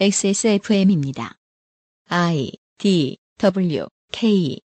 XSFM입니다. 0.00 1.36
I 2.08 2.52
D 2.78 3.18
W 3.38 3.86
K 4.12 4.60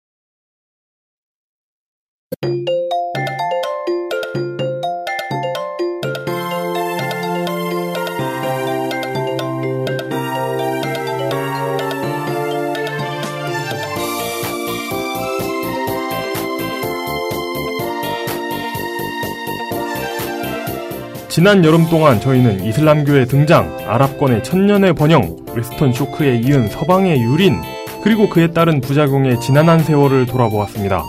지난 21.38 21.64
여름 21.64 21.88
동안 21.88 22.20
저희는 22.20 22.64
이슬람교의 22.64 23.28
등장, 23.28 23.72
아랍권의 23.86 24.42
천년의 24.42 24.94
번영, 24.94 25.36
웨스턴 25.54 25.92
쇼크에 25.92 26.40
이은 26.40 26.68
서방의 26.68 27.22
유린, 27.22 27.60
그리고 28.02 28.28
그에 28.28 28.48
따른 28.48 28.80
부작용의 28.80 29.38
지난한 29.38 29.84
세월을 29.84 30.26
돌아보았습니다. 30.26 31.04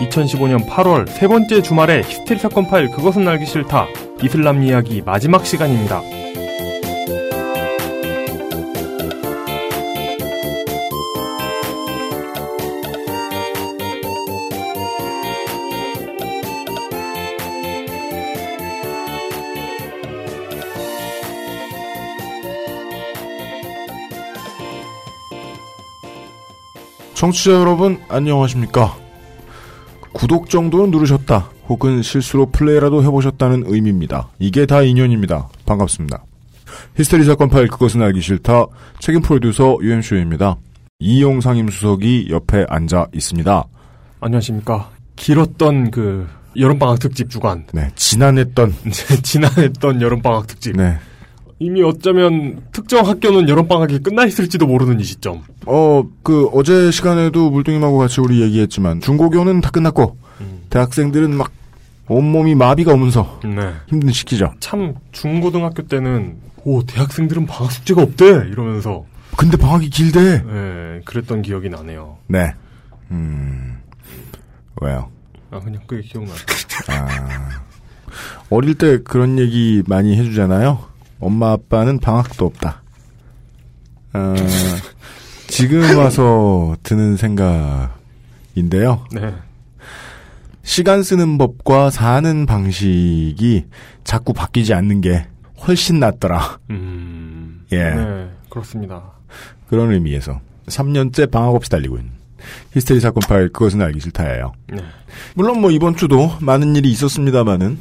2015년 0.00 0.66
8월 0.66 1.08
세 1.08 1.28
번째 1.28 1.62
주말에 1.62 2.02
히스테리 2.02 2.40
사건 2.40 2.66
파일 2.66 2.90
그것은 2.90 3.28
알기 3.28 3.46
싫다 3.46 3.86
이슬람 4.20 4.64
이야기 4.64 5.00
마지막 5.06 5.46
시간입니다. 5.46 6.02
청취자 27.18 27.50
여러분 27.50 27.98
안녕하십니까 28.08 28.96
구독 30.12 30.48
정도는 30.48 30.92
누르셨다 30.92 31.50
혹은 31.68 32.00
실수로 32.00 32.46
플레이라도 32.52 33.02
해보셨다는 33.02 33.64
의미입니다 33.66 34.28
이게 34.38 34.66
다 34.66 34.82
인연입니다 34.82 35.48
반갑습니다 35.66 36.22
히스테리 36.94 37.24
사건 37.24 37.48
파일 37.48 37.66
그것은 37.66 38.02
알기 38.02 38.20
싫다 38.20 38.66
책임 39.00 39.20
프로듀서 39.20 39.78
UMC입니다 39.82 40.58
이용상 41.00 41.56
임 41.56 41.68
수석이 41.68 42.28
옆에 42.30 42.64
앉아 42.68 43.08
있습니다 43.12 43.64
안녕하십니까. 44.20 44.88
길었던 45.16 45.90
그 45.90 46.28
여름방학 46.56 47.00
특집 47.00 47.30
주간. 47.30 47.66
네 47.72 47.90
지난했던 47.96 48.74
지난했던 49.22 50.02
여름방학 50.02 50.46
특집. 50.46 50.76
네 50.76 50.98
이미 51.60 51.82
어쩌면 51.82 52.62
특정 52.72 53.06
학교는 53.06 53.48
여름방학이 53.48 54.00
끝나 54.00 54.24
있을지도 54.24 54.66
모르는 54.66 55.00
이 55.00 55.04
시점. 55.04 55.42
어, 55.66 56.04
그, 56.22 56.48
어제 56.52 56.90
시간에도 56.90 57.50
물뚱님하고 57.50 57.98
같이 57.98 58.20
우리 58.20 58.40
얘기했지만, 58.42 59.00
중고교는 59.00 59.60
다 59.60 59.70
끝났고, 59.70 60.16
음. 60.40 60.62
대학생들은 60.70 61.34
막, 61.36 61.50
온몸이 62.08 62.54
마비가 62.54 62.94
오면서 62.94 63.40
네. 63.44 63.72
힘든 63.86 64.12
시기죠. 64.12 64.54
참 64.60 64.94
중고등학교 65.12 65.82
때는 65.82 66.36
오 66.64 66.82
대학생들은 66.82 67.44
방학 67.46 67.70
숙제가 67.70 68.02
없대 68.02 68.24
이러면서 68.50 69.04
근데 69.36 69.58
방학이 69.58 69.90
길대. 69.90 70.42
네, 70.42 71.00
그랬던 71.04 71.42
기억이 71.42 71.68
나네요. 71.68 72.16
네. 72.28 72.54
음, 73.10 73.78
왜요? 74.80 75.10
아 75.50 75.60
그냥 75.60 75.82
그게 75.86 76.00
기억나요. 76.00 76.34
아, 76.88 77.60
어릴 78.48 78.74
때 78.74 79.02
그런 79.02 79.38
얘기 79.38 79.82
많이 79.86 80.16
해주잖아요. 80.16 80.78
엄마 81.20 81.52
아빠는 81.52 81.98
방학도 81.98 82.46
없다. 82.46 82.82
아, 84.12 84.34
지금 85.48 85.98
와서 85.98 86.76
드는 86.82 87.16
생각인데요. 87.16 89.04
네. 89.12 89.34
시간 90.62 91.02
쓰는 91.02 91.38
법과 91.38 91.90
사는 91.90 92.46
방식이 92.46 93.64
자꾸 94.04 94.32
바뀌지 94.32 94.74
않는 94.74 95.00
게 95.00 95.26
훨씬 95.66 95.98
낫더라. 95.98 96.58
음. 96.70 97.64
예. 97.72 97.90
네 97.90 98.30
그렇습니다. 98.50 99.02
그런 99.68 99.92
의미에서 99.92 100.40
3년째 100.66 101.30
방학 101.30 101.54
없이 101.54 101.70
달리고 101.70 101.96
있는 101.96 102.12
히스테리 102.72 103.00
사건 103.00 103.22
파일 103.28 103.48
그것은 103.48 103.82
알기 103.82 104.00
싫다예요. 104.00 104.52
네. 104.72 104.82
물론 105.34 105.60
뭐 105.60 105.70
이번 105.70 105.96
주도 105.96 106.30
많은 106.40 106.76
일이 106.76 106.90
있었습니다만은 106.90 107.78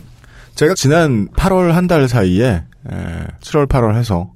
제가 0.57 0.73
지난 0.73 1.28
8월 1.29 1.69
한 1.69 1.85
달 1.88 2.07
사이에 2.07 2.63
에, 2.90 3.28
7월 3.41 3.68
8월 3.68 3.95
해서 3.95 4.34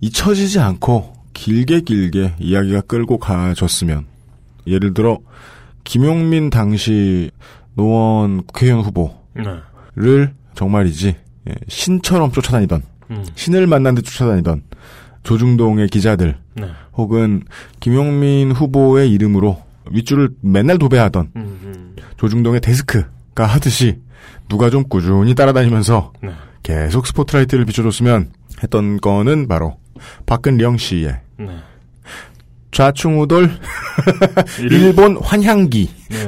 잊혀지지 0.00 0.58
않고 0.58 1.12
길게 1.34 1.82
길게 1.82 2.34
이야기가 2.40 2.80
끌고 2.82 3.18
가졌으면 3.18 4.06
예를 4.66 4.92
들어 4.92 5.18
김용민 5.84 6.50
당시 6.50 7.30
노원 7.74 8.42
국회의원 8.42 8.84
후보를 8.84 9.14
네. 9.94 10.32
정말이지 10.54 11.14
예, 11.48 11.54
신처럼 11.68 12.32
쫓아다니던 12.32 12.82
음. 13.12 13.24
신을 13.36 13.68
만난 13.68 13.94
듯 13.94 14.02
쫓아다니던 14.02 14.64
조중동의 15.22 15.88
기자들 15.88 16.36
네. 16.54 16.66
혹은 16.94 17.44
김용민 17.78 18.50
후보의 18.50 19.12
이름으로 19.12 19.62
윗줄을 19.92 20.30
맨날 20.40 20.78
도배하던 20.78 21.30
음, 21.36 21.60
음. 21.62 21.96
조중동의 22.16 22.60
데스크가 22.60 23.46
하듯이 23.46 24.00
누가 24.48 24.70
좀 24.70 24.84
꾸준히 24.88 25.34
따라다니면서 25.34 26.12
네. 26.22 26.30
계속 26.62 27.06
스포트라이트를 27.06 27.64
비춰줬으면 27.64 28.32
했던 28.62 29.00
거는 29.00 29.48
바로 29.48 29.76
박근령 30.26 30.76
씨의 30.78 31.18
네. 31.38 31.46
좌충우돌 32.70 33.50
일- 34.60 34.72
일본 34.72 35.16
환향기 35.18 35.90
네. 36.10 36.26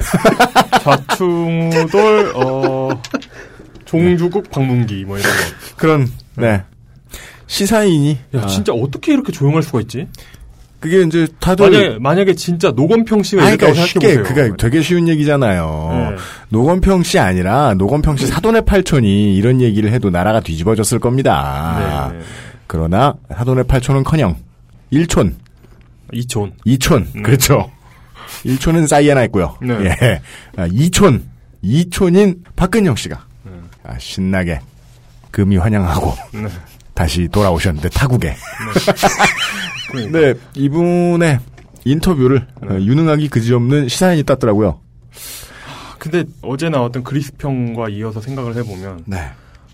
좌충우돌 0.82 2.32
어 2.37 2.91
종주국 3.84 4.50
방문기 4.50 5.05
뭐 5.05 5.19
이런 5.19 5.31
거. 5.31 5.38
그런 5.76 6.09
네 6.37 6.62
시사인이 7.47 8.19
야 8.34 8.43
아, 8.43 8.47
진짜 8.47 8.72
어떻게 8.72 9.12
이렇게 9.12 9.32
조용할 9.32 9.62
수가 9.62 9.81
있지? 9.82 10.09
그게 10.84 11.00
이제 11.00 11.27
다들 11.41 11.71
만약에 11.71 11.99
만약에 11.99 12.34
진짜 12.34 12.71
노건평 12.71 13.22
씨가 13.22 13.43
그러니까 13.43 13.72
쉽게. 13.72 14.17
그가 14.17 14.55
되게 14.59 14.83
쉬운 14.83 15.09
얘기잖아요. 15.09 16.11
네. 16.11 16.17
노건평 16.50 17.03
씨 17.03 17.19
아니라 17.19 17.72
노건평 17.72 18.19
씨 18.19 18.27
사돈의 18.27 18.67
팔촌이 18.67 19.34
이런 19.34 19.62
얘기를 19.62 19.91
해도 19.91 20.11
나라가 20.11 20.41
뒤집어졌을 20.41 20.99
겁니다. 20.99 22.11
네. 22.12 22.21
그러나 22.67 23.15
사돈의 23.34 23.65
팔촌은커녕 23.65 24.37
일촌, 24.91 25.37
이촌. 26.12 26.53
이촌 26.67 27.09
음. 27.17 27.23
그렇죠. 27.23 27.71
일촌은 28.44 28.87
사이에나 28.87 29.25
있고요. 29.25 29.56
네. 29.62 29.75
예, 30.03 30.21
아, 30.59 30.69
이촌, 30.71 31.25
이촌인 31.62 32.44
박근영 32.56 32.94
씨가 32.97 33.25
음. 33.47 33.71
아, 33.84 33.97
신나게 33.99 34.61
금이 35.31 35.56
환영하고 35.56 36.15
네. 36.34 36.47
다시 36.94 37.28
돌아오셨는데 37.28 37.88
타국에. 37.91 38.34
그러니까. 39.91 40.19
네, 40.19 40.34
이분의 40.55 41.41
인터뷰를 41.84 42.47
어, 42.62 42.75
유능하기 42.81 43.28
그지없는 43.28 43.88
시사인이 43.88 44.22
땄더라고요. 44.25 44.81
근데 45.99 46.25
어제 46.43 46.69
나왔던 46.69 47.03
그리스평과 47.03 47.88
이어서 47.91 48.21
생각을 48.21 48.56
해보면 48.56 49.05
네. 49.06 49.19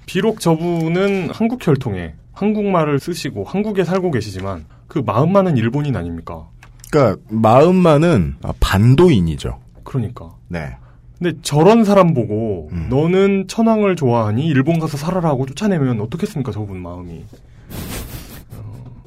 비록 0.07 0.41
저분은 0.41 1.31
한국 1.33 1.67
혈통에 1.67 2.15
한국말을 2.33 3.01
쓰시고 3.01 3.45
한국에 3.45 3.85
살고 3.85 4.11
계시지만 4.11 4.65
그 4.87 4.99
마음만은 4.99 5.57
일본인 5.57 5.97
아닙니까? 5.97 6.49
그러니까 6.91 7.21
마음만은 7.29 8.37
아, 8.43 8.53
반도인이죠. 8.61 9.61
그러니까. 9.85 10.31
네. 10.49 10.77
근데 11.21 11.37
저런 11.43 11.85
사람 11.85 12.15
보고 12.15 12.71
음. 12.73 12.87
너는 12.89 13.47
천황을 13.47 13.95
좋아하니 13.95 14.47
일본 14.47 14.79
가서 14.79 14.97
살아라고 14.97 15.45
쫓아내면 15.47 16.01
어떻겠습니까 16.01 16.51
저분 16.51 16.79
마음이. 16.79 17.25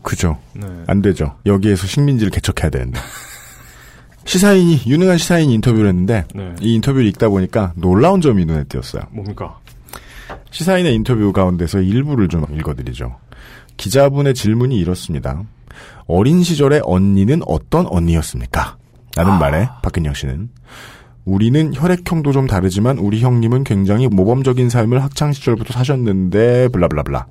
그죠. 0.03 0.37
네. 0.53 0.67
안 0.85 1.01
되죠. 1.01 1.35
여기에서 1.47 1.87
식민지를 1.87 2.29
개척해야 2.29 2.69
되는데. 2.69 2.99
시사인이 4.25 4.81
유능한 4.85 5.17
시사인이 5.17 5.53
인터뷰를 5.55 5.89
했는데 5.89 6.25
네. 6.35 6.53
이 6.61 6.75
인터뷰를 6.75 7.07
읽다 7.07 7.29
보니까 7.29 7.73
놀라운 7.75 8.21
점이 8.21 8.45
눈에 8.45 8.65
띄었어요. 8.65 9.03
뭡니까? 9.09 9.59
시사인의 10.51 10.93
인터뷰 10.93 11.33
가운데서 11.33 11.81
일부를 11.81 12.27
좀 12.27 12.45
읽어드리죠. 12.53 13.17
기자분의 13.77 14.35
질문이 14.35 14.77
이렇습니다. 14.77 15.41
어린 16.05 16.43
시절의 16.43 16.81
언니는 16.85 17.41
어떤 17.47 17.87
언니였습니까? 17.87 18.77
라는 19.15 19.39
말에 19.39 19.67
박근영 19.81 20.13
씨는 20.13 20.49
우리는 21.25 21.73
혈액형도 21.73 22.31
좀 22.31 22.47
다르지만 22.47 22.97
우리 22.97 23.21
형님은 23.21 23.63
굉장히 23.63 24.07
모범적인 24.07 24.69
삶을 24.69 25.01
학창 25.01 25.31
시절부터 25.31 25.73
사셨는데 25.73 26.67
블라블라블라. 26.69 27.27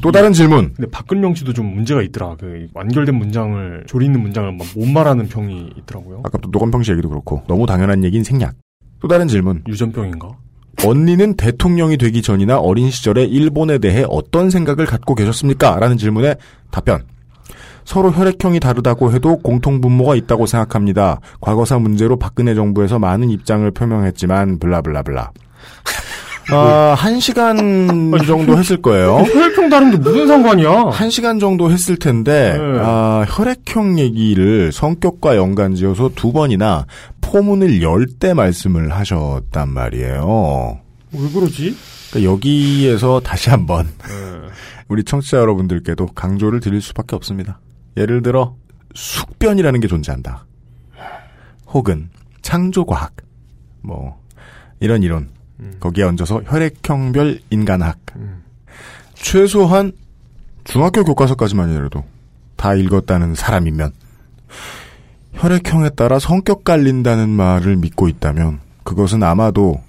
또 0.00 0.08
이- 0.08 0.12
다른 0.12 0.32
질문. 0.32 0.72
근데 0.74 0.90
박근영 0.90 1.34
씨도 1.34 1.52
좀 1.52 1.74
문제가 1.74 2.02
있더라. 2.02 2.36
그 2.38 2.66
완결된 2.72 3.14
문장을 3.14 3.84
조리 3.86 4.06
있는 4.06 4.22
문장을 4.22 4.50
막 4.52 4.66
못 4.74 4.86
말하는 4.88 5.28
평이 5.28 5.70
있더라고요. 5.78 6.20
아까 6.24 6.38
또 6.38 6.48
노건평 6.50 6.82
씨 6.82 6.92
얘기도 6.92 7.08
그렇고 7.08 7.42
너무 7.48 7.66
당연한 7.66 8.04
얘기인 8.04 8.24
생략. 8.24 8.54
또 9.00 9.08
다른 9.08 9.26
질문. 9.28 9.62
유전병인가? 9.68 10.28
언니는 10.86 11.34
대통령이 11.34 11.98
되기 11.98 12.22
전이나 12.22 12.58
어린 12.58 12.90
시절에 12.90 13.24
일본에 13.24 13.78
대해 13.78 14.04
어떤 14.08 14.48
생각을 14.50 14.86
갖고 14.86 15.14
계셨습니까? 15.14 15.78
라는 15.78 15.98
질문에 15.98 16.36
답변. 16.70 17.02
서로 17.84 18.10
혈액형이 18.12 18.60
다르다고 18.60 19.12
해도 19.12 19.36
공통분모가 19.38 20.14
있다고 20.16 20.46
생각합니다. 20.46 21.20
과거사 21.40 21.78
문제로 21.78 22.16
박근혜 22.18 22.54
정부에서 22.54 22.98
많은 22.98 23.30
입장을 23.30 23.68
표명했지만 23.70 24.58
블라블라블라. 24.58 25.30
아, 26.52 26.94
한 26.98 27.20
시간 27.20 27.56
정도 28.26 28.58
했을 28.58 28.82
거예요. 28.82 29.18
혈액형 29.18 29.68
다른 29.70 29.90
게 29.92 29.96
무슨 29.98 30.26
상관이야? 30.26 30.90
한 30.90 31.08
시간 31.10 31.38
정도 31.38 31.70
했을 31.70 31.96
텐데, 31.96 32.56
네. 32.58 32.78
아, 32.80 33.24
혈액형 33.28 33.98
얘기를 34.00 34.72
성격과 34.72 35.36
연관 35.36 35.74
지어서 35.76 36.10
두 36.16 36.32
번이나 36.32 36.86
포문을 37.20 37.82
열 37.82 38.06
때 38.18 38.34
말씀을 38.34 38.90
하셨단 38.90 39.68
말이에요. 39.68 40.78
왜 41.12 41.20
그러지? 41.32 41.76
그러니까 42.10 42.32
여기에서 42.32 43.20
다시 43.20 43.50
한번 43.50 43.86
네. 44.08 44.48
우리 44.88 45.04
청취자 45.04 45.36
여러분들께도 45.38 46.06
강조를 46.16 46.58
드릴 46.58 46.80
수밖에 46.82 47.14
없습니다. 47.14 47.60
예를 47.96 48.22
들어 48.22 48.56
숙변이라는 48.94 49.80
게 49.80 49.88
존재한다. 49.88 50.46
혹은 51.68 52.10
창조과학, 52.42 53.14
뭐 53.82 54.20
이런 54.80 55.02
이론 55.02 55.28
거기에 55.78 56.04
얹어서 56.04 56.42
혈액형별 56.46 57.40
인간학 57.50 57.98
음. 58.16 58.42
최소한 59.14 59.92
중학교 60.64 61.04
교과서까지만이라도 61.04 62.04
다 62.56 62.74
읽었다는 62.74 63.34
사람이면 63.34 63.92
혈액형에 65.34 65.90
따라 65.90 66.18
성격 66.18 66.64
갈린다는 66.64 67.28
말을 67.28 67.76
믿고 67.76 68.08
있다면 68.08 68.60
그것은 68.84 69.22
아마도 69.22 69.80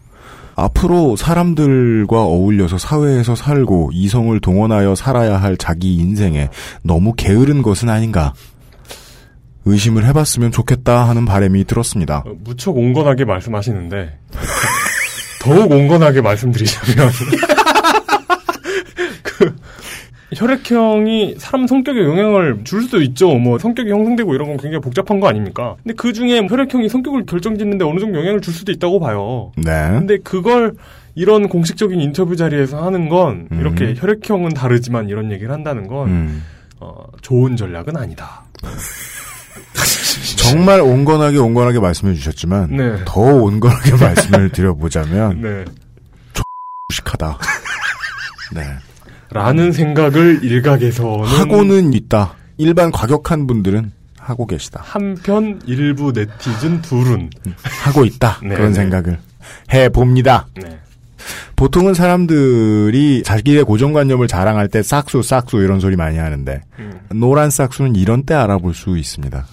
앞으로 0.56 1.16
사람들과 1.16 2.22
어울려서 2.24 2.78
사회에서 2.78 3.36
살고 3.36 3.92
이성을 3.94 4.40
동원하여 4.40 4.96
살아야 4.96 5.42
할 5.42 5.58
자기 5.58 5.96
인생에 5.96 6.50
너무 6.84 7.14
게으른 7.16 7.62
것은 7.62 7.90
아닌가 7.90 8.34
의심을 9.66 10.06
해봤으면 10.06 10.52
좋겠다 10.52 11.08
하는 11.08 11.26
바람이 11.26 11.66
들었습니다. 11.66 12.24
어, 12.26 12.34
무척 12.44 12.78
온건하게 12.78 13.26
말씀하시는데 13.26 14.20
더욱 15.42 15.72
온건하게 15.72 16.22
말씀드리자면 16.22 17.10
그 17.10 17.61
혈액형이 20.42 21.36
사람 21.38 21.68
성격에 21.68 22.04
영향을 22.04 22.62
줄 22.64 22.82
수도 22.82 23.00
있죠. 23.04 23.36
뭐 23.36 23.60
성격이 23.60 23.92
형성되고 23.92 24.34
이런 24.34 24.48
건 24.48 24.58
굉장히 24.58 24.82
복잡한 24.82 25.20
거 25.20 25.28
아닙니까? 25.28 25.76
근데 25.84 25.94
그 25.96 26.14
중에 26.14 26.48
혈액형이 26.50 26.90
성격을 26.90 27.28
결정짓는데 27.28 27.86
어느 27.86 28.00
정도 28.00 28.20
영향을 28.20 28.42
줄 28.42 28.52
수도 28.54 28.72
있다고 28.72 29.00
봐요. 29.00 29.52
네. 29.56 29.90
근데 29.92 30.18
그걸 30.18 30.74
이런 31.14 31.48
공식적인 31.48 32.02
인터뷰 32.02 32.36
자리에서 32.36 32.84
하는 32.84 33.08
건 33.08 33.48
음. 33.52 33.60
이렇게 33.60 33.94
혈액형은 33.96 34.56
다르지만 34.56 35.10
이런 35.10 35.32
얘기를 35.32 35.52
한다는 35.52 35.88
건 35.88 36.10
음. 36.10 36.44
어, 36.80 37.04
좋은 37.22 37.56
전략은 37.56 37.96
아니다. 37.96 38.44
정말 40.38 40.82
온건하게 40.82 41.38
온건하게 41.38 41.80
말씀해 41.80 42.16
주셨지만 42.16 42.76
네. 42.76 42.96
더 43.06 43.22
온건하게 43.22 43.92
말씀을 43.92 44.50
드려보자면 44.50 45.40
네. 45.42 45.66
무식하다. 46.90 47.38
네. 48.56 48.91
라는 49.32 49.72
생각을 49.72 50.44
일각에서는 50.44 51.26
하고는 51.26 51.94
있다. 51.94 52.36
일반 52.58 52.92
과격한 52.92 53.48
분들은 53.48 53.92
하고 54.18 54.46
계시다. 54.46 54.82
한편 54.84 55.60
일부 55.66 56.12
네티즌 56.12 56.82
둘은 56.82 57.30
하고 57.84 58.06
있다. 58.06 58.40
네, 58.44 58.56
그런 58.56 58.70
네. 58.70 58.74
생각을 58.76 59.20
해 59.74 59.90
봅니다. 59.90 60.48
네. 60.56 60.80
보통은 61.56 61.94
사람들이 61.94 63.24
자기의 63.24 63.64
고정관념을 63.64 64.28
자랑할 64.28 64.68
때 64.68 64.82
싹수 64.82 65.22
싹수 65.22 65.58
이런 65.58 65.80
소리 65.80 65.96
많이 65.96 66.18
하는데 66.18 66.62
음. 66.80 67.00
노란 67.14 67.50
싹수는 67.50 67.96
이런 67.96 68.24
때 68.24 68.34
알아볼 68.34 68.74
수 68.74 68.98
있습니다. 68.98 69.46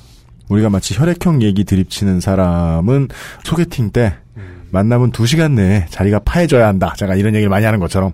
우리가 0.49 0.71
마치 0.71 0.99
혈액형 0.99 1.43
얘기 1.43 1.65
드립치는 1.65 2.21
사람은 2.21 3.09
소개팅 3.45 3.91
때 3.91 4.17
음. 4.37 4.58
만나면 4.71 5.13
두 5.13 5.27
시간 5.27 5.55
내에 5.55 5.87
자리가 5.91 6.21
파해져야 6.21 6.67
한다. 6.67 6.95
제가 6.97 7.15
이런 7.15 7.35
얘기를 7.35 7.49
많이 7.49 7.65
하는 7.65 7.79
것처럼. 7.79 8.13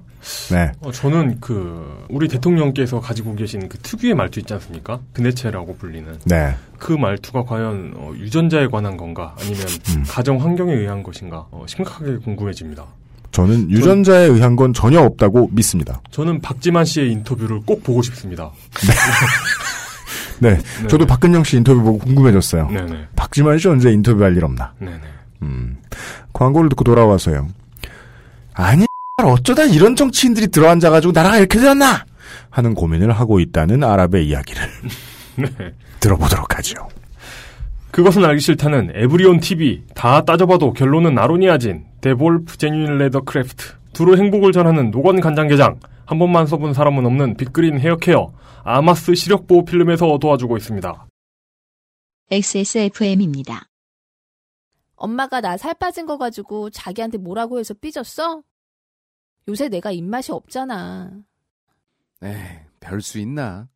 네. 0.51 0.73
어, 0.81 0.91
저는 0.91 1.39
그 1.41 2.07
우리 2.09 2.29
대통령께서 2.29 3.01
가지고 3.01 3.35
계신 3.35 3.69
그 3.69 3.77
특유의 3.79 4.15
말투 4.15 4.41
있지 4.41 4.55
않습니까? 4.55 5.01
그네체라고 5.13 5.77
불리는 5.77 6.19
네. 6.25 6.55
그 6.79 6.93
말투가 6.93 7.45
과연 7.45 7.93
어, 7.97 8.13
유전자에 8.17 8.69
관한 8.69 8.97
건가 8.97 9.35
아니면 9.39 9.67
음. 9.97 10.05
가정 10.09 10.41
환경에 10.41 10.73
의한 10.73 11.03
것인가 11.03 11.47
어, 11.51 11.65
심각하게 11.69 12.17
궁금해집니다. 12.19 12.85
저는 13.33 13.69
유전자에 13.69 14.27
의한 14.27 14.55
건 14.55 14.73
전혀 14.73 15.01
없다고 15.01 15.51
믿습니다. 15.53 16.01
저는 16.13 16.41
박지만 16.41 16.85
씨의 16.85 17.11
인터뷰를 17.11 17.61
꼭 17.67 17.83
보고 17.83 18.01
싶습니다. 18.01 18.51
네. 20.41 20.55
네. 20.55 20.89
저도 20.89 21.05
박근령 21.05 21.43
씨 21.43 21.57
인터뷰 21.57 21.83
보고 21.83 21.99
궁금해졌어요. 21.99 22.69
네네. 22.69 23.09
박지만 23.17 23.59
씨 23.59 23.69
언제 23.69 23.91
인터뷰할 23.91 24.37
일 24.37 24.45
없나? 24.45 24.73
네네. 24.79 25.01
음. 25.43 25.79
광고를 26.33 26.69
듣고 26.71 26.85
돌아와서요. 26.85 27.49
아니, 28.55 28.87
어쩌다 29.23 29.65
이런 29.65 29.97
정치인들이 29.97 30.49
들어앉아가지고 30.49 31.13
나라가 31.13 31.39
이렇게 31.39 31.59
되었나? 31.59 32.05
하는 32.51 32.75
고민을 32.75 33.13
하고 33.13 33.41
있다는 33.41 33.83
아랍의 33.85 34.27
이야기를 34.29 34.63
네. 35.37 35.73
들어보도록 36.01 36.57
하죠. 36.59 36.89
그것은 37.91 38.25
알기 38.25 38.41
싫다는 38.41 38.93
에브리온 38.95 39.39
TV 39.41 39.85
다 39.95 40.23
따져봐도 40.25 40.73
결론은 40.73 41.17
아로니아진 41.17 41.85
데볼프 42.01 42.57
genuine 42.59 42.99
leather 42.99 43.21
craft 43.21 43.75
두루 43.93 44.17
행복을 44.17 44.51
전하는 44.51 44.91
노건 44.91 45.21
간장게장 45.21 45.79
한 46.05 46.19
번만 46.19 46.47
써본 46.47 46.75
사람은 46.75 47.07
없는 47.07 47.37
빅그린 47.37 47.79
헤어케어 47.79 48.33
아마스 48.65 49.15
시력보호 49.15 49.65
필름에서 49.65 50.19
도와주고 50.19 50.57
있습니다. 50.57 51.07
XSFM입니다. 52.31 53.67
엄마가 54.97 55.41
나 55.41 55.57
살 55.57 55.75
빠진 55.75 56.07
거 56.07 56.19
가지고 56.19 56.71
자기한테 56.71 57.19
뭐라고 57.19 57.59
해서 57.59 57.75
삐졌어? 57.75 58.43
요새 59.49 59.69
내가 59.69 59.91
입맛이 59.91 60.33
없잖아. 60.33 61.11
에이, 62.23 62.35
별 62.81 63.01
수 63.01 63.19
있나? 63.19 63.69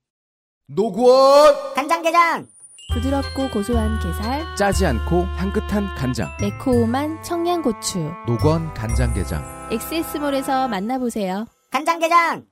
노건 0.67 1.75
간장게장 1.75 2.47
부드럽고 2.95 3.51
고소한 3.51 3.99
게살, 4.01 4.57
짜지 4.57 4.87
않고 4.87 5.23
향긋한 5.23 5.95
간장. 5.95 6.31
매콤한 6.41 7.23
청양고추. 7.23 7.99
노건 8.27 8.73
간장게장. 8.75 9.69
엑세스몰에서 9.73 10.69
만나보세요. 10.69 11.45
간장게장 11.71 12.47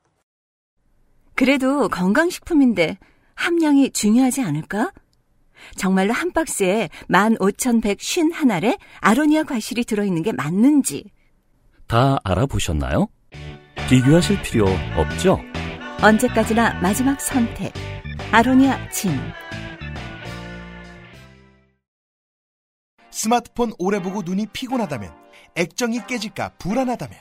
그래도 1.35 1.89
건강식품인데 1.89 2.99
함량이 3.35 3.91
중요하지 3.93 4.43
않을까? 4.43 4.93
정말로 5.77 6.13
한 6.13 6.33
박스에 6.33 6.89
15,151알에 7.09 8.79
아로니아 9.01 9.45
과실이 9.45 9.85
들어있는 9.85 10.23
게 10.23 10.33
맞는지. 10.33 11.05
다 11.87 12.19
알아보셨나요? 12.25 13.09
비교하실 13.89 14.43
필요 14.43 14.67
없죠? 14.97 15.41
언제까지나 16.03 16.81
마지막 16.81 17.21
선택. 17.21 17.73
아로니아 18.33 18.91
진. 18.91 19.13
스마트폰 23.11 23.73
오래 23.79 24.01
보고 24.01 24.23
눈이 24.23 24.47
피곤하다면 24.53 25.11
액정이 25.55 26.07
깨질까 26.07 26.51
불안하다면 26.59 27.19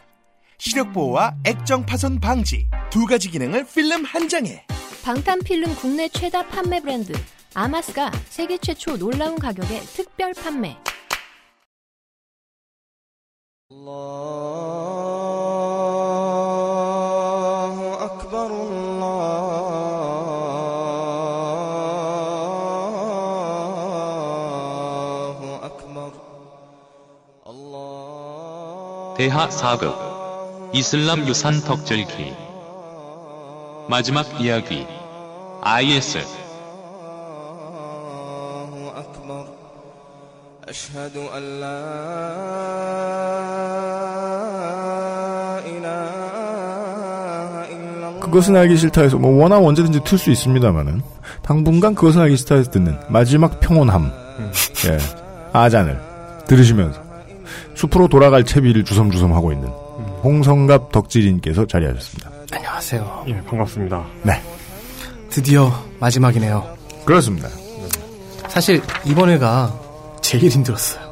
시력 0.57 0.91
보호와 0.93 1.35
액정 1.45 1.85
파손 1.85 2.19
방지 2.19 2.67
두 2.89 3.05
가지 3.05 3.29
기능을 3.29 3.65
필름 3.65 4.03
한 4.03 4.27
장에 4.27 4.65
방탄 5.03 5.39
필름 5.39 5.73
국내 5.75 6.09
최다 6.09 6.47
판매 6.47 6.81
브랜드 6.81 7.13
아마스가 7.57 8.11
세계 8.27 8.57
최초 8.57 8.97
놀라운 8.97 9.39
가격에 9.39 9.79
특별 9.79 10.33
판매. 10.33 10.75
대하 29.17 29.49
사극 29.49 29.95
이슬람 30.73 31.25
유산 31.25 31.61
덕절기. 31.61 32.35
마지막 33.87 34.41
이야기 34.41 34.85
IS 35.61 36.44
그것은 48.35 48.57
알기 48.57 48.75
싫다에서 48.75 49.17
뭐 49.17 49.41
원하면 49.41 49.65
언제든지 49.65 50.01
틀 50.03 50.17
수 50.17 50.29
있습니다만은 50.29 51.01
당분간 51.41 51.95
그것은 51.95 52.19
알기 52.19 52.35
싫다에서 52.35 52.69
듣는 52.69 52.97
마지막 53.07 53.61
평온함, 53.61 54.11
예, 54.87 54.97
아잔을 55.53 55.97
들으시면서 56.45 57.01
숲으로 57.75 58.09
돌아갈 58.09 58.43
채비를 58.43 58.83
주섬주섬 58.83 59.33
하고 59.33 59.53
있는 59.53 59.69
홍성갑 60.21 60.91
덕질인께서 60.91 61.65
자리하셨습니다. 61.65 62.29
안녕하세요. 62.51 63.23
예, 63.29 63.41
반갑습니다. 63.43 64.05
네. 64.23 64.41
드디어 65.29 65.71
마지막이네요. 66.01 66.75
그렇습니다. 67.05 67.47
사실 68.49 68.81
이번에가 69.05 69.73
제일 70.21 70.49
힘들었어요. 70.49 71.05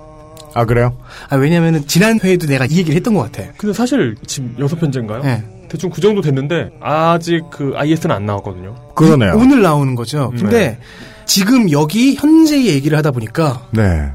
아 0.56 0.65
그래요? 0.65 0.98
아, 1.30 1.38
왜냐면은 1.38 1.88
지난 1.88 2.20
회에도 2.20 2.48
내가 2.48 2.65
이 2.65 2.77
얘기를 2.77 2.98
했던 2.98 3.13
것 3.13 3.32
같아. 3.32 3.50
근데 3.56 3.72
사실 3.72 4.18
지금 4.27 4.53
여섯 4.60 4.75
편째인가요? 4.77 5.22
네. 5.24 5.53
대충 5.74 5.89
그 5.89 6.01
정도 6.01 6.22
됐는데 6.22 6.70
아직 6.82 7.42
그 7.50 7.74
IS는 7.75 8.15
안 8.15 8.27
나왔거든요. 8.27 8.75
그러네요. 8.94 9.34
오늘 9.36 9.63
나오는 9.63 9.96
거죠. 9.96 10.30
근데 10.38 10.50
네. 10.50 10.80
지금 11.25 11.72
여기 11.72 12.13
현재의 12.13 12.68
얘기를 12.68 12.96
하다 12.96 13.10
보니까 13.10 13.68
네. 13.72 14.12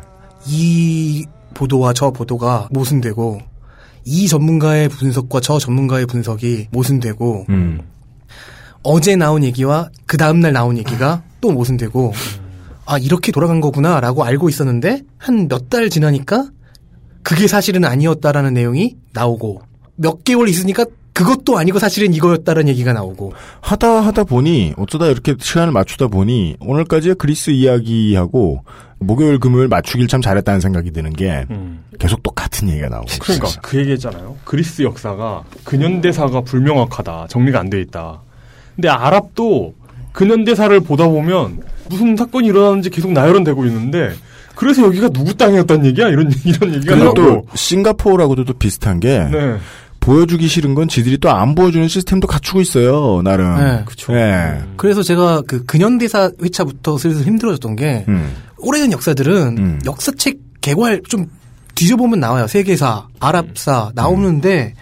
이 0.47 1.27
보도와 1.55 1.93
저 1.95 2.13
보도가 2.13 2.69
모순되고 2.71 3.41
이 4.05 4.29
전문가의 4.29 4.89
분석과 4.89 5.41
저 5.41 5.59
전문가의 5.59 6.07
분석이 6.07 6.69
모순되고 6.71 7.47
음. 7.49 7.81
어제 8.85 9.17
나온 9.17 9.43
얘기와 9.43 9.91
그 10.07 10.17
다음날 10.17 10.53
나온 10.53 10.79
얘기가 10.79 11.23
또 11.41 11.51
모순되고 11.51 12.13
아 12.87 12.99
이렇게 12.99 13.33
돌아간 13.33 13.61
거구나라고 13.61 14.23
알고 14.25 14.49
있었는데 14.49 15.03
한 15.19 15.49
몇 15.49 15.69
달 15.71 15.91
지나니까 15.91 16.51
그게 17.25 17.49
사실은 17.49 17.85
아니었다라는 17.85 18.55
내용이 18.55 18.97
나오고 19.13 19.63
몇 19.97 20.23
개월 20.23 20.49
있으니까 20.49 20.87
그것도 21.19 21.59
아니고 21.59 21.79
사실은 21.79 22.15
이거였다라는 22.15 22.69
얘기가 22.69 22.93
나오고 22.93 23.33
하다 23.61 23.89
하다 24.07 24.25
보니 24.25 24.75
어쩌다 24.77 25.07
이렇게 25.07 25.35
시간을 25.39 25.73
맞추다 25.73 26.07
보니 26.09 26.57
오늘까지의 26.61 27.17
그리스 27.17 27.51
이야기하고 27.51 28.63
목요일 29.01 29.39
금요일 29.39 29.69
맞추길 29.69 30.07
참 30.09 30.21
잘했다는 30.21 30.61
생각이 30.61 30.91
드는 30.93 31.13
게 31.13 31.45
계속 31.99 32.23
똑같은 32.23 32.69
얘기가 32.69 32.89
나오고 32.89 33.07
그러니까 33.21 33.49
있어요. 33.49 33.61
그 33.63 33.79
얘기했잖아요. 33.79 34.37
그리스 34.45 34.83
역사가 34.83 35.43
근현대사가 35.65 36.41
불명확하다. 36.43 37.27
정리가 37.29 37.61
안 37.61 37.71
돼 37.71 37.81
있다. 37.81 38.21
근데 38.77 38.89
아랍도 38.89 39.75
근현대사를 40.13 40.79
보다 40.81 41.07
보면 41.09 41.63
무슨 41.89 42.17
사건이 42.17 42.47
일어나는지 42.49 42.91
계속 42.91 43.13
나열은 43.13 43.45
되고 43.45 43.65
있는데 43.67 44.13
그래서 44.55 44.83
여기가 44.83 45.09
누구 45.11 45.35
땅이었단 45.35 45.85
얘기야? 45.87 46.09
이런 46.09 46.31
이런 46.45 46.75
얘기가 46.75 46.97
나오고. 46.97 47.47
싱가포르하고도 47.55 48.45
또 48.45 48.53
비슷한 48.55 48.99
게 49.01 49.19
네. 49.31 49.57
보여주기 50.09 50.49
싫은 50.49 50.75
건 50.75 50.89
지들이 50.89 51.19
또 51.19 51.29
안 51.29 51.55
보여주는 51.55 51.87
시스템도 51.87 52.27
갖추고 52.27 52.61
있어요. 52.63 53.21
나름. 53.23 53.57
네. 53.59 53.83
그쵸. 53.85 54.15
예. 54.15 54.63
그래서 54.77 55.03
제가 55.03 55.43
그 55.47 55.65
근현대사 55.67 56.33
회차부터 56.43 56.97
슬슬 56.97 57.25
힘들어졌던 57.25 57.77
게 57.77 58.07
음. 58.09 58.35
오래된 58.57 58.93
역사들은 58.93 59.59
음. 59.59 59.81
역사책 59.85 60.39
개괄 60.63 61.03
좀 61.09 61.27
뒤져보면 61.75 62.19
나와요. 62.19 62.47
세계사, 62.47 63.07
아랍사 63.21 63.93
나오는데 63.95 64.75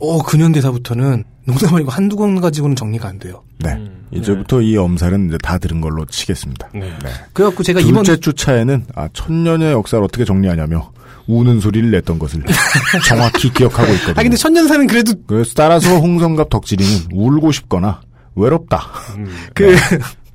어 0.00 0.22
근현대사부터는 0.22 1.24
농담 1.44 1.74
아니고 1.74 1.90
한두 1.90 2.16
권 2.16 2.40
가지고는 2.40 2.76
정리가 2.76 3.08
안 3.08 3.18
돼요. 3.18 3.42
네. 3.58 3.76
이제부터 4.12 4.62
이 4.62 4.76
엄살은 4.76 5.28
이제 5.28 5.38
다 5.42 5.58
들은 5.58 5.80
걸로 5.80 6.04
치겠습니다. 6.06 6.70
네. 6.74 6.92
그래갖고 7.32 7.62
제가 7.64 7.80
이번 7.80 8.04
둘째 8.04 8.20
주차에는 8.20 8.86
아 8.94 9.08
천년의 9.12 9.72
역사를 9.72 10.02
어떻게 10.02 10.24
정리하냐며 10.24 10.92
우는 11.26 11.60
소리를 11.60 11.90
냈던 11.90 12.18
것을 12.18 12.42
정확히 13.06 13.52
기억하고 13.52 13.92
있거든요. 13.94 14.14
아 14.18 14.22
근데 14.22 14.36
천년사는 14.36 14.86
그래도 14.86 15.12
그래서 15.26 15.52
따라서 15.54 15.98
홍성갑 15.98 16.48
덕질이는 16.50 17.08
울고 17.12 17.52
싶거나 17.52 18.00
외롭다. 18.34 18.86
그 19.54 19.64
네. 19.64 19.78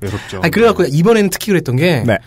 외롭죠. 0.00 0.40
아니 0.42 0.50
그래갖고 0.50 0.84
이번에는 0.84 1.30
특히 1.30 1.48
그랬던 1.48 1.76
게 1.76 2.02
네. 2.06 2.18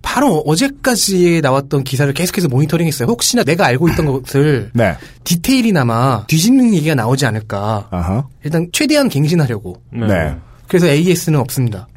바로 0.00 0.38
어제까지 0.46 1.40
나왔던 1.42 1.84
기사를 1.84 2.12
계속해서 2.12 2.48
모니터링했어요. 2.48 3.08
혹시나 3.08 3.42
내가 3.42 3.66
알고 3.66 3.88
있던 3.90 4.06
것을 4.22 4.70
네. 4.72 4.96
디테일이나마 5.24 6.24
뒤집는 6.26 6.74
얘기가 6.74 6.94
나오지 6.94 7.26
않을까. 7.26 7.88
아하. 7.90 8.24
일단 8.44 8.68
최대한 8.72 9.08
갱신하려고. 9.08 9.82
네. 9.92 10.34
그래서 10.68 10.86
AS는 10.86 11.38
없습니다. 11.40 11.88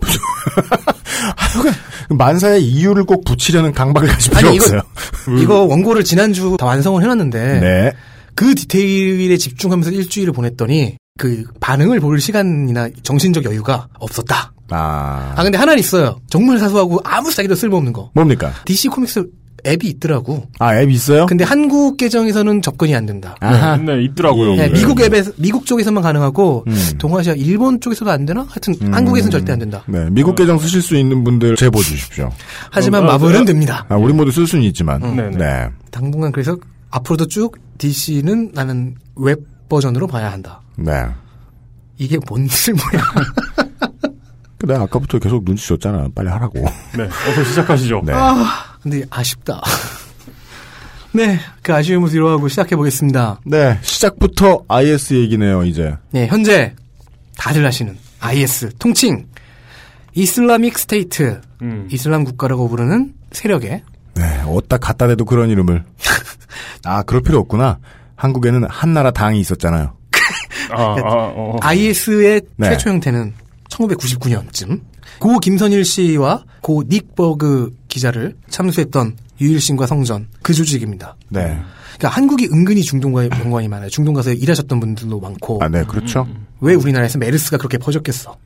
만사의 2.10 2.62
이유를 2.64 3.04
꼭 3.04 3.24
붙이려는 3.24 3.72
강박을 3.72 4.08
가질 4.08 4.32
필요 4.32 4.48
아니, 4.48 4.56
이거- 4.56 4.64
없어요. 4.64 4.80
이거 5.40 5.62
원고를 5.64 6.04
지난주 6.04 6.56
다 6.58 6.66
완성을 6.66 7.00
해놨는데 7.02 7.60
네. 7.60 7.92
그 8.34 8.54
디테일에 8.54 9.36
집중하면서 9.36 9.90
일주일을 9.90 10.32
보냈더니 10.32 10.96
그 11.18 11.44
반응을 11.60 12.00
볼 12.00 12.20
시간이나 12.20 12.88
정신적 13.02 13.44
여유가 13.44 13.88
없었다. 13.98 14.52
아. 14.70 15.32
아 15.36 15.42
근데 15.42 15.56
하나는 15.58 15.78
있어요. 15.80 16.20
정말 16.28 16.58
사소하고 16.58 17.00
아무 17.04 17.30
사기도 17.30 17.54
쓸모없는 17.54 17.92
거. 17.92 18.10
뭡니까? 18.14 18.52
DC 18.66 18.88
코믹스 18.88 19.24
앱이 19.66 19.88
있더라고. 19.88 20.46
아, 20.58 20.76
앱 20.76 20.90
있어요? 20.90 21.26
근데 21.26 21.44
한국 21.44 21.96
계정에서는 21.96 22.62
접근이 22.62 22.94
안 22.94 23.06
된다. 23.06 23.34
아하. 23.40 23.76
네, 23.76 24.02
있더라고요. 24.04 24.54
네, 24.54 24.64
예. 24.64 24.68
미국 24.68 25.00
앱에서 25.00 25.32
미국 25.36 25.66
쪽에서만 25.66 26.02
가능하고 26.02 26.64
음. 26.66 26.90
동아시아 26.98 27.34
일본 27.34 27.80
쪽에서도 27.80 28.10
안 28.10 28.24
되나? 28.24 28.46
하여튼 28.48 28.74
한국에서는 28.94 29.30
절대 29.30 29.52
안 29.52 29.58
된다. 29.58 29.82
네. 29.86 30.08
미국 30.10 30.36
계정 30.36 30.58
쓰실 30.58 30.82
수 30.82 30.96
있는 30.96 31.24
분들 31.24 31.56
제보 31.56 31.80
주십시오. 31.82 32.30
하지만 32.70 33.02
어, 33.02 33.06
마블은 33.06 33.42
어, 33.42 33.44
됩니다. 33.44 33.84
아, 33.88 33.96
우리 33.96 34.12
모두 34.12 34.30
쓸 34.30 34.46
수는 34.46 34.64
있지만. 34.64 35.00
네, 35.16 35.30
네. 35.30 35.36
네. 35.36 35.68
당분간 35.90 36.32
그래서 36.32 36.56
앞으로도 36.90 37.26
쭉 37.26 37.56
DC는 37.78 38.52
나는 38.54 38.94
웹 39.16 39.40
버전으로 39.68 40.06
봐야 40.06 40.30
한다. 40.30 40.60
네. 40.76 40.92
이게 41.98 42.18
뭔 42.28 42.46
쓸모야? 42.46 43.02
그 44.58 44.66
내가 44.66 44.82
아까부터 44.82 45.18
계속 45.18 45.44
눈치 45.44 45.66
줬잖아. 45.68 46.08
빨리 46.14 46.28
하라고. 46.28 46.60
네. 46.96 47.04
어서 47.04 47.44
시작하시죠. 47.44 48.02
네. 48.04 48.12
아, 48.14 48.75
근데 48.86 49.04
아쉽다. 49.10 49.60
네, 51.10 51.40
그 51.60 51.74
아쉬움을 51.74 52.08
뒤로하고 52.08 52.46
시작해 52.46 52.76
보겠습니다. 52.76 53.40
네. 53.44 53.80
시작부터 53.82 54.62
IS 54.68 55.14
얘기네요, 55.14 55.64
이제. 55.64 55.96
네, 56.12 56.28
현재 56.28 56.72
다들 57.36 57.66
아시는 57.66 57.98
IS 58.20 58.76
통칭 58.78 59.26
Islamic 60.14 60.78
State 60.78 61.40
음. 61.62 61.88
이슬람 61.90 62.22
국가라고 62.22 62.68
부르는 62.68 63.12
세력의 63.32 63.82
네. 64.14 64.42
어디다 64.46 64.76
갖다 64.76 65.08
대도 65.08 65.24
그런 65.24 65.50
이름을. 65.50 65.82
아, 66.86 67.02
그럴 67.02 67.22
필요 67.22 67.40
없구나. 67.40 67.78
한국에는 68.14 68.68
한나라 68.70 69.10
당이 69.10 69.40
있었잖아요. 69.40 69.96
아, 70.70 70.80
아, 70.80 71.32
어. 71.34 71.56
IS의 71.60 72.40
네. 72.56 72.68
최초 72.68 72.90
형태는 72.90 73.34
1999년쯤 73.68 74.80
고 75.18 75.38
김선일 75.40 75.84
씨와 75.84 76.44
고 76.60 76.84
닉버그 76.86 77.74
기자를 77.96 78.36
참수했던 78.50 79.16
유일신과 79.40 79.86
성전 79.86 80.28
그 80.42 80.52
조직입니다. 80.52 81.16
네. 81.30 81.58
그러니까 81.96 82.08
한국이 82.10 82.46
은근히 82.52 82.82
중동과의 82.82 83.30
연관이 83.40 83.68
많아요. 83.68 83.88
중동 83.88 84.12
가서 84.12 84.34
일하셨던 84.34 84.80
분들도 84.80 85.18
많고 85.18 85.60
아, 85.62 85.68
네, 85.68 85.82
그렇죠. 85.84 86.28
왜 86.60 86.74
우리나라에서 86.74 87.18
메르스가 87.18 87.56
그렇게 87.56 87.78
퍼졌겠어? 87.78 88.36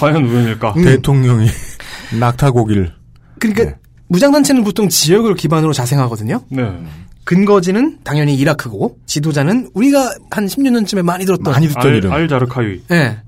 과연 0.00 0.24
우연일까? 0.24 0.72
음. 0.78 0.82
대통령이 0.84 1.46
낙타고기를. 2.18 2.94
그러니까 3.38 3.64
네. 3.64 3.74
무장단체는 4.08 4.64
보통 4.64 4.88
지역을 4.88 5.34
기반으로 5.34 5.74
자생하거든요. 5.74 6.42
네. 6.48 6.62
근거지는 7.24 7.98
당연히 8.02 8.34
이라크고 8.34 8.98
지도자는 9.04 9.70
우리가 9.74 10.14
한 10.30 10.46
10년 10.46 10.72
전쯤에 10.74 11.02
많이 11.02 11.26
들었던 11.26 11.52
많이 11.52 11.68
듣던 11.68 11.86
알, 11.86 11.94
이름. 11.96 12.12
알 12.12 12.28
자르카위. 12.28 12.82
예. 12.92 13.18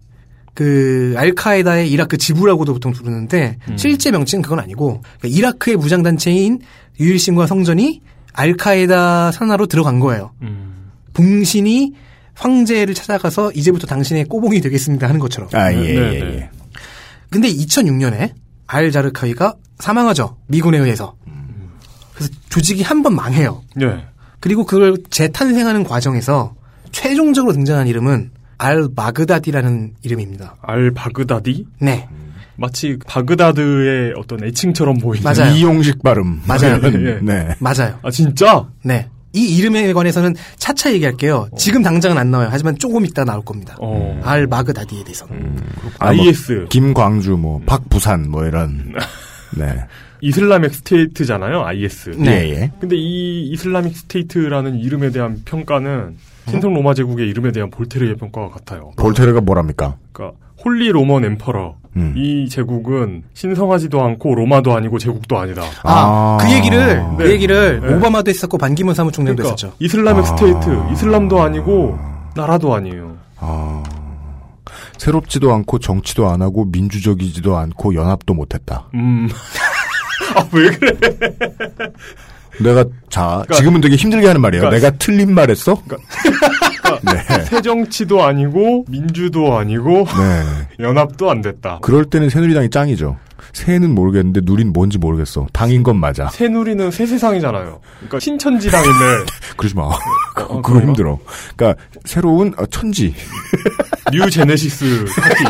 그 0.57 1.13
알카에다의 1.19 1.91
이라크 1.91 2.17
지부라고도 2.17 2.73
보통 2.73 2.91
부르는데 2.91 3.59
음. 3.69 3.77
실제 3.77 4.11
명칭은 4.11 4.41
그건 4.43 4.59
아니고 4.59 5.03
그러니까 5.21 5.29
이라크의 5.39 5.77
무장 5.77 6.03
단체인 6.03 6.61
유일신과 6.99 7.47
성전이 7.47 8.01
알카에다 8.33 9.33
산하로 9.33 9.67
들어간 9.67 10.01
거예요. 10.01 10.33
음. 10.41 10.91
봉신이 11.13 11.93
황제를 12.35 12.95
찾아가서 12.95 13.53
이제부터 13.53 13.87
당신의 13.87 14.25
꼬봉이 14.25 14.63
되겠습니다 14.63 15.07
하는 15.07 15.21
것처럼. 15.21 15.51
아, 15.53 15.71
예, 15.73 15.77
네, 15.77 15.89
예, 15.95 15.95
네. 15.95 16.37
예. 16.39 16.51
근데 17.29 17.49
2006년에 17.49 18.33
알 18.67 18.91
자르카이가 18.91 19.55
사망하죠. 19.79 20.39
미군에 20.49 20.79
의해서. 20.79 21.17
그래서 22.15 22.33
조직이 22.49 22.83
한 22.83 23.03
번 23.03 23.15
망해요. 23.15 23.63
네. 23.75 24.07
그리고 24.41 24.65
그걸 24.65 24.97
재탄생하는 25.11 25.85
과정에서 25.85 26.55
최종적으로 26.93 27.53
등장한 27.53 27.89
이름은 27.89 28.31
알 28.59 28.89
마그다디라는 28.95 29.95
이름입니다. 30.03 30.57
알 30.63 30.91
바그다디? 30.93 31.67
네. 31.81 32.09
마치 32.57 32.99
바그다드의 33.07 34.15
어떤 34.17 34.43
애칭처럼 34.45 34.99
보이는. 34.99 35.23
맞아요. 35.23 35.55
이용식 35.55 36.03
발음. 36.03 36.43
맞아요. 36.47 36.81
예. 37.07 37.21
네. 37.23 37.55
맞아요. 37.59 37.99
아, 38.03 38.11
진짜? 38.11 38.67
네. 38.83 39.09
이 39.35 39.57
이름에 39.59 39.93
관해서는 39.93 40.35
차차 40.57 40.95
얘기할게요. 40.95 41.49
지금 41.59 41.83
당장은 41.83 42.17
안 42.17 42.31
나와요. 42.31 42.49
하지만 42.51 42.79
조금 42.79 43.05
있다 43.05 43.25
나올 43.25 43.45
겁니다. 43.45 43.77
어. 43.79 44.19
알 44.25 44.47
바그다디에 44.47 45.05
대해서는. 45.05 45.59
아, 45.99 46.13
뭐 46.15 46.25
IS. 46.25 46.67
김광주, 46.71 47.33
뭐, 47.37 47.61
박부산, 47.67 48.31
뭐, 48.31 48.47
이런. 48.47 48.95
네. 49.55 49.85
Islamic 50.23 50.71
State잖아요, 50.71 51.65
IS. 51.67 52.11
네. 52.17 52.31
예, 52.31 52.51
예. 52.51 52.71
근데 52.81 52.97
이 52.97 53.51
Islamic 53.51 53.95
State라는 53.95 54.77
이름에 54.77 55.11
대한 55.11 55.43
평가는 55.45 56.17
신성 56.49 56.75
로마 56.75 56.95
제국의 56.95 57.29
이름에 57.29 57.53
대한 57.53 57.71
볼테르의 57.71 58.17
평가와 58.17 58.51
같아요. 58.51 58.93
볼테르가 58.97 59.41
뭐랍니까? 59.41 59.97
그러니까 60.13 60.39
Holy 60.65 60.91
Roman 60.91 61.25
Emperor. 61.25 61.77
음. 61.97 62.15
이 62.17 62.49
제국은 62.49 63.25
신성하지도 63.33 64.03
않고 64.03 64.35
로마도 64.35 64.75
아니고 64.75 64.99
제국도 64.99 65.39
아니다. 65.39 65.63
아, 65.83 66.37
아. 66.39 66.39
그 66.41 66.53
얘기를, 66.53 67.03
그 67.17 67.23
네. 67.23 67.31
얘기를 67.31 67.81
네. 67.81 67.95
오바마도 67.95 68.29
했었고 68.29 68.59
반기문 68.59 68.95
사무총장도 68.95 69.43
그러니까 69.43 69.55
했었죠. 69.55 69.75
Islamic 69.79 70.25
아. 70.25 70.27
State, 70.27 70.93
이슬람도 70.93 71.41
아니고 71.41 71.99
나라도 72.35 72.75
아니에요. 72.75 73.17
아. 73.39 73.83
새롭지도 74.99 75.53
않고 75.53 75.79
정치도 75.79 76.29
안 76.29 76.43
하고 76.43 76.67
민주적이지도 76.67 77.57
않고 77.57 77.95
연합도 77.95 78.35
못 78.35 78.55
했다. 78.55 78.89
음. 78.95 79.29
아, 80.37 80.47
왜 80.53 80.69
그래? 80.71 80.93
내가 82.61 82.85
자 83.11 83.43
지금은 83.55 83.81
되게 83.81 83.97
힘들게 83.97 84.27
하는 84.27 84.41
말이에요. 84.41 84.63
그러니까- 84.63 84.89
내가 84.89 84.99
틀린 84.99 85.35
말했어? 85.35 85.81
네. 87.03 87.45
새정치도 87.45 88.23
아니고 88.23 88.85
민주도 88.89 89.57
아니고 89.57 90.07
네. 90.07 90.69
연합도 90.85 91.31
안 91.31 91.43
됐다. 91.43 91.81
그럴 91.83 92.05
때는 92.07 92.31
새누리당이 92.31 92.71
짱이죠. 92.71 93.17
새는 93.53 93.95
모르겠는데 93.95 94.41
누린 94.45 94.73
뭔지 94.73 94.99
모르겠어. 94.99 95.47
당인 95.53 95.83
건 95.83 95.99
맞아. 95.99 96.29
새누리는 96.29 96.91
새 96.91 97.07
세상이잖아요. 97.07 97.81
그러니까 97.99 98.19
신천지당인데 98.21 98.95
그러지 99.57 99.75
마. 99.75 99.83
어, 99.85 100.63
그거? 100.63 100.81
힘들어. 100.81 101.19
그러니까 101.57 101.81
새로운 102.05 102.53
어, 102.59 102.67
천지. 102.67 103.15
New 104.13 104.29
Genesis 104.31 105.05
Party. 105.21 105.45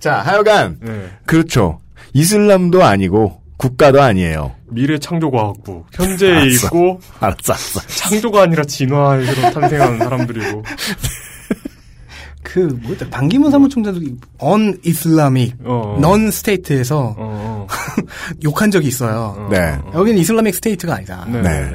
자, 0.00 0.14
하여간 0.20 0.78
네. 0.80 1.10
그렇죠. 1.26 1.80
이슬람도 2.12 2.82
아니고 2.82 3.40
국가도 3.56 4.02
아니에요. 4.02 4.52
미래 4.68 4.98
창조과학부 4.98 5.84
현재에 5.92 6.32
알았어. 6.32 6.66
있고 6.66 7.00
알았어, 7.20 7.52
알았어. 7.52 7.80
창조가 7.86 8.42
아니라 8.42 8.64
진화로 8.64 9.24
탄생한 9.52 9.98
사람들이고 9.98 10.64
그 12.42 12.58
뭐다 12.82 13.08
반기문 13.08 13.50
사무총장도 13.50 14.00
un-Islamic 14.38 15.56
어. 15.64 15.96
non-state에서 16.00 17.14
어, 17.16 17.66
욕한 18.44 18.70
적이 18.70 18.88
있어요. 18.88 19.48
네. 19.50 19.78
여기는 19.94 20.20
Islamic 20.20 20.54
State가 20.56 20.96
아니다. 20.96 21.24
네. 21.30 21.40
네. 21.40 21.70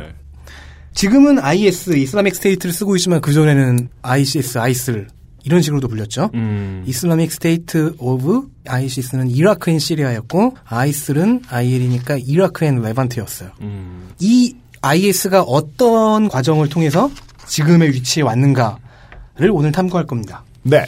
지금은 0.94 1.40
IS 1.40 1.96
Islamic 1.96 2.36
State를 2.36 2.74
쓰고 2.74 2.96
있지만 2.98 3.22
그 3.22 3.32
전에는 3.32 3.88
ISIS, 4.02 4.58
ISIL 4.58 5.08
이런 5.48 5.62
식으로도 5.62 5.88
불렸죠. 5.88 6.30
음. 6.34 6.84
Islamic 6.86 7.32
State 7.32 7.96
of 8.00 8.50
ISIS는 8.68 9.30
Iraq 9.30 9.72
and 9.72 9.80
Syria였고 9.80 10.58
ISIL은 10.66 11.44
IL이니까 11.48 12.18
Iraq 12.18 12.66
and 12.66 12.82
Levant였어요. 12.82 13.52
음. 13.62 14.10
이 14.20 14.56
IS가 14.82 15.44
어떤 15.44 16.28
과정을 16.28 16.68
통해서 16.68 17.10
지금의 17.46 17.94
위치에 17.94 18.24
왔는가를 18.24 19.50
오늘 19.54 19.72
탐구할 19.72 20.06
겁니다. 20.06 20.44
네. 20.64 20.86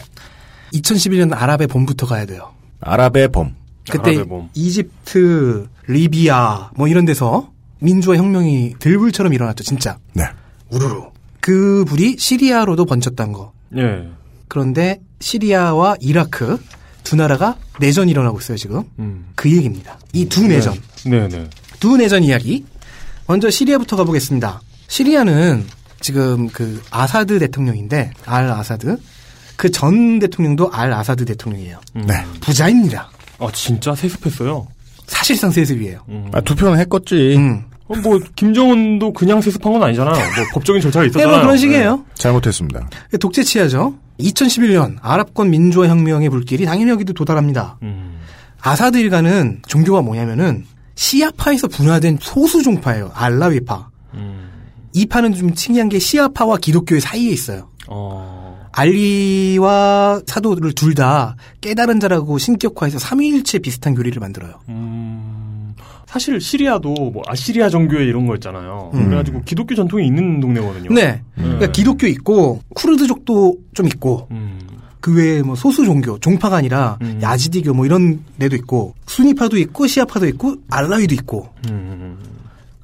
2011년 0.74 1.34
아랍의 1.34 1.68
봄부터 1.68 2.06
가야 2.06 2.26
돼요. 2.26 2.52
아랍의 2.82 3.30
봄. 3.30 3.56
그때 3.90 4.12
아랍의 4.12 4.28
봄. 4.28 4.50
이집트, 4.56 5.70
리비아 5.88 6.72
뭐 6.76 6.90
이런 6.90 7.06
데서 7.06 7.50
민주화 7.80 8.18
혁명이 8.18 8.76
들불처럼 8.80 9.34
일어났죠, 9.34 9.64
진짜. 9.64 9.98
네. 10.12 10.26
우르르. 10.70 11.04
그 11.40 11.86
불이 11.88 12.18
시리아로도 12.20 12.84
번졌다는 12.84 13.32
거. 13.32 13.54
예. 13.78 14.10
그런데 14.50 15.00
시리아와 15.22 15.96
이라크 16.02 16.60
두 17.06 17.16
나라가 17.16 17.56
내전이 17.80 18.12
일어나고 18.12 18.40
있어요, 18.40 18.58
지금. 18.58 18.84
음. 19.00 19.28
그 19.36 19.50
얘기입니다. 19.50 19.98
이 20.14 20.26
두 20.28 20.46
내전. 20.46 20.74
네, 21.06 21.28
네. 21.30 21.50
두 21.80 21.96
내전 21.96 22.24
이야기. 22.26 22.66
먼저 23.28 23.50
시리아부터 23.50 23.96
가보겠습니다. 23.96 24.62
시리아는 24.88 25.66
지금 26.02 26.50
그 26.50 26.82
아사드 26.92 27.40
대통령인데, 27.40 28.12
알 28.26 28.50
아사드. 28.52 28.98
그 29.56 29.70
전 29.72 30.20
대통령도 30.20 30.72
알 30.72 30.92
아사드 30.94 31.26
대통령이에요. 31.26 31.80
네. 31.94 32.14
부자입니다. 32.42 33.10
아 33.40 33.50
진짜 33.54 33.94
세습했어요. 33.96 34.68
사실상 35.06 35.52
세습이에요. 35.52 36.00
음. 36.10 36.30
아, 36.34 36.42
투표는 36.42 36.80
했겠지. 36.80 37.36
음. 37.38 37.64
어, 37.88 37.96
뭐 37.98 38.20
김정은도 38.36 39.12
그냥 39.14 39.42
세습한 39.42 39.74
건 39.74 39.84
아니잖아요. 39.84 40.14
뭐 40.16 40.46
법적인 40.54 40.82
절차가 40.82 41.04
네, 41.04 41.08
있었잖아요. 41.10 41.36
뭐 41.38 41.42
그런 41.42 41.58
식이에요. 41.58 42.06
잘못했습니다. 42.16 42.90
독재 43.20 43.44
치하죠. 43.44 43.96
2011년 44.20 44.98
아랍권 45.02 45.50
민주화 45.50 45.88
혁명의 45.88 46.30
불길이 46.30 46.66
당연히 46.66 46.92
여기도 46.92 47.14
도달합니다. 47.14 47.78
네. 47.82 47.88
음. 47.88 48.20
아사드 48.62 48.98
일가는 48.98 49.62
종교가 49.68 50.02
뭐냐면은 50.02 50.66
시아파에서 50.96 51.68
분화된 51.70 52.18
소수 52.20 52.62
종파예요. 52.62 53.12
알라위파. 53.14 53.90
음. 54.16 54.50
이 54.94 55.06
파는 55.06 55.34
좀 55.34 55.54
특이한 55.54 55.88
게 55.88 55.98
시아파와 56.00 56.58
기독교의 56.58 57.00
사이에 57.00 57.30
있어요. 57.32 57.70
어. 57.88 58.60
알리와 58.72 60.22
사도를 60.28 60.74
둘 60.74 60.94
다 60.96 61.36
깨달은 61.62 62.00
자라고 62.00 62.38
신격화해서 62.38 63.00
삼위일체 63.00 63.60
비슷한 63.60 63.96
교리를 63.96 64.20
만들어요. 64.20 64.56
음. 64.68 65.39
사실 66.10 66.42
시리아도 66.42 66.92
뭐 66.92 67.22
아시리아 67.28 67.70
정교회 67.70 68.04
이런 68.04 68.26
거 68.26 68.34
있잖아요. 68.34 68.90
음. 68.96 69.06
그래가지고 69.06 69.44
기독교 69.44 69.76
전통이 69.76 70.08
있는 70.08 70.40
동네거든요. 70.40 70.92
네. 70.92 71.22
그러니까 71.36 71.68
기독교 71.68 72.08
있고 72.08 72.62
쿠르드족도 72.74 73.56
좀 73.76 73.86
있고 73.86 74.28
음. 74.32 74.60
그 75.02 75.16
외에 75.16 75.44
뭐 75.44 75.54
소수 75.54 75.86
종교, 75.86 76.18
종파가 76.18 76.56
아니라 76.56 76.98
음. 77.04 77.20
야지디교 77.22 77.76
뭐 77.76 77.86
이런 77.86 78.24
데도 78.40 78.56
있고 78.56 78.96
수니파도 79.06 79.60
있고 79.60 79.86
시아파도 79.86 80.26
있고 80.30 80.56
알라위도 80.72 81.14
있고 81.14 81.48
음. 81.70 82.18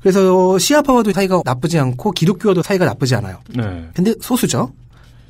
그래서 0.02 0.60
시아파와도 0.60 1.12
사이가 1.12 1.42
나쁘지 1.44 1.80
않고 1.80 2.12
기독교와도 2.12 2.62
사이가 2.62 2.86
나쁘지 2.86 3.16
않아요. 3.16 3.40
네. 3.56 3.90
근데 3.96 4.14
소수죠. 4.22 4.72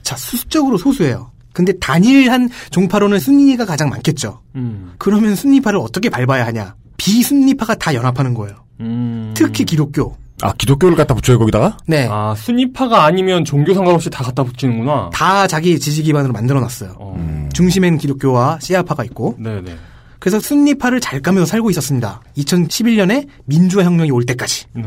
자, 0.03 0.17
수적으로 0.17 0.77
소수예요. 0.77 1.31
근데 1.53 1.71
단일한 1.79 2.49
종파로는 2.71 3.19
순니가 3.19 3.63
가장 3.63 3.87
많겠죠. 3.87 4.41
음. 4.55 4.95
그러면 4.97 5.35
순니파를 5.35 5.79
어떻게 5.79 6.09
밟아야 6.09 6.45
하냐? 6.47 6.75
비순니파가 6.97 7.75
다 7.75 7.93
연합하는 7.93 8.33
거예요. 8.33 8.55
음. 8.79 9.33
특히 9.35 9.63
기독교. 9.63 10.15
아, 10.41 10.51
기독교를 10.53 10.97
갖다 10.97 11.13
붙여요, 11.13 11.39
거기다가? 11.39 11.77
네. 11.87 12.07
아 12.11 12.35
순위파가 12.35 13.05
아니면 13.05 13.45
종교 13.45 13.73
상관없이 13.73 14.09
다 14.09 14.23
갖다 14.23 14.43
붙이는구나. 14.43 15.09
다 15.13 15.47
자기 15.47 15.79
지지 15.79 16.03
기반으로 16.03 16.33
만들어 16.33 16.59
놨어요. 16.59 16.95
어. 16.99 17.49
중심엔 17.53 17.97
기독교와 17.97 18.59
시아파가 18.61 19.03
있고. 19.05 19.35
네네. 19.39 19.75
그래서 20.19 20.39
순니파를 20.39 20.99
잘 20.99 21.21
까면서 21.21 21.45
살고 21.45 21.69
있었습니다. 21.69 22.21
2011년에 22.37 23.27
민주화 23.45 23.85
혁명이 23.85 24.11
올 24.11 24.25
때까지. 24.25 24.65
네. 24.73 24.83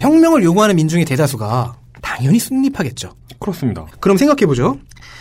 혁명을 0.00 0.44
요구하는 0.44 0.76
민중의 0.76 1.04
대다수가 1.04 1.74
당연히 2.00 2.38
순니파겠죠. 2.38 3.12
그렇습니다. 3.38 3.86
그럼 4.00 4.16
생각해보죠. 4.16 4.78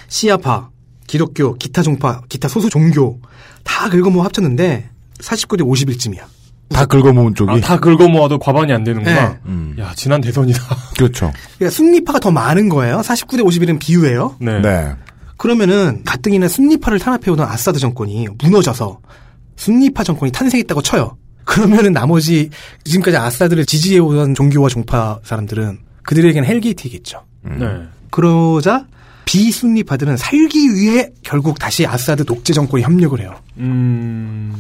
시아파, 0.08 0.70
기독교, 1.08 1.56
기타 1.56 1.82
종파, 1.82 2.22
기타 2.30 2.48
소수 2.48 2.70
종교 2.70 3.20
다 3.64 3.90
긁어모아 3.90 4.26
합쳤는데 4.26 4.90
49대 5.22 5.62
51쯤이야. 5.62 6.22
다 6.70 6.86
긁어모은 6.86 7.36
쪽이. 7.36 7.52
아, 7.52 7.60
다 7.60 7.80
긁어모아도 7.80 8.38
과반이 8.40 8.72
안 8.72 8.84
되는구나. 8.84 9.30
네. 9.30 9.38
음. 9.46 9.76
야 9.80 9.92
지난 9.96 10.22
대선이다. 10.22 10.60
그렇죠. 10.96 11.32
그러니까 11.58 11.76
순니파가 11.76 12.20
더 12.20 12.32
많은 12.32 12.70
거예요. 12.70 13.00
49대 13.00 13.42
51은 13.42 13.80
비유예요. 13.80 14.36
네. 14.40 14.62
네. 14.62 14.94
그러면은 15.38 16.04
가뜩이나 16.06 16.48
순니파를 16.48 17.00
탄압해오던 17.00 17.48
아사드 17.48 17.80
정권이 17.80 18.28
무너져서 18.42 19.00
순니파 19.56 20.04
정권이 20.04 20.32
탄생했다고 20.32 20.82
쳐요. 20.82 21.18
그러면은 21.44 21.94
나머지 21.94 22.50
지금까지 22.84 23.18
아사드를 23.18 23.66
지지해오던 23.66 24.36
종교와 24.36 24.70
종파 24.70 25.20
사람들은 25.24 25.80
그들에게는 26.04 26.48
hell 26.48 26.66
gate이겠죠. 26.66 27.24
네. 27.44 27.66
그러자 28.12 28.86
비순니파들은 29.26 30.18
살기 30.18 30.74
위해 30.76 31.10
결국 31.24 31.58
다시 31.58 31.86
아사드 31.86 32.26
독재 32.26 32.54
정권에 32.54 32.84
협력을 32.84 33.20
해요. 33.20 33.36
음. 33.58 34.54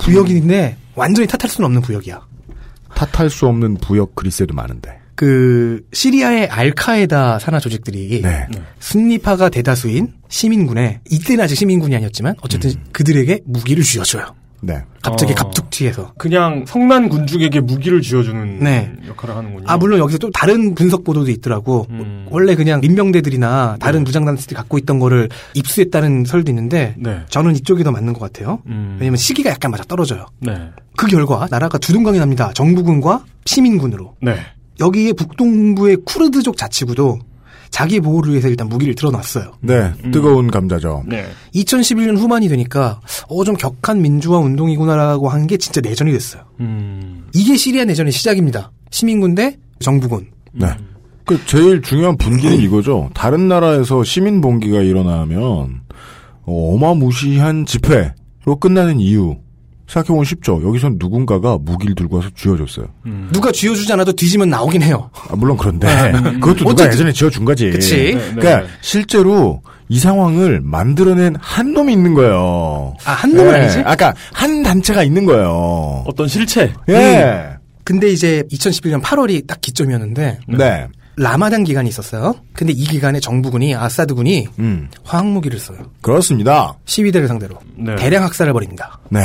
구역인데 0.00 0.76
완전히 0.94 1.28
탓할 1.28 1.50
수는 1.50 1.66
없는 1.66 1.82
구역이야. 1.82 2.20
탓할 2.94 3.30
수 3.30 3.46
없는 3.46 3.76
부역 3.76 4.14
그리스에도 4.14 4.54
많은데. 4.54 4.98
그 5.14 5.86
시리아의 5.92 6.48
알카에다 6.48 7.38
산하 7.38 7.60
조직들이 7.60 8.22
네. 8.22 8.46
순니파가 8.78 9.50
대다수인 9.50 10.14
시민군에 10.28 11.00
이때는 11.10 11.44
아직 11.44 11.56
시민군이 11.56 11.94
아니었지만 11.94 12.36
어쨌든 12.40 12.72
그들에게 12.92 13.40
무기를 13.44 13.84
쥐어줘요. 13.84 14.34
네. 14.60 14.82
갑자기 15.02 15.32
어. 15.32 15.34
갑툭튀해서. 15.34 16.12
그냥 16.18 16.64
성난 16.66 17.08
군중에게 17.08 17.60
무기를 17.60 18.02
쥐어주는 18.02 18.60
네. 18.60 18.92
역할을 19.08 19.36
하는군요. 19.36 19.64
아 19.66 19.76
물론 19.76 19.98
여기서 19.98 20.18
또 20.18 20.30
다른 20.30 20.74
분석 20.74 21.04
보도도 21.04 21.30
있더라고. 21.30 21.86
음. 21.90 22.26
원래 22.30 22.54
그냥 22.54 22.80
민병대들이나 22.80 23.78
다른 23.80 24.04
무장단체들이 24.04 24.54
갖고 24.54 24.78
있던 24.78 24.98
거를 24.98 25.28
입수했다는 25.54 26.24
설도 26.26 26.50
있는데 26.50 26.94
네. 26.98 27.20
저는 27.28 27.56
이쪽이 27.56 27.84
더 27.84 27.90
맞는 27.90 28.12
것 28.12 28.20
같아요. 28.20 28.62
음. 28.66 28.96
왜냐면 29.00 29.16
시기가 29.16 29.50
약간 29.50 29.70
맞아 29.70 29.84
떨어져요. 29.84 30.26
네. 30.40 30.54
그 30.96 31.06
결과 31.06 31.48
나라가 31.50 31.78
두둥강이 31.78 32.18
납니다. 32.18 32.52
정부군과 32.54 33.24
시민군으로. 33.46 34.16
네. 34.20 34.36
여기에 34.80 35.12
북동부의 35.14 35.98
쿠르드족 36.04 36.56
자치구도 36.56 37.18
자기 37.70 38.00
보호를 38.00 38.32
위해서 38.32 38.48
일단 38.48 38.68
무기를 38.68 38.94
들어놨어요. 38.94 39.52
네. 39.60 39.92
뜨거운 40.12 40.50
감자죠. 40.50 41.04
네. 41.06 41.26
2011년 41.54 42.16
후반이 42.18 42.48
되니까 42.48 43.00
어 43.28 43.44
좀 43.44 43.56
격한 43.56 44.02
민주화 44.02 44.38
운동이구나라고 44.38 45.28
한 45.28 45.46
게 45.46 45.56
진짜 45.56 45.80
내전이 45.80 46.12
됐어요. 46.12 46.42
음. 46.60 47.26
이게 47.34 47.56
시리아 47.56 47.84
내전의 47.84 48.12
시작입니다. 48.12 48.72
시민군 48.90 49.34
대 49.34 49.56
정부군. 49.80 50.26
네. 50.52 50.66
그 51.24 51.38
제일 51.46 51.80
중요한 51.80 52.16
분기는 52.16 52.56
이거죠. 52.60 53.08
다른 53.14 53.46
나라에서 53.48 54.02
시민 54.04 54.40
봉기가 54.40 54.80
일어나면 54.82 55.80
어, 56.42 56.74
어마무시한 56.74 57.66
집회로 57.66 58.56
끝나는 58.60 58.98
이유. 59.00 59.36
생각해보면 59.90 60.24
쉽죠. 60.24 60.60
여기선 60.64 60.96
누군가가 60.98 61.58
무기를 61.60 61.94
들고 61.94 62.16
와서 62.18 62.28
쥐어줬어요. 62.36 62.86
누가 63.32 63.50
쥐어주지 63.50 63.92
않아도 63.92 64.12
뒤지면 64.12 64.48
나오긴 64.48 64.82
해요. 64.82 65.10
아, 65.28 65.34
물론 65.36 65.56
그런데 65.56 65.86
네. 65.88 66.12
그것도 66.38 66.54
누가 66.58 66.70
어쨌든- 66.70 66.92
예전에 66.92 67.12
지어준 67.12 67.44
거지. 67.44 67.70
그치. 67.70 67.96
네, 67.96 68.14
네, 68.14 68.34
그러니까 68.34 68.60
네. 68.60 68.66
실제로 68.80 69.62
이 69.88 69.98
상황을 69.98 70.60
만들어낸 70.60 71.34
한 71.40 71.72
놈이 71.74 71.92
있는 71.92 72.14
거예요. 72.14 72.94
아, 73.04 73.12
한 73.12 73.34
놈은 73.34 73.52
아니지? 73.52 73.80
아까 73.84 74.14
한 74.32 74.62
단체가 74.62 75.02
있는 75.02 75.26
거예요. 75.26 76.04
어떤 76.06 76.28
실체. 76.28 76.72
예. 76.88 76.94
음. 76.94 77.56
근데 77.82 78.08
이제 78.08 78.44
2011년 78.52 79.02
8월이 79.02 79.48
딱 79.48 79.60
기점이었는데 79.60 80.38
네. 80.46 80.86
라마단 81.16 81.64
기간이 81.64 81.88
있었어요. 81.88 82.36
근데 82.54 82.72
이 82.72 82.84
기간에 82.84 83.18
정부군이 83.18 83.74
아사드군이 83.74 84.46
음. 84.60 84.88
화학무기를 85.02 85.58
써요. 85.58 85.78
그렇습니다. 86.00 86.76
시위대를 86.84 87.26
상대로 87.26 87.56
네. 87.76 87.96
대량 87.96 88.22
학살을 88.22 88.52
벌입니다. 88.52 89.00
네. 89.10 89.20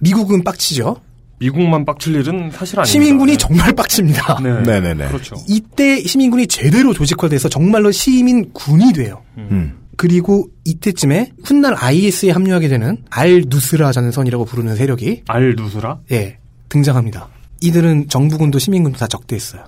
미국은 0.00 0.42
빡치죠. 0.44 0.96
미국만 1.38 1.84
빡칠 1.86 2.14
일은 2.16 2.50
사실 2.50 2.78
아닙니다. 2.78 2.84
시민군이 2.84 3.38
정말 3.38 3.72
빡칩니다. 3.72 4.40
네. 4.44 4.60
네네네. 4.60 5.08
그렇죠. 5.08 5.36
이때 5.48 6.02
시민군이 6.02 6.46
제대로 6.46 6.92
조직화돼서 6.92 7.48
정말로 7.48 7.90
시민군이 7.90 8.92
돼요. 8.92 9.22
음. 9.38 9.78
그리고 9.96 10.46
이때쯤에 10.64 11.32
훗날 11.44 11.74
IS에 11.78 12.30
합류하게 12.30 12.68
되는 12.68 12.98
알 13.10 13.44
누스라 13.46 13.92
전선이라고 13.92 14.44
부르는 14.44 14.76
세력이 14.76 15.22
알 15.28 15.54
누스라? 15.56 16.00
예 16.12 16.38
등장합니다. 16.68 17.28
이들은 17.62 18.08
정부군도 18.08 18.58
시민군도 18.58 18.98
다 18.98 19.06
적대했어요. 19.06 19.64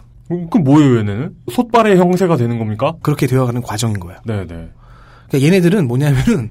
그 0.50 0.56
뭐예요, 0.58 0.98
얘네는? 1.00 1.34
솥발의 1.52 1.98
형세가 1.98 2.36
되는 2.38 2.58
겁니까? 2.58 2.94
그렇게 3.02 3.26
되어가는 3.26 3.60
과정인 3.60 4.00
거예요. 4.00 4.20
네네. 4.24 4.46
그러니까 4.46 5.42
얘네들은 5.42 5.86
뭐냐면은 5.86 6.50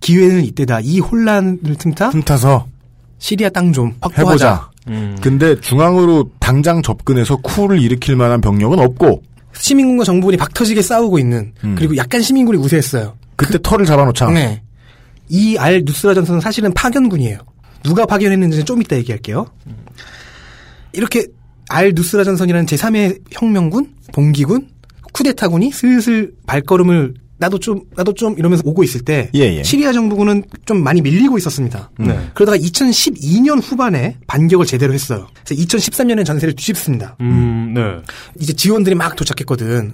기회는 0.00 0.44
이때다. 0.44 0.80
이 0.80 0.98
혼란을 0.98 1.76
틈타 1.78 2.10
틈타서 2.10 2.66
시리아 3.22 3.48
땅 3.50 3.72
좀 3.72 3.94
확보하자. 4.00 4.30
해보자. 4.30 4.70
음. 4.88 5.16
근데 5.22 5.58
중앙으로 5.60 6.28
당장 6.40 6.82
접근해서 6.82 7.36
쿠를 7.36 7.80
일으킬 7.80 8.16
만한 8.16 8.40
병력은 8.40 8.80
없고 8.80 9.22
시민군과 9.54 10.02
정부군이 10.02 10.36
박터지게 10.36 10.82
싸우고 10.82 11.20
있는 11.20 11.52
그리고 11.76 11.96
약간 11.96 12.20
시민군이 12.20 12.58
우세했어요. 12.58 13.16
그때 13.36 13.58
털을 13.62 13.86
잡아놓자. 13.86 14.28
네. 14.30 14.62
이 15.28 15.56
알 15.56 15.82
누스라 15.84 16.14
전선은 16.14 16.40
사실은 16.40 16.74
파견군이에요. 16.74 17.38
누가 17.84 18.04
파견했는지는 18.06 18.64
좀 18.66 18.82
이따 18.82 18.96
얘기할게요. 18.96 19.46
이렇게 20.92 21.26
알 21.68 21.92
누스라 21.94 22.24
전선이라는 22.24 22.66
제3의 22.66 23.20
혁명군, 23.30 23.94
봉기군, 24.12 24.68
쿠데타군이 25.12 25.70
슬슬 25.70 26.32
발걸음을 26.46 27.14
나도 27.42 27.58
좀 27.58 27.80
나도 27.96 28.14
좀 28.14 28.38
이러면서 28.38 28.62
오고 28.64 28.84
있을 28.84 29.00
때 29.00 29.28
예, 29.34 29.40
예. 29.40 29.62
시리아 29.64 29.92
정부군은 29.92 30.44
좀 30.64 30.82
많이 30.84 31.02
밀리고 31.02 31.38
있었습니다. 31.38 31.90
네. 31.98 32.16
그러다가 32.34 32.56
2012년 32.56 33.60
후반에 33.60 34.16
반격을 34.28 34.64
제대로 34.64 34.92
했어요. 34.94 35.26
그래서 35.44 35.60
2013년에 35.60 36.24
전세를 36.24 36.54
뒤집습니다. 36.54 37.16
음, 37.20 37.72
네. 37.74 37.82
이제 38.38 38.52
지원들이 38.52 38.94
막 38.94 39.16
도착했거든. 39.16 39.92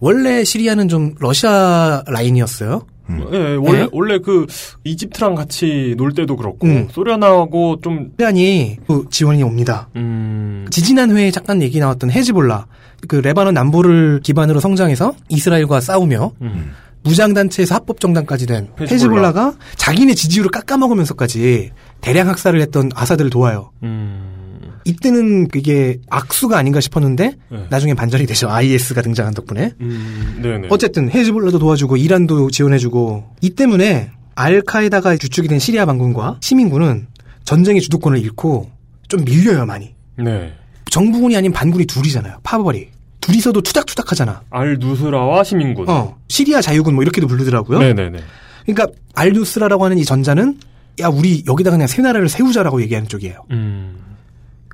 원래 0.00 0.42
시리아는 0.42 0.88
좀 0.88 1.14
러시아 1.20 2.02
라인이었어요. 2.08 2.84
예, 3.32 3.54
원래, 3.54 3.78
네? 3.78 3.88
원래 3.92 4.18
그, 4.18 4.44
이집트랑 4.84 5.34
같이 5.34 5.94
놀 5.96 6.12
때도 6.12 6.36
그렇고, 6.36 6.66
음. 6.66 6.88
소련하고 6.90 7.80
좀, 7.80 8.12
시리안이 8.18 8.76
그 8.86 9.06
지원이 9.10 9.42
옵니다. 9.42 9.88
음, 9.96 10.66
지지난 10.70 11.16
회에 11.16 11.30
잠깐 11.30 11.62
얘기 11.62 11.80
나왔던 11.80 12.10
헤즈볼라, 12.10 12.66
그 13.06 13.16
레바논 13.16 13.54
남부를 13.54 14.20
기반으로 14.22 14.60
성장해서 14.60 15.14
이스라엘과 15.28 15.80
싸우며 15.80 16.32
음. 16.42 16.72
무장단체에서 17.08 17.74
합법정당까지 17.74 18.46
된 18.46 18.68
헤즈볼라. 18.80 18.88
헤즈볼라 18.90 19.32
가 19.32 19.54
자기네 19.76 20.14
지지율을 20.14 20.50
깎아먹으면서까지 20.50 21.70
대량 22.00 22.28
학살을 22.28 22.60
했던 22.60 22.90
아사드를 22.94 23.30
도와요. 23.30 23.72
음, 23.82 24.78
이때는 24.84 25.48
그게 25.48 25.98
악수가 26.10 26.56
아닌가 26.56 26.80
싶었는데 26.80 27.34
네. 27.50 27.66
나중에 27.70 27.94
반전이 27.94 28.26
되죠. 28.26 28.48
IS가 28.48 29.02
등장한 29.02 29.34
덕분에. 29.34 29.72
음, 29.80 30.40
네네. 30.42 30.68
어쨌든 30.70 31.10
헤즈볼라도 31.10 31.58
도와주고 31.58 31.96
이란도 31.96 32.50
지원해주고 32.50 33.24
이 33.40 33.50
때문에 33.50 34.10
알카에다가 34.34 35.16
주축이 35.16 35.48
된 35.48 35.58
시리아 35.58 35.84
반군과 35.84 36.38
시민군은 36.40 37.08
전쟁의 37.44 37.80
주도권을 37.82 38.18
잃고 38.20 38.70
좀 39.08 39.24
밀려요 39.24 39.66
많이. 39.66 39.94
네. 40.16 40.52
정부군이 40.90 41.36
아닌 41.36 41.52
반군이 41.52 41.86
둘이잖아요. 41.86 42.38
파벌이. 42.42 42.88
둘이서도 43.28 43.60
투닥투닥 43.60 44.10
하잖아. 44.10 44.40
알 44.48 44.78
누스라와 44.80 45.44
시민군. 45.44 45.88
어. 45.88 46.16
시리아 46.28 46.62
자유군 46.62 46.94
뭐 46.94 47.02
이렇게도 47.02 47.26
부르더라고요. 47.26 47.78
네네네. 47.78 48.18
그러니까 48.64 48.86
알 49.14 49.32
누스라라고 49.32 49.84
하는 49.84 49.98
이 49.98 50.04
전자는 50.04 50.58
야 51.00 51.08
우리 51.08 51.44
여기다 51.46 51.70
그냥 51.70 51.86
새 51.86 52.00
나라를 52.00 52.28
세우자라고 52.30 52.80
얘기하는 52.82 53.06
쪽이에요. 53.08 53.44
음. 53.50 53.96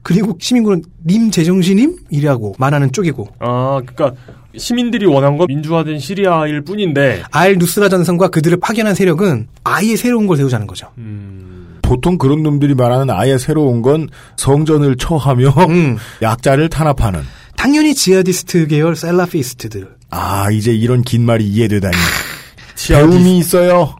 그리고 0.04 0.36
시민군은 0.38 0.82
님 1.06 1.30
제정신임 1.30 1.96
이라고 2.10 2.54
말하는 2.58 2.92
쪽이고 2.92 3.26
아, 3.40 3.80
그니까, 3.84 4.12
시민들이 4.56 5.06
원한 5.06 5.36
건 5.38 5.46
민주화된 5.48 5.98
시리아일 5.98 6.60
뿐인데, 6.60 7.22
알 7.32 7.56
누스라 7.56 7.88
전선과 7.88 8.28
그들을 8.28 8.58
파견한 8.58 8.94
세력은 8.94 9.48
아예 9.64 9.96
새로운 9.96 10.26
걸 10.26 10.36
세우자는 10.36 10.66
거죠. 10.66 10.88
보통 11.82 12.18
그런 12.18 12.42
놈들이 12.42 12.74
말하는 12.74 13.10
아예 13.10 13.38
새로운 13.38 13.80
건 13.82 14.08
성전을 14.36 14.96
칭하며 14.96 15.48
음. 15.70 15.96
약자를 16.22 16.68
탄압하는. 16.68 17.22
당연히 17.64 17.94
지하디스트 17.94 18.66
계열 18.66 18.94
살라피스트들. 18.94 19.88
아 20.11 20.50
이제 20.50 20.70
이런 20.74 21.00
긴 21.00 21.24
말이 21.24 21.46
이해되다니. 21.46 21.96
배움이 22.88 23.38
있어요. 23.38 23.96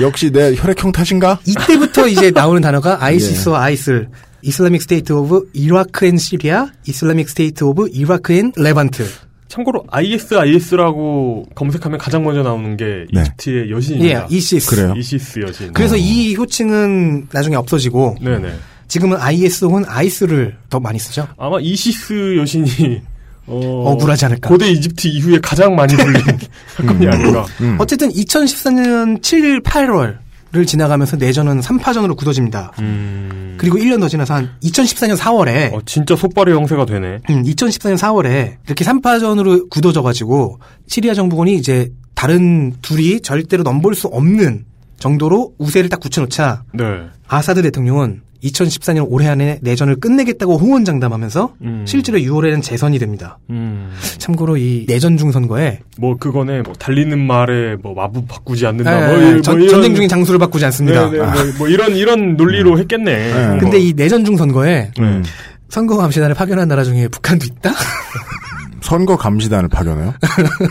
역시 0.00 0.32
내 0.32 0.52
혈액형 0.56 0.90
탓인가? 0.90 1.38
이때부터 1.46 2.08
이제 2.08 2.32
나오는 2.32 2.60
단어가 2.60 2.98
ISIS와 3.04 3.62
ISIL, 3.62 4.08
Islamic 4.42 4.82
State 4.82 5.12
of 5.12 5.50
Iraq 5.52 6.06
and 6.06 6.16
Syria, 6.16 6.66
Islamic 6.88 7.28
State 7.28 7.62
of 7.62 7.90
Iraq 7.92 8.32
and 8.32 8.50
Levant. 8.56 9.06
참고로 9.46 9.84
IS, 9.92 10.34
IS라고 10.34 11.46
검색하면 11.54 12.00
가장 12.00 12.24
먼저 12.24 12.42
나오는 12.42 12.76
게 12.76 13.06
네. 13.12 13.20
이집트의 13.20 13.70
여신입니다. 13.70 14.26
예, 14.28 14.36
이시스. 14.36 14.74
그래요? 14.74 14.92
이시스 14.96 15.38
여신. 15.38 15.72
그래서 15.72 15.96
이 15.96 16.34
호칭은 16.34 17.28
나중에 17.30 17.54
없어지고 17.54 18.16
네네. 18.20 18.54
지금은 18.88 19.18
IS 19.18 19.64
혹은 19.66 19.84
아이스를 19.86 20.56
더 20.70 20.80
많이 20.80 20.98
쓰죠. 20.98 21.26
아마 21.38 21.58
이시스 21.60 22.36
여신이 22.36 23.02
어, 23.46 23.92
억울하지 23.92 24.24
않을까. 24.26 24.48
고대 24.48 24.70
이집트 24.70 25.08
이후에 25.08 25.38
가장 25.42 25.74
많이 25.74 25.94
불린 25.94 26.22
사건이 26.76 27.06
아닌가. 27.06 27.44
음. 27.60 27.76
어쨌든 27.78 28.10
2014년 28.10 29.20
7일, 29.20 29.62
8월을 29.62 30.66
지나가면서 30.66 31.16
내전은 31.16 31.60
3파전으로 31.60 32.16
굳어집니다. 32.16 32.72
음. 32.78 33.56
그리고 33.58 33.76
1년 33.76 34.00
더 34.00 34.08
지나서 34.08 34.34
한 34.34 34.50
2014년 34.62 35.16
4월에 35.16 35.74
어, 35.74 35.80
진짜 35.84 36.16
솥발의 36.16 36.54
형세가 36.54 36.86
되네. 36.86 37.18
음, 37.30 37.42
2014년 37.42 37.98
4월에 37.98 38.56
이렇게 38.66 38.84
3파전으로 38.84 39.68
굳어져가지고 39.70 40.58
시리아 40.86 41.14
정부군이 41.14 41.54
이제 41.54 41.90
다른 42.14 42.74
둘이 42.80 43.20
절대로 43.20 43.62
넘볼 43.62 43.94
수 43.94 44.06
없는 44.06 44.64
정도로 44.98 45.54
우세를 45.58 45.90
딱 45.90 46.00
굳혀놓자 46.00 46.64
네. 46.72 46.84
아사드 47.28 47.60
대통령은 47.62 48.22
2014년 48.44 49.06
올해 49.08 49.28
안에 49.28 49.58
내전을 49.62 49.96
끝내겠다고 49.96 50.58
호언장담하면서 50.58 51.54
음. 51.62 51.84
실제로 51.86 52.18
6월에는 52.18 52.62
재선이 52.62 52.98
됩니다. 52.98 53.38
음. 53.50 53.90
참고로 54.18 54.56
이 54.56 54.84
내전 54.88 55.16
중 55.16 55.32
선거에 55.32 55.80
뭐 55.98 56.16
그거네 56.16 56.62
뭐 56.62 56.74
달리는 56.74 57.18
말에 57.18 57.76
뭐 57.82 57.94
마부 57.94 58.26
바꾸지 58.26 58.66
않는다. 58.66 58.92
에, 58.92 59.06
뭐, 59.06 59.16
이- 59.16 59.20
뭐 59.24 59.36
예, 59.38 59.40
전, 59.42 59.56
이런- 59.60 59.68
전쟁 59.68 59.94
중인 59.94 60.08
장수를 60.08 60.38
바꾸지 60.38 60.64
않습니다. 60.66 61.10
네, 61.10 61.18
네, 61.18 61.24
뭐, 61.24 61.32
뭐 61.58 61.68
이런 61.68 61.96
이런 61.96 62.36
논리로 62.36 62.78
했겠네. 62.78 63.14
네. 63.52 63.58
근데 63.60 63.78
이 63.78 63.92
내전 63.94 64.24
중 64.24 64.36
선거에 64.36 64.90
네. 64.98 65.22
선거 65.70 65.96
감시단을 65.96 66.34
파견한 66.34 66.68
나라 66.68 66.84
중에 66.84 67.08
북한도 67.08 67.46
있다? 67.46 67.72
선거 68.82 69.16
감시단을 69.16 69.68
파견해요? 69.70 70.14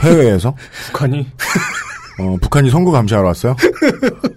해외에서? 0.04 0.56
북한이 0.88 1.28
어, 2.20 2.38
북한이 2.42 2.70
선거 2.70 2.92
감시하러 2.92 3.28
왔어요? 3.28 3.56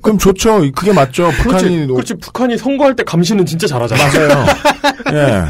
그럼 0.03 0.19
좋죠. 0.19 0.63
그게 0.75 0.93
맞죠. 0.93 1.25
그렇지, 1.43 1.43
북한이 1.43 1.87
그렇지 1.89 2.15
북한이 2.15 2.59
선거할 2.59 2.97
때 2.97 3.03
감시는 3.05 3.45
진짜 3.47 3.67
잘하잖아. 3.67 4.03
맞아요. 4.07 4.47
예. 5.13 5.45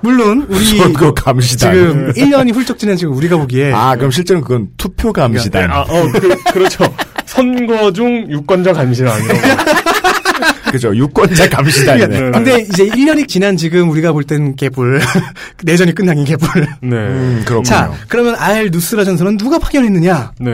물론 0.00 0.46
우리 0.50 0.64
선거 0.78 1.14
감시단. 1.14 1.72
지금 1.74 2.12
1년이 2.12 2.54
훌쩍 2.54 2.78
지난 2.78 2.96
지금 2.96 3.14
우리가 3.16 3.38
보기에 3.38 3.72
아, 3.72 3.96
그럼 3.96 4.10
실제는 4.10 4.42
그건 4.42 4.68
투표 4.76 5.12
감시단. 5.12 5.70
아, 5.70 5.80
어, 5.80 6.08
그, 6.12 6.36
그렇죠. 6.52 6.84
선거 7.24 7.90
중 7.92 8.26
유권자 8.30 8.74
감시는 8.74 9.10
아니라고. 9.10 9.40
그죠. 10.72 10.94
유권자 10.94 11.48
감시단이네. 11.48 12.06
네. 12.20 12.30
근데 12.32 12.58
이제 12.60 12.84
1년이 12.86 13.28
지난 13.28 13.56
지금 13.56 13.88
우리가 13.90 14.12
볼 14.12 14.24
땐 14.24 14.56
개뿔. 14.56 15.00
내전이 15.64 15.94
끝난 15.94 16.16
게 16.16 16.24
개뿔. 16.32 16.62
네. 16.82 16.96
음, 16.96 17.42
그렇군요. 17.46 17.62
자, 17.62 17.90
그러면 18.08 18.34
알 18.36 18.70
누스라 18.70 19.04
전선은 19.04 19.36
누가 19.38 19.58
파견했느냐? 19.58 20.32
네. 20.40 20.50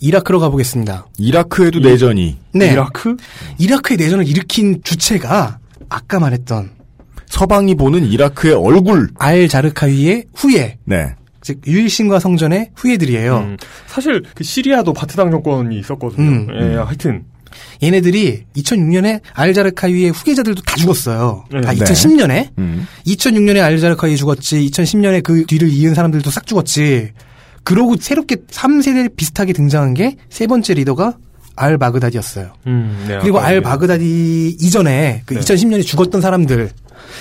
이라크로 0.00 0.40
가보겠습니다. 0.40 1.06
이라크에도 1.18 1.78
내전이. 1.80 2.38
네. 2.54 2.72
이라크? 2.72 3.16
이라크의 3.58 3.98
내전을 3.98 4.26
일으킨 4.26 4.80
주체가 4.82 5.58
아까 5.88 6.18
말했던 6.18 6.70
서방이 7.26 7.74
보는 7.76 8.04
이라크의 8.06 8.54
얼굴. 8.54 9.08
알 9.18 9.46
자르카위의 9.48 10.24
후예, 10.34 10.78
네. 10.84 11.14
즉 11.42 11.60
유일신과 11.66 12.18
성전의 12.18 12.70
후예들이에요. 12.76 13.36
음, 13.38 13.56
사실 13.86 14.22
그 14.34 14.42
시리아도 14.44 14.92
바트당 14.92 15.30
정권이 15.30 15.78
있었거든요. 15.78 16.28
음. 16.28 16.48
예, 16.60 16.76
하여튼 16.76 17.24
얘네들이 17.82 18.44
2006년에 18.56 19.20
알자르카위의 19.32 20.10
후계자들도 20.10 20.62
다 20.62 20.76
죽었어요. 20.76 21.44
다 21.50 21.72
네. 21.72 21.78
2010년에. 21.78 22.48
음. 22.58 22.86
2006년에 23.06 23.62
알자르카위 23.62 24.16
죽었지. 24.16 24.68
2010년에 24.70 25.22
그 25.22 25.44
뒤를 25.46 25.68
이은 25.70 25.94
사람들도 25.94 26.30
싹 26.30 26.46
죽었지. 26.46 27.12
그러고 27.64 27.96
새롭게 27.96 28.36
3세대 28.50 29.14
비슷하게 29.16 29.52
등장한 29.52 29.94
게 29.94 30.16
세 30.30 30.46
번째 30.46 30.74
리더가 30.74 31.14
알 31.56 31.76
바그다디였어요. 31.78 32.52
음, 32.66 33.04
네, 33.06 33.18
그리고 33.20 33.38
알 33.38 33.60
얘기한- 33.60 33.64
바그다디 33.64 34.56
이전에 34.60 35.22
그 35.26 35.34
네. 35.34 35.40
2010년에 35.40 35.84
죽었던 35.84 36.20
사람들 36.20 36.70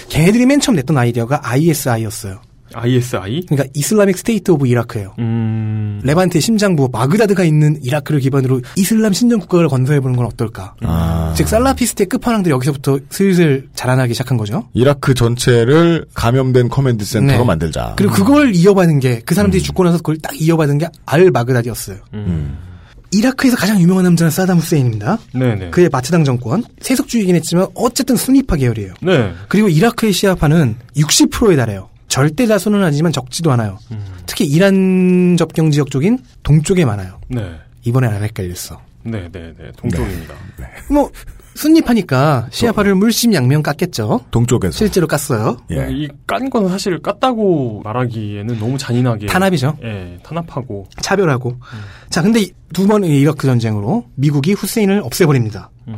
걔네들이 0.10 0.46
맨 0.46 0.60
처음 0.60 0.76
냈던 0.78 0.98
아이디어가 0.98 1.42
ISI였어요. 1.44 2.42
ISI? 2.74 3.46
그러니까 3.48 3.70
Islamic 3.74 4.18
State 4.18 4.52
of 4.52 4.68
Iraq예요. 4.68 5.14
음. 5.20 6.02
레반트의 6.04 6.42
심장부 6.42 6.90
바그다드가 6.92 7.44
있는 7.44 7.80
이라크를 7.84 8.20
기반으로 8.20 8.62
이슬람 8.76 9.14
신정 9.14 9.40
국가를 9.40 9.70
건설해보는 9.70 10.16
건 10.18 10.26
어떨까? 10.26 10.76
아. 10.82 11.34
즉 11.36 11.48
살라피스트의 11.48 12.08
끝판왕들이 12.08 12.52
여기서부터 12.52 13.00
슬슬 13.10 13.68
자라나기 13.74 14.14
시작한 14.14 14.38
거죠. 14.38 14.68
이라크 14.74 15.14
전체를 15.14 16.06
감염된 16.14 16.70
command 16.70 17.06
center로 17.06 17.40
네. 17.40 17.46
만들자. 17.46 17.94
그리고 17.98 18.14
그걸 18.14 18.56
이어받은 18.56 19.00
게 19.00 19.20
그 19.26 19.36
사람들이 19.36 19.62
죽고 19.62 19.84
나서 19.84 19.98
그걸 19.98 20.18
딱 20.18 20.40
이어받은 20.40 20.80
게알 20.80 21.32
바그다디였어요. 21.32 21.98
음. 22.16 22.58
이라크에서 23.12 23.58
가장 23.58 23.80
유명한 23.80 24.04
남자는 24.06 24.32
사담 24.32 24.58
후세인입니다. 24.58 25.18
네네. 25.34 25.70
그의 25.72 25.90
바트당 25.90 26.24
정권 26.24 26.64
세속주의이긴 26.82 27.36
했지만 27.36 27.68
어쨌든 27.76 28.16
순니파 28.16 28.56
계열이에요. 28.56 28.94
네. 29.02 29.34
그리고 29.48 29.70
이라크의 29.70 30.14
시아파는 30.14 30.76
60%에 30.96 31.56
달해요. 31.56 31.90
절대 32.10 32.46
다수는 32.48 32.84
아니지만 32.84 33.12
적지도 33.12 33.52
않아요. 33.54 33.78
특히 34.26 34.46
이란 34.46 35.38
접경 35.38 35.72
지역 35.72 35.90
쪽인 35.92 36.20
동쪽에 36.44 36.84
많아요. 36.86 37.20
네. 37.30 37.56
이번엔 37.86 38.12
안 38.12 38.24
헷갈렸어. 38.24 38.82
네 39.04 39.30
네 39.32 39.54
네. 39.58 39.72
동쪽입니다. 39.78 40.34
뭐 40.92 41.10
순위파니까 41.56 42.48
시아파를 42.52 42.96
물심 42.96 43.34
양면 43.34 43.64
깠겠죠. 43.64 44.30
동쪽에서. 44.32 44.78
실제로 44.78 45.08
깠어요. 45.08 45.58
예. 45.72 45.88
이깐 45.92 46.50
건 46.50 46.68
사실 46.70 47.00
깠다고 47.00 47.84
말하기에는 47.84 48.60
너무 48.60 48.78
잔인하게. 48.78 49.28
탄압이죠. 49.28 49.78
예, 49.84 50.20
탄압하고. 50.24 50.88
차별하고. 51.02 51.58
자, 52.10 52.22
근데 52.22 52.46
두 52.74 52.88
번의 52.88 53.10
이라크 53.22 53.46
전쟁으로 53.48 54.06
미국이 54.16 54.54
후세인을 54.54 55.02
없애버립니다. 55.04 55.70
음. 55.88 55.96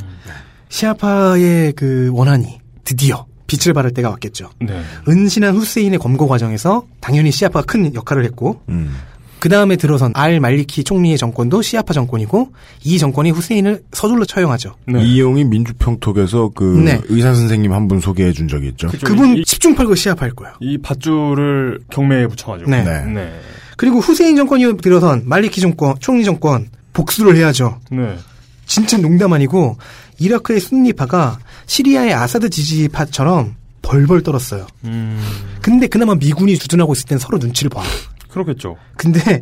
시아파의 0.70 1.74
그 1.74 2.10
원한이 2.14 2.60
드디어 2.84 3.26
빛을 3.52 3.74
발할 3.74 3.92
때가 3.92 4.10
왔겠죠. 4.12 4.50
네. 4.60 4.82
은신한 5.08 5.56
후세인의 5.56 6.00
검거 6.00 6.28
과정에서 6.28 6.86
당연히 7.02 7.32
시아파가 7.32 7.66
큰 7.66 7.94
역할을 7.94 8.24
했고, 8.26 8.62
음. 8.70 8.96
그 9.40 9.50
다음에 9.50 9.76
들어선 9.76 10.12
알 10.14 10.40
말리키 10.40 10.84
총리의 10.84 11.18
정권도 11.18 11.62
시아파 11.64 11.94
정권이고, 11.94 12.54
이 12.84 12.98
정권이 13.00 13.32
후세인을 13.32 13.84
서둘러 13.92 14.24
처형하죠. 14.24 14.76
이용이 14.88 15.44
민주평톡에서 15.46 16.52
그 16.54 16.64
네. 16.86 17.02
의사 17.10 17.34
선생님 17.34 17.74
한 17.74 17.88
분 17.88 18.00
소개해 18.00 18.32
준 18.34 18.48
적이 18.48 18.68
있죠. 18.70 18.88
그분 19.04 19.36
10중 19.42 19.76
8구 19.76 19.96
시아파일 19.96 20.34
거예요. 20.34 20.54
이 20.62 20.78
밧줄을 20.78 21.80
경매에 21.92 22.28
붙여가지고. 22.28 22.70
네. 22.70 22.84
네. 22.84 23.40
그리고 23.78 24.00
후세인 24.00 24.36
정권이 24.36 24.78
들어선 24.78 25.24
말리키 25.26 25.60
정권, 25.60 25.96
총리 26.00 26.24
정권, 26.24 26.70
복수를 26.94 27.36
해야죠. 27.36 27.80
네. 27.90 28.16
진짜 28.68 28.98
농담 28.98 29.34
아니고 29.34 29.78
이라크의 30.20 30.60
순니파가 30.60 31.40
시리아의 31.72 32.14
아사드 32.14 32.50
지지파처럼 32.50 33.56
벌벌 33.82 34.24
떨었어요. 34.24 34.68
음. 34.84 35.24
근데 35.62 35.88
그나마 35.88 36.16
미군이 36.16 36.58
주둔하고 36.58 36.92
있을 36.92 37.06
땐 37.06 37.18
서로 37.18 37.38
눈치를 37.38 37.70
봐. 37.70 37.82
그렇겠죠. 38.30 38.76
근데 38.98 39.42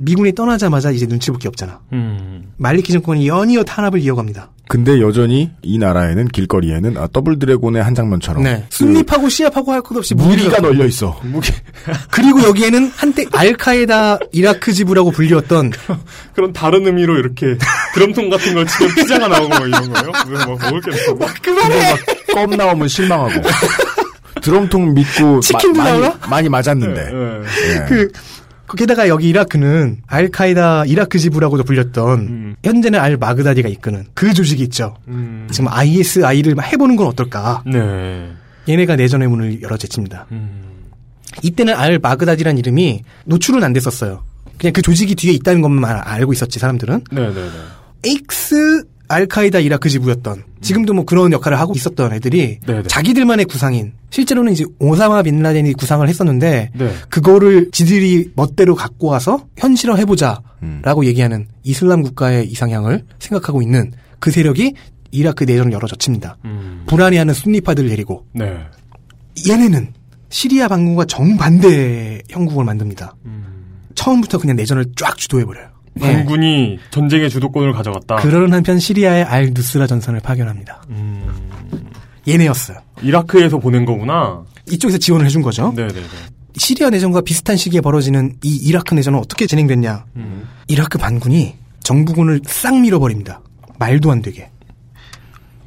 미군이 0.00 0.32
떠나자마자 0.34 0.90
이제 0.90 1.06
눈치 1.06 1.30
볼 1.30 1.38
게 1.40 1.48
없잖아. 1.48 1.80
음. 1.92 2.52
말리키 2.56 2.92
정권이 2.92 3.26
연이어 3.28 3.64
탄압을 3.64 4.00
이어갑니다. 4.00 4.50
근데 4.68 5.00
여전히 5.00 5.50
이 5.62 5.78
나라에는 5.78 6.28
길거리에는 6.28 6.96
아, 6.96 7.08
Double 7.12 7.38
Dragon의 7.38 7.82
한 7.82 7.94
장면처럼 7.94 8.44
네. 8.44 8.64
순니파고 8.70 9.28
시아파고 9.28 9.72
할 9.72 9.82
것 9.82 9.96
없이 9.96 10.14
무기가 10.14 10.60
널려 10.60 10.86
있어. 10.86 11.18
무기. 11.24 11.52
그리고 12.10 12.42
여기에는 12.44 12.92
한때 12.94 13.24
알카에다 13.32 14.18
이라크 14.32 14.72
지부라고 14.72 15.10
불리웠던 15.10 15.72
그런 16.34 16.52
다른 16.52 16.86
의미로 16.86 17.18
이렇게 17.18 17.56
드럼통 17.94 18.30
같은 18.30 18.54
걸 18.54 18.66
치면 18.66 18.94
피자가 18.94 19.26
나오고 19.28 19.48
뭐 19.58 19.66
이런 19.66 19.92
거예요? 19.92 20.12
왜막 20.28 20.48
먹을 20.60 20.80
게 20.82 20.90
없어. 20.92 21.16
그만해! 21.42 21.94
껌 22.32 22.50
나오면 22.50 22.86
실망하고. 22.88 23.42
드럼통 24.42 24.94
믿고 24.94 25.40
치킨도 25.40 25.78
마- 25.78 25.84
많이, 25.84 26.00
나오나? 26.00 26.18
많이 26.28 26.48
맞았는데. 26.48 27.02
네. 27.04 27.10
예. 27.74 27.84
그 27.88 28.08
게다가 28.76 29.08
여기 29.08 29.28
이라크는 29.28 29.98
알카에다 30.06 30.84
이라크 30.86 31.18
지부라고도 31.18 31.64
불렸던 31.64 32.56
현재는 32.64 32.98
알 33.00 33.16
마그다디가 33.16 33.68
이끄는 33.68 34.04
그 34.14 34.32
조직이 34.34 34.62
있죠. 34.64 34.96
음. 35.08 35.48
지금 35.50 35.68
ISI를 35.68 36.54
해보는 36.62 36.96
건 36.96 37.06
어떨까? 37.06 37.62
네. 37.66 38.30
얘네가 38.68 38.96
내전의 38.96 39.28
문을 39.28 39.62
열어 39.62 39.76
제칩니다. 39.76 40.26
음. 40.32 40.62
이때는 41.42 41.74
알 41.74 41.98
바그다디란 41.98 42.58
이름이 42.58 43.02
노출은 43.24 43.62
안 43.64 43.72
됐었어요. 43.72 44.22
그냥 44.58 44.72
그 44.72 44.82
조직이 44.82 45.14
뒤에 45.14 45.32
있다는 45.32 45.62
것만 45.62 45.84
알- 45.90 45.98
알고 45.98 46.32
있었지 46.32 46.58
사람들은. 46.58 47.02
네네네. 47.10 47.50
ex 48.04 48.84
알카이다 49.08 49.58
이라크 49.60 49.88
지부였던 49.88 50.44
지금도 50.60 50.94
뭐 50.94 51.04
그런 51.04 51.32
역할을 51.32 51.58
하고 51.58 51.72
있었던 51.74 52.12
애들이 52.12 52.58
네네. 52.66 52.82
자기들만의 52.88 53.46
구상인 53.46 53.92
실제로는 54.10 54.52
이제 54.52 54.64
오사마 54.78 55.22
빈 55.22 55.42
라덴이 55.42 55.72
구상을 55.74 56.06
했었는데 56.06 56.70
네. 56.74 56.94
그거를 57.08 57.70
지들이 57.70 58.30
멋대로 58.34 58.74
갖고 58.74 59.08
와서 59.08 59.46
현실화 59.56 59.96
해보자라고 59.96 60.42
음. 60.62 61.04
얘기하는 61.04 61.46
이슬람 61.62 62.02
국가의 62.02 62.48
이상향을 62.48 63.04
생각하고 63.18 63.62
있는 63.62 63.92
그 64.18 64.30
세력이 64.30 64.74
이라크 65.12 65.44
내전을 65.44 65.72
열어젖힙니다. 65.72 66.38
음. 66.44 66.84
불안해하는 66.86 67.34
순니파들을 67.34 67.88
데리고 67.88 68.26
네. 68.32 68.58
얘네는 69.48 69.92
시리아 70.28 70.68
반군과 70.68 71.06
정반대의 71.06 72.22
형국을 72.28 72.64
만듭니다. 72.64 73.16
음. 73.24 73.50
처음부터 73.94 74.38
그냥 74.38 74.56
내전을 74.56 74.86
쫙 74.96 75.16
주도해버려요. 75.16 75.69
네. 75.94 76.12
반군이 76.14 76.78
전쟁의 76.90 77.30
주도권을 77.30 77.72
가져갔다. 77.72 78.16
그러는 78.16 78.52
한편 78.54 78.78
시리아의 78.78 79.24
알 79.24 79.50
누스라 79.52 79.86
전선을 79.86 80.20
파견합니다. 80.20 80.82
음. 80.90 81.24
얘네였어요. 82.28 82.78
이라크에서 83.02 83.58
보낸 83.58 83.84
거구나. 83.84 84.42
이쪽에서 84.70 84.98
지원을 84.98 85.26
해준 85.26 85.42
거죠. 85.42 85.72
네네네. 85.74 86.00
시리아 86.56 86.90
내전과 86.90 87.22
비슷한 87.22 87.56
시기에 87.56 87.80
벌어지는 87.80 88.36
이 88.42 88.56
이라크 88.56 88.94
내전은 88.94 89.18
어떻게 89.18 89.46
진행됐냐? 89.46 90.04
음. 90.16 90.48
이라크 90.68 90.98
반군이 90.98 91.54
정부군을 91.82 92.40
싹 92.46 92.78
밀어버립니다. 92.78 93.40
말도 93.78 94.10
안 94.10 94.22
되게. 94.22 94.50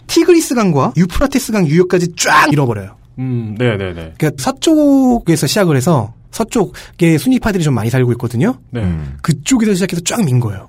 티그리스 0.08 0.56
강과 0.56 0.94
유프라테스 0.96 1.52
강 1.52 1.68
유역까지 1.68 2.14
쫙 2.16 2.50
밀어버려요. 2.52 2.96
음, 3.20 3.56
네네네. 3.58 4.14
그러니까 4.18 4.32
서쪽에서 4.38 5.48
시작을 5.48 5.76
해서 5.76 6.14
서쪽에 6.34 7.18
순위파들이 7.18 7.64
좀 7.64 7.74
많이 7.76 7.90
살고 7.90 8.12
있거든요. 8.14 8.58
네. 8.72 8.82
음. 8.82 9.18
그쪽에서 9.22 9.74
시작해서 9.76 10.02
쫙 10.04 10.24
민 10.24 10.40
거예요. 10.40 10.68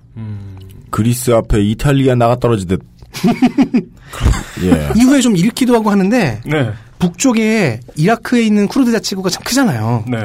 그리스 0.90 1.33
앞에 1.33 1.61
이탈리아 1.61 2.14
나가 2.14 2.37
떨어지듯. 2.38 2.81
예. 4.62 4.92
이후에 4.96 5.20
좀 5.20 5.37
잃기도 5.37 5.74
하고 5.74 5.90
하는데 5.90 6.40
네. 6.44 6.70
북쪽에 6.98 7.81
이라크에 7.96 8.42
있는 8.44 8.68
쿠르드 8.68 8.92
자치구가 8.92 9.31
참 9.31 9.42
크잖아요. 9.42 10.05
네. 10.09 10.18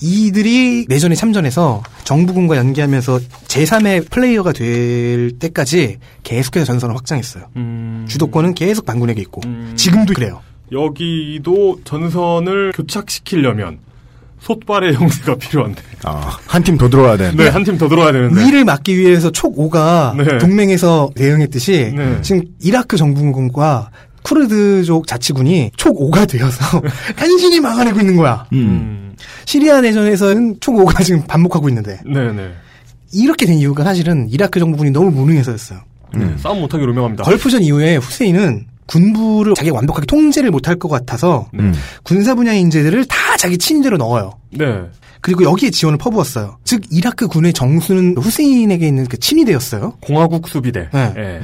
이들이 0.00 0.86
내전에 0.88 1.14
참전해서 1.14 1.82
정부군과 2.04 2.56
연계하면서 2.56 3.18
제3의 3.46 4.10
플레이어가 4.10 4.52
될 4.52 5.32
때까지 5.38 5.98
계속해서 6.24 6.66
전선을 6.66 6.94
확장했어요. 6.96 7.44
음. 7.56 8.04
주도권은 8.08 8.54
계속 8.54 8.84
반군에게 8.84 9.20
있고 9.22 9.40
지금도 9.76 10.12
그래요. 10.14 10.42
여기도 10.72 11.78
전선을 11.84 12.72
교착시키려면 12.74 13.78
솥발의 14.44 14.94
형제가 14.94 15.36
필요한데. 15.36 15.82
아, 16.04 16.36
한 16.46 16.62
팀 16.62 16.76
더 16.78 16.88
들어와야 16.90 17.16
되는데. 17.16 17.44
네, 17.44 17.50
한 17.50 17.64
팀 17.64 17.78
더 17.78 17.88
들어와야 17.88 18.12
되는데. 18.12 18.44
위를 18.44 18.64
막기 18.64 18.96
위해서 18.98 19.30
촉 19.30 19.56
5가 19.56 20.16
네. 20.16 20.38
동맹에서 20.38 21.10
대응했듯이 21.14 21.92
네. 21.96 22.18
지금 22.22 22.42
이라크 22.62 22.96
정부군과 22.96 23.90
쿠르드족 24.22 25.06
자치군이 25.06 25.70
촉 25.76 25.96
5가 25.98 26.28
되어서 26.28 26.80
간신히 27.16 27.60
막아내고 27.60 28.00
있는 28.00 28.16
거야. 28.16 28.46
음. 28.52 29.14
시리아 29.46 29.80
내전에서는 29.80 30.56
촉 30.60 30.74
5가 30.76 31.04
지금 31.04 31.22
반복하고 31.26 31.68
있는데 31.68 32.00
네네. 32.04 32.50
이렇게 33.12 33.46
된 33.46 33.56
이유가 33.58 33.84
사실은 33.84 34.28
이라크 34.30 34.58
정부군이 34.60 34.90
너무 34.90 35.10
무능해서였어요. 35.10 35.78
음. 36.16 36.36
싸움 36.40 36.60
못하기로 36.60 36.90
유명합니다. 36.92 37.24
걸프전 37.24 37.62
이후에 37.62 37.96
후세인은 37.96 38.66
군부를 38.86 39.54
자기가 39.54 39.74
완벽하게 39.76 40.06
통제를 40.06 40.50
못할 40.50 40.76
것 40.76 40.88
같아서 40.88 41.48
음. 41.58 41.72
군사 42.02 42.34
분야의 42.34 42.60
인재들을 42.60 43.04
다 43.06 43.36
자기 43.38 43.58
친위대로 43.58 43.96
넣어요. 43.96 44.32
네. 44.50 44.82
그리고 45.24 45.42
여기에 45.44 45.70
지원을 45.70 45.96
퍼부었어요. 45.96 46.58
즉 46.64 46.82
이라크 46.90 47.26
군의 47.28 47.54
정수는 47.54 48.18
후세인에게 48.18 48.86
있는 48.86 49.06
그 49.06 49.18
친위대였어요. 49.18 49.94
공화국 50.02 50.46
수비대. 50.48 50.90
네. 50.92 51.14
예. 51.16 51.40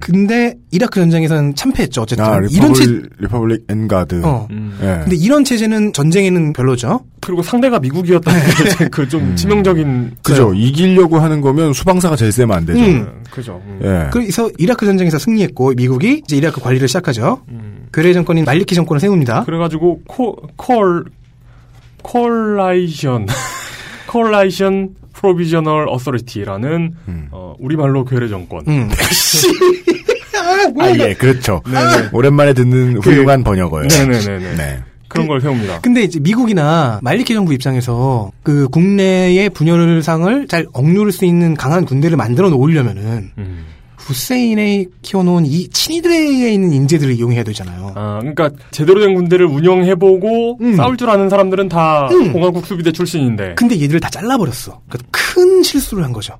근데 0.00 0.54
이라크 0.70 0.98
전쟁에서는 0.98 1.54
참패했죠. 1.54 2.00
어쨌든 2.00 2.24
아, 2.24 2.38
이런 2.50 2.72
체 2.72 2.84
Republic, 2.86 3.12
Republican 3.18 3.64
Guard. 3.68 4.22
어. 4.24 4.48
음. 4.50 4.78
예. 4.80 5.00
근데 5.02 5.16
이런 5.16 5.44
체제는 5.44 5.92
전쟁에는 5.92 6.54
별로죠. 6.54 7.00
그리고 7.20 7.42
상대가 7.42 7.78
미국이었다는 7.78 8.40
게그좀 8.78 9.36
치명적인 9.36 10.12
그죠. 10.22 10.54
이기려고 10.54 11.18
하는 11.18 11.42
거면 11.42 11.74
수방사가 11.74 12.16
제일 12.16 12.32
세면 12.32 12.56
안 12.56 12.64
되죠. 12.64 12.80
음. 12.80 13.22
그죠. 13.30 13.60
음. 13.66 13.80
예. 13.82 14.08
그래서 14.10 14.50
이라크 14.56 14.86
전쟁에서 14.86 15.18
승리했고 15.18 15.74
미국이 15.76 16.22
이제 16.24 16.34
이라크 16.34 16.62
관리를 16.62 16.88
시작하죠. 16.88 17.42
괴뢰 17.92 18.14
정권인 18.14 18.46
말리키 18.46 18.74
정권을 18.74 19.00
세웁니다. 19.00 19.44
그래가지고 19.44 20.00
코, 20.06 20.36
콜 20.56 21.04
Coalition 22.08 23.26
Coalition 24.06 24.94
Provisional 25.12 25.88
Authority라는 25.88 26.94
어, 27.30 27.54
우리말로 27.58 28.04
괴뢰 28.04 28.28
정권. 28.28 28.64
음. 28.66 28.88
아, 30.80 30.90
예, 30.98 31.14
그렇죠. 31.14 31.60
네네. 31.66 32.10
오랜만에 32.12 32.54
듣는 32.54 32.98
훌륭한 32.98 33.44
번역어예요. 33.44 33.88
네네네네. 33.88 34.56
네. 34.56 34.78
그런 35.08 35.26
걸 35.26 35.40
세웁니다. 35.40 35.80
근데 35.80 36.02
이제 36.02 36.20
미국이나 36.20 37.00
말리키 37.02 37.34
정부 37.34 37.52
입장에서 37.52 38.30
그 38.42 38.68
국내의 38.68 39.50
분열상을 39.50 40.48
잘 40.48 40.66
억누를 40.72 41.12
수 41.12 41.24
있는 41.24 41.54
강한 41.54 41.84
군대를 41.84 42.16
만들어 42.16 42.48
놓으려면은 42.50 43.30
음. 43.36 43.66
후세인이 44.08 44.86
키워놓은 45.02 45.44
이 45.44 45.68
친위대에 45.68 46.50
있는 46.54 46.72
인재들을 46.72 47.12
이용해야 47.12 47.44
되잖아요. 47.44 47.92
아, 47.94 48.18
그러니까 48.20 48.50
제대로 48.70 49.00
된 49.00 49.14
군대를 49.14 49.44
운영해보고 49.44 50.58
음. 50.62 50.76
싸울 50.76 50.96
줄 50.96 51.10
아는 51.10 51.28
사람들은 51.28 51.68
다 51.68 52.08
음. 52.10 52.32
공화국 52.32 52.64
수비대 52.64 52.90
출신인데. 52.90 53.54
근데 53.56 53.78
얘들을 53.78 54.00
다 54.00 54.08
잘라버렸어. 54.08 54.80
그러니까 54.88 55.08
큰 55.10 55.62
실수를 55.62 56.04
한 56.04 56.14
거죠. 56.14 56.38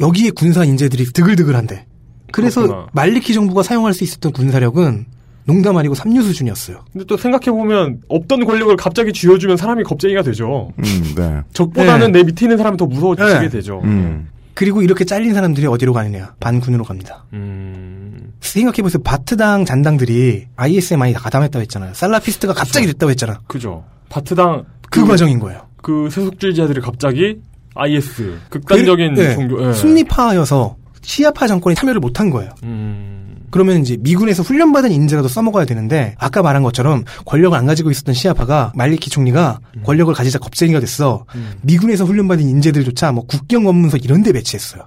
여기에 0.00 0.30
군사 0.30 0.64
인재들이 0.64 1.12
드글드글한데. 1.12 1.84
그래서 2.32 2.62
그렇구나. 2.62 2.86
말리키 2.92 3.34
정부가 3.34 3.62
사용할 3.62 3.92
수 3.92 4.02
있었던 4.04 4.32
군사력은 4.32 5.06
농담 5.44 5.76
아니고 5.76 5.94
삼류 5.94 6.22
수준이었어요. 6.22 6.84
근데 6.92 7.06
또 7.06 7.16
생각해보면 7.18 8.00
없던 8.08 8.46
권력을 8.46 8.74
갑자기 8.76 9.12
쥐어주면 9.12 9.58
사람이 9.58 9.82
겁쟁이가 9.82 10.22
되죠. 10.22 10.72
음, 10.78 11.14
네. 11.16 11.40
적보다는 11.52 12.12
네. 12.12 12.18
내 12.18 12.24
밑에 12.24 12.46
있는 12.46 12.56
사람이 12.56 12.76
더 12.78 12.86
무서워지게 12.86 13.40
네. 13.40 13.48
되죠. 13.48 13.80
음. 13.84 14.28
그리고 14.58 14.82
이렇게 14.82 15.04
잘린 15.04 15.34
사람들이 15.34 15.68
어디로 15.68 15.92
가느냐? 15.92 16.34
반군으로 16.40 16.82
갑니다. 16.82 17.24
음. 17.32 18.32
생각해보세요. 18.40 19.00
바트당 19.04 19.64
잔당들이 19.64 20.46
IS에 20.56 20.96
많이 20.96 21.12
가담했다고 21.12 21.60
했잖아요. 21.62 21.94
살라피스트가 21.94 22.54
갑자기 22.54 22.86
됐다고 22.88 23.08
했잖아. 23.10 23.38
그죠. 23.46 23.84
바트당 24.08 24.64
그, 24.90 25.06
과정인 25.06 25.38
거예요. 25.38 25.68
그 25.80 26.10
세속주의자들이 26.10 26.80
갑자기 26.80 27.38
IS 27.76 28.36
극단적인 28.50 29.14
그- 29.14 29.20
네. 29.20 29.34
종교 29.36 29.68
예. 29.68 29.72
순리파여서 29.72 30.76
시아파 31.02 31.46
정권이 31.46 31.76
참여를 31.76 32.00
못한 32.00 32.28
거예요. 32.28 32.50
음. 32.64 33.27
그러면 33.50 33.80
이제 33.80 33.96
미군에서 34.00 34.42
훈련받은 34.42 34.92
인재라도 34.92 35.28
써먹어야 35.28 35.64
되는데 35.64 36.14
아까 36.18 36.42
말한 36.42 36.62
것처럼 36.62 37.04
권력을 37.24 37.56
안 37.56 37.66
가지고 37.66 37.90
있었던 37.90 38.14
시아파가 38.14 38.72
말리키 38.74 39.10
총리가 39.10 39.60
음. 39.76 39.82
권력을 39.84 40.12
가지자 40.14 40.38
겁쟁이가 40.38 40.80
됐어. 40.80 41.24
미군에서 41.62 42.04
훈련받은 42.04 42.48
인재들조차 42.48 43.12
뭐 43.12 43.24
국경 43.26 43.64
검문소 43.64 43.98
이런 43.98 44.22
데 44.22 44.32
배치했어요. 44.32 44.82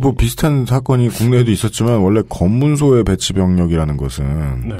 뭐 0.00 0.14
비슷한 0.14 0.66
사건이 0.66 1.10
국내에도 1.10 1.50
있었지만 1.50 1.98
원래 1.98 2.22
검문소의 2.28 3.04
배치 3.04 3.32
병력이라는 3.32 3.96
것은 3.96 4.68
네. 4.68 4.76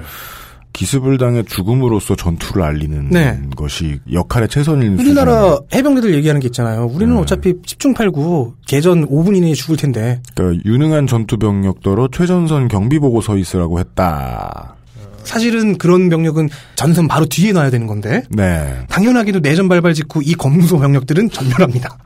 기습을 0.72 1.18
당해 1.18 1.42
죽음으로써 1.42 2.16
전투를 2.16 2.62
알리는 2.62 3.10
네. 3.10 3.40
것이 3.56 4.00
역할의 4.10 4.48
최선인 4.48 4.98
우리나라 4.98 5.58
해병대들 5.72 6.14
얘기하는 6.14 6.40
게 6.40 6.46
있잖아요. 6.46 6.86
우리는 6.86 7.14
네. 7.14 7.20
어차피 7.20 7.52
10중 7.52 7.94
8구 7.94 8.54
개전 8.66 9.06
5분 9.06 9.36
이내에 9.36 9.54
죽을 9.54 9.76
텐데 9.76 10.20
그러니까 10.34 10.62
유능한 10.64 11.06
전투 11.06 11.36
병력더러 11.36 12.08
최전선 12.12 12.68
경비 12.68 12.98
보고 12.98 13.20
서 13.20 13.36
있으라고 13.36 13.78
했다. 13.78 14.76
사실은 15.24 15.78
그런 15.78 16.08
병력은 16.08 16.48
전선 16.74 17.06
바로 17.06 17.26
뒤에 17.26 17.52
놔야 17.52 17.70
되는 17.70 17.86
건데 17.86 18.24
네. 18.30 18.84
당연하게도 18.88 19.40
내전 19.40 19.68
발발 19.68 19.94
직후 19.94 20.20
이 20.24 20.34
검문소 20.34 20.78
병력들은 20.78 21.30
전멸합니다. 21.30 21.96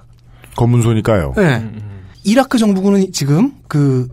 검문소니까요. 0.56 1.34
네. 1.36 1.70
이라크 2.24 2.58
정부군은 2.58 3.12
지금 3.12 3.52
그 3.68 4.08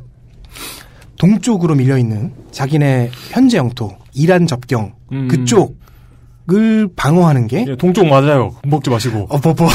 동쪽으로 1.17 1.76
밀려 1.76 1.97
있는 1.97 2.34
자기네 2.52 3.12
현재 3.30 3.58
영토 3.58 3.97
이란 4.13 4.47
접경 4.47 4.93
음. 5.12 5.28
그쪽 5.28 5.82
을 6.52 6.89
방어하는 6.93 7.47
게 7.47 7.63
예, 7.65 7.76
동쪽 7.78 8.06
맞아요. 8.06 8.54
먹지 8.65 8.89
마시고. 8.89 9.28
어, 9.30 9.38
뭐, 9.38 9.54
뭐. 9.58 9.69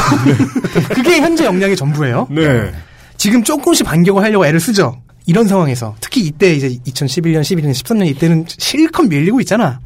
그게 0.94 1.18
현재 1.18 1.46
역량의 1.46 1.76
전부예요. 1.76 2.28
네. 2.30 2.70
지금 3.16 3.42
조금씩 3.42 3.86
반격을 3.86 4.22
하려고 4.22 4.44
애를 4.44 4.60
쓰죠. 4.60 5.00
이런 5.24 5.48
상황에서 5.48 5.96
특히 6.00 6.20
이때 6.20 6.52
이제 6.52 6.68
2011년, 6.68 7.40
11년, 7.40 7.70
13년 7.70 8.06
이때는 8.08 8.44
실컷 8.48 9.04
밀리고 9.04 9.40
있잖아. 9.40 9.80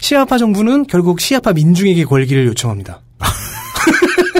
시아파 0.00 0.38
정부는 0.38 0.86
결국 0.86 1.20
시아파 1.20 1.52
민중에게 1.52 2.04
걸기를 2.04 2.46
요청합니다. 2.46 3.02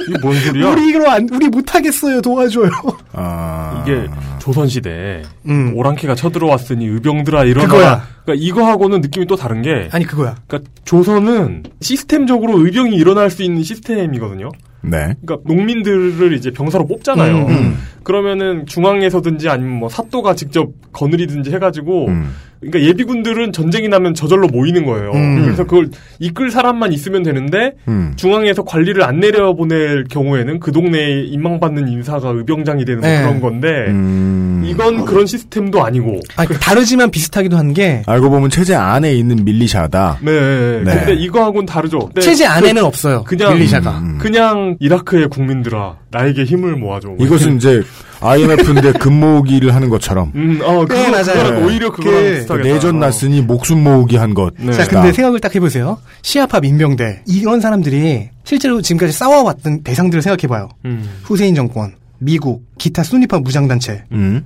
이게 0.08 0.18
뭔 0.20 0.34
소리야? 0.34 0.70
우리 0.70 0.88
이거 0.88 1.10
안, 1.10 1.28
우리 1.32 1.48
못 1.48 1.74
하겠어요. 1.74 2.20
도와줘요. 2.20 2.70
아. 3.12 3.82
이게 3.82 4.08
조선 4.38 4.68
시대 4.68 5.22
음. 5.46 5.72
오랑캐가 5.76 6.14
쳐들어왔으니 6.14 6.86
의병들아 6.86 7.44
이런 7.44 7.66
그거야. 7.66 8.06
그러니까 8.24 8.44
이거하고는 8.44 9.00
느낌이 9.00 9.26
또 9.26 9.36
다른 9.36 9.62
게 9.62 9.88
아니 9.92 10.04
그거야. 10.04 10.36
그러니까 10.46 10.70
조선은 10.84 11.64
시스템적으로 11.80 12.64
의병이 12.64 12.96
일어날 12.96 13.30
수 13.30 13.42
있는 13.42 13.62
시스템이거든요. 13.62 14.50
네. 14.82 15.14
그러니까 15.24 15.38
농민들을 15.44 16.32
이제 16.34 16.50
병사로 16.50 16.86
뽑잖아요. 16.86 17.36
음, 17.36 17.48
음. 17.48 17.76
그러면은 18.02 18.66
중앙에서든지 18.66 19.48
아니면 19.48 19.78
뭐 19.78 19.88
사또가 19.88 20.34
직접 20.34 20.68
거느리든지 20.92 21.52
해가지고 21.52 22.08
음. 22.08 22.30
그러니까 22.60 22.88
예비군들은 22.88 23.52
전쟁이 23.52 23.88
나면 23.88 24.14
저절로 24.14 24.46
모이는 24.48 24.84
거예요. 24.86 25.10
음. 25.12 25.42
그래서 25.42 25.64
그걸 25.64 25.88
이끌 26.20 26.50
사람만 26.50 26.92
있으면 26.92 27.22
되는데 27.24 27.72
음. 27.88 28.12
중앙에서 28.16 28.62
관리를 28.64 29.02
안 29.02 29.18
내려 29.20 29.52
보낼 29.54 30.04
경우에는 30.04 30.60
그 30.60 30.70
동네에 30.70 31.24
임망받는 31.24 31.88
인사가 31.88 32.28
의병장이 32.30 32.84
되는 32.84 33.00
뭐 33.00 33.08
네. 33.08 33.20
그런 33.22 33.40
건데 33.40 33.68
음. 33.88 34.62
이건 34.64 35.04
그런 35.04 35.26
시스템도 35.26 35.84
아니고. 35.84 36.20
아니, 36.36 36.48
다르지만 36.60 37.10
비슷하기도 37.10 37.56
한 37.56 37.72
게 37.72 38.02
알고 38.06 38.28
보면 38.28 38.50
체제 38.50 38.74
안에 38.74 39.12
있는 39.14 39.44
밀리샤다. 39.44 40.18
네. 40.20 40.82
네. 40.84 40.94
근데 40.94 41.14
이거하고는 41.14 41.64
다르죠. 41.64 42.00
근데 42.00 42.20
체제 42.20 42.44
안에는 42.46 42.82
그- 42.82 42.86
없어요. 42.86 43.24
그냥 43.24 43.54
밀리샤가. 43.54 43.98
음. 43.98 44.18
그냥 44.18 44.71
이라크의 44.80 45.28
국민들아 45.28 45.96
나에게 46.10 46.44
힘을 46.44 46.76
모아줘. 46.76 47.08
뭐 47.08 47.16
이것은 47.24 47.56
이제 47.56 47.82
IMF인데 48.20 48.92
금모으기를 48.92 49.74
하는 49.74 49.88
것처럼 49.88 50.32
음, 50.34 50.60
어, 50.62 50.84
그거, 50.84 50.94
네, 50.94 51.10
맞아요. 51.10 51.50
네. 51.50 51.64
오히려 51.64 51.90
그거랑 51.90 52.46
그. 52.46 52.52
내전 52.54 53.00
났으니 53.00 53.40
목숨 53.40 53.82
모으기 53.82 54.16
한 54.16 54.34
것. 54.34 54.54
네. 54.58 54.72
자, 54.72 54.86
근데 54.86 55.12
생각을 55.12 55.40
딱 55.40 55.54
해보세요. 55.54 55.98
시아파 56.22 56.60
민병대 56.60 57.24
이런 57.26 57.60
사람들이 57.60 58.28
실제로 58.44 58.80
지금까지 58.80 59.12
싸워왔던 59.12 59.82
대상들을 59.82 60.22
생각해봐요. 60.22 60.68
음. 60.84 61.08
후세인 61.24 61.54
정권, 61.54 61.94
미국, 62.18 62.64
기타 62.78 63.02
순위파 63.02 63.38
무장단체 63.40 64.04
음. 64.12 64.44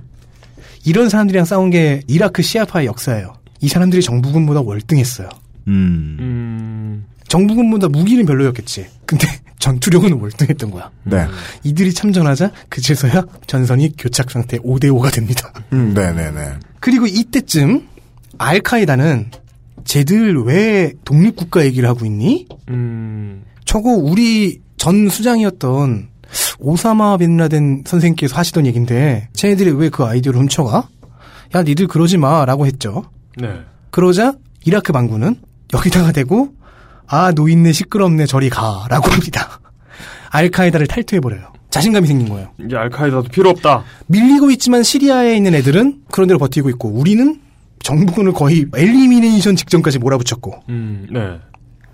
이런 0.85 1.09
사람들이랑 1.09 1.45
싸운 1.45 1.69
게 1.69 2.01
이라크 2.07 2.41
시아파의 2.41 2.87
역사예요. 2.87 3.33
이 3.61 3.67
사람들이 3.67 4.01
정부군보다 4.01 4.61
월등했어요. 4.61 5.29
음. 5.67 7.03
음. 7.27 7.29
정부군보다 7.29 7.89
무기는 7.89 8.25
별로였겠지. 8.25 8.85
근데 9.05 9.27
전투력은 9.59 10.13
월등했던 10.13 10.71
거야. 10.71 10.91
네. 11.03 11.25
이들이 11.63 11.93
참전하자 11.93 12.51
그제서야 12.69 13.25
전선이 13.47 13.95
교착 13.97 14.29
상태 14.31 14.57
5대5가 14.59 15.11
됩니다. 15.13 15.51
음, 15.73 15.93
네네네. 15.93 16.59
그리고 16.79 17.07
이때쯤 17.07 17.87
알카에다는 18.37 19.31
쟤들 19.83 20.43
왜 20.43 20.93
독립국가 21.05 21.65
얘기를 21.65 21.87
하고 21.89 22.05
있니? 22.05 22.47
음. 22.69 23.43
저거 23.65 23.89
우리 23.91 24.61
전 24.77 25.09
수장이었던 25.09 26.09
오사마 26.59 27.17
빈 27.17 27.37
라덴 27.37 27.83
선생님께서 27.85 28.35
하시던 28.35 28.65
얘긴데 28.67 29.29
쟤네들이 29.33 29.71
왜 29.71 29.89
그 29.89 30.03
아이디어를 30.03 30.39
훔쳐가? 30.41 30.87
야 31.55 31.63
니들 31.63 31.87
그러지 31.87 32.17
마라고 32.17 32.65
했죠. 32.67 33.03
네. 33.37 33.47
그러자 33.89 34.33
이라크 34.65 34.91
반군은 34.93 35.35
여기다가 35.73 36.11
대고 36.11 36.53
아 37.07 37.31
노인네 37.31 37.71
시끄럽네 37.71 38.25
저리 38.25 38.49
가라고 38.49 39.09
합니다. 39.09 39.59
알카에다를 40.31 40.87
탈퇴해버려요. 40.87 41.53
자신감이 41.69 42.07
생긴 42.07 42.29
거예요. 42.29 42.51
이제 42.65 42.75
알카에다도 42.75 43.29
필요 43.29 43.49
없다. 43.49 43.83
밀리고 44.07 44.51
있지만 44.51 44.83
시리아에 44.83 45.35
있는 45.35 45.53
애들은 45.55 46.03
그런 46.11 46.27
대로 46.27 46.39
버티고 46.39 46.69
있고 46.71 46.89
우리는 46.89 47.39
정부군을 47.83 48.33
거의 48.33 48.65
엘리미네이션 48.75 49.55
직전까지 49.55 49.99
몰아붙였고 49.99 50.63
음. 50.69 51.07
네. 51.11 51.19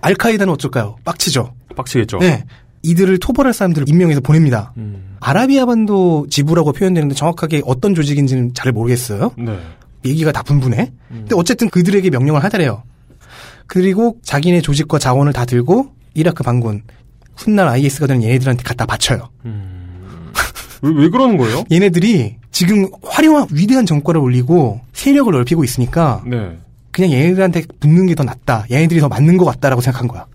알카에다는 0.01 0.53
어쩔까요? 0.53 0.97
빡치죠. 1.03 1.53
빡치겠죠. 1.75 2.17
네. 2.19 2.45
이들을 2.83 3.17
토벌할 3.19 3.53
사람들을 3.53 3.87
임명해서 3.89 4.21
보냅니다. 4.21 4.73
음. 4.77 5.15
아라비아 5.21 5.65
반도 5.65 6.27
지부라고 6.29 6.73
표현되는데 6.73 7.15
정확하게 7.15 7.61
어떤 7.65 7.95
조직인지는 7.95 8.53
잘 8.53 8.71
모르겠어요. 8.71 9.31
네. 9.37 9.57
얘기가 10.05 10.31
다 10.33 10.43
분분해. 10.43 10.91
근데 11.07 11.35
어쨌든 11.35 11.69
그들에게 11.69 12.09
명령을 12.09 12.43
하더래요. 12.43 12.83
그리고 13.73 14.17
자기네 14.21 14.61
조직과 14.61 14.99
자원을 14.99 15.33
다 15.33 15.45
들고 15.45 15.87
이라크 16.13 16.43
반군 16.43 16.83
훗날 17.35 17.67
IS가 17.67 18.05
되는 18.05 18.21
얘네들한테 18.21 18.61
갖다 18.61 18.85
바쳐요. 18.85 19.29
왜, 20.83 20.91
왜 20.95 21.09
그러는 21.09 21.37
거예요? 21.37 21.63
얘네들이 21.73 22.35
지금 22.51 22.87
화려한 23.03 23.47
위대한 23.51 23.87
정권을 23.87 24.21
올리고 24.21 24.81
세력을 24.93 25.33
넓히고 25.33 25.63
있으니까 25.63 26.21
네. 26.27 26.59
그냥 26.91 27.11
얘네들한테 27.13 27.63
붙는 27.79 28.05
게 28.05 28.13
더 28.13 28.23
낫다. 28.23 28.65
얘네들이 28.69 28.99
더 28.99 29.07
맞는 29.07 29.37
것 29.37 29.45
같다라고 29.45 29.81
생각한 29.81 30.07
거야. 30.07 30.27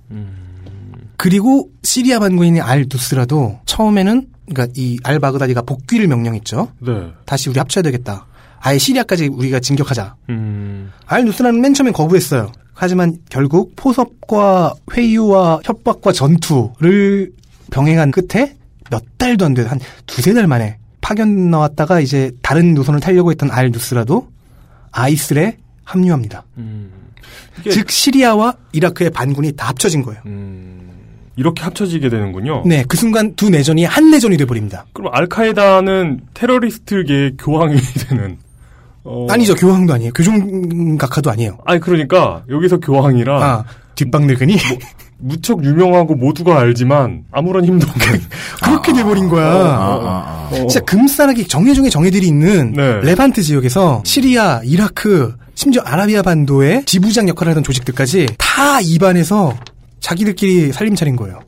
그리고 1.17 1.69
시리아 1.85 2.19
반군인 2.19 2.61
알 2.61 2.87
누스라도 2.91 3.61
처음에는 3.67 4.27
그러니까 4.51 4.73
이 4.77 4.97
알 5.05 5.21
바그다디가 5.21 5.63
복귀를 5.63 6.09
명령했죠. 6.09 6.73
네. 6.81 7.13
다시 7.25 7.51
우리 7.51 7.61
합쳐야 7.61 7.83
되겠다. 7.83 8.27
아예 8.61 8.79
시리아까지 8.79 9.29
우리가 9.29 9.61
진격하자. 9.61 10.17
음. 10.31 10.91
알 11.07 11.25
누스라는 11.25 11.61
맨 11.61 11.75
처음엔 11.75 11.93
거부했어요. 11.93 12.53
하지만 12.75 13.17
결국 13.29 13.73
포섭과 13.77 14.75
회유와 14.95 15.61
협박과 15.65 16.13
전투를 16.13 17.33
병행한 17.71 18.11
끝에 18.11 18.57
몇 18.91 19.03
달도 19.19 19.45
안 19.45 19.55
돼, 19.55 19.63
한 19.65 19.79
두세 20.07 20.33
달 20.33 20.47
만에 20.47 20.79
파견 21.01 21.51
나왔다가 21.51 22.01
이제 22.01 22.31
다른 22.43 22.75
노선을 22.75 23.01
타려고 23.01 23.31
했던 23.31 23.51
알 23.51 23.71
누스라도 23.71 24.29
아이슬에 24.93 25.57
합류합니다. 25.85 26.45
즉 27.71 27.91
시리아와 27.91 28.55
이라크의 28.73 29.11
반군이 29.11 29.53
다 29.53 29.69
합쳐진 29.69 30.03
거예요. 30.03 30.21
이렇게 31.37 31.63
합쳐지게 31.63 32.09
되는군요. 32.09 32.63
네, 32.67 32.85
그 32.89 32.97
순간 32.97 33.35
두 33.35 33.49
내전이 33.51 33.85
한 33.85 34.11
내전이 34.11 34.37
돼버립니다. 34.37 34.87
그럼 34.93 35.13
알카에다는 35.15 36.21
테러리스트계의 36.35 37.37
교황이 37.39 37.77
되는. 38.09 38.39
어... 39.09 39.27
아니죠, 39.31 39.55
교황도 39.55 39.95
아니에요. 39.95 40.13
교종각하도 40.13 41.31
아니에요. 41.31 41.59
아니 41.65 41.81
그러니까 41.81 42.43
여기서 42.51 42.79
교황이라 42.79 43.45
아, 43.45 43.65
뒷방 43.95 44.27
늙은이 44.27 44.57
뭐, 44.69 44.79
무척 45.21 45.65
유명하고 45.65 46.15
모두가 46.15 46.61
알지만 46.61 47.25
아무런 47.33 47.65
힘도 47.65 47.87
없는 47.89 48.21
그렇게 48.63 48.93
돼버린 48.93 49.29
거야. 49.29 49.47
아, 49.47 50.49
아, 50.51 50.51
진짜 50.53 50.81
금싸라기 50.81 51.49
정예 51.49 51.75
중에 51.75 51.89
정예들이 51.89 52.27
있는 52.27 52.73
네. 52.73 53.01
레반트 53.01 53.43
지역에서 53.43 54.03
시리아, 54.05 54.61
이라크, 54.63 55.35
심지어 55.55 55.83
아라비아 55.83 56.23
반도의 56.23 56.85
지부장 56.85 57.29
역할을 57.29 57.51
하던 57.51 57.65
조직들까지 57.65 58.29
다 58.39 58.81
입안에서 58.81 59.57
자기들끼리 60.01 60.73
살림 60.73 60.95
차린 60.95 61.17
거예요. 61.17 61.41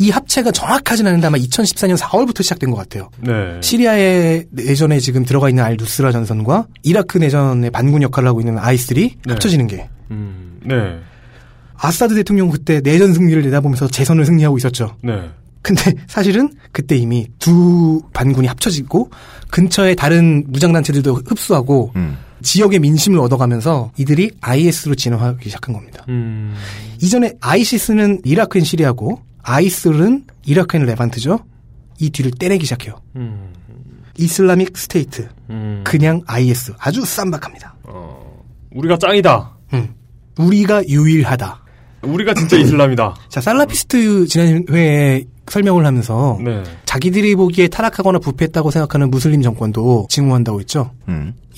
이 0.00 0.08
합체가 0.08 0.50
정확하진 0.50 1.06
않은데 1.06 1.26
아마 1.26 1.36
2014년 1.36 1.94
4월부터 1.98 2.42
시작된 2.42 2.70
것 2.70 2.76
같아요. 2.78 3.10
네. 3.20 3.60
시리아의 3.60 4.46
내전에 4.50 4.98
지금 4.98 5.26
들어가 5.26 5.50
있는 5.50 5.62
알 5.62 5.76
누스라 5.78 6.10
전선과 6.10 6.68
이라크 6.82 7.18
내전의 7.18 7.70
반군 7.70 8.00
역할을 8.00 8.26
하고 8.26 8.40
있는 8.40 8.58
아이스들이 8.58 9.16
네. 9.26 9.32
합쳐지는 9.34 9.66
게 9.66 9.90
음, 10.10 10.58
네. 10.64 10.98
아사드 11.76 12.14
대통령 12.14 12.48
그때 12.48 12.80
내전 12.80 13.12
승리를 13.12 13.42
내다보면서 13.42 13.88
재선을 13.88 14.24
승리하고 14.24 14.56
있었죠. 14.56 14.96
네. 15.02 15.28
근데 15.60 15.92
사실은 16.08 16.50
그때 16.72 16.96
이미 16.96 17.26
두 17.38 18.00
반군이 18.14 18.46
합쳐지고 18.46 19.10
근처에 19.50 19.94
다른 19.96 20.44
무장단체들도 20.48 21.24
흡수하고 21.26 21.92
지역의 22.40 22.78
민심을 22.78 23.18
얻어가면서 23.18 23.92
이들이 23.98 24.30
IS로 24.40 24.94
진화하기 24.94 25.44
시작한 25.44 25.74
겁니다. 25.74 26.06
음. 26.08 26.54
이전에 27.02 27.34
아이시스는 27.42 28.22
이라크인 28.24 28.64
시리아고 28.64 29.20
아이슬은 29.42 30.24
이라크인 30.46 30.84
레반트죠. 30.84 31.40
이 31.98 32.10
뒤를 32.10 32.30
떼내기 32.32 32.64
시작해요. 32.64 33.00
음. 33.16 33.52
Islamic 34.18 34.76
State. 34.76 35.28
음. 35.50 35.82
그냥 35.84 36.22
IS. 36.26 36.74
아주 36.78 37.04
쌈박합니다. 37.04 37.74
우리가 38.72 38.98
짱이다. 38.98 39.56
음. 39.74 39.94
우리가 40.38 40.86
유일하다. 40.88 41.64
우리가 42.02 42.34
진짜 42.34 42.56
이슬람이다. 42.56 43.14
자, 43.28 43.40
살라피스트 43.40 44.26
지난 44.26 44.64
회에 44.70 45.24
설명을 45.48 45.84
하면서 45.84 46.38
네. 46.42 46.62
자기들이 46.86 47.34
보기에 47.34 47.68
타락하거나 47.68 48.20
부패했다고 48.20 48.70
생각하는 48.70 49.10
무슬림 49.10 49.42
정권도 49.42 50.06
증오한다고 50.08 50.60
했죠. 50.60 50.92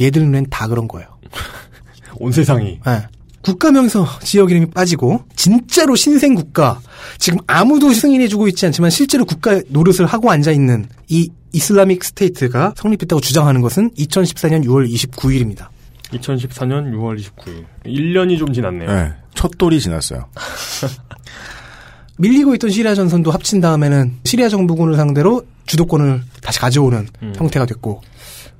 얘들 0.01 0.23
눈엔 0.23 0.47
다 0.51 0.67
그런 0.67 0.89
거예요. 0.89 1.09
온 2.19 2.33
세상이. 2.33 2.81
네. 2.85 3.07
국가명에서 3.43 4.07
지역 4.21 4.51
이름이 4.51 4.71
빠지고 4.71 5.25
진짜로 5.37 5.97
신생 5.97 6.35
국가 6.35 6.81
지금 7.19 7.39
아무도 7.47 7.93
승인해주고 7.93 8.49
있지 8.49 8.67
않지만 8.67 8.91
실제로 8.91 9.25
국가 9.25 9.61
노릇을 9.69 10.07
하고 10.07 10.31
앉아 10.31 10.53
있는 10.53 10.87
이 11.09 11.31
Islamic 11.53 12.03
State가 12.03 12.75
성립했다고 12.77 13.21
주장하는 13.21 13.61
것은 13.61 13.91
2014년 13.91 14.65
6월 14.65 14.91
29일입니다. 14.91 15.69
2014년 16.13 16.91
6월 16.93 17.19
29일. 17.19 17.65
1년이 17.85 18.39
좀 18.39 18.53
지났네요. 18.53 18.91
네. 18.91 19.13
첫 19.35 19.51
돌이 19.59 19.81
지났어요. 19.81 20.29
밀리고 22.19 22.55
있던 22.55 22.71
시리아 22.71 22.95
전선도 22.95 23.31
합친 23.31 23.61
다음에는 23.61 24.19
시리아 24.25 24.49
정부군을 24.49 24.97
상대로 24.97 25.43
주도권을 25.67 26.23
다시 26.43 26.61
가져오는 26.61 27.07
음. 27.23 27.33
형태가 27.37 27.67
됐고 27.67 28.03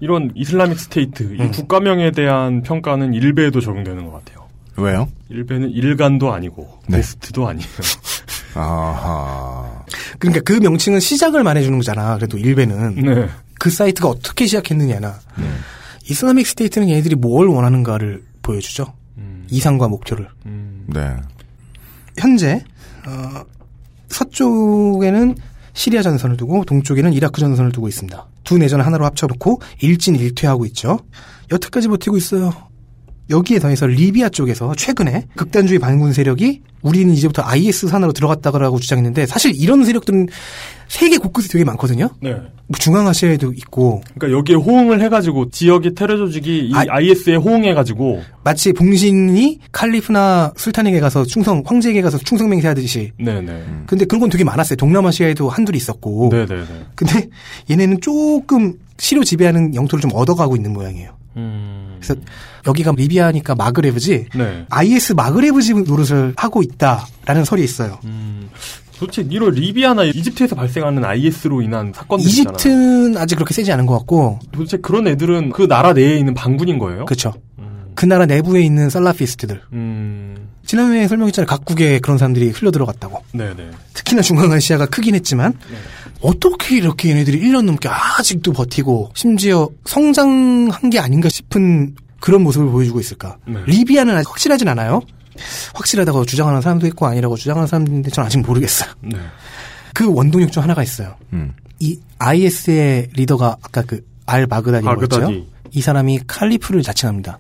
이런 0.01 0.33
Islamic 0.35 0.81
State, 0.81 1.23
음. 1.23 1.41
이 1.41 1.51
국가명에 1.51 2.11
대한 2.11 2.63
평가는 2.63 3.15
일베에도 3.15 3.61
적용되는 3.61 4.05
것 4.07 4.13
같아요. 4.13 4.42
왜요? 4.77 5.09
일베는 5.29 5.71
일간도 5.71 6.33
아니고 6.33 6.81
네. 6.89 6.99
베스트도 6.99 7.49
아니에요. 7.49 7.69
아하. 8.55 9.85
그러니까 10.19 10.43
그 10.45 10.53
명칭은 10.53 11.01
시작을 11.01 11.43
말해주는 11.43 11.79
거잖아. 11.79 12.17
그래도 12.17 12.39
일베는 12.39 12.95
네. 12.97 13.29
그 13.59 13.71
사이트가 13.71 14.09
어떻게 14.09 14.47
시작했느냐나 14.47 15.19
Islamic 16.09 16.47
State는 16.47 16.89
얘네들이 16.89 17.15
뭘 17.15 17.49
원하는가를 17.49 18.23
보여주죠. 18.43 18.93
이상과 19.51 19.89
목표를. 19.89 20.29
네. 20.87 21.17
현재 22.19 22.65
어, 23.07 23.45
서쪽에는 24.09 25.37
시리아 25.75 26.03
전선을 26.03 26.37
두고 26.37 26.65
동쪽에는 26.65 27.13
이라크 27.13 27.41
전선을 27.41 27.73
두고 27.73 27.89
있습니다. 27.89 28.27
두 28.45 28.59
내전을 28.59 28.85
하나로 28.85 29.05
합쳐놓고 29.07 29.61
일진일퇴하고 29.81 30.67
있죠. 30.67 30.99
여태까지 31.51 31.89
버티고 31.89 32.17
있어요. 32.17 32.53
여기에 33.31 33.61
더해서 33.61 33.87
리비아 33.87 34.29
쪽에서 34.29 34.75
최근에 34.75 35.27
극단주의 35.37 35.79
반군 35.79 36.13
세력이 36.13 36.63
우리는 36.83 37.13
이제부터 37.15 37.43
IS 37.43 37.89
산으로 37.89 38.13
들어갔다고 38.13 38.79
주장했는데 38.81 39.27
사실 39.27 39.53
이런 39.55 39.85
세력들은 39.85 40.29
세계 40.89 41.17
곳곳에 41.17 41.49
되게 41.49 41.65
많거든요. 41.65 42.11
네. 42.21 42.33
뭐 42.33 42.79
중앙아시아에도 42.79 43.53
있고 43.55 44.03
그러니까 44.15 44.39
여기에 44.39 44.57
호응을 44.57 45.01
해가지고 45.01 45.51
지역의 45.51 45.95
테러 45.95 46.17
조직이 46.17 46.69
이 46.69 46.73
IS에 46.75 47.37
호응해가지고 47.37 48.23
마치 48.45 48.73
봉신이 48.73 49.61
칼리프나 49.71 50.53
술탄에게 50.57 51.01
가서 51.01 51.25
충성 51.25 51.63
황제에게 51.65 52.03
가서 52.03 52.19
충성 52.19 52.51
맹세 52.51 52.69
하듯이 52.69 53.13
네네. 53.19 53.65
근데 53.87 54.05
그런 54.05 54.21
건 54.21 54.31
되게 54.31 54.45
많았어요. 54.45 54.77
동남아시아에도 54.77 55.49
한둘이 55.49 55.77
있었고. 55.77 56.31
네네네. 56.31 56.65
근데 56.95 57.29
얘네는 57.71 58.01
조금 58.01 58.75
시료 58.99 59.25
지배하는 59.25 59.75
영토를 59.75 60.03
좀 60.03 60.11
얻어가고 60.13 60.57
있는 60.57 60.73
모양이에요. 60.73 61.17
음. 61.37 61.99
그래서 62.01 62.15
여기가 62.67 62.93
리비아니까 62.97 63.55
마그레브지. 63.55 64.27
네. 64.35 64.67
IS 64.71 65.13
마그레브지 65.15 65.75
노릇을 65.75 66.35
하고 66.37 66.63
있다라는 66.63 67.45
설이 67.45 67.63
있어요. 67.65 67.99
음. 68.05 68.49
도대체 68.99 69.27
이런 69.29 69.53
리비아나 69.53 70.05
이집트에서 70.05 70.55
발생하는 70.55 71.05
IS로 71.05 71.61
인한 71.63 71.93
사건들. 71.95 72.25
이집트는 72.27 73.17
아직 73.17 73.35
그렇게 73.35 73.53
세지 73.53 73.73
않은 73.73 73.87
것 73.87 73.99
같고. 73.99 74.39
도대체 74.53 74.77
그런 74.77 75.09
애들은 75.09 75.51
그 75.51 75.67
나라 75.67 75.93
내에 75.93 76.19
있는 76.19 76.35
반군인 76.35 76.79
거예요? 76.79 77.05
그렇죠. 77.05 77.33
그 77.95 78.07
나라 78.07 78.27
내부에 78.27 78.63
있는 78.63 78.91
살라피스트들. 78.91 79.61
음. 79.73 80.49
지난 80.65 80.93
회에 80.93 81.09
설명했잖아요. 81.09 81.47
각국에 81.47 81.99
그런 81.99 82.17
사람들이 82.17 82.51
흘러 82.51 82.71
들어갔다고. 82.71 83.23
네네. 83.33 83.71
특히나 83.93 84.23
중앙아시아가 84.23 84.87
크긴 84.87 85.15
했지만 85.15 85.55
어떻게 86.21 86.77
이렇게 86.77 87.11
얘네들이 87.11 87.41
1년 87.41 87.65
넘게 87.65 87.89
아직도 87.89 88.53
버티고 88.53 89.11
심지어 89.15 89.69
성장한 89.85 90.91
게 90.91 90.99
아닌가 91.01 91.29
싶은 91.29 91.95
그런 92.23 92.43
모습을 92.43 92.71
보여주고 92.71 93.01
있을까? 93.01 93.37
네. 93.47 93.61
리비아는 93.67 94.17
아직 94.17 94.29
확실하진 94.31 94.69
않아요. 94.69 95.03
확실하다고 95.75 96.25
주장하는 96.25 96.61
사람도 96.63 96.87
있고 96.89 97.07
아니라고 97.07 97.37
주장하는 97.37 97.67
사람도 97.67 97.91
있는데 97.91 98.11
저는 98.11 98.27
아직 98.27 98.39
모르겠어요. 98.39 98.91
네. 99.03 99.19
그 99.93 100.11
원동력 100.11 100.51
중 100.53 100.63
하나가 100.63 100.83
있어요. 100.83 101.17
음. 101.35 101.53
이 101.81 101.99
IS의 102.19 103.09
리더가 103.15 103.57
아까 103.63 103.83
그 103.83 104.13
알 104.27 104.47
바그다디라고 104.47 105.03
했죠. 105.03 105.21
바그다디. 105.21 105.49
이 105.73 105.81
사람이 105.81 106.21
칼리프를 106.27 106.83
자칭합니다. 106.83 107.39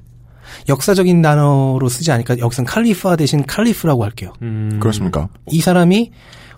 역사적인 0.68 1.22
단어로 1.22 1.88
쓰지 1.88 2.12
않으니까 2.12 2.38
여기선 2.38 2.64
칼리파 2.64 3.16
대신 3.16 3.44
칼리프라고 3.44 4.04
할게요. 4.04 4.32
음. 4.42 4.78
그렇습니까? 4.80 5.28
이 5.50 5.60
사람이 5.60 6.10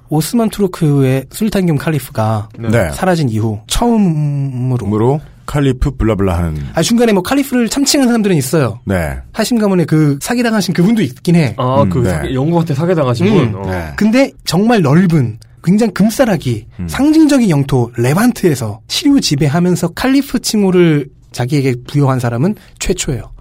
오스만 0.08 0.50
투르크의 0.50 1.26
술탄 1.30 1.66
겸 1.66 1.76
칼리프가 1.78 2.48
네. 2.58 2.90
사라진 2.92 3.28
이후 3.28 3.60
처음으로 3.66 4.94
으로 4.94 5.20
칼리프 5.46 5.96
블라블라 5.96 6.36
하는. 6.36 6.62
아 6.74 6.82
중간에 6.82 7.12
뭐 7.12 7.22
칼리프를 7.22 7.68
참칭한 7.68 8.08
사람들은 8.08 8.36
있어요. 8.36 8.80
네. 8.84 9.16
하심 9.32 9.58
가문에 9.58 9.84
그 9.84 10.18
사기당하신 10.20 10.74
그분도 10.74 11.02
있긴 11.02 11.36
해. 11.36 11.54
아, 11.58 11.82
음, 11.82 11.90
그 11.90 11.98
네. 11.98 12.34
영국한테 12.34 12.74
사기당하신 12.74 13.26
음. 13.26 13.52
분. 13.52 13.60
어. 13.60 13.70
네. 13.70 13.92
근데 13.96 14.30
정말 14.44 14.82
넓은 14.82 15.38
굉장히 15.62 15.92
금싸라기 15.94 16.66
상징적인 16.86 17.48
영토 17.48 17.90
레반트에서 17.96 18.80
시류 18.88 19.20
지배하면서 19.20 19.88
칼리프 19.88 20.40
칭호를 20.40 21.08
자기에게 21.32 21.76
부여한 21.86 22.20
사람은 22.20 22.54
최초예요. 22.78 23.32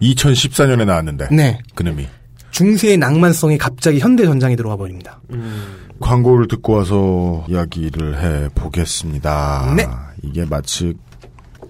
2014년에 0.00 0.84
나왔는데. 0.84 1.28
네. 1.32 1.58
그놈이. 1.74 2.06
중세의 2.50 2.96
낭만성이 2.96 3.58
갑자기 3.58 3.98
현대 3.98 4.24
전장에 4.24 4.56
들어가 4.56 4.76
버립니다. 4.76 5.20
음. 5.32 5.86
광고를 6.00 6.48
듣고 6.48 6.74
와서 6.74 7.44
이야기를 7.48 8.22
해 8.22 8.48
보겠습니다. 8.54 9.74
네. 9.76 9.86
이게 10.22 10.44
마치 10.44 10.94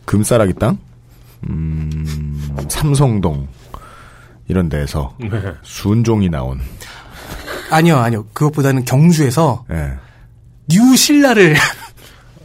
금싸라기 0.07 0.55
땅, 0.55 0.79
음, 1.49 2.57
삼성동 2.69 3.47
이런 4.49 4.69
데에서 4.69 5.15
네. 5.21 5.29
순종이 5.63 6.29
나온 6.31 6.61
아니요, 7.71 7.97
아니요. 7.99 8.25
그것보다는 8.33 8.85
경주에서 8.85 9.65
예. 9.73 9.91
new 10.69 10.97
신라를 10.97 11.57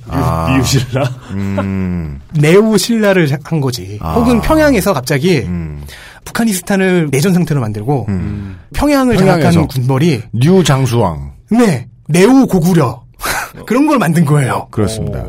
아. 0.09 0.55
new 0.57 0.72
신라? 0.72 1.03
음, 1.31 2.19
neo 2.33 2.77
신라를 2.77 3.29
한 3.43 3.61
거지. 3.61 3.99
아. 4.01 4.13
혹은 4.13 4.41
평양에서 4.41 4.93
갑자기 4.93 5.39
음, 5.39 5.83
북한이스탄을 6.25 7.09
내전 7.11 7.33
상태로 7.33 7.61
만들고 7.61 8.07
음. 8.09 8.59
평양을. 8.73 9.17
장악한 9.17 9.67
군벌이 9.67 10.23
new 10.33 10.63
장수왕 10.63 11.33
네 11.51 11.87
neo 12.07 12.47
고구려 12.47 13.03
그런 13.67 13.87
걸 13.87 13.99
만든 13.99 14.25
거예요. 14.25 14.67
그렇습니다. 14.71 15.23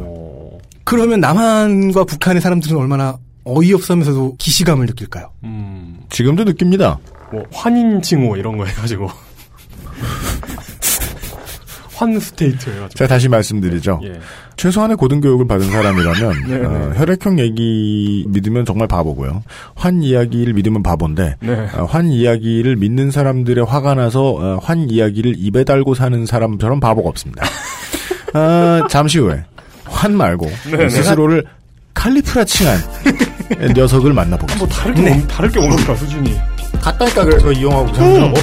그러면 0.92 1.20
남한과 1.20 2.04
북한의 2.04 2.42
사람들은 2.42 2.76
얼마나 2.76 3.16
어이없으면서도 3.44 4.34
기시감을 4.36 4.84
느낄까요? 4.84 5.30
음, 5.42 6.00
지금도 6.10 6.44
느낍니다. 6.44 6.98
뭐 7.32 7.42
환인 7.50 8.02
칭호 8.02 8.36
이런 8.36 8.58
거 8.58 8.66
해가지고 8.66 9.08
환 11.96 12.20
state 12.20 12.68
해가지고 12.68 12.88
제가 12.90 13.08
다시 13.08 13.30
말씀드리죠. 13.30 14.00
예. 14.04 14.20
최소한의 14.56 14.98
고등교육을 14.98 15.46
받은 15.46 15.70
사람이라면 15.70 16.32
네, 16.46 16.56
어, 16.66 16.92
혈액형 16.94 17.38
얘기 17.38 18.26
믿으면 18.28 18.66
정말 18.66 18.86
바보고요. 18.86 19.44
환 19.74 20.02
이야기를 20.02 20.52
믿으면 20.52 20.82
바본데 20.82 21.36
네. 21.40 21.68
어, 21.74 21.86
환 21.86 22.08
이야기를 22.08 22.76
믿는 22.76 23.10
사람들의 23.10 23.64
화가 23.64 23.94
나서 23.94 24.34
어, 24.34 24.58
환 24.62 24.90
이야기를 24.90 25.36
입에 25.38 25.64
달고 25.64 25.94
사는 25.94 26.26
사람처럼 26.26 26.80
바보가 26.80 27.08
없습니다. 27.08 27.46
아, 28.34 28.86
잠시 28.90 29.20
후에 29.20 29.46
환 29.92 30.16
말고 30.16 30.50
네, 30.76 30.88
스스로를 30.88 31.44
칼리프라 31.94 32.44
칭한 32.44 32.78
녀석을 33.76 34.12
만나보겠습니다. 34.12 34.58
뭐 34.58 34.66
다를 34.74 34.94
게 34.94 35.02
뭡- 35.02 35.28
다를 35.28 35.50
게 35.50 35.60
뭡니까 35.60 35.94
수준이 35.94 36.40
갔다니까 36.80 37.24
그래서 37.24 37.52
이용하고 37.52 37.88
음. 37.88 37.94
생각하고 37.94 38.34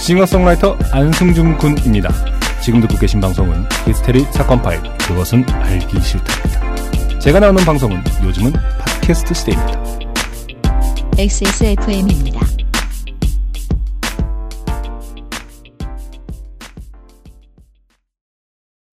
싱어송라이터 0.00 0.76
안승준 0.90 1.56
군입니다. 1.58 2.10
지금 2.60 2.80
듣고 2.80 2.96
계신 2.98 3.20
방송은 3.20 3.64
히스테리 3.86 4.26
사건 4.32 4.60
파일 4.60 4.80
그것은 4.98 5.44
알기 5.48 6.00
싫다입니다. 6.00 7.18
제가 7.18 7.40
나오는 7.40 7.62
방송은 7.64 8.02
요즘은 8.22 8.52
팟캐스트 8.52 9.34
시대입니다. 9.34 9.82
XSFM입니다. 11.18 12.40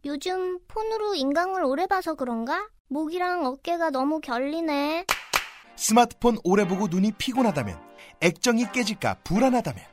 요즘 0.04 0.60
폰으로 0.68 1.14
인강을 1.14 1.64
오래 1.64 1.86
봐서 1.86 2.16
그런가? 2.16 2.68
목이랑 2.88 3.46
어깨가 3.46 3.92
너무 3.92 4.20
결리네. 4.20 5.06
스마트폰 5.76 6.38
오래 6.44 6.68
보고 6.68 6.88
눈이 6.88 7.14
피곤하다면 7.18 7.80
액정이 8.20 8.72
깨질까 8.72 9.20
불안하다면 9.24 9.84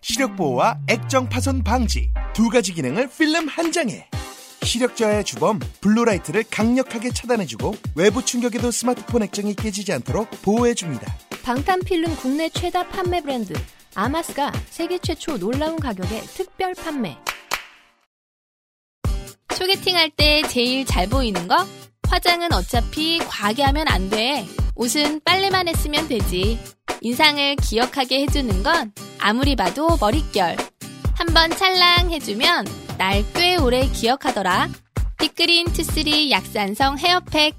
시력 0.00 0.36
보호와 0.36 0.78
액정 0.88 1.28
파손 1.28 1.64
방지 1.64 2.10
두 2.34 2.48
가지 2.48 2.72
기능을 2.72 3.08
필름 3.08 3.48
한 3.48 3.72
장에 3.72 4.08
시력 4.62 4.96
저하의 4.96 5.24
주범 5.24 5.58
블루라이트를 5.80 6.44
강력하게 6.50 7.10
차단해주고 7.10 7.74
외부 7.96 8.24
충격에도 8.24 8.70
스마트폰 8.70 9.22
액정이 9.24 9.54
깨지지 9.54 9.92
않도록 9.92 10.30
보호해줍니다. 10.42 11.12
방탄 11.42 11.80
필름 11.80 12.14
국내 12.16 12.48
최다 12.48 12.88
판매 12.88 13.20
브랜드 13.20 13.54
아마스가 13.94 14.52
세계 14.70 14.98
최초 14.98 15.36
놀라운 15.36 15.80
가격에 15.80 16.20
특별 16.20 16.74
판매. 16.74 17.16
소개팅할 19.54 20.10
때 20.10 20.42
제일 20.48 20.84
잘 20.84 21.08
보이는 21.08 21.48
거? 21.48 21.56
화장은 22.08 22.52
어차피 22.52 23.18
과하게 23.18 23.62
하면 23.64 23.88
안 23.88 24.08
돼. 24.08 24.46
옷은 24.76 25.20
빨래만 25.24 25.68
했으면 25.68 26.08
되지. 26.08 26.58
인상을 27.00 27.56
기억하게 27.56 28.22
해주는 28.22 28.62
건 28.62 28.92
아무리 29.18 29.56
봐도 29.56 29.96
머릿결. 30.00 30.56
한번 31.14 31.50
찰랑 31.50 32.10
해주면 32.10 32.66
날 32.96 33.24
꽤 33.34 33.56
오래 33.56 33.86
기억하더라. 33.88 34.68
빅그린 35.18 35.66
two 35.72 35.94
three 35.94 36.30
약산성 36.30 36.98
헤어팩. 36.98 37.54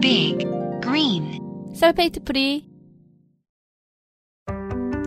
빅 0.00 0.38
그린 0.82 1.38
sulfate 1.74 2.24
free. 2.24 2.66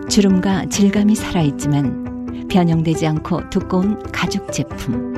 주름과 0.09 0.65
질감이 0.67 1.15
살아있지만 1.15 2.47
변형되지 2.49 3.07
않고 3.07 3.49
두꺼운 3.49 4.01
가죽 4.11 4.51
제품. 4.51 5.10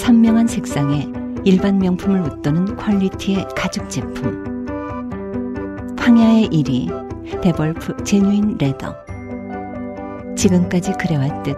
선명한 0.00 0.46
색상에 0.46 1.06
일반 1.44 1.78
명품을 1.78 2.22
웃도는 2.22 2.76
퀄리티의 2.76 3.46
가죽 3.54 3.88
제품. 3.90 4.66
황야의 5.98 6.48
1위 6.48 7.42
데볼프 7.42 8.02
제뉴인 8.02 8.56
레더. 8.56 8.96
지금까지 10.36 10.92
그래왔듯 10.92 11.54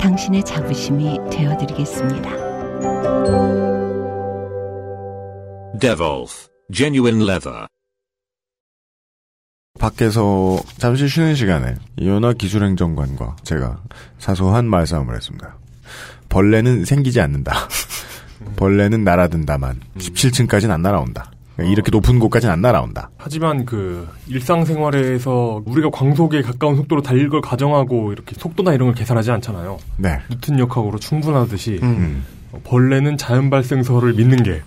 당신의 0.00 0.44
자부심이 0.44 1.18
되어드리겠습니다. 1.30 2.30
Devolf, 5.78 6.48
genuine 6.72 7.22
leather. 7.22 7.66
밖에서 9.78 10.58
잠시 10.78 11.06
쉬는 11.06 11.34
시간에 11.34 11.74
이현아 11.98 12.32
기술행정관과 12.34 13.36
제가 13.42 13.82
사소한 14.18 14.64
말싸움을 14.66 15.14
했습니다. 15.14 15.61
벌레는 16.32 16.86
생기지 16.86 17.20
않는다. 17.20 17.52
벌레는 18.56 19.04
날아든다만 19.04 19.80
17층까지는 19.98 20.70
안 20.70 20.80
날아온다. 20.80 21.30
그러니까 21.54 21.72
이렇게 21.72 21.90
높은 21.90 22.18
곳까지는 22.18 22.50
안 22.50 22.62
날아온다. 22.62 23.10
하지만 23.18 23.66
그 23.66 24.08
일상생활에서 24.28 25.62
우리가 25.66 25.90
광속에 25.90 26.40
가까운 26.40 26.76
속도로 26.76 27.02
달릴 27.02 27.28
걸 27.28 27.42
가정하고 27.42 28.12
이렇게 28.12 28.34
속도나 28.34 28.72
이런 28.72 28.88
걸 28.88 28.94
계산하지 28.94 29.30
않잖아요. 29.30 29.78
네. 29.98 30.20
뉴튼 30.30 30.58
역학으로 30.58 30.98
충분하듯이 30.98 31.80
음. 31.82 32.24
어, 32.52 32.60
벌레는 32.64 33.18
자연 33.18 33.50
발생설을 33.50 34.14
믿는 34.14 34.42
게 34.42 34.62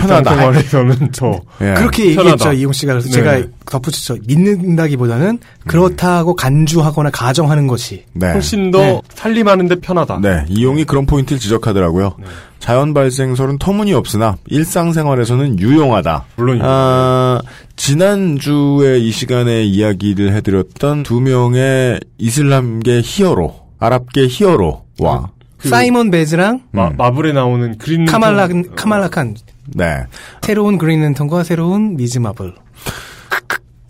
편하다. 0.00 0.30
일상생활에서는 0.32 1.10
더 1.12 1.40
예. 1.60 1.74
그렇게. 1.74 2.06
얘기했죠 2.10 2.52
이용 2.52 2.72
씨가 2.72 2.92
그래서 2.94 3.08
네. 3.08 3.14
제가 3.14 3.42
덧붙였죠 3.66 4.16
믿는다기보다는 4.26 5.38
그렇다고 5.66 6.34
간주하거나 6.34 7.10
가정하는 7.10 7.66
것이 7.66 8.04
네. 8.12 8.32
훨씬 8.32 8.70
더 8.70 8.78
네. 8.78 9.00
살림하는데 9.14 9.76
편하다. 9.80 10.20
네, 10.22 10.44
이용이 10.48 10.84
그런 10.84 11.06
포인트를 11.06 11.38
지적하더라고요. 11.38 12.16
자연 12.58 12.92
발생설은 12.92 13.58
터무니없으나 13.58 14.36
일상생활에서는 14.48 15.60
유용하다. 15.60 16.24
물론이죠. 16.36 16.64
아, 16.66 17.40
지난주에 17.76 18.98
이 18.98 19.10
시간에 19.12 19.62
이야기를 19.64 20.32
해드렸던 20.34 21.02
두 21.04 21.20
명의 21.20 22.00
이슬람계 22.18 23.02
히어로, 23.04 23.54
아랍계 23.78 24.26
히어로와 24.28 25.30
그 25.58 25.68
사이먼 25.68 26.10
베즈랑 26.10 26.62
마, 26.72 26.90
마블에 26.90 27.32
나오는 27.32 27.76
그린 27.78 28.04
카말라 28.06 28.48
카말라칸 28.76 29.34
네. 29.74 30.04
새로운 30.42 30.78
그린 30.78 31.00
랜턴과 31.02 31.44
새로운 31.44 31.96
미즈 31.96 32.18
마블 32.18 32.54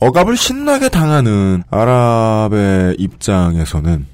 억압을 0.01 0.37
신나게 0.37 0.89
당하는 0.89 1.62
아랍의 1.70 2.97
입장에서는 2.99 4.07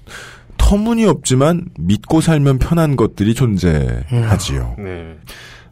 터무니없지만 0.57 1.67
믿고 1.79 2.21
살면 2.23 2.59
편한 2.59 2.97
것들이 2.97 3.35
존재하지요. 3.35 4.77
네. 4.79 5.19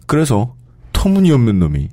그래서 0.06 0.54
터무니없는 0.92 1.58
놈이 1.58 1.88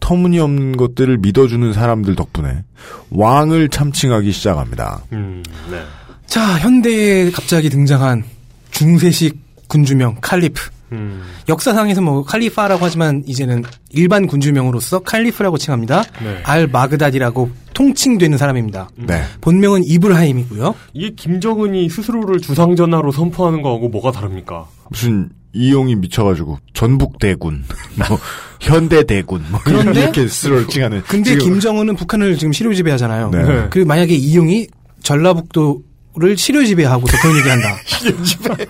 터무니없는 0.00 0.76
것들을 0.76 1.18
믿어주는 1.18 1.72
사람들 1.72 2.16
덕분에 2.16 2.64
왕을 3.10 3.68
참칭하기 3.68 4.32
시작합니다. 4.32 5.02
음, 5.12 5.42
네. 5.70 5.80
자 6.26 6.58
현대에 6.58 7.30
갑자기 7.30 7.70
등장한 7.70 8.24
중세식 8.70 9.68
군주명 9.68 10.16
칼리프 10.20 10.70
음, 10.92 11.22
역사상에서 11.48 12.00
뭐 12.00 12.24
칼리파라고 12.24 12.84
하지만 12.84 13.22
이제는 13.26 13.62
일반 13.90 14.26
군주명으로서 14.26 15.00
칼리프라고 15.00 15.58
칭합니다. 15.58 16.02
네. 16.22 16.40
알 16.44 16.66
마그다디라고 16.66 17.50
통칭되는 17.74 18.36
사람입니다. 18.36 18.90
네. 18.96 19.22
본명은 19.40 19.84
이브라임이고요. 19.84 20.74
이게 20.92 21.10
김정은이 21.10 21.88
스스로를 21.88 22.40
주상전하로 22.40 23.12
선포하는 23.12 23.62
거하고 23.62 23.88
뭐가 23.88 24.12
다릅니까? 24.12 24.66
무슨 24.90 25.30
이용이 25.52 25.96
미쳐가지고 25.96 26.58
전북 26.74 27.18
대군, 27.18 27.64
뭐 27.96 28.18
현대 28.60 29.04
대군, 29.04 29.44
뭐 29.50 29.60
그런데? 29.64 30.02
이렇게 30.02 30.26
스스로를 30.28 30.68
칭하는. 30.68 31.02
근데 31.02 31.30
지금 31.30 31.44
김정은은 31.44 31.96
북한을 31.96 32.36
지금 32.36 32.52
시료 32.52 32.72
지배하잖아요. 32.74 33.30
네. 33.30 33.66
그 33.70 33.78
만약에 33.80 34.14
이용이 34.14 34.68
전라북도를 35.02 36.36
시료 36.36 36.64
지배하고서 36.64 37.16
그런 37.20 37.36
얘기한다. 37.38 37.76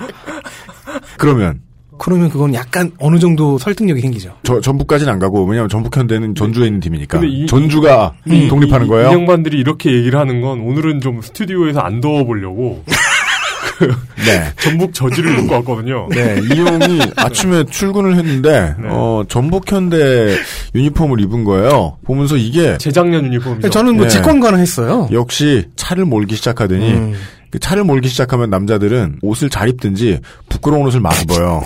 그러면 1.19 1.61
그러면 2.03 2.31
그건 2.31 2.55
약간 2.55 2.91
어느 2.99 3.19
정도 3.19 3.59
설득력이 3.59 4.01
생기죠. 4.01 4.35
저 4.43 4.59
전북까지는 4.61 5.13
안 5.13 5.19
가고 5.19 5.45
왜냐면 5.45 5.69
전북 5.69 5.95
현대는 5.97 6.35
전주에 6.35 6.67
있는 6.67 6.81
팀이니까 6.81 7.21
근데 7.21 7.31
이- 7.33 7.47
전주가 7.47 8.15
이- 8.27 8.49
독립하는 8.49 8.87
이- 8.87 8.89
거예요. 8.89 9.11
이 9.11 9.13
양반들이 9.13 9.59
이렇게 9.59 9.93
얘기를 9.93 10.19
하는 10.19 10.41
건 10.41 10.61
오늘은 10.61 11.01
좀 11.03 11.21
스튜디오에서 11.21 11.81
안 11.81 12.01
더워보려고 12.01 12.83
그 13.79 13.85
네. 14.27 14.53
전북 14.61 14.93
저지를 14.95 15.39
입고 15.41 15.55
왔거든요. 15.57 16.09
네, 16.13 16.39
이용이 16.55 17.01
아침에 17.17 17.65
출근을 17.65 18.17
했는데 18.17 18.75
네. 18.79 18.89
어 18.89 19.23
전북 19.29 19.71
현대 19.71 20.37
유니폼을 20.75 21.21
입은 21.21 21.45
거예요. 21.45 21.99
보면서 22.05 22.37
이게 22.37 22.77
재작년 22.79 23.25
유니폼이죠. 23.27 23.69
저는 23.71 23.97
뭐 23.97 24.05
네. 24.05 24.09
직관관을 24.11 24.59
했어요. 24.59 25.09
역시 25.13 25.65
차를 25.77 26.05
몰기 26.07 26.35
시작하더니 26.37 26.93
음. 26.93 27.15
그 27.51 27.59
차를 27.59 27.85
몰기 27.85 28.09
시작하면 28.09 28.51
남자들은 28.51 29.19
옷을 29.23 29.51
잘 29.51 29.69
입든지 29.69 30.21
부끄러운 30.49 30.87
옷을 30.87 31.01
막 31.01 31.13
입어요. 31.23 31.63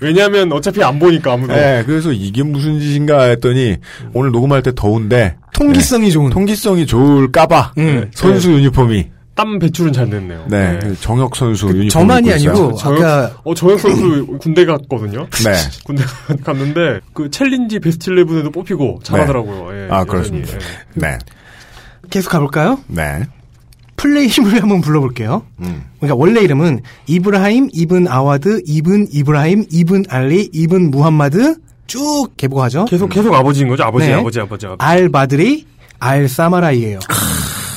왜냐하면 0.00 0.52
어차피 0.52 0.82
안 0.82 0.98
보니까 0.98 1.32
아무도. 1.32 1.52
네, 1.54 1.82
그래서 1.84 2.12
이게 2.12 2.42
무슨 2.42 2.78
짓인가 2.78 3.24
했더니 3.24 3.76
오늘 4.14 4.30
녹음할 4.30 4.62
때 4.62 4.72
더운데 4.74 5.36
통기성이 5.52 6.12
좋은. 6.12 6.30
통기성이 6.30 6.86
좋을까봐 6.86 7.72
음. 7.78 8.08
선수 8.14 8.52
유니폼이 8.52 9.10
땀 9.34 9.58
배출은 9.58 9.92
잘 9.92 10.08
됐네요. 10.08 10.46
네, 10.48 10.78
그 10.82 10.96
정혁 11.00 11.34
선수 11.36 11.66
유니폼 11.68 11.88
저만이. 11.88 12.32
아니고 12.32 12.74
저역, 12.74 13.02
아까 13.02 13.36
어, 13.44 13.54
저역 13.54 13.80
선수 13.80 14.26
군대 14.40 14.64
갔거든요. 14.64 15.26
네. 15.44 15.52
군대 15.84 16.04
갔는데 16.44 17.00
그 17.12 17.28
챌린지 17.30 17.78
베스트 17.80 18.10
11에도 18.12 18.52
뽑히고 18.52 19.00
잘하더라고요. 19.02 19.76
예, 19.76 19.88
아 19.90 19.98
여전히. 20.00 20.06
그렇습니다. 20.10 20.52
예. 20.54 20.58
네, 20.94 21.18
계속 22.10 22.30
가볼까요? 22.30 22.78
네. 22.86 23.22
플레이 23.98 24.26
힘을 24.28 24.54
한번 24.62 24.80
불러볼게요. 24.80 25.42
음. 25.60 25.84
그러니까 25.98 26.16
원래 26.16 26.40
이름은 26.40 26.80
이브라임, 27.06 27.68
이븐 27.72 28.08
아와드, 28.08 28.62
이븐 28.64 29.06
이브라임, 29.12 29.66
이븐 29.70 30.04
알리, 30.08 30.48
이븐 30.52 30.90
무함마드 30.90 31.56
쭉 31.86 32.28
개보하죠. 32.36 32.86
계속 32.86 33.08
계속 33.08 33.34
아버지인 33.34 33.68
거죠. 33.68 33.82
아버지, 33.84 34.06
네. 34.06 34.14
아버지, 34.14 34.40
아버지, 34.40 34.66
아버지. 34.66 34.78
알 34.84 35.08
바드리, 35.10 35.66
알 35.98 36.28
사마라이예요. 36.28 37.00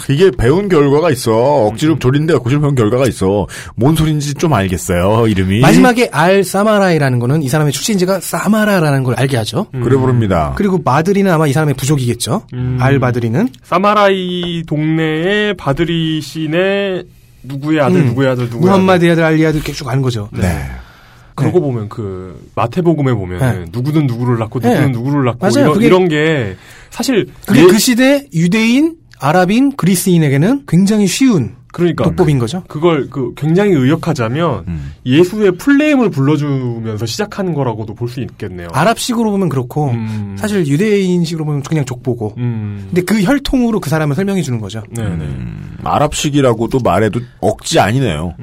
이게 0.10 0.32
배운 0.32 0.68
결과가 0.70 1.12
있어. 1.12 1.32
억지로 1.68 1.98
조린데 2.00 2.36
고실 2.36 2.60
배운 2.60 2.76
결과가 2.76 3.06
있어. 3.08 3.48
뭔 3.76 3.96
소린지 3.96 4.34
좀 4.34 4.54
알겠어요. 4.54 5.28
이름이. 5.28 5.60
마지막에 5.62 6.10
알 6.12 6.44
사마라이라는 6.44 7.20
거는 7.20 7.44
이 7.44 7.50
사람의 7.50 7.74
출신지가 7.74 8.20
사마라라는 8.22 9.04
걸 9.04 9.16
알게 9.18 9.38
하죠. 9.38 9.68
그래 9.72 9.96
부릅니다. 9.98 10.54
그리고 10.56 10.80
마드리는 10.84 11.30
아마 11.32 11.48
이 11.48 11.54
사람의 11.54 11.76
부족이겠죠. 11.76 12.44
음. 12.54 12.78
알 12.80 13.00
바드리는 13.00 13.48
사마라이 13.64 14.64
동네에 14.68 15.54
바드리 15.54 16.22
씨네 16.22 17.04
누구의 17.44 17.82
아들, 17.82 18.02
음. 18.02 18.06
누구의 18.08 18.30
아들, 18.30 18.44
누구의 18.46 18.62
무함마드 18.62 19.12
아들 19.12 19.24
알리 19.24 19.46
아들 19.46 19.58
이렇게 19.58 19.74
쭉 19.74 19.86
가는 19.86 20.02
거죠. 20.02 20.30
네. 20.32 20.48
그러고 21.34 21.60
보면 21.62 21.90
그 21.90 22.40
마태복음에 22.56 23.14
보면 23.14 23.40
네. 23.40 23.66
누구든 23.72 24.06
누구를 24.06 24.38
낳고 24.38 24.60
누구든 24.60 24.82
네. 24.86 24.88
누구를 24.90 25.26
낳고 25.26 25.40
맞아요. 25.40 25.54
이런, 25.66 25.74
그게- 25.74 25.86
이런 25.88 26.08
게 26.08 26.56
사실 26.92 27.28
그게 27.48 27.62
예- 27.64 27.66
그 27.68 27.80
시대 27.80 28.28
유대인, 28.34 28.96
아랍인, 29.22 29.76
그리스인에게는 29.76 30.64
굉장히 30.68 31.08
쉬운 31.08 31.56
그러니까 31.72 32.04
독법인 32.04 32.38
거죠. 32.38 32.64
그걸 32.68 33.10
그 33.10 33.34
굉장히 33.38 33.72
의역하자면 33.72 34.66
음. 34.68 34.92
예수의 35.06 35.54
풀네임을 35.54 36.10
불러주면서 36.10 37.06
시작하는 37.06 37.54
거라고도 37.54 37.94
볼 37.96 38.10
수 38.10 38.20
있겠네요. 38.20 38.68
아랍식으로 38.74 39.32
보면 39.32 39.48
그렇고 39.48 39.92
음. 39.92 40.36
사실 40.38 40.68
유대인식으로 40.68 41.46
보면 41.46 41.64
그냥 41.64 41.86
족보고. 41.86 42.34
음. 42.38 42.88
근데 42.88 43.04
그 43.04 43.22
혈통으로 43.22 43.80
그 43.80 43.90
사람을 43.90 44.16
설명해 44.18 44.42
주는 44.42 44.60
거죠. 44.60 44.84
네네. 44.90 45.10
음, 45.10 45.78
아랍식이라고도 45.86 46.80
말해도 46.80 47.22
억지 47.40 47.80
아니네요. 47.80 48.34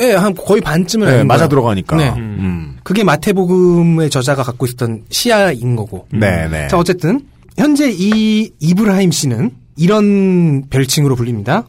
예, 0.00 0.14
한 0.14 0.34
거의 0.34 0.60
반쯤은 0.60 1.06
네, 1.06 1.22
맞아. 1.22 1.46
들어가니까. 1.46 1.96
네. 1.96 2.12
음. 2.16 2.78
그게 2.82 3.04
마태복음의 3.04 4.10
저자가 4.10 4.42
갖고 4.42 4.66
있었던 4.66 5.02
시야인 5.08 5.76
거고. 5.76 6.08
네, 6.10 6.48
네. 6.48 6.66
자, 6.66 6.78
어쨌든 6.78 7.20
현재 7.56 7.92
이 7.92 8.50
이브라임 8.58 9.12
씨는 9.12 9.61
이런 9.76 10.68
별칭으로 10.68 11.16
불립니다. 11.16 11.66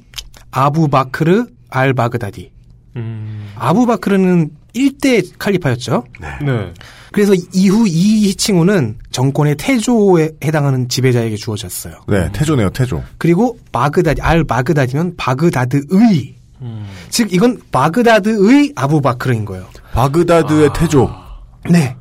아부바크르 0.52 1.46
알 1.70 1.94
바그다디. 1.94 2.52
음. 2.96 3.52
아부바크르는 3.56 4.52
1대 4.76 5.32
칼리파였죠. 5.38 6.04
네. 6.20 6.28
그래서 7.12 7.34
이후 7.54 7.86
이 7.88 8.34
칭호는 8.36 8.98
정권의 9.12 9.56
태조에 9.58 10.32
해당하는 10.44 10.90
지배자에게 10.90 11.36
주어졌어요. 11.36 11.94
네, 12.08 12.32
태조네요, 12.32 12.72
태조. 12.72 13.04
그리고 13.20 13.60
바그다디, 13.72 14.22
알 14.22 14.44
바그다디면 14.44 15.16
바그다드의. 15.18 16.36
즉 17.10 17.34
이건 17.34 17.62
바그다드의 17.72 18.74
아부바크르인 18.76 19.46
거예요. 19.46 19.68
바그다드의 19.94 20.70
태조. 20.74 21.10
네. 21.70 21.96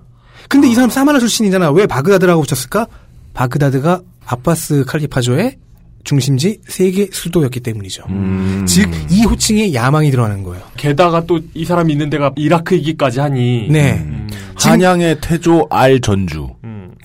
근데 0.49 0.69
이 0.69 0.75
사람 0.75 0.89
사마라 0.89 1.19
출신이잖아. 1.19 1.71
왜 1.73 1.87
바그다드라고 1.87 2.43
붙였을까? 2.43 2.87
바그다드가 3.35 4.01
아바스 4.27 4.85
칼리파조의 4.87 5.57
중심지 6.05 6.61
세계 6.67 7.09
수도였기 7.13 7.61
때문이죠. 7.61 8.05
음. 8.09 8.65
즉 8.67 8.89
이 9.11 9.25
호칭에 9.25 9.73
야망이 9.75 10.11
들어가는 10.11 10.43
거예요. 10.43 10.63
게다가 10.77 11.25
또 11.27 11.39
이 11.55 11.65
사람이 11.65 11.93
있는 11.93 12.09
데가 12.11 12.33
이라크이기까지 12.37 13.21
하니 13.21 13.69
네. 13.71 13.95
음. 14.05 14.29
한양의 14.57 15.19
태조 15.21 15.67
알 15.71 16.01
전주. 16.01 16.49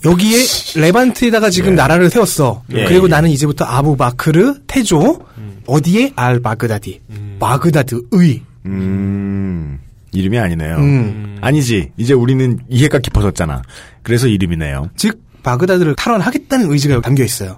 여기에 0.06 0.38
레반트에다가 0.76 1.50
지금 1.50 1.74
나라를 1.76 2.10
세웠어. 2.12 2.62
예, 2.74 2.86
그리고 2.86 3.06
예. 3.08 3.10
나는 3.10 3.30
이제부터 3.32 3.66
아부바크르 3.66 4.60
태조 4.68 5.20
어디에 5.66 6.12
알 6.16 6.40
바그다디 6.40 7.02
바그다드의 7.40 8.42
음, 8.68 9.80
이름이 10.12 10.38
아니네요. 10.38 10.76
음. 10.78 11.38
아니지. 11.42 11.92
이제 11.98 12.14
우리는 12.14 12.60
이해가 12.70 13.00
깊어졌잖아. 13.00 13.64
그래서 14.04 14.28
이름이네요. 14.28 14.92
즉 14.96 15.20
바그다드를 15.44 15.96
탈환하겠다는 15.96 16.72
의지가 16.72 17.02
담겨 17.02 17.24
있어요. 17.24 17.58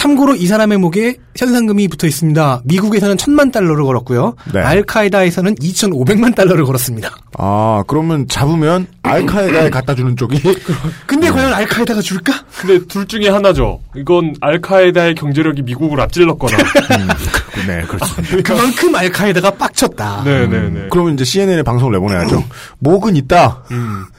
참고로 0.00 0.34
이 0.34 0.46
사람의 0.46 0.78
목에 0.78 1.16
현상금이 1.36 1.86
붙어 1.88 2.06
있습니다. 2.06 2.62
미국에서는 2.64 3.18
천만 3.18 3.50
달러를 3.52 3.84
걸었고요. 3.84 4.34
네. 4.54 4.60
알카에다에서는 4.60 5.56
2,500만 5.56 6.34
달러를 6.34 6.64
걸었습니다. 6.64 7.10
아, 7.36 7.84
그러면 7.86 8.26
잡으면 8.26 8.86
알카에다에 9.02 9.68
갖다 9.68 9.94
주는 9.94 10.16
쪽이 10.16 10.40
근데 11.06 11.28
과연 11.28 11.52
알카에다가 11.52 12.00
줄까? 12.00 12.32
근데 12.62 12.82
둘 12.86 13.06
중에 13.06 13.28
하나죠. 13.28 13.80
이건 13.94 14.34
알카에다의 14.40 15.16
경제력이 15.16 15.60
미국을 15.60 16.00
앞질렀거나. 16.00 16.56
네, 17.68 17.82
그렇습니다. 17.82 18.36
그만큼 18.42 18.94
알카에다가 18.94 19.50
빡쳤다. 19.50 20.22
네네네. 20.24 20.88
그러면 20.90 21.12
이제 21.12 21.24
CNN에 21.24 21.62
방송을 21.62 21.92
내보내야죠. 21.92 22.42
목은 22.78 23.16
있다. 23.16 23.64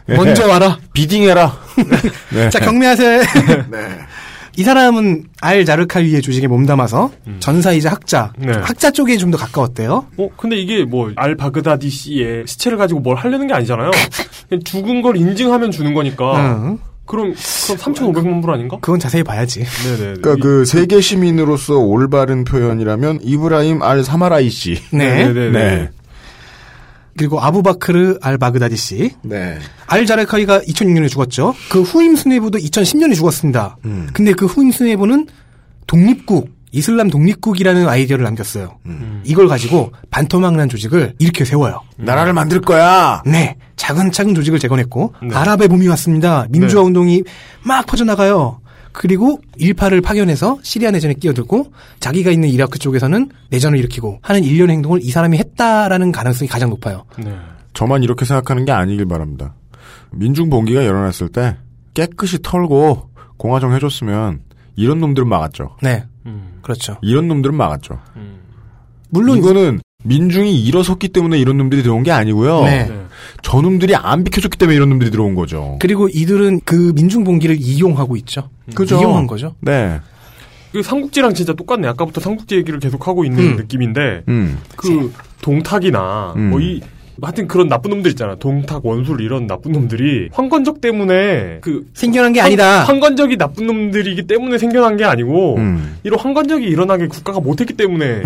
예. 0.10 0.16
먼저 0.16 0.48
와라. 0.48 0.78
비딩해라. 0.94 1.58
네. 2.30 2.50
자, 2.52 2.60
경매하세. 2.60 3.24
이 4.62 4.64
사람은 4.64 5.24
알 5.42 5.66
자르카위의 5.66 6.22
조직에 6.22 6.46
몸담아서 6.46 7.10
전사이자 7.40 7.90
학자, 7.90 8.32
네. 8.38 8.52
학자 8.52 8.92
쪽에 8.92 9.18
좀 9.18 9.32
더 9.32 9.38
가까웠대요. 9.40 10.06
어, 10.18 10.30
근데 10.38 10.56
이게 10.56 10.84
뭐, 10.86 11.10
알 11.16 11.36
바그다디 11.36 11.90
씨의 11.90 12.44
시체를 12.46 12.78
가지고 12.78 13.00
뭘 13.00 13.16
하려는 13.18 13.48
게 13.48 13.56
아니잖아요. 13.56 13.90
그냥 14.50 14.62
죽은 14.64 15.02
걸 15.02 15.18
인증하면 15.18 15.72
주는 15.72 15.96
거니까. 15.96 16.36
응. 16.68 16.78
그럼, 17.08 17.34
그럼 17.34 17.78
3,500만 17.80 18.42
불 18.44 18.54
아닌가? 18.54 18.78
그건 18.82 19.00
자세히 19.00 19.24
봐야지. 19.24 19.64
네네. 19.64 19.98
그러니까 20.22 20.36
그 20.36 20.64
세계 20.66 21.02
시민으로서 21.02 21.78
올바른 21.80 22.44
표현이라면 22.44 23.22
이브라임 23.24 23.82
알 23.82 24.04
사마라이 24.04 24.50
씨. 24.50 24.78
네. 24.92 25.26
네네네. 25.34 25.90
그리고 27.18 27.42
아부바크르 27.42 28.20
알 28.22 28.38
바그다디 28.38 28.76
씨. 28.78 29.12
네. 29.22 29.58
알 29.88 30.06
자르카위가 30.06 30.62
2006년에 30.62 31.10
죽었죠. 31.10 31.54
그 31.70 31.82
후임 31.82 32.16
수뇌부도 32.16 32.58
2010년에 32.60 33.16
죽었습니다. 33.16 33.78
음. 33.86 34.08
근데 34.14 34.34
그 34.34 34.46
후임 34.46 34.72
수뇌부는 34.72 35.28
독립국, 35.88 36.50
이슬람 36.72 37.10
독립국이라는 37.10 37.88
아이디어를 37.88 38.24
남겼어요. 38.24 38.78
음. 38.86 39.22
이걸 39.26 39.48
가지고 39.50 39.92
반토막난 40.10 40.70
조직을 40.70 41.16
일으켜 41.20 41.44
세워요. 41.44 41.82
나라를 41.98 42.32
만들 42.32 42.62
거야. 42.62 43.22
네, 43.26 43.58
차근차근 43.76 44.34
조직을 44.34 44.58
재건했고 44.60 45.14
네. 45.22 45.36
아랍의 45.36 45.68
봄이 45.68 45.88
왔습니다. 45.90 46.48
민주화 46.50 46.82
운동이 46.84 47.24
막 47.64 47.86
퍼져나가요. 47.86 48.61
그리고 48.92 49.40
일파를 49.58 50.02
파견해서 50.02 50.60
시리아 50.62 50.92
내전에 50.92 51.14
끼어들고 51.14 51.72
자기가 52.00 52.32
있는 52.32 52.50
이라크 52.50 52.80
쪽에서는 52.80 53.30
내전을 53.50 53.80
일으키고 53.80 54.20
하는 54.22 54.44
일련의 54.44 54.76
행동을 54.78 55.00
이 55.02 55.10
사람이 55.10 55.38
했다라는 55.38 56.12
가능성이 56.12 56.50
가장 56.50 56.70
높아요. 56.70 57.06
네. 57.18 57.36
저만 57.74 58.04
이렇게 58.04 58.26
생각하는 58.26 58.66
게 58.66 58.72
아니길 58.72 59.06
바랍니다. 59.06 59.56
민중 60.12 60.50
봉기가 60.50 60.86
열어놨을 60.86 61.30
때 61.32 61.58
깨끗이 61.94 62.42
털고 62.42 63.10
공화정 63.38 63.74
해줬으면 63.74 64.42
이런 64.76 65.00
놈들은 65.00 65.28
막았죠. 65.28 65.78
네, 65.82 66.06
음. 66.26 66.60
그렇죠. 66.62 66.98
이런 67.02 67.28
놈들은 67.28 67.56
막았죠. 67.56 68.00
물론 69.10 69.38
이거는 69.38 69.80
민중이 70.04 70.62
일어섰기 70.64 71.10
때문에 71.10 71.38
이런 71.40 71.58
놈들이 71.58 71.84
들어온 71.84 72.04
게 72.04 72.12
아니고요. 72.12 72.64
네. 72.64 72.86
네. 72.88 73.02
저놈들이 73.44 73.96
안 73.96 74.24
비켜줬기 74.24 74.58
때문에 74.58 74.76
이런 74.76 74.90
놈들이 74.90 75.12
들어온 75.12 75.36
거죠. 75.36 75.78
그리고 75.80 76.08
이들은 76.10 76.62
그 76.66 76.92
민중 76.96 77.24
봉기를 77.24 77.58
이용하고 77.60 78.16
있죠. 78.18 78.50
그죠? 78.74 79.00
이용한 79.00 79.28
거죠. 79.28 79.56
네. 79.62 80.00
그 80.72 80.82
삼국지랑 80.82 81.34
진짜 81.34 81.54
똑같네. 81.54 81.88
아까부터 81.90 82.22
삼국지 82.22 82.56
얘기를 82.56 82.80
계속 82.80 83.08
하고 83.08 83.26
있는 83.26 83.40
음. 83.44 83.56
느낌인데, 83.58 84.24
음. 84.30 84.58
그 84.78 85.12
동탁이나 85.42 86.34
음. 86.38 86.50
뭐이 86.52 86.82
하여튼 87.22 87.48
그런 87.48 87.68
나쁜 87.68 87.92
놈들 87.92 88.10
있잖아. 88.12 88.36
동탁, 88.36 88.84
원술 88.86 89.22
이런 89.22 89.46
나쁜 89.46 89.74
놈들이 89.74 90.30
황건적 90.32 90.82
때문에 90.82 91.60
그 91.62 91.86
생겨난 91.94 92.34
게 92.34 92.40
황- 92.40 92.48
아니다. 92.48 92.84
황건적이 92.86 93.38
나쁜 93.38 93.68
놈들이기 93.68 94.26
때문에 94.26 94.58
생겨난 94.58 94.98
게 94.98 95.04
아니고 95.04 95.58
음. 95.58 95.98
이런 96.04 96.20
황건적이 96.20 96.66
일어나게 96.66 97.08
국가가 97.08 97.40
못했기 97.40 97.74
때문에 97.74 98.22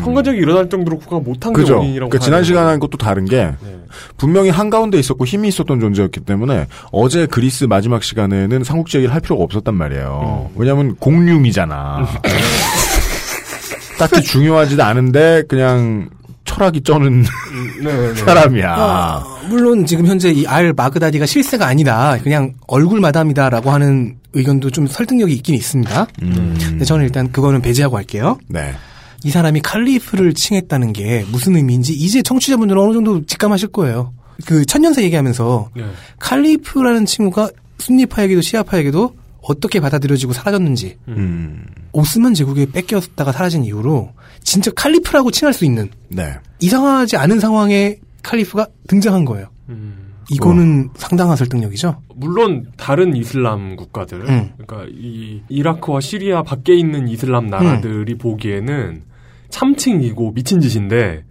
음. 0.00 0.02
이 0.02 0.04
황건적이 0.06 0.38
일어날 0.38 0.68
정도로 0.68 0.98
국가가 0.98 1.20
못한 1.22 1.52
게 1.52 1.60
그죠. 1.62 1.76
원인이라고. 1.78 2.10
그러니까 2.10 2.24
지난 2.24 2.38
봐야 2.38 2.44
시간에 2.44 2.64
돼요. 2.64 2.72
한 2.72 2.80
것도 2.80 2.96
다른 2.98 3.24
게 3.24 3.36
네. 3.62 3.78
분명히 4.16 4.50
한 4.50 4.70
가운데 4.70 4.98
있었고 4.98 5.24
힘이 5.26 5.48
있었던 5.48 5.80
존재였기 5.80 6.20
때문에 6.20 6.66
어제 6.92 7.26
그리스 7.26 7.64
마지막 7.64 8.02
시간에는 8.02 8.64
삼국지 8.64 8.98
얘기를 8.98 9.14
할 9.14 9.20
필요가 9.20 9.44
없었단 9.44 9.74
말이에요. 9.74 10.48
음. 10.50 10.54
왜냐하면 10.58 10.96
공룡이잖아. 10.96 12.06
딱히 13.98 14.22
중요하지도 14.22 14.82
않은데 14.82 15.42
그냥 15.48 16.08
철학이 16.44 16.80
쩌는 16.82 17.22
네, 17.82 17.96
네. 18.08 18.14
사람이야. 18.14 18.74
아, 18.76 19.24
물론 19.48 19.84
지금 19.86 20.06
현재 20.06 20.30
이 20.32 20.46
알 20.46 20.72
마그다디가 20.72 21.26
실세가 21.26 21.66
아니다. 21.66 22.16
그냥 22.22 22.54
얼굴 22.66 22.98
마담이다라고 23.00 23.70
하는 23.70 24.16
의견도 24.32 24.70
좀 24.70 24.86
설득력이 24.86 25.32
있긴 25.34 25.54
있습니다. 25.54 26.06
음. 26.22 26.56
근데 26.58 26.84
저는 26.84 27.04
일단 27.04 27.30
그거는 27.30 27.60
배제하고 27.62 27.96
할게요. 27.96 28.38
네. 28.48 28.72
이 29.24 29.30
사람이 29.30 29.60
칼리프를 29.60 30.34
칭했다는 30.34 30.92
게 30.92 31.24
무슨 31.30 31.56
의미인지 31.56 31.92
이제 31.92 32.22
청취자분들은 32.22 32.80
어느 32.80 32.92
정도 32.92 33.24
직감하실 33.24 33.68
거예요. 33.68 34.12
그 34.46 34.64
천년새 34.64 35.02
얘기하면서 35.04 35.70
네. 35.76 35.84
칼리프라는 36.18 37.06
칭호가 37.06 37.50
순니파에게도 37.78 38.40
시아파에게도 38.40 39.14
어떻게 39.42 39.80
받아들여지고 39.80 40.32
사라졌는지 40.32 40.96
음. 41.08 41.66
오스만 41.92 42.34
제국에 42.34 42.66
뺏겼다가 42.66 43.32
사라진 43.32 43.64
이후로 43.64 44.12
진짜 44.42 44.70
칼리프라고 44.74 45.30
칭할 45.30 45.52
수 45.52 45.64
있는 45.64 45.90
네. 46.08 46.34
이상하지 46.60 47.16
않은 47.16 47.40
상황에 47.40 47.98
칼리프가 48.22 48.66
등장한 48.86 49.24
거예요. 49.24 49.48
이거는 50.30 50.90
상당한 50.94 51.36
설득력이죠. 51.36 52.00
물론 52.14 52.66
다른 52.76 53.16
이슬람 53.16 53.76
국가들, 53.76 54.20
음. 54.28 54.52
그러니까 54.58 54.88
이 54.94 55.42
이라크와 55.48 56.00
시리아 56.00 56.42
밖에 56.42 56.74
있는 56.74 57.08
이슬람 57.08 57.48
나라들이 57.48 58.16
보기에는 58.16 59.02
참칭이고 59.50 60.32
미친 60.32 60.60
짓인데 60.60 61.24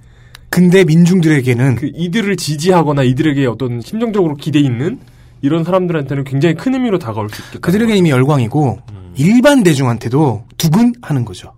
근데 0.49 0.83
민중들에게는 0.83 1.75
그 1.75 1.91
이들을 1.93 2.35
지지하거나 2.35 3.03
이들에게 3.03 3.45
어떤 3.45 3.81
심정적으로 3.81 4.35
기대 4.35 4.59
있는 4.59 4.99
이런 5.41 5.63
사람들한테는 5.63 6.23
굉장히 6.23 6.55
큰 6.55 6.73
의미로 6.73 6.99
다가올 6.99 7.29
수 7.29 7.41
있겠다. 7.41 7.59
그들에게 7.59 7.95
이미 7.95 8.09
열광이고 8.09 8.79
일반 9.15 9.63
대중한테도 9.63 10.45
두근하는 10.57 11.23
거죠. 11.25 11.53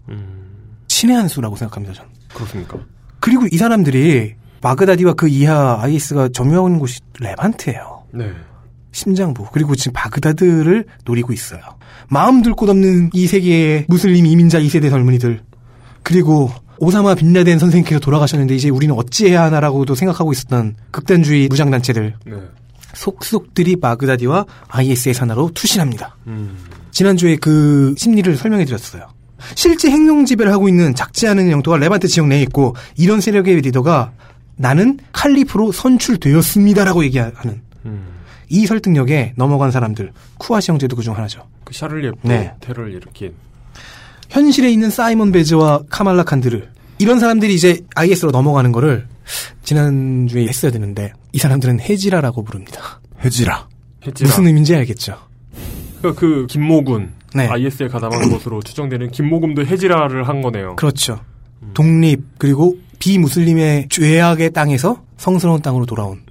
신의 0.87 1.15
한 1.15 1.27
수라고 1.27 1.55
생각합니다. 1.55 1.93
저는. 1.95 2.09
그렇습니까? 2.33 2.79
그리고 3.19 3.45
이 3.51 3.57
사람들이 3.57 4.35
마그다디와 4.61 5.13
그 5.13 5.27
이하 5.27 5.81
점유하고 6.33 6.67
있는 6.67 6.79
곳이 6.79 6.99
레반트예요. 7.19 8.03
네. 8.13 8.31
심장부 8.91 9.47
그리고 9.53 9.73
지금 9.75 9.93
바그다드를 9.93 10.85
노리고 11.05 11.31
있어요. 11.33 11.61
마음 12.09 12.41
둘 12.41 12.53
곳 12.53 12.69
없는 12.69 13.11
이 13.13 13.25
세계의 13.25 13.85
무슬림 13.87 14.25
이민자 14.25 14.59
2세대 14.59 14.89
젊은이들 14.89 15.41
그리고 16.03 16.51
오사마 16.79 17.15
빈라덴 17.15 17.59
선생님께서 17.59 17.99
돌아가셨는데 17.99 18.55
이제 18.55 18.69
우리는 18.69 18.95
어찌해야 18.95 19.43
하나라고도 19.43 19.93
생각하고 19.95 20.31
있었던 20.31 20.75
극단주의 20.89 21.47
무장단체들 21.47 22.15
네. 22.25 22.35
속속들이 22.93 23.75
바그다디와 23.77 24.45
IS의 24.67 25.13
산하로 25.13 25.51
투신합니다. 25.53 26.17
음. 26.27 26.57
지난주에 26.91 27.37
그 27.37 27.93
심리를 27.97 28.35
설명해 28.35 28.65
드렸어요. 28.65 29.07
실제 29.55 29.89
행동 29.89 30.25
지배를 30.25 30.51
하고 30.51 30.67
있는 30.67 30.93
작지 30.95 31.27
않은 31.27 31.49
영토가 31.51 31.77
레반트 31.77 32.07
지역 32.07 32.27
내에 32.27 32.41
있고 32.43 32.75
이런 32.97 33.21
세력의 33.21 33.61
리더가 33.61 34.11
나는 34.55 34.99
칼리프로 35.13 35.71
선출되었습니다라고 35.71 37.03
얘기하는 37.05 37.61
음. 37.85 38.07
이 38.49 38.65
설득력에 38.65 39.33
넘어간 39.37 39.71
사람들 39.71 40.11
쿠아시 40.37 40.71
형제도 40.71 40.95
그중 40.95 41.15
하나죠. 41.15 41.47
그 41.63 41.73
샤를리 41.73 42.07
앱도 42.07 42.27
네. 42.27 42.53
테러를 42.59 42.93
일으킨. 42.93 43.33
현실에 44.31 44.71
있는 44.71 44.89
사이먼 44.89 45.31
베즈와 45.31 45.83
카말라 45.89 46.23
칸드르 46.23 46.61
이런 46.99 47.19
사람들이 47.19 47.53
이제 47.53 47.81
IS로 47.95 48.31
넘어가는 48.31 48.71
거를 48.71 49.07
지난주에 49.63 50.47
했어야 50.47 50.71
되는데 50.71 51.11
이 51.33 51.37
사람들은 51.37 51.81
해지라라고 51.81 52.43
부릅니다. 52.43 53.01
해지라. 53.23 53.67
해지라. 54.05 54.27
무슨 54.27 54.47
의미인지 54.47 54.75
알겠죠? 54.75 55.15
그러니까 55.99 56.19
그 56.19 56.47
김모군 56.47 57.11
네. 57.35 57.47
IS에 57.47 57.87
가담한 57.87 58.29
것으로 58.31 58.61
추정되는 58.61 59.11
김모군도 59.11 59.65
해지라를 59.65 60.27
한 60.27 60.41
거네요. 60.41 60.75
그렇죠. 60.77 61.19
독립 61.73 62.21
그리고 62.37 62.77
비무슬림의 62.99 63.87
죄악의 63.89 64.51
땅에서 64.51 65.03
성스러운 65.17 65.61
땅으로 65.61 65.85
돌아온 65.85 66.21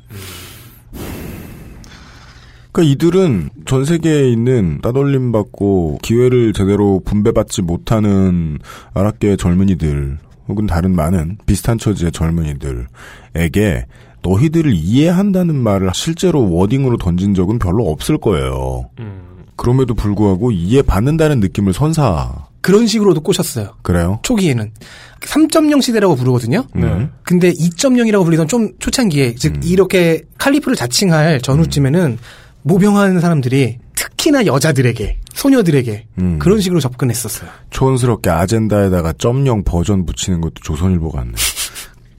그러니까 2.72 2.92
이들은 2.92 3.50
전 3.66 3.84
세계에 3.84 4.30
있는 4.30 4.80
따돌림 4.80 5.32
받고 5.32 5.98
기회를 6.02 6.52
제대로 6.52 7.00
분배받지 7.04 7.62
못하는 7.62 8.58
아랍계 8.94 9.36
젊은이들 9.36 10.18
혹은 10.48 10.66
다른 10.66 10.94
많은 10.94 11.38
비슷한 11.46 11.78
처지의 11.78 12.12
젊은이들에게 12.12 13.86
너희들을 14.22 14.74
이해한다는 14.74 15.54
말을 15.56 15.90
실제로 15.94 16.52
워딩으로 16.52 16.98
던진 16.98 17.34
적은 17.34 17.58
별로 17.58 17.88
없을 17.88 18.18
거예요. 18.18 18.90
음. 18.98 19.22
그럼에도 19.56 19.94
불구하고 19.94 20.52
이해받는다는 20.52 21.40
느낌을 21.40 21.72
선사. 21.72 22.46
그런 22.62 22.86
식으로도 22.86 23.20
꼬셨어요. 23.22 23.74
그래요? 23.82 24.18
초기에는 24.22 24.72
3.0 25.20 25.82
시대라고 25.82 26.16
부르거든요. 26.16 26.64
네. 26.74 27.08
근데 27.22 27.50
2.0이라고 27.52 28.24
불리던 28.24 28.48
좀 28.48 28.72
초창기에 28.78 29.34
즉 29.34 29.60
이렇게 29.64 30.22
칼리프를 30.38 30.76
자칭할 30.76 31.40
전후쯤에는 31.40 32.18
모병하는 32.62 33.20
사람들이 33.20 33.78
특히나 33.96 34.46
여자들에게 34.46 35.18
소녀들에게 35.34 36.06
음. 36.18 36.38
그런 36.38 36.61
식으로 36.61 36.80
접근했었어요. 36.80 37.48
촌스럽게 37.70 38.30
아젠다에다가 38.30 39.14
점령 39.18 39.64
버전 39.64 40.04
붙이는 40.06 40.40
것도 40.40 40.54
조선일보 40.62 41.11
같네. 41.11 41.32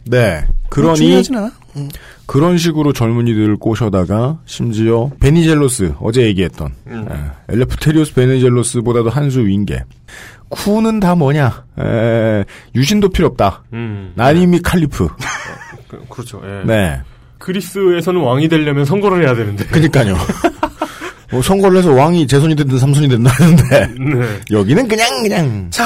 네. 0.06 0.46
그러니 0.70 0.98
중요하진 0.98 1.36
않아. 1.38 1.52
음. 1.76 1.89
그런 2.26 2.58
식으로 2.58 2.94
젊은이들을 2.94 3.58
꼬셔다가 3.58 4.39
심지어 4.46 5.10
베니젤로스 5.20 5.96
어제 6.00 6.24
얘기했던 6.24 6.74
음. 6.88 7.08
에, 7.12 7.54
엘레프테리오스 7.54 8.14
베니젤로스보다도 8.16 9.10
한 9.10 9.30
수 9.30 9.46
위인 9.46 9.66
게 9.66 9.84
쿠는 10.50 11.00
다 11.00 11.14
뭐냐 11.16 11.66
에, 11.80 12.44
유신도 12.76 13.10
필요 13.10 13.28
없다. 13.28 13.64
음. 13.74 14.14
난 14.16 14.36
이미 14.38 14.60
칼리프. 14.62 15.08
그, 15.88 16.06
그렇죠. 16.10 16.42
예. 16.46 16.64
네. 16.66 17.02
그리스에서는 17.42 18.22
왕이 18.22 18.48
되려면 18.48 18.86
선거를 18.86 19.26
해야 19.26 19.36
되는데. 19.36 19.66
그니까요. 19.66 20.16
뭐 21.32 21.42
선거를 21.42 21.78
해서 21.80 21.92
왕이 21.92 22.28
재선이 22.28 22.56
됐든 22.56 22.78
삼선이 22.78 23.08
됐든 23.10 23.26
하는데 23.26 23.88
네. 23.88 24.39
여기는 24.52 24.88
그냥 24.88 25.22
그냥 25.24 25.68
자, 25.70 25.86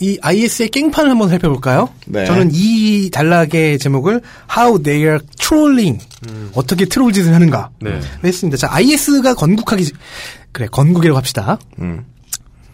이 0.00 0.18
IS의 0.20 0.68
깽판을 0.68 1.10
한번 1.10 1.28
살펴볼까요? 1.30 1.88
네. 2.06 2.26
저는 2.26 2.50
이 2.52 3.08
단락의 3.10 3.78
제목을 3.78 4.20
How 4.54 4.82
They 4.82 5.04
Are 5.06 5.24
Trolling 5.38 5.98
어떻게 6.54 6.84
트롤 6.84 7.12
짓을 7.12 7.34
하는가 7.34 7.70
네. 7.80 8.00
했습니다. 8.22 8.56
자, 8.58 8.68
IS가 8.74 9.34
건국하기 9.34 9.84
전- 9.86 9.96
그래 10.52 10.66
건국이라고 10.70 11.16
합시다. 11.16 11.58
음. 11.80 12.04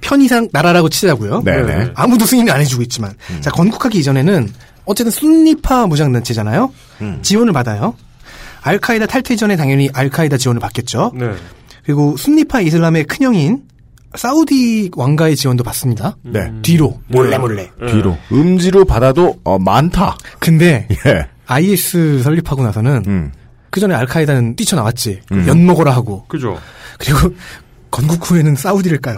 편의상 0.00 0.48
나라라고 0.52 0.88
치자고요. 0.88 1.42
네네. 1.44 1.72
음. 1.74 1.92
아무도 1.94 2.24
승인을 2.24 2.52
안 2.52 2.60
해주고 2.60 2.82
있지만 2.82 3.12
자 3.40 3.50
건국하기 3.50 3.98
이전에는 3.98 4.48
어쨌든 4.86 5.10
순니파 5.10 5.86
무장단체잖아요. 5.86 6.72
음. 7.02 7.18
지원을 7.22 7.52
받아요. 7.52 7.94
알카이다 8.62 9.06
탈퇴 9.06 9.36
전에 9.36 9.56
당연히 9.56 9.88
알카이다 9.92 10.36
지원을 10.36 10.60
받겠죠. 10.60 11.12
네. 11.14 11.32
그리고 11.84 12.16
순니파 12.16 12.60
이슬람의 12.60 13.04
큰형인 13.04 13.62
사우디 14.14 14.90
왕가의 14.96 15.36
지원도 15.36 15.64
받습니다. 15.64 16.16
네. 16.22 16.52
뒤로 16.62 17.00
몰래 17.08 17.38
몰래. 17.38 17.70
뒤로 17.86 18.16
음지로 18.32 18.84
받아도 18.84 19.38
어, 19.44 19.58
많다. 19.58 20.16
근데 20.38 20.88
예. 21.06 21.28
IS 21.46 22.22
설립하고 22.22 22.62
나서는 22.62 23.04
음. 23.06 23.32
그 23.70 23.80
전에 23.80 23.94
알카이다는 23.94 24.56
뛰쳐나왔지. 24.56 25.20
음. 25.32 25.44
연 25.46 25.64
먹어라 25.66 25.94
하고. 25.94 26.24
그죠. 26.28 26.58
그리고 26.98 27.34
건국 27.90 28.30
후에는 28.30 28.54
사우디를 28.54 28.98
까요. 28.98 29.16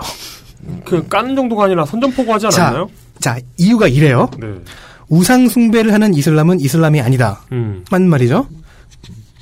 그 0.85 1.07
까는 1.09 1.35
정도가 1.35 1.65
아니라 1.65 1.87
선전포고 1.87 2.35
하지 2.35 2.49
자, 2.51 2.67
않았나요? 2.67 2.91
자 3.19 3.39
이유가 3.57 3.89
이래요. 3.89 4.29
네. 4.39 4.47
우상 5.09 5.49
숭배를 5.49 5.93
하는 5.93 6.15
이슬람은 6.15 6.61
이슬람이 6.61 7.01
아니다. 7.01 7.43
음. 7.53 7.85
맞는 7.91 8.09
말이죠. 8.09 8.47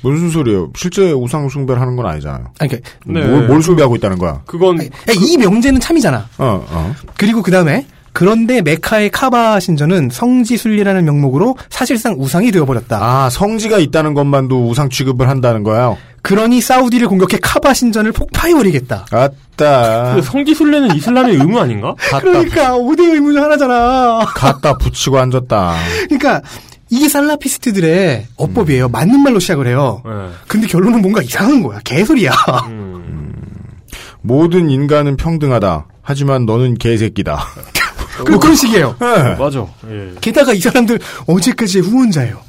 무슨 0.01 0.29
소리예요? 0.29 0.71
실제 0.75 1.11
우상 1.11 1.49
숭배를 1.49 1.81
하는 1.81 1.95
건 1.95 2.05
아니잖아요. 2.05 2.51
아니, 2.59 2.69
그러니까 2.69 2.89
네. 3.05 3.25
뭘, 3.25 3.47
뭘 3.47 3.61
숭배하고 3.61 3.95
있다는 3.97 4.17
거야? 4.17 4.41
그건 4.45 4.79
야, 4.79 4.87
이 5.13 5.37
명제는 5.37 5.79
참이잖아. 5.79 6.17
어, 6.37 6.65
어. 6.69 6.95
그리고 7.17 7.41
그 7.41 7.51
다음에 7.51 7.85
그런데 8.13 8.61
메카의 8.61 9.11
카바 9.11 9.59
신전은 9.59 10.09
성지 10.11 10.57
순리라는 10.57 11.05
명목으로 11.05 11.57
사실상 11.69 12.15
우상이 12.17 12.51
되어버렸다. 12.51 12.97
아, 13.01 13.29
성지가 13.29 13.77
있다는 13.79 14.13
것만도 14.13 14.67
우상 14.69 14.89
취급을 14.89 15.29
한다는 15.29 15.63
거예요? 15.63 15.97
그러니 16.21 16.59
사우디를 16.59 17.07
공격해 17.07 17.37
카바 17.41 17.73
신전을 17.73 18.11
폭파해버리겠다. 18.11 19.05
아따. 19.11 20.15
그 20.15 20.21
성지 20.21 20.53
순례는 20.53 20.95
이슬람의 20.95 21.35
의무 21.35 21.59
아닌가? 21.59 21.95
갖다, 21.97 22.19
그러니까 22.19 22.71
5대 22.77 23.13
의문 23.13 23.33
중 23.33 23.43
하나잖아. 23.43 24.25
갖다 24.35 24.77
붙이고 24.77 25.17
앉았다. 25.17 25.75
그러니까 26.09 26.41
이게 26.89 27.07
살라피스트들의 27.07 28.27
어법이에요. 28.35 28.89
맞는 28.89 29.21
말로 29.21 29.39
시작을 29.39 29.67
해요. 29.67 30.01
네. 30.05 30.11
근데 30.47 30.67
결론은 30.67 31.01
뭔가 31.01 31.21
이상한 31.21 31.61
거야. 31.61 31.79
개소리야. 31.83 32.31
모든 34.21 34.69
인간은 34.69 35.17
평등하다. 35.17 35.87
하지만 36.01 36.45
너는 36.45 36.75
개새끼다. 36.77 37.39
그, 38.25 38.37
그런 38.37 38.55
식이에요. 38.55 38.95
네. 38.99 39.35
맞아. 39.35 39.65
예. 39.89 40.11
게다가 40.19 40.53
이 40.53 40.59
사람들 40.59 40.99
어제까지의 41.27 41.83
후원자예요. 41.83 42.41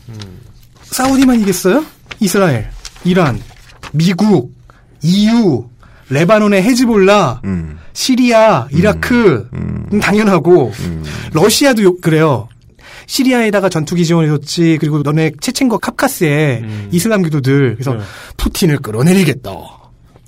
사우디만 0.84 1.40
이겠어요? 1.42 1.84
이스라엘, 2.18 2.68
이란, 3.04 3.40
미국, 3.92 4.52
EU, 5.02 5.68
레바논의 6.08 6.62
헤즈볼라, 6.64 7.42
음. 7.44 7.78
시리아, 7.92 8.66
이라크, 8.72 9.48
음, 9.52 10.00
당연하고 10.02 10.72
러시아도 11.32 11.84
요- 11.84 12.00
그래요. 12.00 12.48
시리아에다가 13.10 13.68
전투기 13.68 14.04
지원해줬지. 14.04 14.78
그리고 14.80 15.02
너네 15.02 15.32
체첸과 15.40 15.78
캅카스에 15.78 16.62
이슬람 16.92 17.22
기도들 17.22 17.74
그래서 17.74 17.94
네. 17.94 18.00
푸틴을 18.36 18.78
끌어내리겠다. 18.78 19.50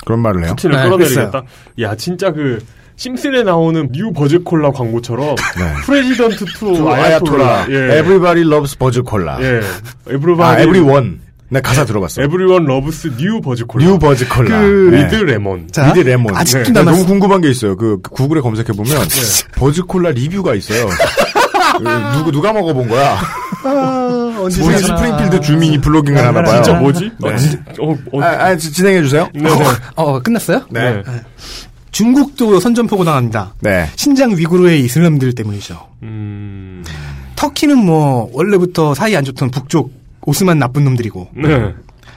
그런 0.04 0.18
말을 0.20 0.44
해요. 0.44 0.54
푸틴을 0.56 0.76
네, 0.76 0.82
끌어내리겠다. 0.82 1.30
그랬어요. 1.30 1.44
야, 1.78 1.94
진짜 1.94 2.32
그, 2.32 2.58
심슨에 2.96 3.44
나오는 3.44 3.88
new 3.92 4.12
버즈콜라 4.12 4.72
광고처럼, 4.72 5.36
president 5.86 6.44
to 6.44 6.67
to 6.67 6.90
아야톨라. 6.90 7.66
예. 7.70 8.00
Everybody 8.00 8.40
loves 8.42 8.76
버즈콜라. 8.76 9.38
예. 9.42 9.60
아, 9.60 10.12
everybody. 10.12 10.62
everyone. 10.64 11.20
나 11.50 11.60
가사 11.60 11.84
들어봤어. 11.84 12.22
everyone 12.22 12.64
loves 12.64 13.12
new 13.18 13.40
버즈콜라. 13.42 13.84
New 13.84 13.98
버즈콜라. 13.98 14.60
그, 14.60 14.88
네. 14.90 15.04
with 15.04 15.14
lemon. 15.16 15.66
With 15.66 16.00
lemon. 16.00 16.34
아직도 16.34 16.64
네. 16.64 16.72
남았어. 16.72 16.90
너무 16.96 17.06
궁금한 17.06 17.40
게 17.42 17.50
있어요. 17.50 17.76
그, 17.76 17.98
그 18.02 18.10
구글에 18.10 18.40
검색해 18.40 18.72
보면 18.72 18.96
버즈콜라 19.56 20.10
리뷰가 20.12 20.54
있어요. 20.54 20.88
그 21.78 22.16
누구 22.18 22.32
누가 22.32 22.52
먹어본 22.52 22.88
거야? 22.88 23.18
언제 24.40 24.62
우리. 24.62 24.78
스프링필드 24.78 25.40
주민이 25.40 25.80
blogging을 25.80 26.18
하나 26.18 26.42
봐요. 26.42 26.62
진짜 26.62 26.78
뭐지? 26.78 27.10
네. 27.20 27.28
어, 27.32 27.36
진- 27.36 27.64
어, 27.80 27.96
어. 28.12 28.22
아, 28.22 28.26
아, 28.26 28.56
지- 28.56 28.72
진행해 28.72 29.02
주세요. 29.02 29.28
네, 29.34 29.42
네. 29.42 29.64
어, 29.96 30.20
끝났어요? 30.20 30.62
네. 30.70 31.02
중국도 31.90 32.58
선전포고 32.60 33.04
당합니다. 33.04 33.54
네. 33.60 33.88
신장 33.96 34.36
위구르의 34.36 34.80
이슬람들 34.84 35.34
때문이죠. 35.34 35.78
음. 36.02 36.84
터키는 37.36 37.76
뭐 37.78 38.30
원래부터 38.32 38.94
사이 38.94 39.14
안 39.16 39.24
좋던 39.24 39.50
북쪽 39.50 39.92
오스만 40.22 40.58
나쁜 40.58 40.84
놈들이고 40.84 41.28
네. 41.34 41.74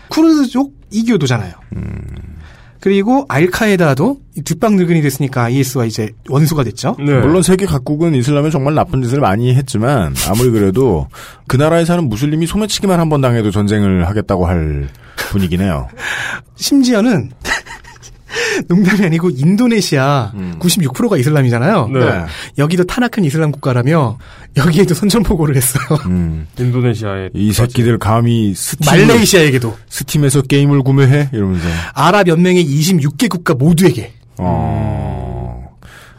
쿠르드족 0.09 0.71
이교도잖아요. 0.91 1.53
그리고 2.85 3.25
알카에다도 3.29 4.19
이 4.37 4.43
뒷방 4.43 4.75
늙은이 4.75 5.01
됐으니까 5.01 5.45
IS와 5.45 5.85
이제 5.85 6.11
원수가 6.29 6.63
됐죠. 6.65 6.95
네. 6.99 7.19
물론 7.19 7.41
세계 7.41 7.65
각국은 7.65 8.13
이슬람에 8.13 8.51
정말 8.51 8.75
나쁜 8.75 9.01
짓을 9.01 9.19
많이 9.21 9.55
했지만 9.55 10.13
아무리 10.29 10.51
그래도 10.51 11.07
그 11.47 11.57
나라에 11.57 11.83
사는 11.83 12.07
무슬림이 12.07 12.45
소매치기만 12.45 12.99
한 12.99 13.09
번 13.09 13.21
당해도 13.21 13.49
전쟁을 13.49 14.07
하겠다고 14.07 14.45
할 14.45 14.87
분위기네요. 15.31 15.87
심지어는 16.57 17.31
농담이 18.67 19.05
아니고 19.05 19.29
인도네시아 19.31 20.31
96%가 20.59 21.17
이슬람이잖아요. 21.17 21.89
네. 21.93 22.25
여기도 22.57 22.83
타락한 22.85 23.23
이슬람 23.25 23.51
국가라며 23.51 24.17
여기에도 24.57 24.93
선전포고를 24.93 25.55
했어요. 25.55 25.83
인도네시아에. 26.59 27.29
이 27.33 27.51
새끼들 27.53 27.97
감히 27.97 28.53
스팀 28.55 28.85
말레이시아에게도 29.07 29.75
스팀에서 29.89 30.41
게임을 30.43 30.81
구매해 30.83 31.29
이러면서 31.33 31.67
아랍 31.93 32.27
연맹의 32.27 32.65
26개 32.65 33.29
국가 33.29 33.53
모두에게 33.53 34.13
어 34.37 35.75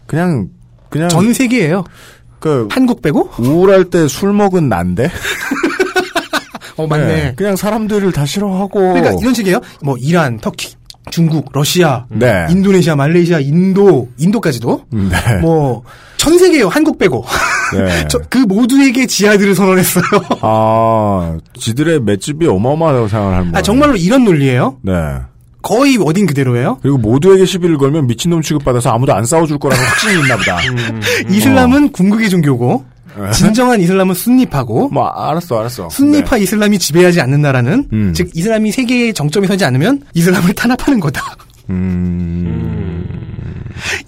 그냥 0.06 0.48
그냥 0.88 1.08
전 1.08 1.32
세계예요. 1.32 1.84
그 2.38 2.68
한국 2.70 3.02
빼고? 3.02 3.30
우울할 3.38 3.86
때 3.86 4.06
술 4.08 4.32
먹은 4.32 4.68
난데 4.68 5.10
어 6.76 6.86
맞네. 6.86 7.32
그냥 7.36 7.56
사람들을 7.56 8.12
다 8.12 8.26
싫어하고 8.26 8.92
그러니까 8.92 9.14
이런 9.20 9.32
식이에요. 9.32 9.60
뭐 9.82 9.96
이란, 9.98 10.38
터키, 10.38 10.75
중국, 11.10 11.50
러시아, 11.52 12.04
네. 12.08 12.46
인도네시아, 12.50 12.96
말레이시아, 12.96 13.40
인도, 13.40 14.08
인도까지도 14.18 14.82
네. 14.90 15.36
뭐전 15.40 16.38
세계예요. 16.38 16.68
한국 16.68 16.98
빼고. 16.98 17.24
네. 17.74 18.06
저- 18.08 18.18
그 18.28 18.38
모두에게 18.38 19.06
지하들을 19.06 19.54
선언했어요. 19.54 20.04
아 20.42 21.38
지들의 21.58 22.00
맷집이 22.00 22.46
어마어마하다고 22.46 23.08
생각을 23.08 23.32
하는 23.34 23.44
거예요. 23.52 23.58
아 23.58 23.62
정말로 23.62 23.96
이런 23.96 24.24
논리예요. 24.24 24.78
네. 24.82 24.92
거의 25.62 25.96
워딩 25.96 26.26
그대로예요. 26.26 26.78
그리고 26.82 26.96
모두에게 26.98 27.44
시비를 27.44 27.76
걸면 27.78 28.06
미친놈 28.06 28.40
취급받아서 28.42 28.90
아무도 28.90 29.14
안 29.14 29.24
싸워줄 29.24 29.58
거라는 29.58 29.82
확신이 29.84 30.20
있나 30.20 30.36
보다. 30.36 30.58
음. 30.58 31.00
이슬람은 31.30 31.90
궁극의 31.92 32.30
종교고 32.30 32.84
진정한 33.32 33.80
이슬람은 33.80 34.14
순니파고 34.14 34.88
뭐 34.90 35.06
알았어 35.08 35.60
알았어. 35.60 35.88
순니파 35.88 36.38
이슬람이 36.38 36.78
지배하지 36.78 37.20
않는 37.20 37.42
나라는 37.42 37.88
음. 37.92 38.12
즉 38.14 38.30
이슬람이 38.34 38.72
세계의 38.72 39.14
정점에 39.14 39.46
서지 39.46 39.64
않으면 39.64 40.02
이슬람을 40.14 40.54
탄압하는 40.54 41.00
거다. 41.00 41.22
음. 41.70 43.06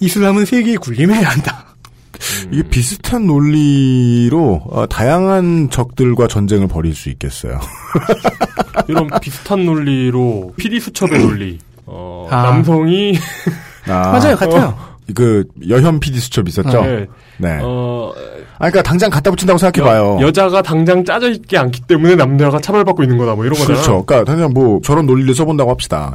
이슬람은 0.00 0.44
세계에 0.44 0.76
군림해야 0.76 1.28
한다. 1.28 1.64
이게 2.50 2.62
비슷한 2.68 3.26
논리로 3.26 4.62
어, 4.70 4.86
다양한 4.86 5.70
적들과 5.70 6.26
전쟁을 6.26 6.66
벌일 6.68 6.94
수 6.94 7.08
있겠어요. 7.10 7.60
이런 8.88 9.08
비슷한 9.20 9.64
논리로 9.64 10.52
PD 10.56 10.80
수첩의 10.80 11.18
논리. 11.20 11.58
어, 11.86 12.26
아. 12.30 12.42
남성이 12.42 13.16
아, 13.86 14.12
맞아요, 14.12 14.36
같아요. 14.36 14.76
그 15.14 15.44
여현 15.68 16.00
PD 16.00 16.20
수첩 16.20 16.48
있었죠. 16.48 16.82
네. 16.82 17.06
네. 17.38 17.58
어, 17.62 18.12
아, 18.54 18.70
그러니까 18.70 18.82
당장 18.82 19.10
갖다 19.10 19.30
붙인다고 19.30 19.58
생각해 19.58 19.88
봐요. 19.88 20.18
여, 20.20 20.30
자가 20.30 20.62
당장 20.62 21.04
짜져 21.04 21.30
있지 21.30 21.56
않기 21.56 21.82
때문에 21.82 22.16
남자가 22.16 22.60
차별받고 22.60 23.02
있는 23.02 23.16
거다 23.16 23.34
뭐 23.34 23.44
이런 23.44 23.58
거잖아. 23.58 23.74
그렇죠. 23.74 24.04
그러니까 24.04 24.30
당장 24.30 24.52
뭐 24.52 24.80
저런 24.82 25.06
논리를 25.06 25.34
써본다고 25.34 25.70
합시다. 25.70 26.14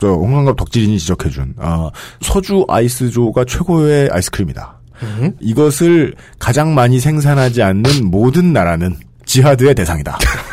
저 0.00 0.08
홍상갑 0.08 0.56
덕질인이 0.56 0.98
지적해준 0.98 1.54
아, 1.58 1.90
소주 2.20 2.64
아이스조가 2.68 3.44
최고의 3.44 4.10
아이스크림이다. 4.10 4.78
음. 5.02 5.32
이것을 5.40 6.14
가장 6.38 6.74
많이 6.74 7.00
생산하지 7.00 7.62
않는 7.62 8.10
모든 8.10 8.52
나라는 8.52 8.96
지하드의 9.26 9.74
대상이다. 9.74 10.18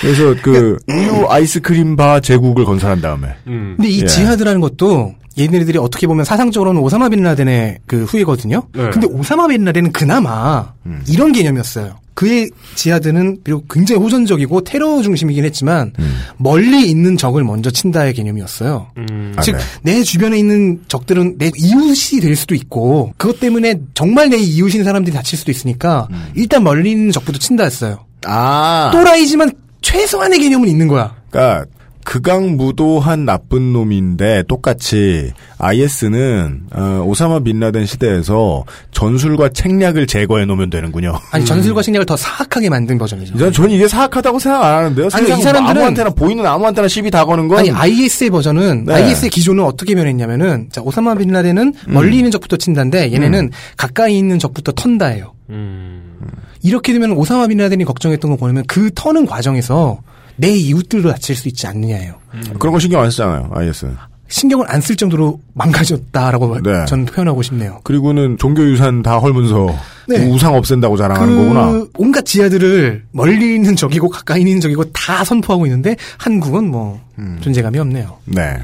그래서 0.00 0.34
그 0.42 0.78
우유 0.88 1.26
아이스크림 1.28 1.94
바 1.94 2.20
제국을 2.20 2.64
건설한 2.64 3.00
다음에 3.00 3.28
음. 3.46 3.74
근데 3.76 3.90
이 3.90 4.00
예. 4.00 4.06
지하드라는 4.06 4.60
것도 4.60 5.14
얘네들이 5.38 5.78
어떻게 5.78 6.06
보면 6.06 6.24
사상적으로는 6.24 6.80
오사마 6.80 7.08
빈 7.08 7.22
라덴의 7.22 7.78
그 7.86 8.04
후예거든요. 8.04 8.62
네. 8.72 8.90
근데 8.90 9.06
오사마 9.06 9.48
빈 9.48 9.64
라덴은 9.64 9.92
그나마 9.92 10.72
음. 10.86 11.02
이런 11.08 11.32
개념이었어요. 11.32 11.98
그의 12.14 12.50
지하드는 12.74 13.38
비록 13.42 13.66
굉장히 13.70 14.02
호전적이고 14.02 14.62
테러 14.64 15.00
중심이긴 15.00 15.44
했지만 15.46 15.92
음. 15.98 16.18
멀리 16.36 16.90
있는 16.90 17.16
적을 17.16 17.44
먼저 17.44 17.70
친다의 17.70 18.12
개념이었어요. 18.12 18.88
음. 18.98 19.32
아, 19.36 19.40
즉, 19.40 19.56
네. 19.82 19.94
내 19.94 20.02
주변에 20.02 20.38
있는 20.38 20.82
적들은 20.88 21.38
내 21.38 21.50
이웃이 21.56 22.20
될 22.20 22.36
수도 22.36 22.54
있고, 22.54 23.14
그것 23.16 23.40
때문에 23.40 23.80
정말 23.94 24.28
내 24.28 24.36
이웃인 24.36 24.84
사람들이 24.84 25.16
다칠 25.16 25.38
수도 25.38 25.50
있으니까, 25.50 26.08
일단 26.34 26.62
멀리 26.62 26.90
있는 26.90 27.10
적부터 27.10 27.38
친다 27.38 27.64
했어요. 27.64 28.04
아 28.26 28.90
또라이지만 28.92 29.52
최소한의 29.80 30.38
개념은 30.40 30.68
있는 30.68 30.88
거야. 30.88 31.14
그러니까 31.30 31.64
극악무도한 32.04 33.24
나쁜 33.24 33.72
놈인데 33.72 34.44
똑같이 34.48 35.32
IS는 35.58 36.62
어, 36.74 37.04
오사마 37.06 37.40
빈라덴 37.40 37.86
시대에서 37.86 38.64
전술과 38.92 39.50
책략을 39.50 40.06
제거해 40.06 40.44
놓으면 40.44 40.70
되는군요. 40.70 41.14
아니, 41.30 41.44
전술과 41.44 41.82
식량을 41.82 42.06
더 42.06 42.16
사악하게 42.16 42.68
만든 42.70 42.98
버전이죠. 42.98 43.36
전, 43.38 43.52
전 43.52 43.70
이게 43.70 43.86
사악하다고 43.88 44.38
생각 44.38 44.64
안 44.64 44.78
하는데요. 44.78 45.08
아니, 45.12 45.28
이 45.28 45.32
사람들은- 45.32 45.60
뭐 45.62 45.70
아무한테나 45.70 46.10
보이는 46.10 46.44
아무한테나 46.46 46.88
시비 46.88 47.10
다 47.10 47.24
거는 47.24 47.48
건 47.48 47.58
아니, 47.58 47.70
IS의 47.70 48.30
버전은, 48.30 48.84
네. 48.86 48.94
IS의 48.94 49.30
기조는 49.30 49.64
어떻게 49.64 49.94
변했냐면은, 49.94 50.68
자, 50.72 50.80
오사마 50.82 51.14
빈 51.16 51.30
라덴은 51.30 51.74
음. 51.88 51.92
멀리 51.94 52.16
있는 52.16 52.30
적부터 52.30 52.56
친다인데, 52.56 53.12
얘네는 53.12 53.50
가까이 53.76 54.16
있는 54.18 54.38
적부터 54.38 54.72
턴다예요. 54.72 55.32
음. 55.50 56.16
이렇게 56.62 56.92
되면 56.92 57.12
오사마 57.12 57.46
빈 57.48 57.58
라덴이 57.58 57.84
걱정했던 57.84 58.30
거 58.30 58.36
보면 58.36 58.64
그 58.66 58.90
터는 58.94 59.26
과정에서 59.26 59.98
내 60.40 60.50
이웃들도 60.56 61.10
다칠 61.12 61.36
수 61.36 61.48
있지 61.48 61.66
않느냐예요. 61.66 62.14
그런 62.58 62.72
거 62.72 62.78
신경 62.78 63.02
안 63.02 63.10
쓰잖아요. 63.10 63.50
IS는. 63.52 63.94
신경을 64.28 64.66
안 64.70 64.80
쓸 64.80 64.94
정도로 64.96 65.40
망가졌다라고 65.54 66.60
네. 66.62 66.84
저는 66.86 67.04
표현하고 67.06 67.42
싶네요. 67.42 67.80
그리고는 67.82 68.38
종교유산 68.38 69.02
다 69.02 69.18
헐면서 69.18 69.74
네. 70.08 70.24
우상 70.28 70.54
없앤다고 70.54 70.96
자랑하는 70.96 71.34
그 71.34 71.42
거구나. 71.42 71.86
온갖 71.98 72.24
지하들을 72.24 73.04
멀리 73.10 73.56
있는 73.56 73.74
적이고 73.74 74.08
가까이 74.08 74.40
있는 74.42 74.60
적이고 74.60 74.84
다 74.92 75.24
선포하고 75.24 75.66
있는데 75.66 75.96
한국은 76.18 76.70
뭐 76.70 77.00
음. 77.18 77.38
존재감이 77.40 77.78
없네요. 77.80 78.18
네. 78.26 78.56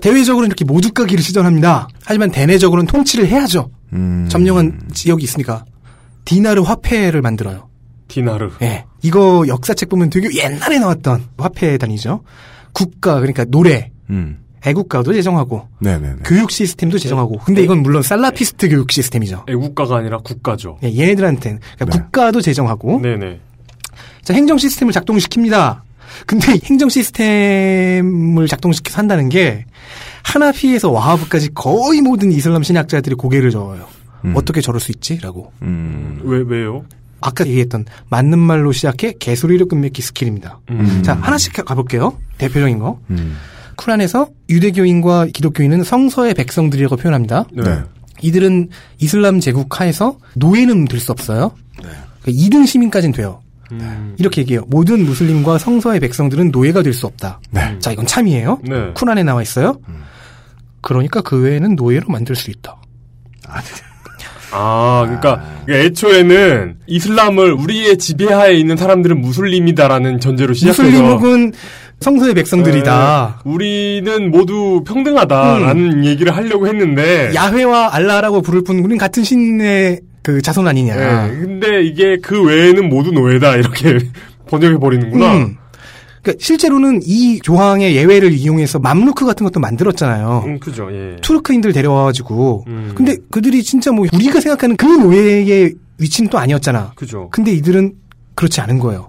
대외적으로는 0.00 0.46
이렇게 0.48 0.64
모두 0.64 0.90
가기를 0.92 1.22
시전합니다. 1.22 1.88
하지만 2.04 2.30
대내적으로는 2.30 2.86
통치를 2.86 3.26
해야죠. 3.28 3.70
음. 3.92 4.26
점령한 4.30 4.80
지역이 4.94 5.22
있으니까 5.22 5.64
디나르 6.24 6.62
화폐를 6.62 7.20
만들어요. 7.20 7.68
디나르. 8.10 8.50
예. 8.62 8.84
이거 9.02 9.44
역사책 9.46 9.88
보면 9.88 10.10
되게 10.10 10.28
옛날에 10.42 10.78
나왔던 10.78 11.24
화폐 11.38 11.78
단위죠. 11.78 12.22
국가 12.72 13.14
그러니까 13.14 13.44
노래 13.44 13.90
음. 14.10 14.38
애국가도 14.66 15.14
제정하고 15.14 15.68
네네. 15.78 16.16
교육 16.24 16.50
시스템도 16.50 16.98
제정하고. 16.98 17.38
근데 17.38 17.62
이건 17.62 17.82
물론 17.82 18.02
살라피스트 18.02 18.68
교육 18.68 18.92
시스템이죠. 18.92 19.46
애국가가 19.48 19.96
아니라 19.96 20.18
국가죠. 20.18 20.78
예, 20.82 20.94
얘네들한테는 20.94 21.60
그러니까 21.78 21.98
국가도 21.98 22.40
제정하고 22.42 23.00
네네. 23.00 23.40
자, 24.22 24.34
행정 24.34 24.58
시스템을 24.58 24.92
작동시킵니다. 24.92 25.80
근데 26.26 26.58
행정 26.64 26.88
시스템을 26.88 28.48
작동시켜서 28.48 28.98
한다는 28.98 29.28
게 29.28 29.64
하나피에서 30.24 30.90
와하브까지 30.90 31.54
거의 31.54 32.02
모든 32.02 32.30
이슬람 32.32 32.62
신학자들이 32.62 33.14
고개를 33.14 33.50
저어요. 33.50 33.86
어떻게 34.34 34.60
저럴 34.60 34.80
수 34.80 34.92
있지? 34.92 35.18
라고. 35.22 35.52
왜 35.60 36.44
왜요? 36.46 36.84
아까 37.20 37.46
얘기했던 37.46 37.84
맞는 38.08 38.38
말로 38.38 38.72
시작해 38.72 39.12
개소리로 39.18 39.66
끝맺기 39.66 40.02
스킬입니다. 40.02 40.60
음. 40.70 41.02
자, 41.02 41.14
하나씩 41.14 41.52
가볼게요. 41.64 42.16
대표적인 42.38 42.78
거. 42.78 42.98
쿠란에서 43.76 44.28
유대교인과 44.48 45.26
기독교인은 45.32 45.84
성서의 45.84 46.34
백성들이라고 46.34 46.96
표현합니다. 46.96 47.44
네. 47.52 47.82
이들은 48.22 48.68
이슬람 48.98 49.40
제국 49.40 49.80
하에서 49.80 50.18
노예는 50.34 50.84
될 50.86 51.00
수 51.00 51.12
없어요. 51.12 51.52
그러니까 52.22 52.26
2등 52.26 52.66
시민까지는 52.66 53.14
돼요. 53.14 53.40
음. 53.72 54.14
이렇게 54.18 54.42
얘기해요. 54.42 54.64
모든 54.68 55.04
무슬림과 55.06 55.56
성서의 55.58 56.00
백성들은 56.00 56.50
노예가 56.50 56.82
될 56.82 56.92
수 56.92 57.06
없다. 57.06 57.40
자, 57.78 57.92
이건 57.92 58.04
참이에요. 58.06 58.60
네. 58.68 58.92
쿠란에 58.94 59.22
나와 59.22 59.40
있어요. 59.42 59.78
그러니까 60.82 61.22
그 61.22 61.40
외에는 61.40 61.76
노예로 61.76 62.08
만들 62.08 62.34
수 62.36 62.50
있다. 62.50 62.76
아, 63.48 63.60
그러니까 64.50 65.42
애초에는 65.68 66.76
이슬람을 66.86 67.52
우리의 67.52 67.98
지배하에 67.98 68.54
있는 68.54 68.76
사람들은 68.76 69.20
무슬림이다라는 69.20 70.20
전제로 70.20 70.54
시작해서 70.54 70.82
무슬림 70.82 71.06
혹은 71.06 71.52
성서의 72.00 72.34
백성들이다. 72.34 73.40
네, 73.44 73.50
우리는 73.50 74.30
모두 74.30 74.82
평등하다라는 74.86 76.04
얘기를 76.06 76.34
하려고 76.34 76.66
했는데 76.66 77.30
야훼와 77.34 77.94
알라라고 77.94 78.40
부를 78.40 78.64
뿐 78.64 78.78
우린 78.78 78.96
같은 78.96 79.22
신의 79.22 80.00
그 80.22 80.40
자손 80.40 80.66
아니냐. 80.66 80.96
네, 80.96 81.36
근데 81.40 81.82
이게 81.82 82.16
그 82.22 82.42
외에는 82.42 82.88
모두 82.88 83.12
노예다 83.12 83.56
이렇게 83.56 83.98
번역해 84.48 84.78
버리는구나. 84.78 85.34
음. 85.36 85.56
그러니까 86.22 86.44
실제로는 86.44 87.00
이 87.04 87.40
조항의 87.40 87.96
예외를 87.96 88.32
이용해서 88.32 88.78
맘루크 88.78 89.24
같은 89.26 89.44
것도 89.44 89.60
만들었잖아요. 89.60 90.44
음, 90.46 90.60
그죠. 90.60 90.88
예. 90.92 91.16
투르크인들 91.20 91.72
데려와가지고. 91.72 92.64
음. 92.66 92.92
근데 92.94 93.16
그들이 93.30 93.62
진짜 93.62 93.90
뭐 93.92 94.06
우리가 94.12 94.40
생각하는 94.40 94.76
그 94.76 94.84
노예의 94.86 95.74
위치는 95.98 96.30
또 96.30 96.38
아니었잖아. 96.38 96.92
그죠. 96.94 97.22
음. 97.22 97.28
근데 97.30 97.52
이들은 97.52 97.94
그렇지 98.34 98.60
않은 98.60 98.78
거예요. 98.78 99.08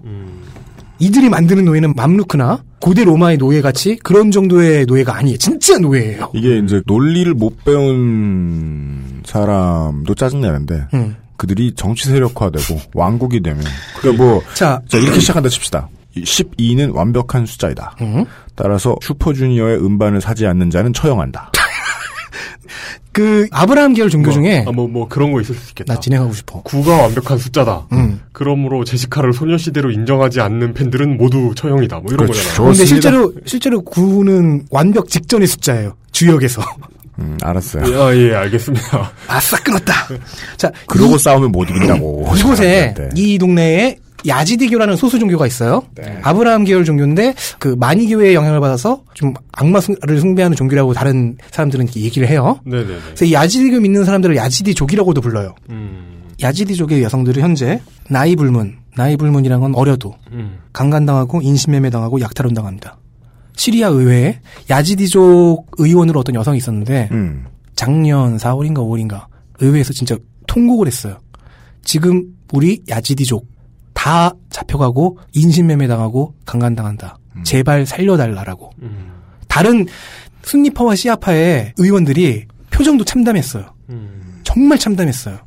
이들이 0.98 1.28
만드는 1.30 1.64
노예는 1.64 1.94
맘루크나 1.96 2.62
고대 2.80 3.04
로마의 3.04 3.38
노예 3.38 3.60
같이 3.60 3.96
그런 4.02 4.30
정도의 4.30 4.86
노예가 4.86 5.16
아니에요. 5.16 5.36
진짜 5.38 5.78
노예예요. 5.78 6.30
이게 6.34 6.58
이제 6.58 6.82
논리를 6.86 7.32
못 7.34 7.64
배운 7.64 9.22
사람도 9.24 10.14
짜증내는데 10.14 10.88
음. 10.94 11.16
그들이 11.36 11.74
정치 11.74 12.08
세력화되고 12.08 12.80
왕국이 12.94 13.40
되면 13.42 13.64
그러니까 14.00 14.22
뭐 14.22 14.42
자, 14.54 14.80
이렇게 14.92 15.18
시작한다 15.18 15.48
칩시다. 15.48 15.88
12는 16.16 16.94
완벽한 16.94 17.46
숫자이다. 17.46 17.96
음. 18.00 18.24
따라서 18.54 18.96
슈퍼주니어의 19.02 19.78
음반을 19.84 20.20
사지 20.20 20.46
않는 20.46 20.70
자는 20.70 20.92
처형한다. 20.92 21.50
그 23.12 23.46
아브라함 23.50 23.92
계열 23.92 24.08
종교 24.08 24.30
중에 24.30 24.64
아, 24.66 24.72
뭐, 24.72 24.88
뭐 24.88 25.06
그런 25.06 25.32
거 25.32 25.40
있을 25.42 25.54
수 25.54 25.70
있겠다. 25.70 25.94
나 25.94 26.00
진행하고 26.00 26.32
싶어. 26.32 26.62
구가 26.62 26.96
완벽한 27.02 27.36
숫자다. 27.36 27.86
음. 27.92 28.20
그러므로 28.32 28.84
제시카를 28.84 29.34
소녀시대로 29.34 29.90
인정하지 29.90 30.40
않는 30.40 30.72
팬들은 30.72 31.18
모두 31.18 31.52
처형이다. 31.54 31.96
뭐 32.00 32.06
이런 32.12 32.26
그렇죠. 32.26 32.42
거잖아요. 32.42 32.72
근데 32.72 32.84
실제로 32.86 33.32
실제로 33.44 33.82
구는 33.82 34.66
완벽 34.70 35.08
직전의 35.08 35.46
숫자예요. 35.46 35.94
주역에서. 36.12 36.62
음, 37.18 37.36
알았어요. 37.42 38.02
아, 38.02 38.16
예, 38.16 38.34
알겠습니다. 38.34 39.12
아싸 39.28 39.62
끊었다. 39.62 39.92
자, 40.56 40.72
그러고 40.86 41.18
싸우면 41.18 41.52
못 41.52 41.68
이긴다고. 41.68 42.32
이곳에. 42.38 42.94
이 43.14 43.36
동네에 43.38 43.98
야지디교라는 44.26 44.96
소수 44.96 45.18
종교가 45.18 45.46
있어요. 45.46 45.82
네. 45.94 46.18
아브라함 46.22 46.64
계열 46.64 46.84
종교인데 46.84 47.34
그 47.58 47.74
마니 47.78 48.06
교회의 48.06 48.34
영향을 48.34 48.60
받아서 48.60 49.02
좀 49.14 49.34
악마를 49.52 50.20
숭배하는 50.20 50.56
종교라고 50.56 50.92
다른 50.94 51.36
사람들은 51.50 51.88
얘기를 51.96 52.28
해요. 52.28 52.60
네네 52.64 52.86
네. 52.86 52.98
그래서 53.06 53.24
이 53.24 53.32
야지디교 53.32 53.80
믿는 53.80 54.04
사람들을 54.04 54.36
야지디족이라고도 54.36 55.20
불러요. 55.20 55.54
음. 55.70 56.22
야지디족의 56.40 57.02
여성들은 57.02 57.42
현재 57.42 57.80
나이 58.08 58.34
불문, 58.36 58.78
나이 58.96 59.16
불문이란 59.16 59.60
건 59.60 59.74
어려도 59.74 60.14
음. 60.32 60.58
강간당하고 60.72 61.40
인신매매당하고 61.42 62.20
약탈혼당합니다. 62.20 62.98
시리아 63.54 63.88
의회에 63.88 64.40
야지디족 64.70 65.72
의원으로 65.78 66.20
어떤 66.20 66.34
여성이 66.34 66.58
있었는데 66.58 67.08
음. 67.12 67.44
작년 67.76 68.36
4월인가 68.36 68.76
5월인가 68.76 69.26
의회에서 69.60 69.92
진짜 69.92 70.16
통곡을 70.46 70.86
했어요. 70.86 71.18
지금 71.84 72.24
우리 72.52 72.82
야지디족 72.88 73.46
다 73.92 74.32
잡혀가고 74.50 75.18
인신매매 75.34 75.86
당하고 75.86 76.34
강간당한다. 76.44 77.18
제발 77.44 77.86
살려달라라고. 77.86 78.70
다른 79.48 79.86
순니파와 80.42 80.94
시아파의 80.94 81.74
의원들이 81.76 82.46
표정도 82.70 83.04
참담했어요. 83.04 83.66
정말 84.44 84.78
참담했어요. 84.78 85.38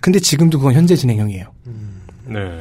근데 0.00 0.20
지금도 0.20 0.58
그건 0.58 0.74
현재 0.74 0.94
진행형이에요. 0.94 1.46
네. 2.26 2.60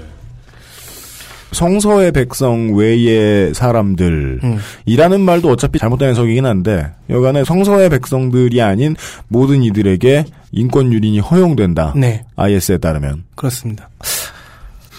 성서의 1.51 2.11
백성 2.11 2.75
외의 2.75 3.53
사람들 3.53 4.39
음. 4.43 4.57
이라는 4.85 5.21
말도 5.21 5.49
어차피 5.49 5.79
잘못된 5.79 6.09
해석이긴 6.09 6.45
한데 6.45 6.91
여간에 7.09 7.45
성서의 7.45 7.89
백성들이 7.89 8.61
아닌 8.61 8.95
모든 9.29 9.63
이들에게 9.63 10.25
인권 10.51 10.91
유린이 10.91 11.19
허용된다. 11.19 11.93
네. 11.95 12.23
IS에 12.35 12.77
따르면 12.77 13.23
그렇습니다. 13.35 13.89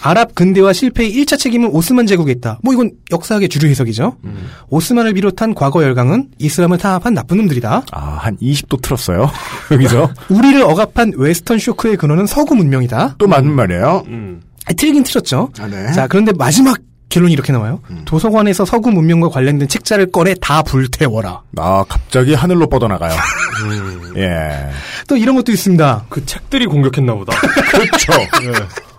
아랍 0.01 0.35
근대화 0.35 0.73
실패의 0.73 1.11
1차 1.13 1.39
책임은 1.39 1.69
오스만 1.69 2.05
제국에 2.05 2.31
있다. 2.31 2.59
뭐 2.63 2.73
이건 2.73 2.91
역사학의 3.11 3.49
주류 3.49 3.67
해석이죠. 3.67 4.17
오스만을 4.69 5.13
비롯한 5.13 5.53
과거 5.55 5.83
열강은 5.83 6.29
이슬람을 6.39 6.77
탄압한 6.77 7.13
나쁜 7.13 7.37
놈들이다. 7.37 7.83
아, 7.91 7.99
한 8.19 8.37
20도 8.37 8.81
틀었어요. 8.81 9.29
여기서 9.71 10.09
우리를 10.29 10.61
억압한 10.61 11.13
western 11.17 11.59
shock의 11.59 11.97
근원은 11.97 12.25
서구 12.27 12.55
문명이다. 12.55 13.15
또 13.17 13.27
맞는 13.27 13.51
말이에요. 13.53 14.03
아, 14.65 14.73
틀긴 14.73 15.03
틀었죠. 15.03 15.49
아, 15.59 15.67
네. 15.67 15.91
자, 15.93 16.07
그런데 16.07 16.31
마지막 16.37 16.77
결론이 17.09 17.31
이렇게 17.31 17.53
나와요. 17.53 17.79
도서관에서 18.05 18.65
서구 18.65 18.91
문명과 18.91 19.29
관련된 19.29 19.67
책자를 19.69 20.11
꺼내 20.11 20.35
다 20.41 20.61
불태워라. 20.61 21.41
아, 21.57 21.85
갑자기 21.87 22.33
하늘로 22.33 22.67
뻗어나가요. 22.67 23.15
예. 24.17 24.69
또 25.07 25.15
이런 25.15 25.35
것도 25.35 25.51
있습니다. 25.53 26.05
그 26.09 26.25
책들이 26.25 26.65
공격했나 26.65 27.13
보다. 27.13 27.33
그렇죠. 27.71 28.11
네. 28.41 28.51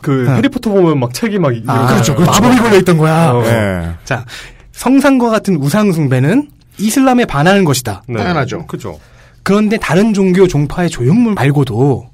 그 0.02 0.28
해리포터 0.28 0.70
보면 0.70 1.00
막 1.00 1.12
책이 1.12 1.38
막 1.38 1.52
아, 1.66 1.86
그렇죠. 1.86 2.12
있잖아요. 2.12 2.26
마법이 2.30 2.56
걸려 2.58 2.76
있던 2.78 2.98
거야. 2.98 3.32
어. 3.32 3.44
예. 3.44 3.90
자, 4.04 4.24
성상과 4.72 5.30
같은 5.30 5.56
우상 5.56 5.92
숭배는 5.92 6.48
이슬람에 6.78 7.24
반하는 7.24 7.64
것이다. 7.64 8.02
네. 8.08 8.18
당연하죠. 8.18 8.66
그죠. 8.66 8.98
그런데 9.42 9.76
다른 9.78 10.12
종교 10.14 10.46
종파의 10.46 10.90
조형물 10.90 11.34
말고도 11.34 12.08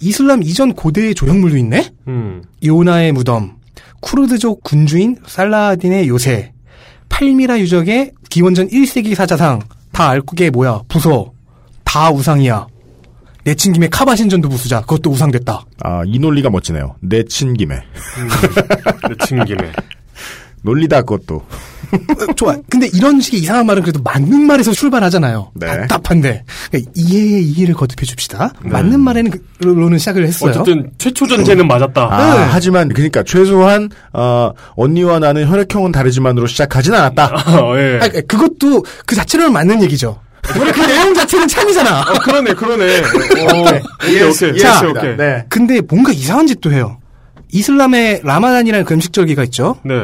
이슬람 0.00 0.42
이전 0.42 0.74
고대의 0.74 1.14
조형물도 1.14 1.56
있네? 1.56 1.90
음. 2.08 2.42
요나의 2.64 3.12
무덤, 3.12 3.56
쿠르드족 4.00 4.62
군주인 4.62 5.16
살라딘의 5.26 6.08
요새, 6.08 6.52
팔미라 7.08 7.58
유적의 7.60 8.12
기원전 8.30 8.68
1세기 8.68 9.14
사자상, 9.14 9.60
다 9.92 10.08
알국의 10.10 10.50
뭐야, 10.50 10.82
부서, 10.88 11.32
다 11.84 12.10
우상이야. 12.10 12.66
내친 13.48 13.72
김에 13.72 13.88
카바신전도 13.88 14.46
부수자, 14.50 14.82
그것도 14.82 15.08
우상됐다. 15.10 15.64
아, 15.82 16.02
이 16.04 16.18
논리가 16.18 16.50
멋지네요. 16.50 16.96
내친 17.00 17.54
김에. 17.54 17.80
내친 19.08 19.42
김에. 19.46 19.72
논리다, 20.60 21.00
그것도. 21.00 21.36
어, 21.36 22.32
좋아. 22.36 22.58
근데 22.68 22.90
이런 22.92 23.22
식의 23.22 23.40
이상한 23.40 23.64
말은 23.64 23.80
그래도 23.82 24.02
맞는 24.04 24.42
말에서 24.42 24.72
출발하잖아요. 24.72 25.52
네. 25.54 25.66
답답한데. 25.66 26.44
그러니까 26.70 26.90
이해에 26.94 27.40
이해를 27.40 27.74
거듭해 27.74 28.04
줍시다. 28.04 28.52
맞는 28.60 29.00
말에는 29.00 29.30
그로는 29.58 29.96
시작을 29.96 30.26
했어요. 30.26 30.50
어쨌든 30.50 30.90
최초 30.98 31.26
전제는 31.26 31.66
맞았다. 31.66 32.02
아, 32.02 32.34
네. 32.34 32.42
하지만, 32.50 32.90
그러니까, 32.90 33.22
최소한, 33.22 33.88
어, 34.12 34.50
언니와 34.74 35.20
나는 35.20 35.48
혈액형은 35.48 35.92
다르지만으로 35.92 36.46
시작하진 36.48 36.92
않았다. 36.92 37.24
아, 37.32 37.72
예. 37.80 38.00
아, 38.02 38.08
그것도 38.08 38.84
그 39.06 39.14
자체로는 39.14 39.54
맞는 39.54 39.82
얘기죠. 39.84 40.20
원래 40.58 40.72
그 40.72 40.80
내용 40.80 41.12
자체는 41.14 41.48
참이잖아. 41.48 42.00
어, 42.02 42.12
그러네, 42.22 42.54
그러네. 42.54 42.98
어, 42.98 43.80
오케이, 44.04 44.22
오케이. 44.22 44.58
자, 44.58 44.80
오케이. 44.88 45.16
네. 45.16 45.44
근데 45.48 45.80
뭔가 45.80 46.12
이상한 46.12 46.46
짓도 46.46 46.72
해요. 46.72 46.98
이슬람의 47.52 48.20
라마단이라는 48.24 48.84
금식절기가 48.84 49.44
있죠. 49.44 49.76
네. 49.84 49.94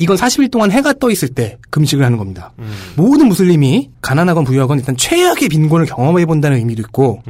이건 0.00 0.16
40일 0.16 0.50
동안 0.50 0.72
해가 0.72 0.94
떠 0.94 1.10
있을 1.10 1.28
때 1.28 1.58
금식을 1.70 2.04
하는 2.04 2.18
겁니다. 2.18 2.52
모든 2.96 3.28
무슬림이 3.28 3.90
가난하건 4.02 4.44
부유하건 4.44 4.80
일단 4.80 4.96
최악의 4.96 5.48
빈곤을 5.48 5.86
경험해 5.86 6.26
본다는 6.26 6.58
의미도 6.58 6.80
있고, 6.82 7.22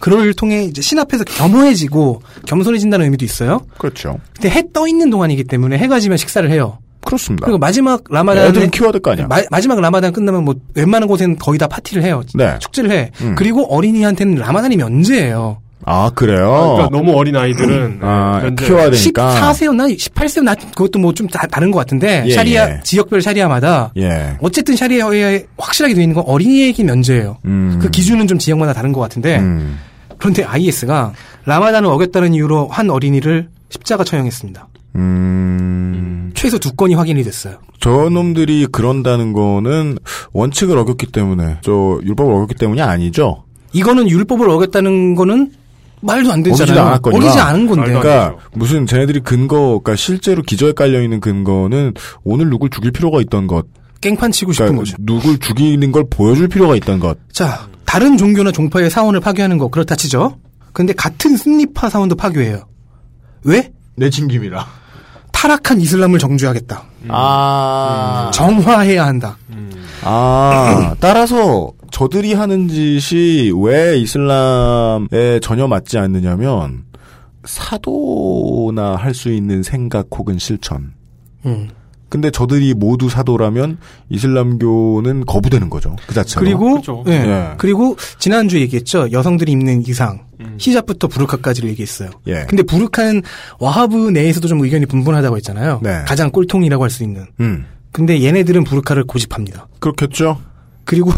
그를 0.00 0.34
통해 0.34 0.64
이제 0.64 0.82
신 0.82 0.98
앞에서 0.98 1.24
겸허해지고 1.24 2.22
겸손해진다는 2.46 3.04
의미도 3.06 3.24
있어요. 3.24 3.64
그렇죠. 3.78 4.18
근데 4.34 4.50
해 4.50 4.64
떠 4.72 4.86
있는 4.86 5.08
동안이기 5.10 5.44
때문에 5.44 5.78
해가 5.78 5.98
지면 5.98 6.18
식사를 6.18 6.48
해요. 6.50 6.78
그렇습니다. 7.04 7.44
그리고 7.46 7.58
마지막 7.58 8.02
라마단 8.10 8.46
애들은 8.48 8.70
키워야 8.70 8.92
될 8.92 9.00
거 9.00 9.10
아니야. 9.12 9.26
마, 9.26 9.40
마지막 9.50 9.80
라마단 9.80 10.12
끝나면 10.12 10.44
뭐 10.44 10.54
웬만한 10.74 11.08
곳에는 11.08 11.36
거의 11.38 11.58
다 11.58 11.66
파티를 11.66 12.02
해요. 12.02 12.22
네. 12.34 12.56
축제를 12.60 12.90
해. 12.90 13.10
음. 13.22 13.34
그리고 13.36 13.64
어린이한테는 13.74 14.34
라마단이 14.36 14.76
면제예요. 14.76 15.58
아 15.86 16.10
그래요. 16.14 16.74
그러니까 16.76 16.88
너무 16.90 17.16
어린 17.16 17.34
아이들은 17.36 18.00
아, 18.02 18.40
면제- 18.44 18.66
키워야 18.66 18.90
되니까. 18.90 19.34
14세였나 19.40 19.96
18세였나 19.96 20.58
그것도 20.76 20.98
뭐 20.98 21.14
좀 21.14 21.26
다른 21.26 21.70
것 21.70 21.78
같은데 21.78 22.22
예, 22.26 22.32
샤리아 22.32 22.68
예. 22.70 22.80
지역별 22.84 23.22
샤리아마다 23.22 23.92
예. 23.96 24.36
어쨌든 24.42 24.76
샤리아에 24.76 25.46
확실하게 25.56 25.94
되어 25.94 26.02
있는 26.02 26.14
건 26.14 26.24
어린이에게 26.26 26.84
면제예요. 26.84 27.38
음. 27.46 27.78
그 27.80 27.88
기준은 27.90 28.26
좀 28.26 28.38
지역마다 28.38 28.74
다른 28.74 28.92
것 28.92 29.00
같은데 29.00 29.38
음. 29.38 29.78
그런데 30.18 30.44
IS가 30.44 31.14
라마단을 31.46 31.88
어겼다는 31.88 32.34
이유로 32.34 32.68
한 32.68 32.90
어린이를 32.90 33.48
십자가 33.70 34.04
처형했습니다. 34.04 34.68
음. 34.96 36.32
최소 36.34 36.58
두 36.58 36.72
건이 36.72 36.94
확인이 36.94 37.22
됐어요. 37.22 37.58
저놈들이 37.80 38.66
그런다는 38.72 39.32
거는 39.32 39.98
원칙을 40.32 40.76
어겼기 40.78 41.06
때문에 41.06 41.58
저 41.62 42.00
율법을 42.02 42.32
어겼기 42.32 42.54
때문이 42.54 42.80
아니죠. 42.80 43.44
이거는 43.72 44.08
율법을 44.08 44.48
어겼다는 44.48 45.14
거는 45.14 45.52
말도 46.02 46.32
안 46.32 46.42
되잖아요. 46.42 46.98
어기지 47.02 47.38
않은 47.38 47.66
건데. 47.66 47.92
그러니까 47.92 48.36
무슨 48.54 48.86
쟤네들이 48.86 49.20
근거, 49.20 49.80
그러니까 49.82 49.96
실제로 49.96 50.42
기저에 50.42 50.72
깔려 50.72 51.02
있는 51.02 51.20
근거는 51.20 51.92
오늘 52.24 52.48
누굴 52.48 52.70
죽일 52.70 52.90
필요가 52.90 53.20
있던 53.20 53.46
것. 53.46 53.66
깽판 54.00 54.32
치고 54.32 54.52
싶은 54.52 54.66
그러니까 54.66 54.82
거죠. 54.82 54.96
누굴 55.00 55.38
죽이는 55.38 55.92
걸 55.92 56.04
보여줄 56.08 56.48
필요가 56.48 56.74
있던 56.76 57.00
것. 57.00 57.18
자, 57.32 57.68
다른 57.84 58.16
종교나 58.16 58.50
종파의 58.50 58.88
사원을 58.88 59.20
파괴하는 59.20 59.58
거 59.58 59.68
그렇다 59.68 59.94
치죠. 59.94 60.38
근데 60.72 60.94
같은 60.94 61.36
순니파 61.36 61.90
사원도 61.90 62.16
파괴해요. 62.16 62.62
왜? 63.44 63.70
내친김이라. 63.96 64.79
타락한 65.40 65.80
이슬람을 65.80 66.18
정주하겠다. 66.18 66.82
아. 67.08 68.30
정화해야 68.34 69.06
한다. 69.06 69.38
아, 70.02 70.94
따라서 71.00 71.72
저들이 71.90 72.34
하는 72.34 72.68
짓이 72.68 73.50
왜 73.56 73.96
이슬람에 73.98 75.40
전혀 75.40 75.66
맞지 75.66 75.96
않느냐면 75.96 76.84
사도나 77.44 78.96
할 78.96 79.14
수 79.14 79.30
있는 79.32 79.62
생각 79.62 80.08
혹은 80.12 80.38
실천. 80.38 80.92
음. 81.46 81.70
근데 82.10 82.30
저들이 82.30 82.74
모두 82.74 83.08
사도라면 83.08 83.78
이슬람교는 84.10 85.24
거부되는 85.26 85.70
거죠. 85.70 85.96
그 86.06 86.14
자체로. 86.14 86.44
그리고 86.44 86.82
예. 87.06 87.12
예. 87.12 87.48
그리고 87.56 87.96
지난주 88.18 88.58
에 88.58 88.60
얘기했죠. 88.60 89.10
여성들이 89.12 89.52
입는 89.52 89.84
의상, 89.86 90.26
히잡부터 90.58 91.06
부르카까지를 91.08 91.70
얘기했어요. 91.70 92.10
예. 92.26 92.44
근데 92.48 92.62
부르카는 92.64 93.22
와하브 93.60 94.10
내에서도 94.10 94.46
좀 94.48 94.60
의견이 94.60 94.86
분분하다고 94.86 95.36
했잖아요. 95.36 95.80
네. 95.82 96.02
가장 96.06 96.30
꼴통이라고 96.30 96.82
할 96.82 96.90
수 96.90 97.04
있는. 97.04 97.26
음. 97.40 97.64
근데 97.92 98.22
얘네들은 98.22 98.64
부르카를 98.64 99.04
고집합니다. 99.04 99.68
그렇겠죠. 99.78 100.38
그리고 100.84 101.12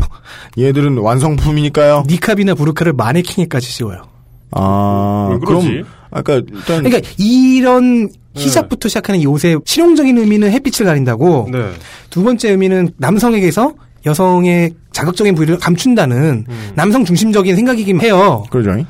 얘들은 0.58 0.98
완성품이니까요. 0.98 2.04
니캅이나 2.06 2.54
부르카를 2.54 2.92
마네킹에까지 2.92 3.66
씌워요. 3.66 4.02
아, 4.50 5.28
왜 5.32 5.38
그러지? 5.38 5.68
그럼 5.68 5.84
아까 6.12 6.34
일단 6.34 6.82
그러니까 6.82 7.00
이런 7.18 8.08
히잡부터 8.34 8.88
시작하는 8.88 9.20
이 9.20 9.26
옷의 9.26 9.58
실용적인 9.64 10.16
의미는 10.18 10.50
햇빛을 10.50 10.86
가린다고 10.86 11.48
네. 11.52 11.72
두 12.10 12.22
번째 12.22 12.50
의미는 12.50 12.90
남성에게서 12.96 13.74
여성의 14.06 14.74
자극적인 14.92 15.34
부위를 15.34 15.58
감춘다는 15.58 16.46
남성 16.74 17.04
중심적인 17.04 17.56
생각이긴 17.56 18.00
해요. 18.00 18.44
그러죠. 18.50 18.84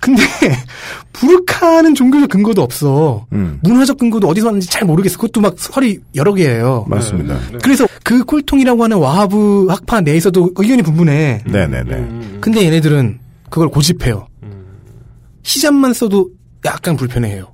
근데 0.00 0.22
부르카는 1.12 1.94
종교적 1.94 2.30
근거도 2.30 2.62
없어. 2.62 3.26
음. 3.32 3.58
문화적 3.62 3.98
근거도 3.98 4.28
어디서 4.28 4.46
왔는지 4.46 4.68
잘 4.68 4.84
모르겠어. 4.84 5.16
그것도 5.16 5.40
막 5.40 5.54
설이 5.58 5.98
여러 6.14 6.32
개예요. 6.32 6.86
맞습니다. 6.88 7.38
그래서 7.62 7.86
그 8.02 8.24
콜통이라고 8.24 8.82
하는 8.82 8.96
와하브 8.96 9.66
학파 9.68 10.00
내에서도 10.00 10.52
의견이 10.56 10.82
분분해. 10.82 11.44
네네네. 11.46 12.08
근데 12.40 12.64
얘네들은 12.64 13.18
그걸 13.50 13.68
고집해요. 13.68 14.26
히잡만 15.42 15.92
써도 15.92 16.30
약간 16.64 16.96
불편해해요. 16.96 17.52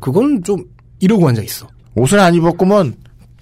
그건 0.00 0.42
좀 0.42 0.64
이러고 1.00 1.28
앉아 1.28 1.42
있어. 1.42 1.68
옷을 1.94 2.18
안 2.20 2.34
입었구먼. 2.34 2.94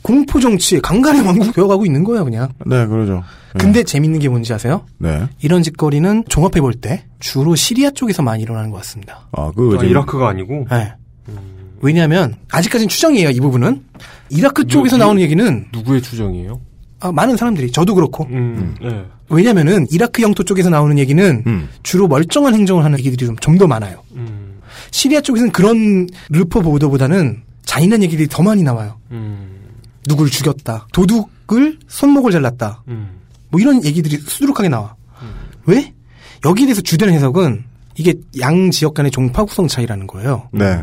공포 0.02 0.40
정치 0.40 0.80
강간의 0.80 1.20
왕국 1.26 1.52
되어가고 1.54 1.84
있는 1.84 2.04
거야 2.04 2.24
그냥. 2.24 2.48
네, 2.64 2.86
그러죠. 2.86 3.22
근데 3.58 3.82
재밌는 3.82 4.18
게 4.20 4.28
뭔지 4.30 4.50
아세요? 4.54 4.86
네. 4.98 5.24
이런 5.42 5.62
짓거리는 5.62 6.24
종합해 6.28 6.60
볼 6.62 6.72
때 6.80 7.04
주로 7.18 7.54
시리아 7.54 7.90
쪽에서 7.90 8.22
많이 8.22 8.42
일어나는 8.42 8.70
것 8.70 8.78
같습니다. 8.78 9.28
아, 9.32 9.52
그 9.54 9.76
아, 9.78 9.84
이라크가 9.84 10.28
아니고. 10.30 10.66
네. 10.70 10.94
왜냐하면 11.82 12.34
아직까지는 12.50 12.88
추정이에요 12.88 13.30
이 13.30 13.40
부분은. 13.40 13.82
이라크 14.30 14.66
쪽에서 14.66 14.96
누- 14.96 15.02
나오는 15.04 15.20
얘기는 15.20 15.66
누구의 15.72 16.00
추정이에요? 16.02 16.60
아, 17.00 17.12
많은 17.12 17.36
사람들이 17.36 17.70
저도 17.72 17.94
그렇고. 17.94 18.24
음, 18.30 18.74
네. 18.82 19.04
왜냐면은 19.28 19.86
이라크 19.90 20.22
영토 20.22 20.42
쪽에서 20.44 20.70
나오는 20.70 20.98
얘기는 20.98 21.42
음. 21.46 21.68
주로 21.82 22.06
멀쩡한 22.08 22.54
행정을 22.54 22.84
하는 22.84 22.98
얘기들이 22.98 23.26
좀 23.26 23.36
좀 23.36 23.58
더 23.58 23.66
많아요. 23.66 24.02
음, 24.14 24.39
시리아 24.90 25.20
쪽에서는 25.20 25.52
그런 25.52 26.08
르포 26.30 26.62
보도보다는 26.62 27.42
잔인한 27.64 28.02
얘기들이 28.02 28.28
더 28.28 28.42
많이 28.42 28.62
나와요. 28.62 28.98
음, 29.10 29.60
누굴 30.08 30.30
죽였다. 30.30 30.88
도둑을 30.92 31.78
손목을 31.88 32.32
잘랐다. 32.32 32.82
음. 32.88 33.20
뭐 33.50 33.60
이런 33.60 33.84
얘기들이 33.84 34.16
수두룩하게 34.18 34.68
나와. 34.68 34.94
왜? 35.66 35.92
여기에 36.44 36.66
대해서 36.66 36.80
주된 36.80 37.10
해석은 37.10 37.64
이게 37.96 38.14
양 38.40 38.70
지역 38.70 38.94
간의 38.94 39.10
종파 39.10 39.44
구성 39.44 39.68
차이라는 39.68 40.06
거예요. 40.06 40.48
네. 40.52 40.82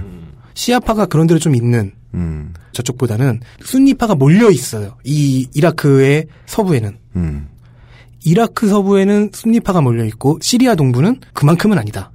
시아파가 0.54 1.06
그런 1.08 1.28
데로 1.28 1.40
좀 1.40 1.56
있는 1.56 1.94
음. 2.14 2.54
저쪽보다는 2.74 3.42
순니파가 3.64 4.16
몰려 4.16 4.50
있어요. 4.52 4.98
이 5.04 5.48
이라크의 5.54 6.28
서부에는. 6.46 6.98
음. 7.16 7.48
이라크 8.24 8.68
서부에는 8.68 9.32
순니파가 9.34 9.82
몰려 9.82 10.04
있고 10.06 10.38
시리아 10.42 10.76
동부는 10.76 11.22
그만큼은 11.34 11.78
아니다. 11.78 12.12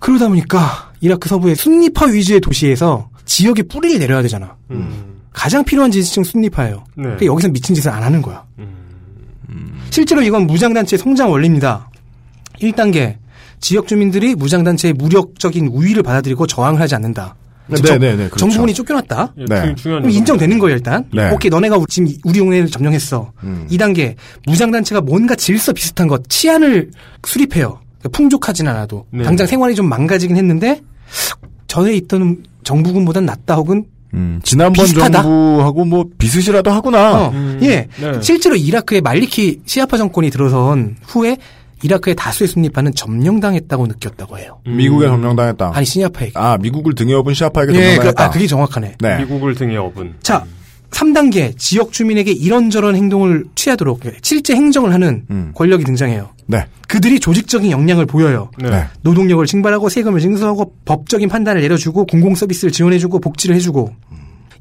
음. 0.00 0.02
그러다 0.02 0.28
보니까 0.28 0.92
이라크 1.00 1.28
서부의 1.28 1.54
순니파 1.56 2.06
위주의 2.06 2.40
도시에서 2.40 3.08
지역에 3.24 3.62
뿌리를 3.62 3.98
내려야 3.98 4.22
되잖아. 4.22 4.56
가장 5.32 5.64
필요한 5.64 5.90
지지층 5.90 6.24
순니파예요. 6.24 6.84
네. 6.96 7.02
그러니까 7.04 7.26
여기서 7.26 7.48
미친 7.48 7.74
짓을 7.74 7.90
안 7.90 8.02
하는 8.02 8.20
거야. 8.22 8.44
실제로 9.90 10.22
이건 10.22 10.46
무장단체의 10.46 10.98
성장 10.98 11.30
원리입니다. 11.30 11.88
1단계 12.60 13.16
지역 13.60 13.86
주민들이 13.88 14.34
무장단체의 14.34 14.94
무력적인 14.94 15.68
우위를 15.68 16.02
받아들이고 16.02 16.46
저항을 16.46 16.80
하지 16.80 16.94
않는다. 16.94 17.34
네, 17.68 17.76
네, 17.82 17.98
네, 17.98 18.16
그렇죠. 18.16 18.38
정부군이 18.38 18.74
쫓겨났다. 18.74 19.34
예, 19.38 19.44
네. 19.44 19.74
그럼 19.80 20.10
인정되는 20.10 20.58
거예요 20.58 20.76
일단. 20.76 21.04
네. 21.12 21.30
오케이 21.30 21.50
너네가 21.50 21.76
우- 21.76 21.86
지금 21.86 22.12
우리 22.24 22.40
용해를 22.40 22.68
점령했어. 22.68 23.30
음. 23.44 23.66
2단계 23.70 24.16
무장단체가 24.46 25.00
뭔가 25.02 25.36
질서 25.36 25.72
비슷한 25.72 26.08
것 26.08 26.28
치안을 26.28 26.90
수립해요. 27.24 27.78
풍족하진 28.08 28.66
않아도 28.68 29.06
네. 29.10 29.24
당장 29.24 29.46
생활이 29.46 29.74
좀 29.74 29.88
망가지긴 29.88 30.36
했는데 30.36 30.80
전에 31.66 31.94
있던 31.94 32.44
정부군보단 32.64 33.26
낫다 33.26 33.56
혹은 33.56 33.84
음. 34.14 34.40
지난번 34.42 34.84
비슷하다? 34.84 35.22
정부하고 35.22 35.84
뭐 35.84 36.04
비슷이라도 36.18 36.70
하구나. 36.70 37.26
어, 37.26 37.30
음. 37.30 37.60
예 37.62 37.86
네. 38.00 38.20
실제로 38.20 38.56
이라크의 38.56 39.00
말리키 39.00 39.60
시아파 39.66 39.96
정권이 39.96 40.30
들어선 40.30 40.96
후에 41.06 41.36
이라크의 41.82 42.14
다수의 42.16 42.48
순니파는 42.48 42.94
점령당했다고 42.94 43.86
느꼈다고 43.86 44.38
해요. 44.38 44.60
미국에 44.66 45.06
점령당했다. 45.06 45.72
아니 45.74 45.86
시아파에게. 45.86 46.32
아, 46.34 46.58
미국을 46.58 46.94
등에 46.94 47.14
업은 47.14 47.32
시아파에게 47.34 47.72
예, 47.72 47.76
그, 47.76 47.82
점령당했다. 47.82 48.24
아, 48.24 48.30
그게 48.30 48.46
정확하네. 48.46 48.96
네. 49.00 49.18
미국을 49.20 49.54
등에 49.54 49.76
업은. 49.76 50.14
자, 50.22 50.44
3단계 50.90 51.56
지역 51.56 51.92
주민에게 51.92 52.32
이런저런 52.32 52.96
행동을 52.96 53.44
취하도록 53.54 54.00
실제 54.22 54.54
행정을 54.54 54.92
하는 54.92 55.24
음. 55.30 55.52
권력이 55.54 55.84
등장해요. 55.84 56.30
네. 56.46 56.66
그들이 56.88 57.20
조직적인 57.20 57.70
역량을 57.70 58.06
보여요. 58.06 58.50
네. 58.58 58.70
네. 58.70 58.84
노동력을 59.02 59.44
징발하고 59.46 59.88
세금을 59.88 60.20
징수하고 60.20 60.74
법적인 60.84 61.28
판단을 61.28 61.62
내려주고 61.62 62.06
공공 62.06 62.34
서비스를 62.34 62.72
지원해주고 62.72 63.20
복지를 63.20 63.54
해주고 63.56 63.94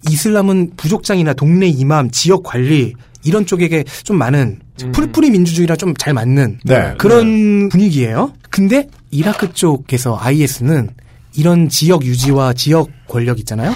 이슬람은 0.09 0.71
부족장이나 0.77 1.33
동네 1.33 1.67
이맘, 1.67 2.11
지역 2.11 2.43
관리 2.43 2.93
이런 3.23 3.45
쪽에게 3.45 3.83
좀 4.03 4.17
많은 4.17 4.59
풀뿌리 4.93 5.29
민주주의랑 5.31 5.77
좀 5.77 5.93
잘 5.97 6.13
맞는 6.13 6.59
네. 6.63 6.93
그런 6.97 7.67
분위기예요. 7.69 8.31
근데 8.49 8.87
이라크 9.11 9.51
쪽에서 9.53 10.17
IS는 10.21 10.89
이런 11.35 11.69
지역 11.69 12.05
유지와 12.05 12.53
지역 12.53 12.89
권력 13.07 13.39
있잖아요. 13.39 13.73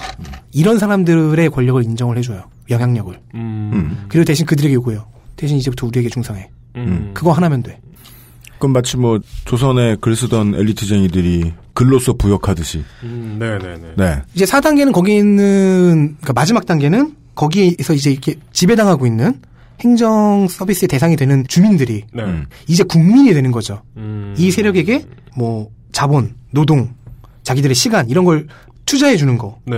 이런 0.52 0.80
사람들의 0.80 1.50
권력을 1.50 1.84
인정을 1.84 2.18
해줘요. 2.18 2.44
영향력을. 2.70 3.20
음, 3.36 4.06
그리고 4.08 4.26
대신 4.26 4.46
그들에게 4.46 4.74
요구해요. 4.76 5.06
대신 5.36 5.58
이제부터 5.58 5.88
우리에게 5.88 6.10
중상해. 6.10 6.50
음. 6.76 7.12
그거 7.14 7.32
하나면 7.32 7.64
돼. 7.64 7.80
그럼 8.58 8.74
마치 8.74 8.98
뭐 8.98 9.20
조선에 9.46 9.98
글 10.00 10.16
쓰던 10.16 10.56
엘리트쟁이들이 10.56 11.54
글로써 11.74 12.14
부역하듯이. 12.14 12.84
음, 13.04 13.36
네네네. 13.40 13.94
네. 13.98 14.22
이제 14.34 14.46
4단계는 14.46 14.94
거기 14.94 15.18
있는 15.18 16.16
그러니까 16.22 16.34
마지막 16.34 16.66
단계는 16.66 17.16
거기에서 17.36 17.94
이제 17.94 18.12
이렇게 18.12 18.36
지배당하고 18.54 19.06
있는 19.06 19.42
행정 19.82 20.48
서비스의 20.48 20.88
대상이 20.88 21.16
되는 21.16 21.46
주민들이 21.48 22.06
네. 22.14 22.24
음. 22.24 22.46
이제 22.68 22.84
국민이 22.84 23.34
되는 23.34 23.52
거죠. 23.52 23.82
음. 23.98 24.34
이 24.38 24.50
세력에게 24.50 25.08
뭐 25.36 25.70
자본, 25.92 26.36
노동, 26.52 26.94
자기들의 27.44 27.76
시간 27.76 28.10
이런 28.10 28.26
걸 28.26 28.48
투자해 28.86 29.18
주는 29.18 29.38
거, 29.38 29.60
네. 29.66 29.78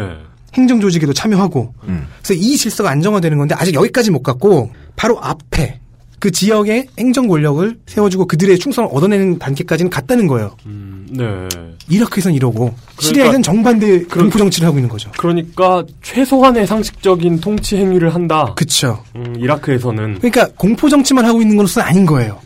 행정 0.54 0.80
조직에도 0.80 1.14
참여하고 1.14 1.74
음. 1.88 2.08
그래서 2.24 2.34
이 2.34 2.56
질서가 2.58 2.90
안정화되는 2.90 3.38
건데 3.38 3.56
아직 3.58 3.74
여기까지 3.74 4.12
못 4.12 4.24
갔고 4.24 4.72
바로 4.96 5.20
앞에 5.22 5.80
그 6.20 6.32
지역의 6.32 6.88
행정 6.98 7.28
권력을 7.28 7.78
세워주고 7.86 8.26
그들의 8.26 8.58
충성을 8.58 8.90
얻어내는 8.92 9.38
단계까지는 9.38 9.90
갔다는 9.90 10.28
거예요. 10.28 10.56
네. 10.66 11.48
이라크에선 11.90 12.34
이러고 12.34 12.74
시리아에선 13.00 13.44
정반대 13.44 14.06
공포 14.06 14.40
정치를 14.40 14.68
하고 14.68 14.78
있는 14.78 14.90
거죠. 14.90 15.12
그러니까 15.18 15.84
최소한의 16.02 16.66
상식적인 16.66 17.42
통치 17.42 17.76
행위를 17.76 18.16
한다. 18.16 18.54
그쵸. 18.56 19.04
음, 19.16 19.36
이라크에서는 19.38 20.20
그러니까 20.20 20.48
공포 20.56 20.90
정치만 20.90 21.26
하고 21.26 21.42
있는 21.42 21.58
것은 21.58 21.82
아닌 21.82 22.06
거예요. 22.06 22.40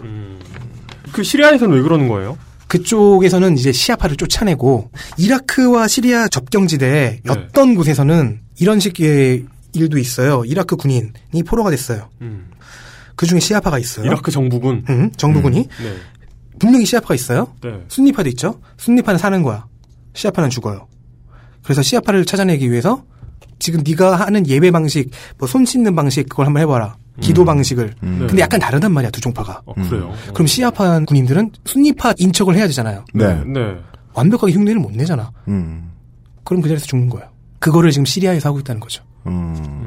그 1.12 1.24
시리아에서는 1.24 1.76
왜 1.76 1.82
그러는 1.82 2.08
거예요? 2.08 2.38
그쪽에서는 2.70 3.58
이제 3.58 3.72
시아파를 3.74 4.16
쫓아내고 4.16 4.92
이라크와 5.18 5.88
시리아 5.88 6.28
접경지대에 6.30 7.20
네. 7.24 7.32
어떤 7.32 7.76
곳에서는 7.76 8.40
이런 8.60 8.80
식의 8.80 9.46
일도 9.74 9.98
있어요. 9.98 10.46
이라크 10.46 10.76
군인이 10.78 11.12
포로가 11.46 11.72
됐어요. 11.72 12.10
그 13.16 13.26
중에 13.26 13.40
시아파가 13.40 13.78
있어요. 13.80 14.06
이라크 14.06 14.32
정부군. 14.32 14.86
응, 14.90 15.12
정부군이 15.18 15.68
네. 15.68 15.96
분명히 16.60 16.86
시아파가 16.86 17.16
있어요. 17.16 17.54
네. 17.62 17.82
순니파도 17.88 18.30
있죠. 18.30 18.62
순니파는 18.78 19.18
사는 19.18 19.44
거야. 19.44 19.66
시아파는 20.14 20.50
죽어요. 20.50 20.88
그래서 21.64 21.82
시아파를 21.82 22.24
찾아내기 22.26 22.72
위해서 22.72 23.04
지금 23.60 23.82
네가 23.86 24.16
하는 24.16 24.48
예배 24.48 24.72
방식, 24.72 25.10
뭐 25.38 25.48
손 25.48 25.66
씻는 25.66 25.96
방식 25.96 26.30
그걸 26.30 26.46
한번 26.46 26.62
해봐라. 26.62 26.96
기도 27.20 27.46
방식을. 27.46 27.96
근데 28.00 28.36
네. 28.36 28.42
약간 28.42 28.60
다르단 28.60 28.92
말이야 28.92 29.12
두 29.12 29.22
종파가. 29.22 29.62
어, 29.66 29.74
그래요. 29.74 30.14
그럼 30.34 30.48
시아파 30.48 31.00
군인들은 31.00 31.52
순니파 31.66 32.14
인척을 32.18 32.56
해야 32.56 32.68
되잖아요. 32.68 33.06
네. 33.14 33.44
네. 33.46 33.78
완벽하게 34.14 34.54
흉내를 34.54 34.80
못 34.80 34.92
내잖아. 34.92 35.32
음. 35.48 35.92
그럼 36.44 36.62
그 36.62 36.68
자리에서 36.68 36.86
죽는 36.86 37.10
거예요. 37.10 37.28
그거를 37.60 37.92
지금 37.92 38.06
시리아에서 38.06 38.50
하고 38.50 38.60
있다는 38.60 38.80
거죠. 38.80 39.04
음. 39.28 39.86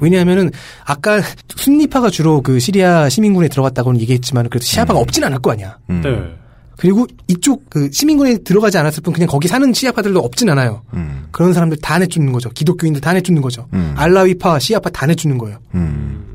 왜냐하면은 0.00 0.50
아까 0.84 1.20
순니파가 1.56 2.10
주로 2.10 2.40
그 2.42 2.58
시리아 2.58 3.08
시민군에 3.08 3.48
들어갔다고는 3.48 4.00
얘기했지만 4.00 4.48
그래도 4.48 4.64
시아파가 4.64 4.98
없진 4.98 5.24
않을 5.24 5.38
거 5.40 5.52
아니야. 5.52 5.78
음. 5.90 6.00
네. 6.02 6.40
그리고 6.76 7.06
이쪽 7.28 7.68
그 7.68 7.90
시민군에 7.92 8.38
들어가지 8.38 8.78
않았을 8.78 9.02
뿐 9.02 9.12
그냥 9.12 9.28
거기 9.28 9.48
사는 9.48 9.70
시아파들도 9.70 10.18
없진 10.18 10.48
않아요. 10.48 10.82
음. 10.94 11.26
그런 11.30 11.52
사람들 11.52 11.76
다 11.82 11.98
내쫓는 11.98 12.32
거죠. 12.32 12.48
기독교인들 12.48 13.02
다 13.02 13.12
내쫓는 13.12 13.42
거죠. 13.42 13.68
음. 13.74 13.92
알라위파, 13.96 14.58
시아파 14.58 14.88
다 14.88 15.04
내쫓는 15.04 15.36
거예요. 15.36 15.58
음. 15.74 16.29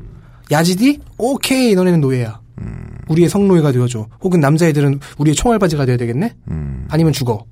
야지디? 0.50 1.00
오케이, 1.18 1.74
너네는 1.74 2.00
노예야. 2.00 2.40
우리의 3.08 3.28
성노예가 3.28 3.72
되어줘. 3.72 4.06
혹은 4.22 4.40
남자애들은 4.40 5.00
우리의 5.18 5.34
총알바지가 5.36 5.86
돼야 5.86 5.96
되겠네? 5.96 6.34
음. 6.50 6.86
아니면 6.90 7.12
죽어. 7.12 7.44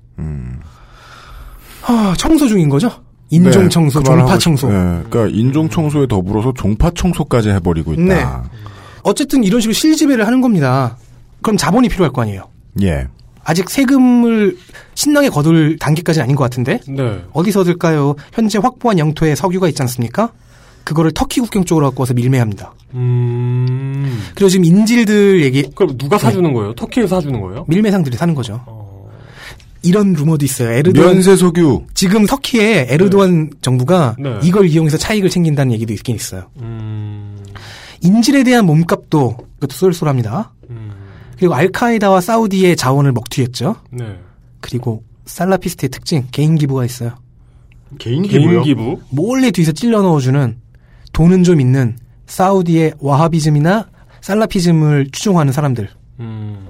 하, 1.82 2.14
청소 2.16 2.48
중인 2.48 2.68
거죠? 2.68 2.90
인종 3.30 3.64
네, 3.64 3.68
청소, 3.68 4.02
그 4.02 4.08
말을 4.08 4.22
종파 4.22 4.38
청소. 4.38 4.68
싶- 4.68 4.72
네, 4.76 5.02
그러니까 5.10 5.26
인종 5.38 5.68
청소에 5.68 6.06
더불어서 6.06 6.52
종파 6.56 6.90
청소까지 6.94 7.50
해버리고 7.50 7.92
있다. 7.94 8.02
네. 8.02 8.24
어쨌든 9.02 9.44
이런 9.44 9.60
식으로 9.60 9.74
실지배를 9.74 10.26
하는 10.26 10.40
겁니다. 10.40 10.96
그럼 11.42 11.56
자본이 11.56 11.88
필요할 11.88 12.12
거 12.12 12.22
아니에요. 12.22 12.48
예. 12.82 13.06
아직 13.44 13.68
세금을 13.68 14.56
신나게 14.94 15.28
거둘 15.28 15.78
단계까지는 15.78 16.24
아닌 16.24 16.36
것 16.36 16.44
같은데? 16.44 16.80
네. 16.88 17.22
어디서 17.32 17.60
얻을까요? 17.60 18.14
현재 18.32 18.58
확보한 18.58 18.98
영토에 18.98 19.34
석유가 19.34 19.68
있지 19.68 19.82
않습니까? 19.82 20.32
그거를 20.84 21.12
터키 21.12 21.40
국경 21.40 21.64
쪽으로 21.64 21.86
갖고 21.86 22.02
와서 22.02 22.14
밀매합니다. 22.14 22.74
음. 22.94 24.20
그리고 24.34 24.48
지금 24.48 24.64
인질들 24.64 25.42
얘기. 25.42 25.62
그럼 25.74 25.96
누가 25.96 26.18
사주는 26.18 26.52
거예요? 26.52 26.74
터키에서 26.74 27.16
사주는 27.16 27.40
거예요? 27.40 27.64
밀매상들이 27.68 28.16
사는 28.16 28.34
거죠. 28.34 28.60
이런 29.82 30.12
루머도 30.12 30.44
있어요. 30.44 30.70
에르도안 30.70 31.14
면세 31.14 31.36
석유. 31.36 31.84
지금 31.92 32.26
터키의 32.26 32.86
에르도안 32.88 33.50
정부가 33.60 34.16
네. 34.18 34.38
이걸 34.42 34.66
이용해서 34.66 34.96
차익을 34.96 35.28
챙긴다는 35.28 35.72
얘기도 35.72 35.92
있긴 35.92 36.14
있어요. 36.14 36.48
음. 36.60 37.44
인질에 38.00 38.44
대한 38.44 38.64
몸값도 38.66 39.36
그것도 39.58 39.72
쏠쏠합니다. 39.74 40.52
그리고 41.38 41.54
알카에다와 41.54 42.20
사우디의 42.20 42.76
자원을 42.76 43.12
먹튀했죠. 43.12 43.76
네. 43.90 44.18
그리고 44.60 45.02
살라피스트의 45.26 45.90
특징 45.90 46.26
개인 46.30 46.56
기부가 46.56 46.84
있어요. 46.84 47.12
개인 47.98 48.22
개인 48.22 48.62
기부? 48.62 49.00
몰래 49.10 49.50
뒤에서 49.50 49.72
찔러 49.72 50.02
넣어주는 50.02 50.56
돈은 51.14 51.44
좀 51.44 51.60
있는 51.60 51.96
사우디의 52.26 52.94
와하비즘이나 52.98 53.88
살라피즘을 54.20 55.08
추종하는 55.12 55.52
사람들. 55.52 55.88
음. 56.20 56.66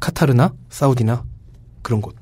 카타르나 0.00 0.52
사우디나 0.68 1.24
그런 1.80 2.02
곳. 2.02 2.14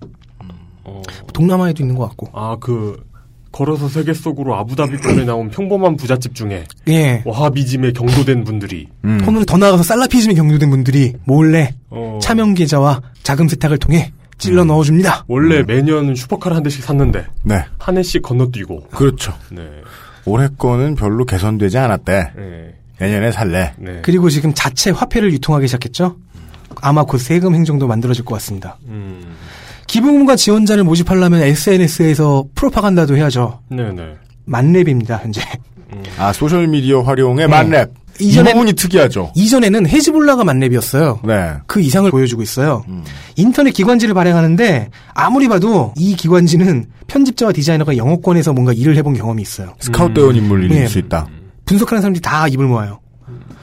어. 0.85 1.03
동남아에도 1.33 1.83
있는 1.83 1.97
것 1.97 2.07
같고. 2.09 2.29
아, 2.33 2.57
그, 2.61 3.03
걸어서 3.51 3.89
세계 3.89 4.13
속으로 4.13 4.55
아부다비 4.57 4.99
편에 4.99 5.25
나온 5.25 5.49
평범한 5.49 5.97
부잣집 5.97 6.35
중에 6.35 6.65
예. 6.89 7.23
와하비즘에 7.25 7.93
경도된 7.93 8.43
분들이 8.43 8.89
혹은 9.05 9.45
더 9.45 9.57
나아가서 9.57 9.85
살라피즘에 9.85 10.35
경유된 10.35 10.71
분들이 10.71 11.15
몰래 11.25 11.73
어. 11.89 12.19
차명 12.21 12.55
계좌와 12.55 13.01
자금 13.23 13.47
세탁을 13.47 13.79
통해 13.79 14.13
찔러 14.39 14.65
넣어줍니다. 14.65 15.27
원래 15.29 15.63
매년 15.63 16.17
슈퍼카를 16.17 16.57
한 16.57 16.65
대씩 16.65 16.83
샀는데 16.83 17.27
네. 17.45 17.65
한 17.79 17.97
해씩 17.97 18.23
건너뛰고 18.23 18.89
그렇죠. 18.89 19.33
네. 19.53 19.63
올해 20.27 20.49
거는 20.57 20.95
별로 20.95 21.25
개선되지 21.25 21.79
않았대. 21.79 22.33
네. 22.37 22.75
내년에 22.99 23.33
살래. 23.33 23.75
네. 23.77 24.01
그리고 24.03 24.31
지금 24.31 24.55
자체 24.55 24.91
화폐를 24.91 25.33
유통하기 25.33 25.67
시작했죠. 25.67 26.17
아마 26.81 27.05
곧 27.05 27.19
세금 27.19 27.55
행정도 27.55 27.87
만들어질 27.87 28.25
것 28.25 28.35
같습니다. 28.35 28.79
음. 28.87 29.35
기부금과 29.87 30.37
지원자를 30.37 30.85
모집하려면 30.85 31.43
SNS에서 31.43 32.45
프로파간다도 32.55 33.17
해야죠. 33.17 33.61
네네. 33.69 34.15
만렙입니다, 34.47 35.19
현재. 35.19 35.43
아 36.19 36.33
소셜 36.33 36.67
미디어 36.67 37.03
활용의 37.03 37.47
네. 37.47 37.51
만렙. 37.51 37.91
이 38.21 38.31
이전에는- 38.33 38.53
부분이 38.53 38.73
특이하죠. 38.75 39.33
이전에는 39.35 39.89
헤즈볼라가 39.89 40.45
만렙이었어요. 40.45 41.21
네. 41.25 41.55
그 41.67 41.81
이상을 41.81 42.11
보여주고 42.11 42.43
있어요. 42.43 42.85
음. 42.89 43.03
인터넷 43.37 43.73
기관지를 43.73 44.15
발행하는데 44.15 44.91
아무리 45.15 45.49
봐도 45.49 45.93
이 45.97 46.15
기관지는 46.15 46.87
편집자와 47.09 47.53
디자이너가 47.53 47.97
영어권에서 47.97 48.53
뭔가 48.53 48.73
일을 48.73 48.97
해본 48.97 49.15
경험이 49.15 49.43
있어요. 49.43 49.75
스카웃되어 49.81 50.29
온 50.29 50.37
인물일 50.37 50.69
네. 50.69 50.87
수 50.87 50.99
있다. 50.99 51.27
분석하는 51.65 52.03
사람들이 52.03 52.21
다 52.23 52.47
입을 52.49 52.67
모아요. 52.67 53.01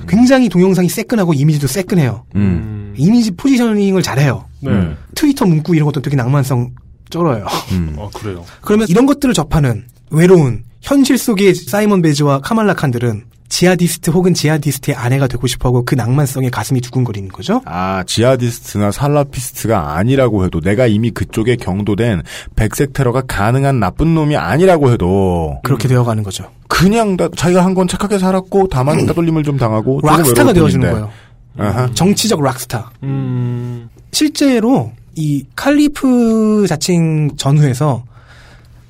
굉장히 0.08 0.50
동영상이 0.50 0.90
새끈하고 0.90 1.34
이미지도 1.34 1.68
새끈해요. 1.68 2.26
음. 2.36 2.94
이미지 2.98 3.32
positioning을 3.32 4.02
잘해요. 4.02 4.46
네. 4.62 4.72
음. 4.72 4.98
트위터 5.16 5.46
문구 5.46 5.76
이런 5.76 5.86
것도 5.86 6.02
되게 6.02 6.16
낭만성 6.16 6.72
쩔어요. 7.10 7.46
음. 7.72 7.96
아, 8.00 8.10
그래요. 8.14 8.44
그러면 8.62 8.88
이런 8.90 9.06
것들을 9.06 9.34
접하는 9.34 9.86
외로운 10.10 10.64
현실 10.82 11.18
속의 11.18 11.54
사이먼 11.56 12.02
베즈와 12.02 12.40
카말라 12.42 12.74
칸들은 12.74 13.26
지하디스트 13.52 14.12
혹은 14.12 14.34
지하디스트의 14.34 14.96
아내가 14.96 15.28
되고 15.28 15.46
싶어하고 15.46 15.84
그 15.84 15.94
낭만성에 15.96 16.50
가슴이 16.50 16.80
두근거리는 16.80 17.28
거죠. 17.30 17.62
아, 17.66 18.02
지하디스트나 18.08 18.92
살라피스트가 18.92 19.98
아니라고 19.98 20.46
해도 20.46 20.62
내가 20.62 20.88
이미 20.88 21.12
그쪽에 21.12 21.58
경도된 21.58 22.24
백색 22.56 22.94
테러가 22.94 23.24
가능한 23.28 23.80
나쁜 23.82 24.16
놈이 24.16 24.38
아니라고 24.38 24.92
해도 24.94 25.60
그렇게 25.64 25.90
되어가는 25.90 26.24
거죠. 26.24 26.46
그냥 26.70 27.18
다, 27.18 27.28
자기가 27.36 27.64
한 27.66 27.76
건 27.76 27.88
착하게 27.90 28.20
살았고 28.20 28.68
다만 28.70 29.06
따돌림을 29.06 29.44
좀 29.44 29.58
당하고 29.58 30.00
락스타가 30.04 30.54
뿐인데. 30.54 30.92
거예요. 30.92 31.10
아하. 31.58 31.90
정치적 31.94 32.42
락스타. 32.42 32.92
음. 33.04 33.90
실제로 34.14 34.92
이 35.16 35.44
칼리프 35.58 36.66
자칭 36.70 37.36
전후에서 37.36 38.04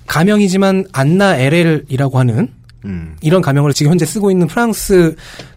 가명이지만 0.07 0.85
안나 0.93 1.37
에렐이라고 1.37 2.19
하는 2.19 2.49
음. 2.85 3.15
이런 3.21 3.41
가명을 3.41 3.73
지금 3.73 3.91
현재 3.91 4.05
쓰고 4.05 4.31
있는 4.31 4.47
프랑스 4.47 5.15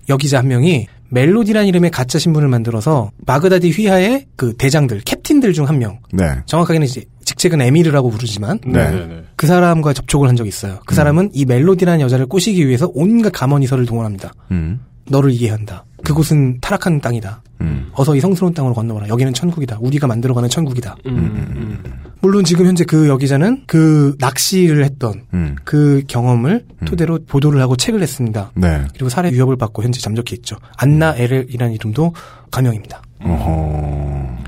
여기자 0.08 0.38
한 0.38 0.48
명이 0.48 0.86
멜로디란 1.10 1.66
이름의 1.66 1.90
가짜 1.90 2.18
신분을 2.18 2.48
만들어서 2.48 3.10
바그다디 3.24 3.70
휘하의 3.70 4.26
그 4.36 4.54
대장들, 4.56 5.02
캡틴들 5.04 5.52
중 5.52 5.64
한 5.68 5.78
명. 5.78 5.98
네. 6.12 6.24
정확하게는 6.46 6.86
이제 6.86 7.04
직책은 7.24 7.60
에미르라고 7.60 8.10
부르지만 8.10 8.58
네. 8.66 8.90
네네. 8.90 9.22
그 9.36 9.46
사람과 9.46 9.92
접촉을 9.92 10.28
한 10.28 10.36
적이 10.36 10.48
있어요. 10.48 10.80
그 10.86 10.94
사람은 10.94 11.30
이 11.32 11.44
멜로디라는 11.44 12.00
여자를 12.00 12.26
꼬시기 12.26 12.66
위해서 12.66 12.90
온갖 12.94 13.30
감언이설을 13.32 13.86
동원합니다. 13.86 14.32
음. 14.50 14.80
너를 15.08 15.30
이해한다. 15.30 15.84
그곳은 16.02 16.58
타락한 16.60 17.00
땅이다. 17.00 17.42
음. 17.64 17.90
어서 17.92 18.14
이 18.14 18.20
성스러운 18.20 18.54
땅으로 18.54 18.74
건너와라. 18.74 19.08
여기는 19.08 19.32
천국이다. 19.32 19.78
우리가 19.80 20.06
만들어가는 20.06 20.48
천국이다. 20.48 20.96
음. 21.06 21.82
물론 22.20 22.44
지금 22.44 22.66
현재 22.66 22.84
그 22.84 23.08
여기자는 23.08 23.64
그 23.66 24.16
낚시를 24.18 24.84
했던 24.84 25.22
음. 25.34 25.56
그 25.64 26.02
경험을 26.06 26.64
토대로 26.86 27.18
보도를 27.26 27.60
하고 27.60 27.76
책을 27.76 28.00
냈습니다. 28.00 28.52
네. 28.54 28.84
그리고 28.92 29.08
살해 29.08 29.30
위협을 29.32 29.56
받고 29.56 29.82
현재 29.82 30.00
잠적해 30.00 30.34
있죠. 30.36 30.56
안나 30.76 31.16
에렐이라는 31.16 31.74
이름도 31.74 32.14
가명입니다. 32.50 33.02
어허. 33.24 34.38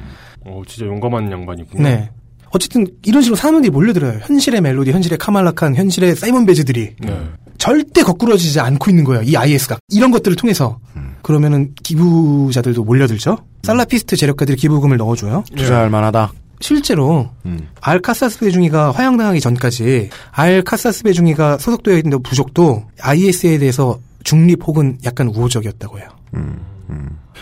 어, 0.46 0.62
진짜 0.66 0.86
용감한 0.86 1.30
양반이군요. 1.30 1.82
네. 1.82 2.10
어쨌든 2.50 2.86
이런 3.04 3.22
식으로 3.22 3.36
사람들이 3.36 3.70
몰려들어요. 3.70 4.20
현실의 4.22 4.60
멜로디, 4.60 4.92
현실의 4.92 5.18
카말라칸, 5.18 5.74
현실의 5.74 6.14
사이먼 6.16 6.46
베즈들이 6.46 6.94
네. 6.98 7.20
절대 7.58 8.02
거꾸러지지 8.02 8.60
않고 8.60 8.90
있는 8.90 9.04
거예요. 9.04 9.22
이 9.22 9.36
IS가 9.36 9.76
이런 9.90 10.10
것들을 10.10 10.36
통해서 10.36 10.78
그러면은 11.22 11.74
기부자들도 11.82 12.84
몰려들죠. 12.84 13.38
살라피스트 13.62 14.16
재력가들이 14.16 14.56
기부금을 14.56 14.96
넣어줘요. 14.96 15.44
투자할 15.56 15.90
만하다. 15.90 16.32
실제로 16.60 17.28
음. 17.44 17.68
알카사스 17.80 18.40
베중이가 18.40 18.92
화양당하기 18.92 19.40
전까지 19.40 20.10
알카사스 20.32 21.02
베중이가 21.04 21.58
소속되어 21.58 21.96
있는 21.98 22.22
부족도 22.22 22.84
IS에 23.00 23.58
대해서 23.58 23.98
중립 24.24 24.66
혹은 24.66 24.98
약간 25.04 25.28
우호적이었다고 25.28 25.98
해요. 25.98 26.08
음, 26.34 26.58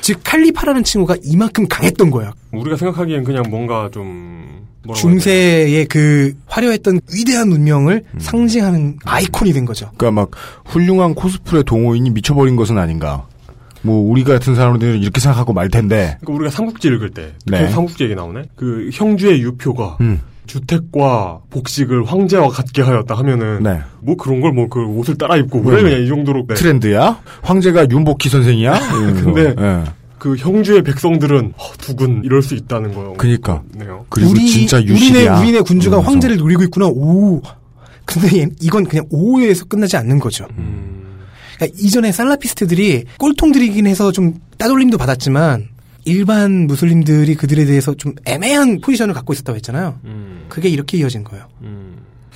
즉 0.00 0.20
칼리파라는 0.24 0.84
친구가 0.84 1.16
이만큼 1.22 1.66
강했던 1.68 2.10
거야. 2.10 2.32
우리가 2.52 2.76
생각하기엔 2.76 3.24
그냥 3.24 3.44
뭔가 3.48 3.88
좀 3.92 4.66
중세의 4.94 5.86
그 5.86 6.34
화려했던 6.46 7.00
위대한 7.14 7.50
운명을 7.50 8.04
음. 8.12 8.18
상징하는 8.20 8.98
아이콘이 9.04 9.52
된 9.52 9.64
거죠. 9.64 9.90
그러니까 9.96 10.20
막 10.20 10.30
훌륭한 10.66 11.14
코스프레 11.14 11.62
동호인이 11.62 12.10
미쳐버린 12.10 12.56
것은 12.56 12.76
아닌가. 12.76 13.26
뭐 13.84 14.00
우리 14.10 14.24
같은 14.24 14.54
사람들은 14.54 15.02
이렇게 15.02 15.20
생각하고 15.20 15.52
말 15.52 15.68
텐데. 15.68 16.16
그러니까 16.20 16.32
우리가 16.32 16.50
삼국지 16.50 16.88
읽을 16.88 17.10
때, 17.10 17.32
네. 17.46 17.68
삼국지 17.68 18.04
얘기 18.04 18.14
나오네. 18.14 18.42
그 18.56 18.88
형주의 18.92 19.40
유표가 19.42 19.96
음. 20.00 20.20
주택과 20.46 21.40
복식을 21.50 22.04
황제와 22.04 22.48
같게 22.48 22.82
하였다 22.82 23.14
하면은 23.14 23.62
네. 23.62 23.80
뭐 24.00 24.16
그런 24.16 24.40
걸 24.40 24.52
뭐 24.52 24.68
그 24.68 24.80
옷을 24.84 25.16
따라 25.16 25.36
입고 25.36 25.62
그래 25.62 25.78
음. 25.78 25.84
그냥 25.84 26.02
이 26.02 26.08
정도로 26.08 26.46
네. 26.48 26.54
트렌드야? 26.54 27.20
황제가 27.42 27.88
윤복희 27.90 28.28
선생이야? 28.30 28.72
근데 29.22 29.54
예. 29.58 29.84
그 30.18 30.36
형주의 30.36 30.82
백성들은 30.82 31.52
어, 31.56 31.72
두근 31.78 32.22
이럴 32.24 32.40
수 32.42 32.54
있다는 32.54 32.94
거요. 32.94 33.12
그니까. 33.14 33.62
네요. 33.74 34.06
그리고 34.08 34.30
우리 34.30 34.46
진짜 34.48 34.78
우리네 34.78 34.92
유실이야. 34.94 35.38
우리네 35.40 35.60
군주가 35.60 35.96
이러면서. 35.96 36.10
황제를 36.10 36.36
노리고 36.38 36.62
있구나. 36.64 36.86
오. 36.86 37.42
근데 38.06 38.38
얘- 38.40 38.48
이건 38.62 38.84
그냥 38.84 39.04
오해에서 39.10 39.64
끝나지 39.66 39.96
않는 39.98 40.18
거죠. 40.18 40.46
음. 40.58 41.03
그러니까 41.56 41.78
이전에 41.80 42.12
살라피스트들이 42.12 43.04
꼴통들이긴 43.18 43.86
해서 43.86 44.12
좀 44.12 44.34
따돌림도 44.58 44.98
받았지만 44.98 45.68
일반 46.04 46.66
무슬림들이 46.66 47.34
그들에 47.34 47.64
대해서 47.64 47.94
좀 47.94 48.14
애매한 48.26 48.80
포지션을 48.80 49.14
갖고 49.14 49.32
있었다고 49.32 49.56
했잖아요. 49.56 49.98
음. 50.04 50.44
그게 50.48 50.68
이렇게 50.68 50.98
이어진 50.98 51.24
거예요. 51.24 51.48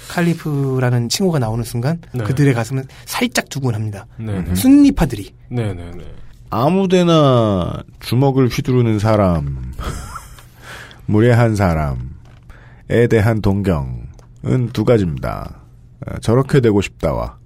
칼리프라는 0.09 1.09
칭호가 1.09 1.39
나오는 1.39 1.63
순간 1.65 2.01
네. 2.13 2.25
그들의 2.25 2.55
가슴은 2.55 2.85
살짝 3.05 3.49
두근합니다. 3.51 4.07
네. 4.19 4.43
순니파들이 4.55 5.35
네네네. 5.51 6.05
아무데나 6.51 7.83
주먹을 8.01 8.49
휘두르는 8.49 8.99
사람, 8.99 9.73
무례한 11.05 11.57
사람에 11.57 11.99
대한 13.11 13.43
동경은 13.43 14.71
두 14.73 14.85
가지입니다. 14.85 15.61
어, 16.07 16.19
저렇게 16.21 16.61
되고 16.61 16.81
싶다와 16.81 17.37
음. 17.37 17.38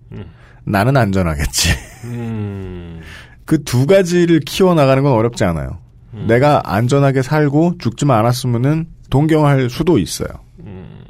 나는 0.64 0.96
안전하겠지. 0.96 1.70
음. 2.04 3.00
그 3.44 3.62
두 3.64 3.86
가지를 3.86 4.40
키워나가는 4.40 5.02
건 5.02 5.12
어렵지 5.12 5.44
않아요. 5.44 5.78
음. 6.14 6.26
내가 6.28 6.62
안전하게 6.64 7.22
살고 7.22 7.74
죽지만 7.78 8.18
않았으면은 8.20 8.86
동경할 9.10 9.68
수도 9.68 9.98
있어요. 9.98 10.28
음. 10.60 11.04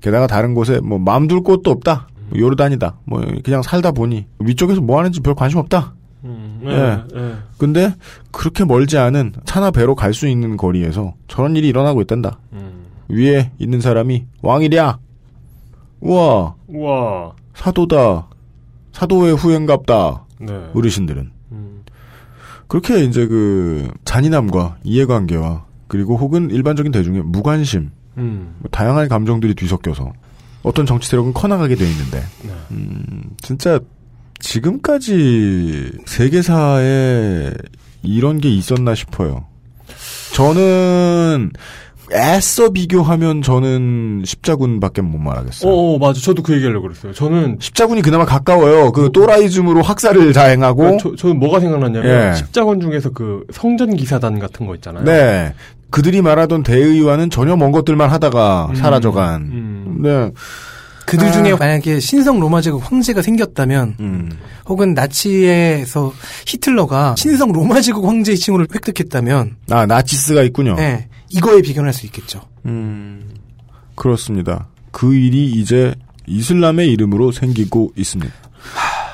게다가 0.00 0.26
다른 0.26 0.54
곳에 0.54 0.80
뭐 0.80 0.98
마음 0.98 1.26
둘 1.28 1.42
곳도 1.42 1.70
없다. 1.70 2.08
뭐 2.28 2.38
요르단이다. 2.38 2.98
뭐 3.04 3.24
그냥 3.44 3.62
살다 3.62 3.92
보니 3.92 4.26
위쪽에서 4.40 4.80
뭐 4.80 4.98
하는지 4.98 5.20
별 5.20 5.34
관심 5.34 5.58
없다. 5.60 5.94
음. 6.24 6.60
예. 6.64 6.68
네. 6.68 7.02
네. 7.14 7.34
근데 7.56 7.94
그렇게 8.32 8.64
멀지 8.64 8.98
않은 8.98 9.32
차나 9.44 9.70
배로 9.70 9.94
갈 9.94 10.12
수 10.12 10.26
있는 10.26 10.56
거리에서 10.56 11.14
저런 11.28 11.54
일이 11.56 11.68
일어나고 11.68 12.00
있단다. 12.02 12.38
음. 12.52 12.86
위에 13.08 13.52
있는 13.58 13.80
사람이 13.80 14.26
왕이랴. 14.42 14.98
우와 16.00 16.54
우와. 16.68 17.32
사도다. 17.54 18.28
사도의 18.96 19.36
후행갑다. 19.36 20.24
네. 20.40 20.70
어르신들은 20.74 21.30
음. 21.52 21.82
그렇게 22.66 23.04
이제 23.04 23.26
그 23.26 23.90
잔인함과 24.06 24.78
이해관계와 24.84 25.66
그리고 25.86 26.16
혹은 26.16 26.50
일반적인 26.50 26.92
대중의 26.92 27.22
무관심, 27.22 27.90
음. 28.16 28.54
뭐 28.58 28.70
다양한 28.70 29.08
감정들이 29.08 29.54
뒤섞여서 29.54 30.12
어떤 30.62 30.86
정치 30.86 31.08
세력은 31.10 31.34
커나가게 31.34 31.76
돼 31.76 31.88
있는데, 31.88 32.20
네. 32.42 32.52
음, 32.72 33.22
진짜 33.40 33.78
지금까지 34.40 35.92
세계사에 36.06 37.52
이런 38.02 38.40
게 38.40 38.48
있었나 38.48 38.94
싶어요. 38.94 39.44
저는 40.34 41.52
애써 42.12 42.70
비교하면 42.70 43.42
저는 43.42 44.22
십자군밖에 44.24 45.02
못 45.02 45.18
말하겠어요. 45.18 45.70
어, 45.70 45.94
어, 45.94 45.98
맞아. 45.98 46.20
저도 46.20 46.42
그 46.42 46.54
얘기하려고 46.54 46.82
그랬어요. 46.82 47.12
저는 47.12 47.58
십자군이 47.60 48.02
그나마 48.02 48.24
가까워요. 48.24 48.92
그 48.92 49.10
또라이즘으로 49.12 49.82
학살을 49.82 50.32
자행하고. 50.32 50.76
그러니까 50.76 51.02
저, 51.02 51.16
저는 51.16 51.38
뭐가 51.38 51.60
생각났냐면 51.60 52.30
예. 52.30 52.34
십자군 52.36 52.80
중에서 52.80 53.10
그 53.10 53.44
성전 53.52 53.96
기사단 53.96 54.38
같은 54.38 54.66
거 54.66 54.74
있잖아요. 54.76 55.04
네. 55.04 55.54
그들이 55.90 56.20
말하던 56.22 56.62
대의와는 56.62 57.30
전혀 57.30 57.56
먼 57.56 57.72
것들만 57.72 58.10
하다가 58.10 58.72
사라져간. 58.74 59.40
음. 59.42 59.98
네. 60.02 60.30
그들 61.06 61.28
아. 61.28 61.32
중에 61.32 61.54
만약에 61.54 62.00
신성 62.00 62.40
로마 62.40 62.60
제국 62.60 62.90
황제가 62.90 63.22
생겼다면 63.22 63.96
음. 64.00 64.30
혹은 64.66 64.92
나치에서 64.92 66.12
히틀러가 66.46 67.14
신성 67.16 67.52
로마 67.52 67.80
제국 67.80 68.06
황제의 68.06 68.36
칭호를 68.36 68.66
획득했다면 68.74 69.56
아, 69.70 69.86
나치스가 69.86 70.42
있군요. 70.42 70.74
네, 70.74 71.08
이거에 71.30 71.62
비견할 71.62 71.92
수 71.92 72.06
있겠죠. 72.06 72.40
음. 72.66 73.28
그렇습니다. 73.94 74.68
그 74.92 75.14
일이 75.14 75.50
이제 75.52 75.94
이슬람의 76.26 76.90
이름으로 76.92 77.32
생기고 77.32 77.92
있습니다. 77.96 78.32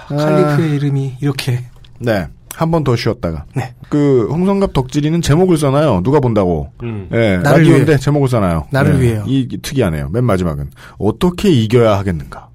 칼리프의 0.08 0.76
이름이 0.76 1.16
이렇게 1.20 1.64
네. 1.98 2.26
한 2.54 2.70
번 2.70 2.84
더 2.84 2.94
쉬었다가. 2.96 3.46
네. 3.54 3.74
그 3.88 4.28
홍성갑 4.30 4.72
덕질이는 4.74 5.22
제목을 5.22 5.56
써놔요. 5.56 6.02
누가 6.04 6.20
본다고. 6.20 6.70
음. 6.82 7.08
예, 7.12 7.38
나를 7.38 7.62
라디오인데 7.62 7.92
위해. 7.92 7.98
제목을 7.98 8.28
써놔요. 8.28 8.66
나를 8.70 8.96
예, 8.96 9.00
위해요. 9.00 9.24
이, 9.26 9.48
이 9.50 9.58
특이하네요. 9.62 10.10
맨 10.10 10.24
마지막은 10.24 10.70
어떻게 10.98 11.48
이겨야 11.50 11.96
하겠는가. 11.98 12.48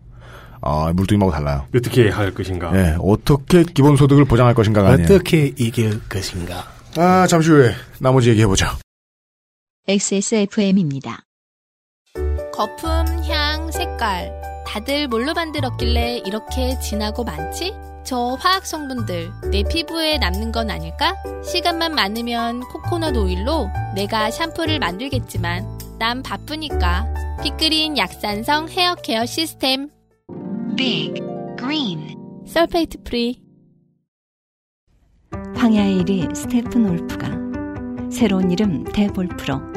아, 0.61 0.91
물뚱이하고 0.95 1.31
달라요. 1.31 1.65
어떻게 1.75 2.09
할 2.09 2.31
것인가. 2.33 2.71
예, 2.75 2.95
어떻게 2.99 3.63
기본소득을 3.63 4.25
보장할 4.25 4.53
것인가가 4.53 4.89
아니에요. 4.89 5.05
어떻게 5.05 5.51
이길 5.57 5.99
것인가. 6.07 6.63
아, 6.97 7.25
잠시 7.27 7.49
후에 7.49 7.71
나머지 7.99 8.29
얘기해보죠. 8.29 8.67
XSFM입니다. 9.89 11.21
거품, 12.51 12.89
향, 13.23 13.71
색깔. 13.71 14.33
다들 14.67 15.07
뭘로 15.07 15.33
만들었길래 15.33 16.23
이렇게 16.25 16.77
진하고 16.81 17.23
많지? 17.23 17.73
저 18.03 18.35
화학 18.37 18.65
성분들 18.65 19.31
내 19.49 19.63
피부에 19.63 20.17
남는 20.17 20.51
건 20.51 20.69
아닐까? 20.69 21.15
시간만 21.41 21.95
많으면 21.95 22.67
코코넛 22.67 23.15
오일로 23.15 23.69
내가 23.95 24.29
샴푸를 24.29 24.79
만들겠지만 24.79 25.97
난 25.97 26.21
바쁘니까 26.21 27.07
빅그린 27.41 27.97
약산성 27.97 28.67
헤어 28.67 28.95
케어 28.95 29.25
시스템 29.25 29.89
Big 30.75 31.13
Green 31.57 32.43
sulfate 32.45 33.03
free 33.03 33.41
황야의 35.55 36.03
이리 36.03 36.35
슈테펜울프가 36.35 37.29
새로운 38.11 38.51
이름 38.51 38.83
데볼프로 38.83 39.76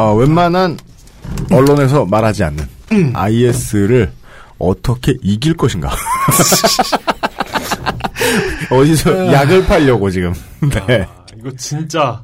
아, 0.00 0.12
웬만한 0.12 0.78
언론에서 1.52 2.06
말하지 2.06 2.44
않는 2.44 2.66
IS를 3.14 4.10
어떻게 4.58 5.14
이길 5.22 5.54
것인가. 5.54 5.90
어디서 8.70 9.32
약을 9.32 9.66
팔려고 9.66 10.10
지금. 10.10 10.32
네. 10.86 11.02
아, 11.02 11.24
이거 11.38 11.50
진짜 11.56 12.22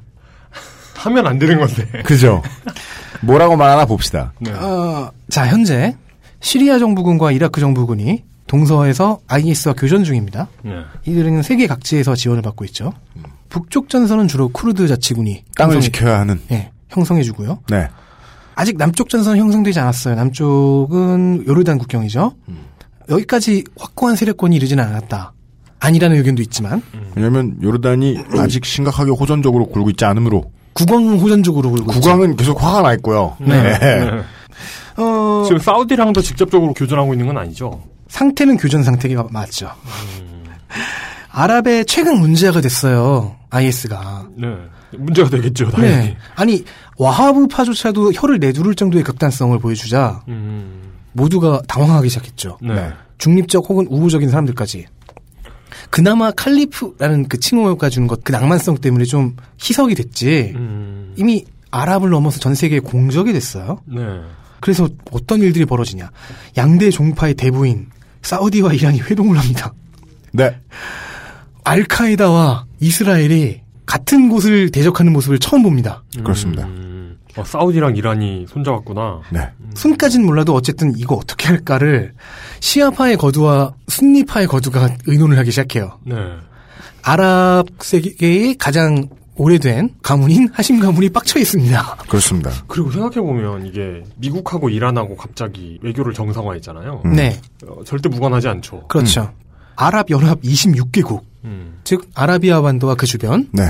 하면 0.94 1.26
안 1.26 1.38
되는 1.38 1.58
건데. 1.58 1.86
그죠. 2.04 2.42
뭐라고 3.20 3.56
말하나 3.56 3.84
봅시다. 3.84 4.32
네. 4.38 4.50
어, 4.52 5.10
자, 5.28 5.46
현재 5.46 5.96
시리아 6.40 6.78
정부군과 6.78 7.32
이라크 7.32 7.60
정부군이 7.60 8.24
동서에서 8.46 9.18
IS와 9.26 9.74
교전 9.74 10.02
중입니다. 10.04 10.48
네. 10.62 10.72
이들은 11.04 11.42
세계 11.42 11.66
각지에서 11.66 12.14
지원을 12.14 12.42
받고 12.42 12.64
있죠. 12.66 12.92
북쪽 13.48 13.88
전선은 13.88 14.28
주로 14.28 14.48
쿠르드 14.48 14.86
자치군이 14.88 15.44
땅을 15.56 15.76
형성해- 15.76 15.82
지켜야 15.82 16.20
하는. 16.20 16.40
예, 16.52 16.70
형성해주고요. 16.88 17.60
네. 17.70 17.88
아직 18.54 18.76
남쪽 18.78 19.08
전선은 19.08 19.38
형성되지 19.38 19.78
않았어요. 19.80 20.14
남쪽은 20.14 21.44
요르단 21.46 21.78
국경이죠. 21.78 22.32
여기까지 23.08 23.64
확고한 23.78 24.16
세력권이 24.16 24.56
이르지는 24.56 24.82
않았다. 24.82 25.32
아니라는 25.78 26.16
의견도 26.16 26.42
있지만 26.42 26.82
왜냐면 27.14 27.58
요르단이 27.62 28.18
아직 28.38 28.64
심각하게 28.64 29.10
호전적으로 29.10 29.66
굴고 29.66 29.90
있지 29.90 30.04
않으므로 30.04 30.50
국왕은 30.72 31.18
호전적으로 31.20 31.70
굴고 31.70 31.92
있죠. 31.92 32.00
국왕은 32.00 32.36
계속 32.36 32.62
화가 32.62 32.82
나 32.82 32.94
있고요. 32.94 33.36
네. 33.40 33.76
어, 34.96 35.42
지금 35.46 35.58
사우디랑도 35.58 36.22
직접적으로 36.22 36.72
교전하고 36.72 37.12
있는 37.12 37.26
건 37.26 37.36
아니죠. 37.38 37.82
상태는 38.08 38.56
교전 38.56 38.82
상태가 38.82 39.26
맞죠. 39.30 39.70
아랍의 41.30 41.84
최근 41.84 42.18
문제가 42.20 42.60
됐어요. 42.62 43.36
IS가. 43.50 44.28
네. 44.36 44.48
문제가 44.92 45.28
되겠죠, 45.30 45.70
당연히. 45.70 45.96
네. 45.96 46.16
아니 46.34 46.64
와하브 46.98 47.48
파조차도 47.48 48.12
혀를 48.12 48.38
내두를 48.38 48.74
정도의 48.74 49.04
극단성을 49.04 49.58
보여주자 49.58 50.22
음. 50.28 50.92
모두가 51.12 51.62
당황하기 51.66 52.08
시작했죠. 52.08 52.58
네. 52.62 52.92
중립적 53.18 53.68
혹은 53.68 53.86
우호적인 53.88 54.28
사람들까지. 54.28 54.86
그나마 55.90 56.30
칼리프라는 56.30 57.28
그 57.28 57.38
칭호가 57.38 57.88
주는 57.88 58.08
것, 58.08 58.22
그 58.24 58.32
낭만성 58.32 58.78
때문에 58.78 59.04
좀 59.04 59.36
희석이 59.60 59.94
됐지. 59.94 60.52
음. 60.54 61.14
이미 61.16 61.44
아랍을 61.70 62.10
넘어서 62.10 62.38
전 62.38 62.54
세계에 62.54 62.80
공적이 62.80 63.32
됐어요. 63.32 63.80
네. 63.86 64.02
그래서 64.60 64.88
어떤 65.10 65.42
일들이 65.42 65.64
벌어지냐. 65.64 66.10
양대 66.56 66.90
종파의 66.90 67.34
대부인 67.34 67.88
사우디와 68.22 68.72
이란이 68.72 69.00
회동을 69.00 69.38
합니다. 69.38 69.72
네. 70.32 70.58
알카에다와 71.64 72.66
이스라엘이 72.80 73.62
같은 73.86 74.28
곳을 74.28 74.70
대적하는 74.70 75.12
모습을 75.12 75.38
처음 75.38 75.62
봅니다. 75.62 76.02
그렇습니다. 76.22 76.68
어, 77.36 77.44
사우디랑 77.44 77.96
이란이 77.96 78.46
손잡았구나. 78.48 79.20
네. 79.30 79.50
손까진 79.74 80.24
몰라도 80.24 80.54
어쨌든 80.54 80.94
이거 80.96 81.14
어떻게 81.14 81.48
할까를 81.48 82.14
시아파의 82.60 83.16
거두와 83.16 83.74
순니파의 83.88 84.46
거두가 84.46 84.88
의논을 85.06 85.38
하기 85.38 85.50
시작해요. 85.50 85.98
네. 86.04 86.14
아랍 87.02 87.66
세계의 87.78 88.56
가장 88.56 89.08
오래된 89.36 89.96
가문인 90.02 90.48
하심 90.52 90.80
가문이 90.80 91.10
빡쳐 91.10 91.38
있습니다. 91.38 91.96
그렇습니다. 92.08 92.50
그리고 92.66 92.90
생각해보면 92.90 93.66
이게 93.66 94.02
미국하고 94.16 94.70
이란하고 94.70 95.14
갑자기 95.16 95.78
외교를 95.82 96.14
정상화했잖아요. 96.14 97.02
네. 97.14 97.38
어, 97.68 97.84
절대 97.84 98.08
무관하지 98.08 98.48
않죠. 98.48 98.88
그렇죠. 98.88 99.30
아랍 99.76 100.10
연합 100.10 100.40
26개국. 100.40 101.20
음. 101.46 101.78
즉 101.84 102.08
아라비아 102.14 102.60
반도와 102.60 102.94
그 102.96 103.06
주변 103.06 103.48
네. 103.52 103.64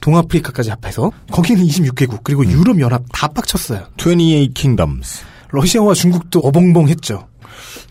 동아프리카까지 0.00 0.70
합해서 0.70 1.10
거기는 1.32 1.64
26개국 1.64 2.20
그리고 2.22 2.44
유럽 2.46 2.78
연합 2.80 3.02
다 3.12 3.26
빡쳤어요. 3.28 3.86
28 3.98 4.52
킹덤스. 4.54 5.24
러시아와 5.50 5.94
중국도 5.94 6.40
어벙벙했죠. 6.40 7.26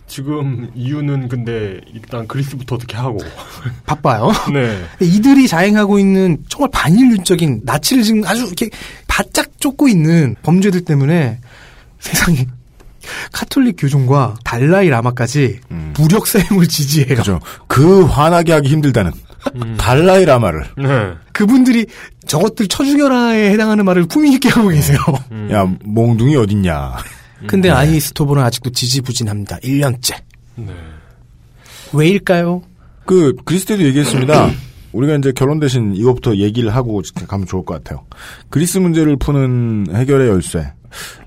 지금 0.07 0.69
이유는 0.75 1.27
근데 1.27 1.81
일단 1.93 2.27
그리스부터 2.27 2.75
어떻게 2.75 2.95
하고. 2.95 3.17
바빠요. 3.85 4.31
네. 4.53 4.85
이들이 5.01 5.47
자행하고 5.47 5.99
있는 5.99 6.37
정말 6.47 6.69
반인륜적인 6.71 7.61
나치를 7.63 8.03
지금 8.03 8.23
아주 8.25 8.45
이렇게 8.45 8.69
바짝 9.07 9.59
쫓고 9.59 9.87
있는 9.87 10.35
범죄들 10.43 10.85
때문에 10.85 11.39
세상에 11.99 12.45
카톨릭 13.31 13.75
교종과 13.79 14.35
달라이 14.43 14.89
라마까지 14.89 15.59
무력 15.97 16.27
사용을 16.27 16.67
지지해요. 16.67 17.15
그죠. 17.15 17.39
그 17.67 18.03
화나게 18.03 18.53
하기 18.53 18.69
힘들다는 18.69 19.11
달라이 19.77 20.25
라마를. 20.25 20.65
네. 20.77 21.13
그분들이 21.31 21.85
저것들 22.25 22.67
쳐죽여라에 22.67 23.51
해당하는 23.51 23.85
말을 23.85 24.07
품위 24.07 24.33
있게 24.33 24.49
하고 24.49 24.69
계세요. 24.69 24.97
야, 25.51 25.65
몽둥이 25.83 26.35
어딨냐. 26.35 26.95
근데 27.47 27.69
아이스토브는 27.69 28.41
아직도 28.43 28.71
지지부진합니다. 28.71 29.57
1년째. 29.59 30.15
네. 30.55 30.73
왜일까요? 31.93 32.63
그, 33.05 33.35
그리스 33.45 33.65
때도 33.65 33.83
얘기했습니다. 33.83 34.49
우리가 34.93 35.15
이제 35.15 35.31
결혼 35.35 35.59
대신 35.59 35.93
이것부터 35.93 36.37
얘기를 36.37 36.73
하고 36.73 37.01
가면 37.27 37.45
좋을 37.45 37.65
것 37.65 37.75
같아요. 37.75 38.05
그리스 38.49 38.77
문제를 38.77 39.17
푸는 39.17 39.87
해결의 39.93 40.29
열쇠. 40.29 40.71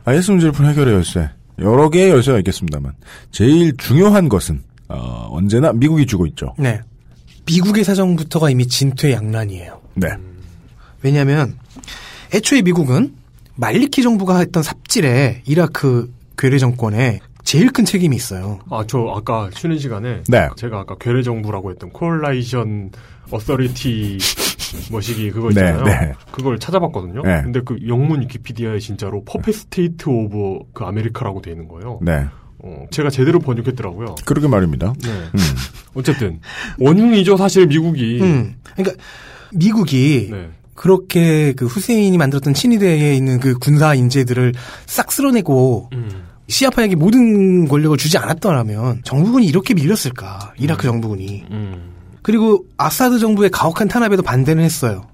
IS 0.06 0.30
문제를 0.30 0.52
푸는 0.52 0.70
해결의 0.70 0.94
열쇠. 0.94 1.28
여러 1.60 1.90
개의 1.90 2.10
열쇠가 2.10 2.39
있겠습니다만. 2.39 2.93
제일 3.30 3.76
중요한 3.76 4.28
것은, 4.28 4.62
어, 4.89 5.28
언제나 5.30 5.72
미국이 5.72 6.06
주고 6.06 6.26
있죠. 6.26 6.55
네. 6.59 6.80
미국의 7.47 7.85
사정부터가 7.85 8.51
이미 8.51 8.66
진퇴양난이에요. 8.66 9.80
네. 9.94 10.09
왜냐하면 11.02 11.56
애초에 12.35 12.62
미국은 12.62 13.14
말리키 13.56 14.02
정부가 14.02 14.39
했던 14.39 14.62
삽질에 14.62 15.43
이라크 15.47 16.12
괴뢰 16.36 16.59
정권에 16.59 17.20
제일 17.43 17.72
큰 17.72 17.85
책임이 17.85 18.14
있어요. 18.14 18.60
아, 18.70 18.85
저 18.86 19.12
아까 19.16 19.51
쉬는 19.55 19.78
시간에 19.78 20.22
네. 20.28 20.48
제가 20.56 20.80
아까 20.80 20.97
괴뢰 20.98 21.22
정부라고 21.22 21.70
했던 21.70 21.90
Coalition 21.90 22.92
Authority 23.30 24.18
뭐시기 24.90 25.30
그거 25.30 25.50
네, 25.50 25.60
있잖아요. 25.60 25.84
네. 25.84 26.12
그걸 26.30 26.58
찾아봤거든요. 26.58 27.22
네. 27.22 27.42
근데 27.42 27.60
그 27.64 27.78
영문 27.86 28.20
위키피디아에 28.22 28.78
진짜로 28.78 29.24
puppet 29.24 29.52
state 29.52 30.09
of 30.09 30.70
그 30.72 30.84
America라고 30.84 31.42
돼 31.42 31.50
있는 31.52 31.68
거예요. 31.68 31.98
네. 32.02 32.26
어, 32.60 32.86
제가 32.90 33.10
제대로 33.10 33.38
번역했더라고요. 33.38 34.16
그러게 34.24 34.48
말입니다. 34.48 34.92
네. 35.02 35.10
음. 35.10 35.38
어쨌든 35.94 36.40
원흉이죠 36.78 37.36
사실 37.36 37.66
미국이. 37.66 38.20
음. 38.20 38.56
그러니까 38.74 39.02
미국이 39.52 40.28
네. 40.30 40.50
그렇게 40.74 41.52
그 41.54 41.66
후세인이 41.66 42.16
만들었던 42.16 42.54
친위대에 42.54 43.14
있는 43.14 43.40
그 43.40 43.58
군사 43.58 43.94
인재들을 43.94 44.54
싹 44.86 45.10
쓸어내고 45.10 45.90
음. 45.92 46.24
시아파에게 46.48 46.94
모든 46.96 47.68
권력을 47.68 47.96
주지 47.98 48.16
않았더라면 48.16 49.02
정부군이 49.04 49.46
이렇게 49.46 49.74
밀렸을까? 49.74 50.54
이라크 50.56 50.84
정부군이. 50.84 51.44
음. 51.50 51.97
그리고 52.22 52.64
아사드 52.76 53.18
정부의 53.18 53.50
가혹한 53.50 53.88
탄압에도 53.88 54.22
반대는 54.22 54.62
했어요. 54.62 55.06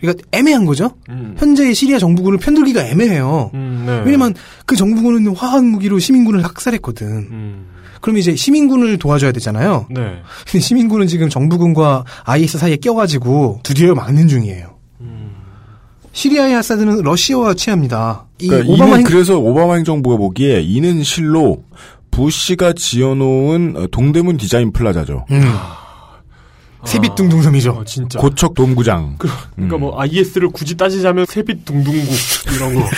그러니까 0.00 0.24
애매한 0.32 0.64
거죠. 0.66 0.90
음. 1.08 1.34
현재의 1.38 1.74
시리아 1.74 1.98
정부군을 1.98 2.38
편들기가 2.38 2.86
애매해요. 2.86 3.50
음, 3.54 3.84
네. 3.86 4.02
왜냐면 4.04 4.34
그 4.66 4.76
정부군은 4.76 5.34
화학 5.34 5.64
무기로 5.64 5.98
시민군을 5.98 6.44
학살했거든. 6.44 7.06
음. 7.06 7.66
그럼 8.00 8.18
이제 8.18 8.36
시민군을 8.36 8.98
도와줘야 8.98 9.32
되잖아요. 9.32 9.86
네. 9.88 10.20
근데 10.44 10.60
시민군은 10.60 11.06
지금 11.06 11.30
정부군과 11.30 12.04
IS 12.24 12.58
사이에 12.58 12.76
껴가지고 12.76 13.60
두드려 13.62 13.94
맞는 13.94 14.28
중이에요. 14.28 14.74
음. 15.00 15.30
시리아의 16.12 16.54
아사드는 16.56 17.00
러시아와 17.02 17.54
취합니다. 17.54 18.26
이 18.40 18.48
그러니까 18.48 18.74
오바마 18.74 18.96
행... 18.96 19.04
그래서 19.04 19.38
오바마 19.38 19.76
행정부가 19.76 20.18
보기에 20.18 20.60
이는 20.60 21.02
실로 21.02 21.64
부시가 22.10 22.74
지어놓은 22.74 23.74
어, 23.76 23.86
동대문 23.90 24.36
디자인 24.36 24.70
플라자죠. 24.72 25.24
음. 26.84 26.86
세빛둥둥섬이죠. 26.86 27.70
어, 27.70 27.84
진짜. 27.84 28.18
고척 28.18 28.54
돔구장. 28.54 29.16
그, 29.18 29.28
러니까뭐 29.56 30.00
IS를 30.00 30.48
굳이 30.50 30.76
따지자면 30.76 31.24
세빛 31.26 31.64
둥둥국 31.64 32.14
이런 32.54 32.74
거. 32.74 32.88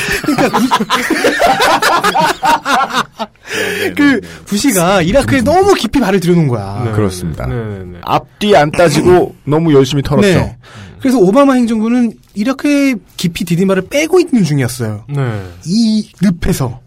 그 3.97 4.21
부시가 4.45 5.03
이라크에 5.03 5.41
너무 5.41 5.75
깊이 5.75 6.01
발을 6.01 6.21
들여놓은 6.21 6.49
거야. 6.49 6.83
네. 6.85 6.93
그렇습니다. 6.93 7.47
네, 7.47 7.55
네, 7.55 7.85
네. 7.85 7.99
앞뒤 8.03 8.55
안 8.57 8.71
따지고 8.71 9.35
너무 9.45 9.73
열심히 9.73 10.03
털었죠. 10.03 10.29
네. 10.29 10.57
그래서 11.01 11.19
오바마 11.19 11.55
행정부는 11.55 12.13
이라크에 12.35 12.97
깊이 13.17 13.45
디디마를 13.45 13.87
빼고 13.89 14.19
있는 14.21 14.45
중이었어요. 14.45 15.05
네. 15.09 15.43
이 15.65 16.11
늪에서. 16.21 16.81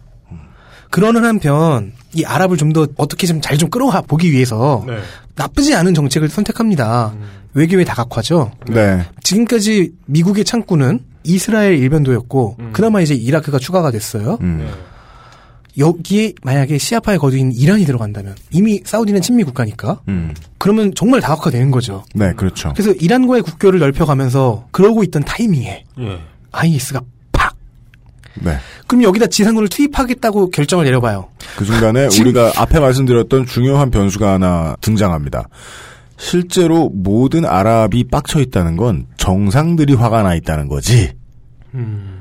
그러는 0.92 1.24
한편 1.24 1.94
이 2.14 2.23
아랍을 2.26 2.57
좀 2.57 2.73
더 2.73 2.88
어떻게 2.98 3.27
좀 3.27 3.41
잘 3.41 3.57
좀 3.57 3.69
끌어와 3.69 4.02
보기 4.02 4.31
위해서 4.31 4.84
네. 4.88 4.98
나쁘지 5.36 5.76
않은 5.76 5.94
정책을 5.94 6.30
선택합니다. 6.30 7.14
외교의 7.53 7.86
다각화죠. 7.86 8.52
네. 8.69 9.06
지금까지 9.23 9.91
미국의 10.06 10.44
창구는 10.45 10.99
이스라엘 11.23 11.77
일변도였고 11.80 12.57
음. 12.60 12.69
그나마 12.73 13.02
이제 13.02 13.14
이라크가 13.15 13.57
추가가 13.60 13.91
됐어요. 13.91 14.38
음. 14.41 14.69
여기에 15.77 16.34
만약에 16.44 16.77
시아파에 16.77 17.18
거두인 17.18 17.52
이란이 17.53 17.86
들어간다면 17.86 18.36
이미 18.52 18.81
사우디는 18.84 19.22
친미 19.22 19.44
국가니까 19.44 20.02
음. 20.07 20.34
그러면 20.57 20.94
정말 20.95 21.22
다각화되는 21.22 21.72
거죠. 21.72 22.03
네, 22.14 22.34
그렇죠. 22.34 22.73
그래서 22.76 22.91
이란과의 22.91 23.44
국교를 23.44 23.80
넓혀가면서 23.80 24.68
그러고 24.72 25.03
있던 25.03 25.23
타이밍에 25.23 25.86
예. 25.99 26.19
IS가 26.52 26.99
팍. 26.99 27.07
네. 28.41 28.57
그럼 28.88 29.03
여기다 29.03 29.28
지상군을 29.28 29.70
투입하겠다고 29.70 30.49
결정을 30.52 30.86
내려봐요. 30.86 31.28
그 31.57 31.66
순간에 31.66 32.07
우리가 32.20 32.53
앞에 32.57 32.80
말씀드렸던 32.80 33.45
중요한 33.45 33.91
변수가 33.91 34.34
하나 34.34 34.76
등장합니다. 34.82 35.48
실제로 36.18 36.90
모든 36.94 37.45
아랍이 37.45 38.06
빡쳐 38.11 38.40
있다는 38.41 38.76
건 38.78 39.06
정상들이 39.18 39.94
화가 39.94 40.24
나 40.24 40.36
있다는 40.36 40.68
거지. 40.68 41.11
음. 41.74 42.20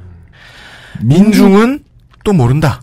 민중은 1.03 1.85
또 2.25 2.33
모른다. 2.33 2.81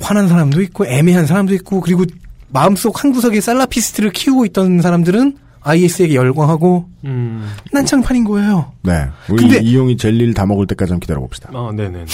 화난 0.00 0.28
사람도 0.28 0.60
있고 0.62 0.86
애매한 0.86 1.26
사람도 1.26 1.54
있고 1.54 1.80
그리고 1.80 2.04
마음속 2.48 3.04
한 3.04 3.12
구석에 3.12 3.40
살라피스트를 3.40 4.10
키우고 4.10 4.44
있던 4.46 4.80
사람들은 4.80 5.36
IS에게 5.62 6.14
열광하고 6.14 6.88
음. 7.04 7.50
난장판인 7.72 8.24
거예요. 8.24 8.72
네. 8.82 9.06
우리 9.28 9.42
근데- 9.44 9.60
이용이 9.60 9.96
젤리를 9.98 10.32
다 10.34 10.46
먹을 10.46 10.66
때까지 10.66 10.92
한번 10.92 11.00
기다려 11.00 11.20
봅시다. 11.20 11.50
아, 11.52 11.70
네네. 11.74 12.06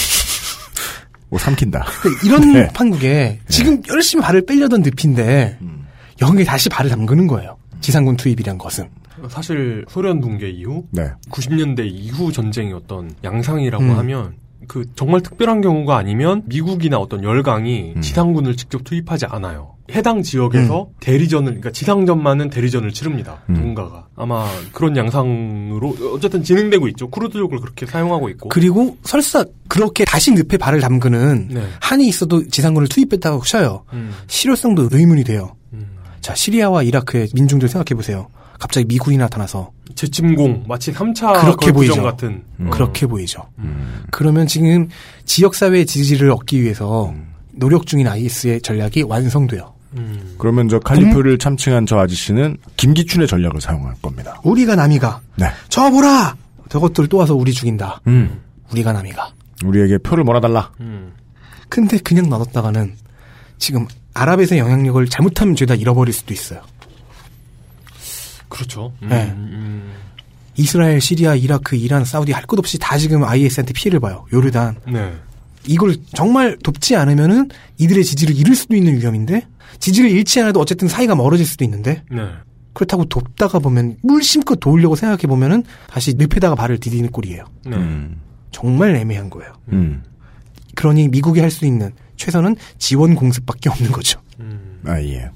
뭐 1.29 1.39
삼킨다. 1.39 1.85
이런 2.25 2.53
네. 2.55 2.69
판국에 2.73 3.41
지금 3.49 3.83
열심히 3.89 4.23
발을 4.23 4.47
빼려던 4.47 4.83
늪인데 4.83 5.59
여기에 6.23 6.45
다시 6.45 6.69
발을 6.69 6.91
담그는 6.91 7.27
거예요. 7.27 7.57
지상군 7.81 8.17
투입이란 8.17 8.59
것은. 8.59 8.89
사실 9.29 9.85
소련 9.89 10.21
붕괴 10.21 10.51
이후 10.51 10.85
네. 10.91 11.11
90년대 11.31 11.87
이후 11.87 12.33
전쟁이었던 12.33 13.13
양상이라고 13.25 13.85
음. 13.85 13.99
하면 13.99 14.35
그 14.69 14.85
정말 14.95 15.23
특별한 15.23 15.61
경우가 15.63 15.97
아니면 15.97 16.43
미국이나 16.47 16.99
어떤 16.99 17.23
열강이 17.23 17.95
음. 17.97 18.01
지상군을 18.01 18.57
직접 18.57 18.85
투입하지 18.85 19.27
않아요. 19.27 19.76
해당 19.95 20.23
지역에서 20.23 20.89
대리전을 21.01 21.47
그러니까 21.47 21.71
지상전만은 21.71 22.51
대리전을 22.51 22.93
치릅니다. 22.93 23.43
음. 23.49 23.55
누군가가 23.55 24.07
아마 24.17 24.49
그런 24.73 24.97
양상으로 24.97 25.97
어쨌든 26.15 26.43
진행되고 26.43 26.89
있죠. 26.89 27.09
크루즈족을 27.11 27.61
그렇게 27.61 27.87
사용하고 27.87 28.29
있고. 28.31 28.49
그리고 28.49 28.97
설사 29.05 29.45
그렇게 29.69 30.05
다시 30.05 30.33
늪에 30.33 30.57
발을 30.57 30.81
담그는 30.81 31.49
네. 31.51 31.67
한이 31.81 32.07
있어도 32.09 32.47
지상군을 32.47 32.89
투입했다고 32.89 33.43
쳐요. 33.43 33.85
음. 33.93 34.13
실효성도 34.27 34.89
의문이 34.91 35.25
돼요. 35.25 35.55
자, 36.21 36.35
시리아와 36.35 36.83
이라크의 36.83 37.29
민중들 37.35 37.69
생각해 37.69 37.95
보세요. 37.95 38.27
갑자기 38.59 38.85
미군이 38.87 39.17
나타나서 39.17 39.71
재침공 39.95 40.65
마치 40.67 40.93
3차 40.93 41.41
그렇게 41.41 41.71
보이죠. 41.71 42.03
같은 42.03 42.43
어. 42.59 42.71
그렇게 42.71 43.07
보이죠. 43.07 43.49
그러면 44.11 44.49
지금 44.49 44.89
지역 45.25 45.55
사회의 45.55 45.87
지지를 45.87 46.33
얻기 46.33 46.63
위해서 46.63 47.15
노력 47.53 47.87
중인 47.87 48.09
IS의 48.09 48.61
전략이 48.61 49.03
완성돼요. 49.03 49.76
그러면 50.39 50.69
저 50.69 50.79
칼리프를 50.79 51.39
참칭한 51.39 51.87
저 51.87 51.99
아저씨는 51.99 52.57
김기춘의 52.77 53.27
전략을 53.29 53.61
사용할 53.61 53.95
겁니다. 54.03 54.41
우리가 54.45 54.77
남이가 54.77 55.21
네. 55.37 55.47
저 55.69 55.91
보라 55.91 56.37
저것들 56.69 57.07
또 57.09 57.19
와서 57.19 57.35
우리 57.35 57.53
죽인다. 57.53 58.01
음. 58.07 58.41
우리가 58.73 58.93
남이가. 58.93 59.33
우리에게 59.65 59.99
표를 59.99 60.25
몰아달라. 60.25 60.71
근데 61.69 61.99
그냥 61.99 62.29
놔뒀다가는 62.29 62.95
지금 63.59 63.87
아랍에서의 64.15 64.61
영향력을 64.61 65.07
잘못하면 65.09 65.57
죄다 65.57 65.75
잃어버릴 65.75 66.13
수도 66.13 66.33
있어요. 66.35 66.61
그렇죠. 68.49 68.93
음, 69.03 69.09
네. 69.09 69.33
음. 69.37 69.93
이스라엘, 70.57 71.01
시리아, 71.01 71.35
이라크, 71.35 71.77
이란, 71.77 72.05
사우디 72.05 72.33
할 72.33 72.47
것 72.47 72.59
없이 72.59 72.79
다 72.79 72.97
지금 72.97 73.25
IS한테 73.25 73.73
피해를 73.75 74.01
봐요. 74.01 74.25
요르단. 74.33 74.77
네. 74.89 75.15
이걸 75.67 75.97
정말 76.15 76.57
돕지 76.63 76.97
않으면은 76.97 77.49
이들의 77.79 78.05
지지를 78.05 78.37
잃을 78.37 78.55
수도 78.55 78.77
있는 78.77 78.97
위험인데 78.99 79.47
지지를 79.79 80.11
잃지 80.11 80.41
않아도 80.41 80.61
어쨌든 80.61 80.89
사이가 80.89 81.15
멀어질 81.15 81.45
수도 81.47 81.65
있는데 81.65 82.03
네. 82.11 82.23
그렇다고 82.73 83.05
돕다가 83.07 83.59
보면 83.59 83.97
물심껏 84.03 84.61
도우려고 84.61 84.97
생각해 84.97 85.23
보면은 85.23 85.65
다시 85.89 86.15
늪에다가 86.15 86.55
발을 86.55 86.79
디디는 86.79 87.11
꼴이에요. 87.11 87.45
네. 87.67 87.77
정말 88.53 88.95
애매한 88.97 89.29
거예요. 89.31 89.53
음. 89.73 90.03
그러니 90.75 91.09
미국이 91.09 91.41
할 91.41 91.51
수 91.51 91.65
있는 91.67 91.93
최선은 92.17 92.57
지원 92.79 93.15
공습밖에 93.15 93.69
없는 93.71 93.93
거죠. 93.93 94.21
아, 94.85 95.01
예. 95.03 95.31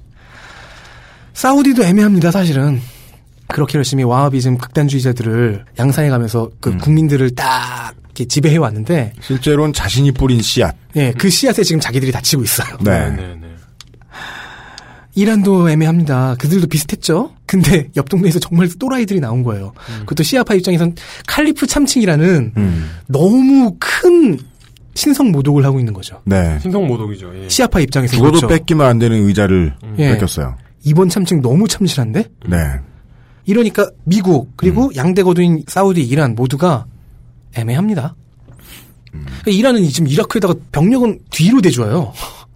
사우디도 1.33 1.83
애매합니다, 1.85 2.31
사실은. 2.31 2.81
그렇게 3.53 3.79
열심히 3.79 4.05
와하비즘 4.05 4.59
극단주의자들을 4.59 5.65
양산해 5.79 6.09
가면서 6.09 6.51
그 6.61 6.77
국민들을 6.77 7.35
딱 7.35 7.95
이렇게 8.05 8.25
지배해 8.27 8.57
왔는데 8.57 9.15
실제로는 9.21 9.73
자신이 9.73 10.13
뿌린 10.13 10.41
씨앗. 10.43 10.75
예, 10.97 11.13
그 11.13 11.31
씨앗에 11.31 11.63
지금 11.63 11.81
자기들이 11.81 12.13
다치고 12.13 12.43
있어요. 12.43 12.77
네. 12.83 13.39
이란도 15.15 15.69
애매합니다. 15.69 16.37
그들도 16.39 16.69
비슷했죠? 16.69 17.33
근데 17.47 17.89
옆 17.97 18.09
동네에서 18.09 18.39
정말 18.39 18.69
또라이들이 18.79 19.21
나온 19.21 19.43
거예요. 19.43 19.73
그것도 20.01 20.23
시아파 20.23 20.55
입장에선 20.55 20.95
칼리프 21.27 21.67
참칭이라는 21.67 22.53
음. 22.57 22.91
너무 23.09 23.77
큰 23.79 24.39
신성 24.95 25.33
모독을 25.33 25.65
하고 25.65 25.79
있는 25.79 25.93
거죠. 25.93 26.21
네. 26.25 26.59
신성 26.61 26.87
모독이죠. 26.87 27.33
예. 27.43 27.49
시아파 27.49 27.81
입장에서 27.81 28.15
죽어도 28.17 28.39
그렇죠. 28.39 28.49
뺏기면 28.49 28.87
안 28.87 28.99
되는 28.99 29.27
의자를 29.27 29.75
예. 29.99 30.13
뺏겼어요. 30.13 30.57
이번 30.85 31.09
참칭 31.09 31.43
너무 31.43 31.69
참신한데? 31.69 32.25
네. 32.47 32.57
이러니까 33.47 33.91
미국 34.05 34.57
그리고 34.57 34.91
양대 34.97 35.23
거두인 35.23 35.65
사우디, 35.67 36.03
이란 36.03 36.35
모두가 36.35 36.87
애매합니다. 37.55 38.15
그러니까 39.11 39.51
이란은 39.51 39.89
지금 39.89 40.09
이라크에다가 40.09 40.55
병력은 40.73 41.21
뒤로 41.31 41.61
대줘요. 41.61 42.13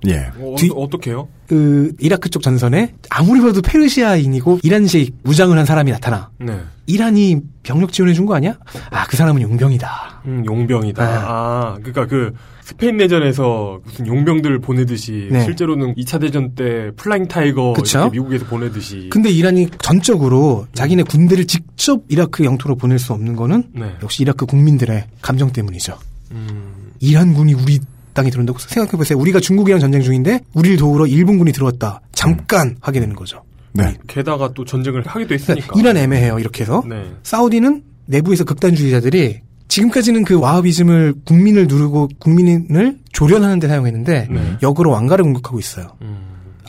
예. 0.07 0.31
어, 0.39 0.55
뒤- 0.59 0.71
어떻게요? 0.75 1.29
그 1.47 1.93
이라크 2.01 2.29
쪽 2.31 2.43
전선에 2.43 2.95
아무리 3.11 3.41
봐도 3.41 3.61
페르시아인이고 3.63 4.61
이란식 4.63 5.17
무장을 5.25 5.57
한 5.57 5.65
사람이 5.67 5.91
나타나. 5.91 6.31
네. 6.39 6.59
이란이 6.87 7.41
병력 7.63 7.93
지원해 7.93 8.13
준 8.15 8.27
거 8.27 8.35
아니야? 8.35 8.57
아, 8.91 9.07
그 9.07 9.17
사람은 9.17 9.41
용병이다. 9.43 10.23
음, 10.27 10.45
용병이다. 10.47 11.07
네. 11.07 11.19
아, 11.27 11.75
그러니까 11.77 12.07
그 12.07 12.33
스페인 12.63 12.97
내전에서 12.97 13.81
무슨 13.85 14.07
용병들 14.07 14.59
보내듯이 14.61 15.29
네. 15.31 15.45
실제로는 15.45 15.95
2차 15.97 16.21
대전 16.21 16.55
때 16.55 16.91
Flying 16.97 17.29
Tiger 17.29 17.75
미국에서 18.11 18.47
보내듯이 18.47 19.09
근데 19.11 19.31
이란이 19.31 19.69
전적으로 19.83 20.67
자기네 20.75 21.03
군대를 21.05 21.47
직접 21.47 22.03
이라크 22.09 22.45
영토로 22.45 22.77
보낼 22.77 22.99
수 22.99 23.13
없는 23.13 23.37
거는 23.37 23.65
네. 23.75 23.93
역시 24.03 24.23
이라크 24.23 24.47
국민들의 24.47 25.05
감정 25.21 25.53
때문이죠. 25.53 25.99
음, 26.33 26.93
이란군이 27.01 27.53
우리 27.55 27.79
땅에 28.15 28.31
들어온다고 28.31 28.59
생각해보세요. 28.59 29.19
우리가 29.19 29.41
중국이랑 29.41 29.81
전쟁 29.81 30.01
중인데 30.03 30.41
우리를 30.55 30.77
도우러 30.77 31.07
일본군이 31.07 31.53
들어왔다. 31.53 32.01
잠깐 32.13 32.77
하게 32.81 33.01
되는 33.01 33.15
거죠. 33.15 33.43
네. 33.73 33.97
게다가 34.07 34.53
또 34.55 34.65
전쟁을 34.65 35.05
하기도 35.07 35.35
했으니까. 35.35 35.67
그러니까 35.67 35.81
이란 35.81 35.97
애매해요. 36.03 36.39
이렇게 36.39 36.63
해서 36.63 36.83
네. 36.89 37.13
사우디는 37.25 37.83
내부에서 38.07 38.45
극단주의자들이 38.45 39.41
지금까지는 39.67 40.25
그 40.25 40.39
와하비즘을 40.39 41.15
국민을 41.25 41.67
누르고 41.67 42.09
국민을 42.21 42.99
조련하는 43.13 43.59
데 43.59 43.67
사용했는데 43.67 44.29
네. 44.31 44.57
역으로 44.63 44.91
왕가를 44.91 45.25
공격하고 45.25 45.59
있어요. 45.59 45.97
음. 46.03 46.19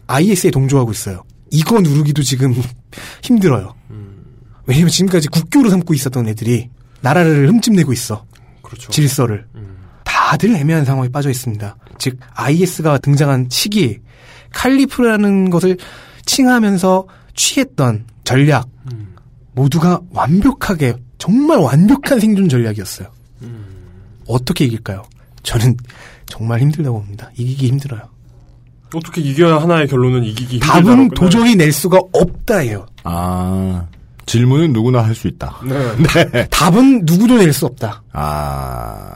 IS에 0.07 0.49
동조하고 0.49 0.91
있어요. 0.91 1.22
이거 1.51 1.80
누르기도 1.80 2.23
지금 2.23 2.55
힘들어요. 3.22 3.76
음. 3.91 4.23
왜냐면 4.65 4.89
지금까지 4.89 5.27
국교로 5.27 5.69
삼고 5.69 5.93
있었던 5.93 6.27
애들이 6.27 6.69
나라를 7.01 7.47
흠집내고 7.49 7.93
있어. 7.93 8.26
그렇죠. 8.63 8.89
질서를. 8.91 9.45
다들 10.26 10.56
애매한 10.56 10.85
상황에 10.85 11.10
빠져 11.10 11.30
있습니다. 11.30 11.76
즉 11.99 12.18
IS가 12.34 12.97
등장한 12.97 13.47
시기 13.52 13.99
칼리프라는 14.53 15.52
것을 15.52 15.77
칭하면서 16.26 17.07
취했던 17.35 18.06
전략 18.23 18.68
모두가 19.53 20.02
완벽하게 20.10 20.95
정말 21.19 21.60
완벽한 21.60 22.19
생존 22.19 22.49
전략이었어요. 22.49 23.07
어떻게 24.27 24.65
이길까요? 24.65 25.03
저는 25.43 25.77
정말 26.26 26.60
힘들다고 26.60 27.02
봅니다. 27.02 27.30
이기기 27.38 27.68
힘들어요. 27.68 28.02
어떻게 28.95 29.22
이겨야 29.22 29.61
하나의 29.61 29.88
결론은 29.88 30.23
이기기 30.23 30.60
답은 30.60 31.10
끝나요? 31.10 31.10
도저히 31.10 31.56
낼 31.56 31.72
수가 31.72 31.99
없다예요. 32.11 32.88
아. 33.03 33.85
질문은 34.26 34.73
누구나 34.73 35.03
할 35.03 35.14
수 35.14 35.27
있다. 35.27 35.57
네. 35.64 35.95
네. 36.31 36.47
답은 36.49 37.02
누구도 37.06 37.38
낼 37.38 37.53
수 37.53 37.68
없다. 37.68 38.02
아. 38.11 39.11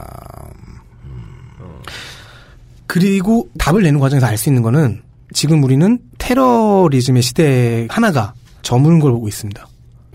그리고 2.90 3.48
답을 3.56 3.82
내는 3.84 4.00
과정에서 4.00 4.26
알 4.26 4.36
수 4.36 4.48
있는 4.48 4.62
거는 4.62 5.02
지금 5.32 5.62
우리는 5.62 6.00
테러리즘의 6.18 7.22
시대 7.22 7.86
하나가 7.88 8.34
저무는 8.62 8.98
걸 8.98 9.12
보고 9.12 9.28
있습니다. 9.28 9.68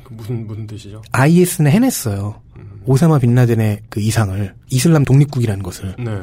그 0.03 0.14
무슨 0.14 0.45
무슨 0.45 0.68
뜻이죠? 0.68 1.02
IS는 1.14 1.72
해냈어요. 1.72 2.41
오사마 2.85 3.19
빈라덴의 3.19 3.80
그 3.89 4.02
이상을 4.02 4.53
이슬람 4.69 5.06
독립국이라는 5.06 5.64
것을 5.64 5.95
네. 5.97 6.19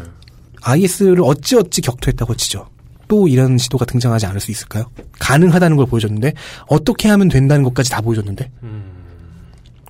IS를 0.60 1.22
어찌어찌 1.22 1.80
격투했다고 1.80 2.34
치죠. 2.36 2.68
또 3.08 3.28
이런 3.28 3.56
시도가 3.56 3.86
등장하지 3.86 4.26
않을 4.26 4.38
수 4.38 4.50
있을까요? 4.50 4.84
가능하다는 5.18 5.78
걸 5.78 5.86
보여줬는데 5.86 6.34
어떻게 6.66 7.08
하면 7.08 7.28
된다는 7.28 7.64
것까지 7.64 7.90
다 7.90 8.02
보여줬는데 8.02 8.50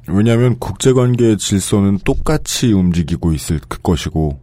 왜냐하면 0.07 0.59
국제관계의 0.61 1.39
질서는 1.39 1.99
똑같이 2.05 2.73
움직이고 2.73 3.33
있을 3.33 3.61
그 3.69 3.81
것이고 3.83 4.42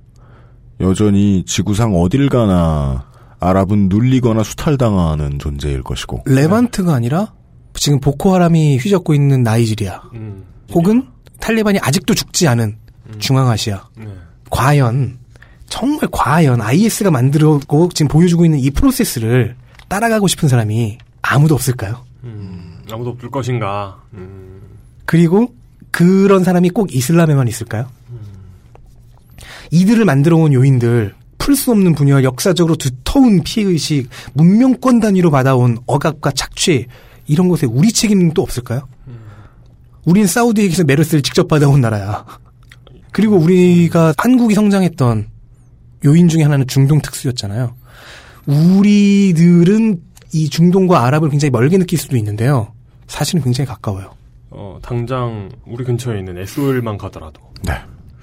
여전히 0.80 1.44
지구상 1.46 1.96
어딜 1.96 2.30
가나 2.30 3.06
아랍은 3.40 3.90
눌리거나 3.90 4.44
수탈당하는 4.44 5.40
존재일 5.40 5.82
것이고 5.84 6.24
레반트가 6.26 6.94
아니라 6.94 7.34
지금 7.74 8.00
보코하람이 8.00 8.78
휘젓고 8.78 9.14
있는 9.14 9.44
나이지리아 9.44 10.02
음. 10.14 10.44
혹은 10.74 11.08
탈레반이 11.40 11.80
아직도 11.82 12.14
죽지 12.14 12.48
않은 12.48 12.78
중앙아시아 13.20 13.88
네. 13.98 14.08
과연 14.50 15.20
정말 15.70 16.10
과연 16.12 16.62
IS가 16.62 17.12
만들고 17.12 17.90
지금 17.94 18.08
보여주고 18.10 18.44
있는 18.46 18.60
이 18.60 18.70
프로세스를 18.72 19.56
따라가고 19.88 20.28
싶은 20.28 20.50
사람이 20.50 20.98
아무도 21.22 21.56
없을까요? 21.56 22.04
음, 22.24 22.82
아무도 22.92 23.12
없을 23.12 23.30
것인가. 23.30 24.02
음. 24.14 24.62
그리고 25.06 25.54
그런 25.92 26.44
사람이 26.44 26.70
꼭 26.70 26.94
이슬람에만 26.94 27.48
있을까요? 27.48 27.88
이들을 29.72 30.06
만들어 30.06 30.38
온 30.38 30.54
요인들, 30.54 31.14
풀 31.38 31.56
수 31.56 31.72
없는 31.72 31.96
분열, 31.96 32.24
역사적으로 32.24 32.76
두터운 32.76 33.42
피해의식, 33.44 34.10
문명권 34.34 35.00
단위로 35.00 35.32
받아온 35.32 35.78
억압과 35.88 36.32
착취, 36.32 36.88
이런 37.28 37.48
것에 37.48 37.66
우리 37.66 37.92
책임은 37.92 38.34
또 38.34 38.42
없을까요? 38.42 38.88
우린 40.06 40.28
사우디에게서 40.28 40.84
메르스를 40.86 41.22
직접 41.22 41.48
받아온 41.48 41.82
나라야. 41.82 42.26
그리고 43.12 43.38
우리가 43.38 44.14
한국이 44.18 44.56
성장했던 44.56 45.28
요인 46.06 46.28
중에 46.28 46.44
하나는 46.44 46.68
중동 46.68 47.02
특수였잖아요. 47.02 47.76
우리들은 48.48 50.02
이 50.34 50.50
중동과 50.50 51.06
아랍을 51.06 51.30
굉장히 51.30 51.52
멀게 51.52 51.78
느낄 51.78 52.00
수도 52.00 52.18
있는데요. 52.18 52.74
사실은 53.08 53.44
굉장히 53.44 53.68
가까워요. 53.68 54.14
어, 54.52 54.78
어, 54.78 54.80
당장 54.82 55.50
우리 55.66 55.84
근처에 55.84 56.20
있는 56.20 56.38
SOL만 56.38 56.98
가더라도 56.98 57.42
네. 57.64 57.74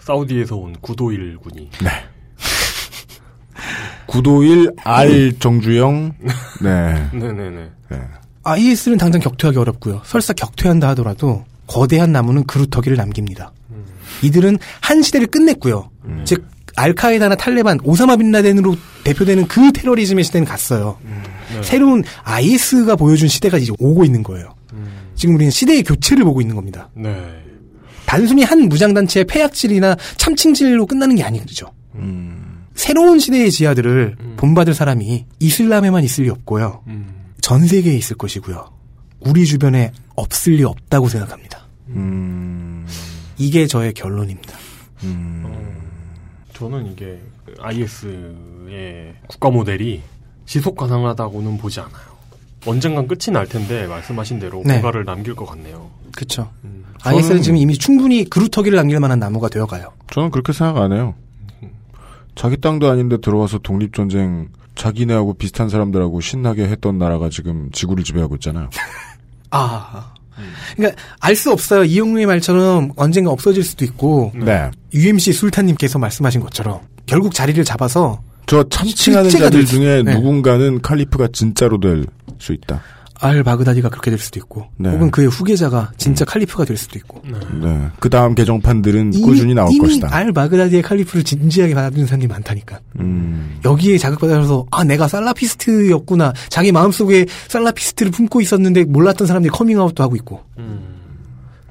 사우디에서 0.07 0.55
온 0.55 0.77
구도일 0.81 1.37
군이 1.39 1.69
네. 1.83 1.91
구도일 4.07 4.70
R 4.85 5.37
정주영. 5.41 6.15
네. 6.62 7.11
네네 7.12 7.51
네. 7.51 7.99
IS는 8.45 8.99
당장 8.99 9.20
격퇴하기 9.20 9.59
어렵고요. 9.59 10.03
설사 10.05 10.33
격퇴한다 10.33 10.89
하더라도 10.91 11.45
거대한 11.66 12.12
나무는 12.12 12.45
그루터기를 12.45 12.97
남깁니다. 12.97 13.53
이들은 14.23 14.59
한 14.81 15.03
시대를 15.03 15.27
끝냈고요. 15.27 15.91
즉 16.24 16.47
알카에다나 16.77 17.35
탈레반, 17.35 17.81
오사마 17.83 18.16
빈라덴으로 18.16 18.77
대표되는 19.03 19.49
그 19.49 19.73
테러리즘의 19.73 20.23
시대는 20.23 20.47
갔어요. 20.47 20.99
네. 21.03 21.62
새로운 21.62 22.05
IS가 22.23 22.95
보여준 22.95 23.27
시대가 23.27 23.59
이제 23.59 23.73
오고 23.81 24.05
있는 24.05 24.23
거예요. 24.23 24.55
지금 25.16 25.35
우리는 25.35 25.51
시대의 25.51 25.83
교체를 25.83 26.23
보고 26.23 26.41
있는 26.41 26.55
겁니다. 26.55 26.89
네. 26.95 27.43
단순히 28.07 28.45
한 28.45 28.69
무장단체의 28.69 29.24
폐악질이나 29.27 29.97
참칭질로 30.16 30.87
끝나는 30.87 31.16
게 31.16 31.23
아니죠. 31.23 31.73
새로운 32.74 33.19
시대의 33.19 33.51
지하들을 33.51 34.16
본받을 34.37 34.74
사람이 34.74 35.27
이슬람에만 35.41 36.05
있을 36.05 36.24
리 36.24 36.31
없고요. 36.31 36.85
전 37.41 37.66
세계에 37.66 37.95
있을 37.97 38.16
것이고요. 38.16 38.73
우리 39.20 39.45
주변에 39.45 39.93
없을 40.15 40.55
리 40.55 40.65
없다고 40.65 41.09
생각합니다. 41.09 41.66
이게 43.39 43.66
저의 43.66 43.93
결론입니다. 43.93 44.57
저는 46.55 46.93
이게 46.93 47.20
IS의 47.61 49.15
국가 49.27 49.51
모델이 49.51 50.03
지속 50.47 50.77
가능하다고는 50.77 51.59
보지 51.59 51.81
않아요. 51.81 52.15
언젠간 52.66 53.06
끝이 53.09 53.32
날 53.32 53.47
텐데 53.47 53.86
말씀하신 53.86 54.38
대로 54.40 54.62
네. 54.64 54.74
뭔가를 54.74 55.05
남길 55.05 55.34
것 55.34 55.47
같네요. 55.47 55.90
그쵸. 56.14 56.48
음. 56.64 56.84
IS는 57.02 57.43
지금 57.43 57.56
이미 57.56 57.76
충분히 57.78 58.24
그루터기를 58.24 58.76
남길 58.76 58.98
만한 59.01 59.18
나무가 59.18 59.48
되어가요. 59.48 59.93
저는 60.10 60.30
그렇게 60.30 60.52
생각 60.52 60.78
안 60.78 60.93
해요. 60.93 61.14
자기 62.34 62.56
땅도 62.60 62.88
아닌데 62.90 63.16
들어와서 63.20 63.59
독립 63.59 63.94
전쟁 63.94 64.48
자기네하고 64.74 65.34
비슷한 65.34 65.68
사람들하고 65.68 66.20
신나게 66.20 66.64
했던 66.68 66.98
나라가 66.98 67.30
지금 67.30 67.70
지구를 67.72 68.05
지배하고 68.05 68.34
있잖아요. 68.36 68.68
아. 69.51 70.12
그러니까 70.76 71.01
알 71.20 71.34
수 71.34 71.51
없어요. 71.51 71.84
이용루의 71.84 72.26
말처럼 72.26 72.93
언젠가 72.97 73.30
없어질 73.30 73.62
수도 73.62 73.86
있고 73.86 74.32
네. 74.34 74.70
UMC 74.93 75.32
술탄님께서 75.32 75.98
말씀하신 75.98 76.43
것처럼 76.43 76.80
결국 77.06 77.32
자리를 77.32 77.62
잡아서 77.64 78.20
저 78.47 78.62
참칭하는 78.68 79.31
자들 79.31 79.64
중에 79.66 80.02
네. 80.02 80.14
누군가는 80.14 80.81
칼리프가 80.81 81.28
진짜로 81.32 81.78
될 81.81 82.05
수 82.39 82.52
있다. 82.52 82.82
알 83.18 83.43
바그다디가 83.43 83.89
그렇게 83.89 84.10
될 84.10 84.18
수도 84.20 84.39
있고 84.39 84.66
네. 84.77 84.90
혹은 84.90 85.10
그의 85.10 85.27
후계자가 85.28 85.93
진짜 85.97 86.27
칼리프가 86.27 86.66
될 86.66 86.77
수도 86.77 86.98
있고 86.98 87.23
네. 87.62 87.89
그 87.98 88.10
다음 88.10 88.35
개정판들은 88.35 89.14
이미- 89.14 89.23
꾸준히 89.24 89.55
나올 89.55 89.70
이미 89.73 89.81
것이다. 89.81 90.14
알 90.14 90.32
바그다디의 90.35 90.82
칼리프를 90.82 91.24
진지하게 91.24 91.73
받아들이는 91.74 92.06
사람들이 92.06 92.28
많다니까. 92.28 92.78
음. 93.01 93.59
여기에 93.64 93.97
자극받아서 93.97 94.66
아 94.70 94.85
내가 94.85 95.09
살라피스트였구나 95.09 96.35
자기 96.51 96.73
마음속에 96.73 97.24
살라피스트를 97.48 98.12
품고 98.12 98.43
있었는데 98.43 98.85
몰랐던 98.85 99.27
사람들이 99.27 99.51
커밍아웃도 99.51 100.02
하고 100.02 100.14
있고 100.16 100.43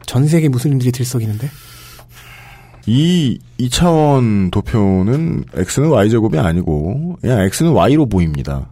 전 0.07 0.27
세계 0.27 0.49
무슬림들이 0.49 0.91
들썩이는데 0.91 1.47
이 2.87 3.39
2차원 3.59 4.51
도표는 4.51 5.45
X는 5.55 5.89
Y제곱이 5.89 6.37
아니고 6.37 7.17
그냥 7.21 7.39
X는 7.41 7.73
Y로 7.73 8.05
보입니다. 8.05 8.69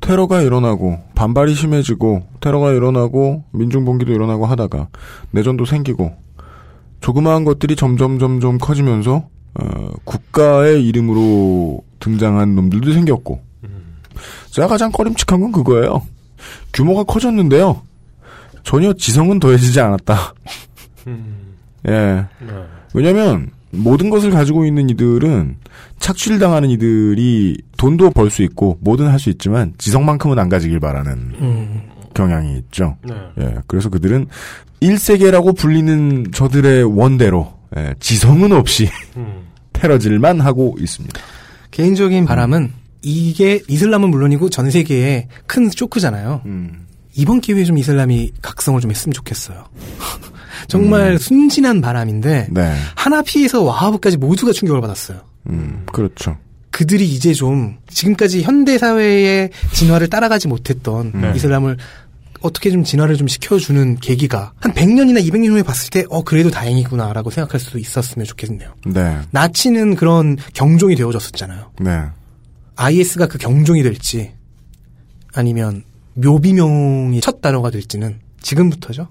테러가 0.00 0.40
일어나고 0.42 0.98
반발이 1.14 1.54
심해지고 1.54 2.26
테러가 2.40 2.72
일어나고 2.72 3.44
민중봉기도 3.52 4.12
일어나고 4.12 4.46
하다가 4.46 4.88
내전도 5.30 5.64
생기고 5.64 6.12
조그마한 7.00 7.44
것들이 7.44 7.76
점점 7.76 8.18
점점 8.18 8.58
커지면서 8.58 9.28
어, 9.54 9.90
국가의 10.04 10.84
이름으로 10.86 11.84
등장한 12.00 12.54
놈들도 12.54 12.92
생겼고 12.92 13.40
제가 14.50 14.68
가장 14.68 14.90
꺼림칙한 14.92 15.40
건 15.40 15.52
그거예요. 15.52 16.02
규모가 16.72 17.04
커졌는데요. 17.04 17.82
전혀 18.64 18.92
지성은 18.92 19.40
더해지지 19.40 19.80
않았다. 19.80 20.34
예. 21.88 22.26
왜냐면 22.94 23.50
모든 23.70 24.10
것을 24.10 24.30
가지고 24.30 24.64
있는 24.66 24.90
이들은 24.90 25.56
착취를 25.98 26.38
당하는 26.38 26.68
이들이 26.70 27.56
돈도 27.78 28.10
벌 28.10 28.28
수 28.30 28.42
있고 28.42 28.78
뭐든 28.80 29.06
할 29.08 29.18
수 29.18 29.30
있지만 29.30 29.72
지성만큼은 29.78 30.38
안 30.38 30.48
가지길 30.48 30.78
바라는 30.80 31.12
음. 31.12 31.82
경향이 32.14 32.58
있죠. 32.58 32.96
네. 33.02 33.14
예. 33.40 33.54
그래서 33.66 33.88
그들은 33.88 34.26
1세계라고 34.82 35.56
불리는 35.56 36.26
저들의 36.32 36.84
원대로 36.84 37.54
예, 37.76 37.94
지성은 38.00 38.52
없이 38.52 38.88
테러질만 39.72 40.40
하고 40.40 40.76
있습니다. 40.78 41.18
개인적인 41.70 42.26
바람은 42.26 42.72
이게 43.00 43.62
이슬람은 43.68 44.10
물론이고 44.10 44.50
전 44.50 44.70
세계에 44.70 45.28
큰 45.46 45.70
쇼크잖아요. 45.70 46.42
이번 47.14 47.40
기회에 47.40 47.64
좀 47.64 47.78
이슬람이 47.78 48.32
각성을 48.42 48.80
좀 48.80 48.90
했으면 48.90 49.12
좋겠어요. 49.12 49.64
정말 50.68 51.18
순진한 51.18 51.80
바람인데 51.80 52.48
네. 52.50 52.74
하나피에서 52.94 53.62
와하브까지 53.62 54.16
모두가 54.16 54.52
충격을 54.52 54.80
받았어요. 54.80 55.20
음, 55.48 55.84
그렇죠. 55.92 56.36
그들이 56.70 57.04
이제 57.06 57.34
좀 57.34 57.76
지금까지 57.88 58.42
현대 58.42 58.78
사회의 58.78 59.50
진화를 59.72 60.08
따라가지 60.08 60.48
못했던 60.48 61.12
네. 61.14 61.32
이슬람을 61.36 61.76
어떻게 62.40 62.70
좀 62.70 62.82
진화를 62.82 63.16
좀 63.16 63.28
시켜주는 63.28 63.96
계기가 63.96 64.52
한 64.58 64.72
100년이나 64.72 65.22
200년 65.24 65.50
후에 65.50 65.62
봤을 65.62 65.90
때 65.90 66.04
어 66.08 66.22
그래도 66.24 66.50
다행이구나라고 66.50 67.30
생각할 67.30 67.60
수 67.60 67.78
있었으면 67.78 68.24
좋겠네요. 68.26 68.74
네. 68.86 69.18
나치는 69.30 69.96
그런 69.96 70.36
경종이 70.54 70.96
되어줬었잖아요. 70.96 71.72
네. 71.80 72.02
IS가 72.76 73.26
그 73.28 73.38
경종이 73.38 73.82
될지 73.82 74.32
아니면 75.34 75.84
묘비명이 76.14 77.20
첫 77.20 77.40
단어가 77.40 77.70
될지는 77.70 78.20
지금부터죠. 78.40 79.08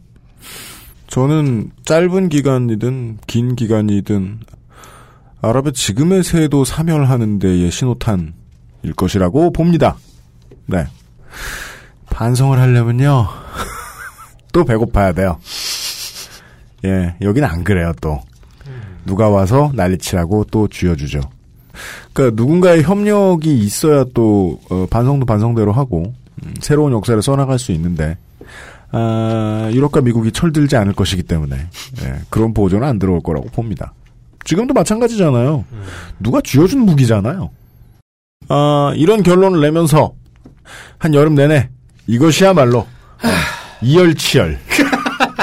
저는 1.08 1.72
짧은 1.86 2.30
기간이든 2.30 3.20
긴 3.28 3.56
기간이든 3.56 4.40
아랍의 5.42 5.74
지금의 5.74 6.24
새도 6.24 6.64
사멸하는 6.64 7.40
데의 7.40 7.72
신호탄일 7.72 8.34
것이라고 8.96 9.52
봅니다. 9.52 9.98
네. 10.68 10.86
반성을 12.10 12.58
하려면요. 12.60 13.28
또 14.54 14.64
배고파야 14.64 15.14
돼요. 15.14 15.40
예, 16.86 17.16
여기는 17.22 17.48
안 17.48 17.64
그래요, 17.64 17.94
또. 18.02 18.20
누가 19.06 19.30
와서 19.30 19.72
난리치라고 19.74 20.46
또 20.52 20.68
쥐어주죠. 20.68 21.22
그러니까 22.14 22.42
누군가의 22.42 22.84
협력이 22.84 23.60
있어야 23.60 24.06
또 24.14 24.60
어, 24.70 24.86
반성도 24.90 25.26
반성대로 25.26 25.72
하고 25.72 26.04
음, 26.04 26.21
새로운 26.60 26.94
역사를 26.94 27.22
써나갈 27.22 27.60
수 27.60 27.72
있는데 27.72 28.18
아, 28.92 29.70
유럽과 29.72 30.02
미국이 30.02 30.32
철들지 30.32 30.76
않을 30.76 30.94
것이기 30.94 31.24
때문에 31.24 31.56
예, 32.04 32.16
그런 32.30 32.54
보조는 32.54 32.88
안 32.88 33.00
들어올 33.00 33.22
거라고 33.22 33.48
봅니다. 33.50 33.94
지금도 34.44 34.74
마찬가지잖아요. 34.74 35.66
누가 36.20 36.42
쥐어준 36.42 36.82
무기잖아요. 36.82 37.50
아, 38.50 38.92
이런 38.96 39.24
결론을 39.24 39.62
내면서 39.62 40.14
한 40.98 41.14
여름 41.14 41.36
내내 41.36 41.70
이것이야말로 42.08 42.80
어, 43.24 43.30
이열치열 43.82 44.60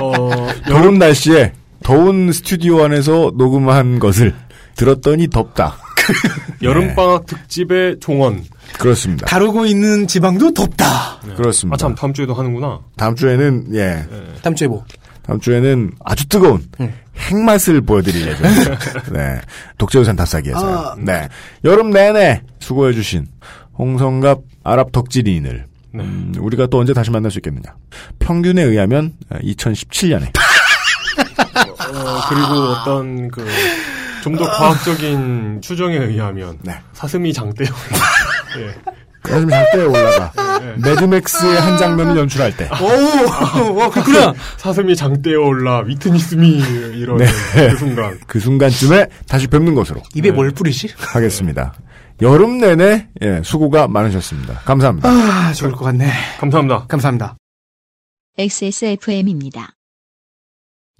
어, 0.03 0.49
더운 0.69 0.99
날씨에 0.99 1.53
더운 1.83 2.33
스튜디오 2.33 2.85
안에서 2.85 3.33
녹음한 3.35 3.99
것을 3.99 4.35
들었더니 4.77 5.29
덥다. 5.29 5.77
여름방학 6.63 7.27
특집의 7.27 7.99
종원. 8.01 8.45
그렇습니다. 8.79 9.27
다루고 9.27 9.67
있는 9.67 10.07
지방도 10.07 10.53
덥다. 10.53 11.21
그렇습니다. 11.37 11.75
아, 11.75 11.77
참, 11.77 11.95
다음 11.95 12.13
주에도 12.13 12.35
하는구나. 12.35 12.81
다음 12.97 13.15
주에는 13.15 13.75
예. 13.75 14.05
다음 14.43 14.55
주에 14.55 14.69
뭐? 14.69 14.85
다음 15.23 15.41
주에는 15.41 15.93
아주 16.05 16.27
뜨거운 16.29 16.65
핵맛을 17.17 17.83
보여드릴 17.83 18.29
예정입니다. 18.29 18.79
네. 19.13 19.41
독재우산 19.77 20.17
탑사기에서요. 20.17 20.77
아. 20.77 20.95
네. 20.99 21.29
여름 21.65 21.91
내내 21.91 22.43
수고해주신 22.61 23.27
홍성갑 23.79 24.41
아랍 24.65 24.93
덕질인을 24.93 25.67
음, 25.95 26.35
우리가 26.39 26.67
또 26.67 26.79
언제 26.79 26.93
다시 26.93 27.11
만날 27.11 27.31
수 27.31 27.39
있겠느냐. 27.39 27.75
평균에 28.19 28.63
의하면 28.63 29.15
2017년에. 29.31 30.29
어, 31.19 32.21
그리고 32.29 32.53
어떤 32.71 33.29
그, 33.31 33.47
좀 34.37 34.47
더 34.47 34.51
과학적인 34.51 35.61
추정에 35.63 35.97
의하면 35.97 36.59
사슴이 36.93 37.33
장대요. 37.33 37.69
예. 38.59 38.75
사슴이 39.29 39.51
장대에 39.51 39.85
올라가. 39.85 40.33
매드맥스의 40.83 41.61
한 41.61 41.77
장면을 41.77 42.17
연출할 42.17 42.57
때. 42.57 42.69
오, 42.81 43.75
와, 43.77 43.91
그렇구나. 43.91 44.35
사슴이 44.57 44.95
장대에 44.97 45.35
올라 45.35 45.81
위트니스미 45.81 46.59
이런 46.95 47.19
그 47.19 47.77
순간. 47.77 48.19
그 48.27 48.41
순간쯤에 48.41 49.07
다시 49.29 49.47
뵙는 49.49 49.75
것으로. 49.75 50.03
입에 50.15 50.31
뭘 50.31 50.51
뿌리지? 50.51 50.89
하겠습니다. 50.97 51.75
여름 52.23 52.59
내내 52.59 53.09
예, 53.23 53.41
수고가 53.45 53.87
많으셨습니다. 53.89 54.55
감사합니다. 54.61 55.09
아, 55.09 55.53
좋을 55.53 55.73
것 55.73 55.85
같네. 55.85 56.11
감사합니다. 56.41 56.87
감사합니다. 56.87 57.37
XSFM입니다. 58.39 59.71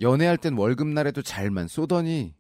연애할 0.01 0.37
땐 0.37 0.55
월급날에도 0.57 1.23
잘만 1.23 1.67
쏘더니 1.69 2.35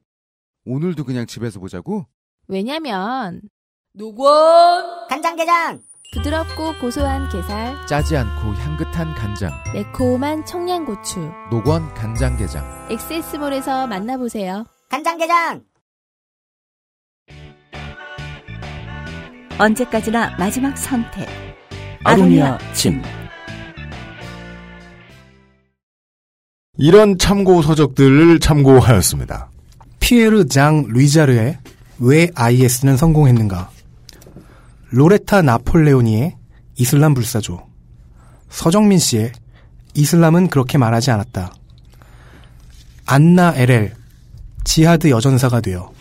오늘도 0.68 1.04
그냥 1.04 1.26
집에서 1.26 1.60
보자고? 1.60 2.06
왜냐면 2.46 3.40
노건 3.94 5.08
간장게장 5.08 5.80
부드럽고 6.12 6.78
고소한 6.78 7.26
게살, 7.30 7.86
짜지 7.86 8.18
않고 8.18 8.52
향긋한 8.52 9.14
간장. 9.14 9.50
매콤한 9.72 10.44
청양고추, 10.44 11.20
노건 11.50 11.94
간장게장. 11.94 12.88
엑세스몰에서 12.90 13.86
만나보세요. 13.86 14.66
간장게장 14.90 15.64
언제까지나 19.58 20.36
마지막 20.38 20.76
선택. 20.76 21.26
아로니아 22.04 22.58
침. 22.74 23.00
이런 26.76 27.16
참고 27.16 27.62
서적들을 27.62 28.38
참고하였습니다. 28.38 29.50
피에르 30.00 30.46
장 30.46 30.84
루이자르의 30.88 31.58
왜 31.98 32.30
IS는 32.34 32.96
성공했는가? 32.96 33.70
로레타 34.90 35.42
나폴레오니의 35.42 36.36
이슬람 36.76 37.14
불사조. 37.14 37.66
서정민 38.48 38.98
씨의 38.98 39.32
이슬람은 39.94 40.48
그렇게 40.48 40.78
말하지 40.78 41.10
않았다. 41.10 41.52
안나 43.06 43.54
에렐 43.56 43.92
지하드 44.64 45.10
여전사가 45.10 45.60
되어 45.60 45.92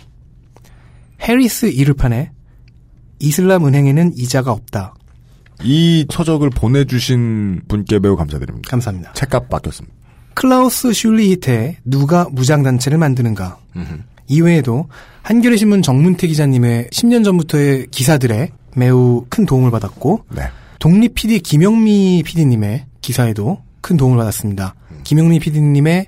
해리스 1.21 1.67
이르판의 1.67 2.31
이슬람 3.19 3.65
은행에는 3.65 4.13
이자가 4.17 4.51
없다. 4.51 4.93
이 5.63 6.05
서적을 6.11 6.51
보내주신 6.51 7.61
분께 7.67 7.99
매우 7.99 8.15
감사드립니다. 8.15 8.69
감사합니다. 8.69 9.13
책값 9.13 9.49
바뀌었습니다. 9.49 9.96
클라우스 10.38 10.93
슐리히테의 10.93 11.77
누가 11.84 12.27
무장단체를 12.31 12.99
만드는가. 12.99 13.57
이외에도 14.27 14.88
한겨레 15.23 15.57
신문 15.57 15.81
정문태 15.81 16.27
기자님의 16.27 16.89
10년 16.91 17.23
전부터의 17.23 17.88
기사들에 17.89 18.51
매우 18.76 19.26
큰 19.30 19.47
도움을 19.47 19.72
받았고 19.72 20.26
네. 20.30 20.43
독립 20.80 21.15
PD 21.15 21.39
김영미 21.39 22.22
PD님의 22.23 22.85
기사에도 23.01 23.64
큰 23.81 23.97
도움을 23.97 24.18
받았습니다. 24.18 24.76
김영미 25.03 25.39
PD님의 25.39 26.05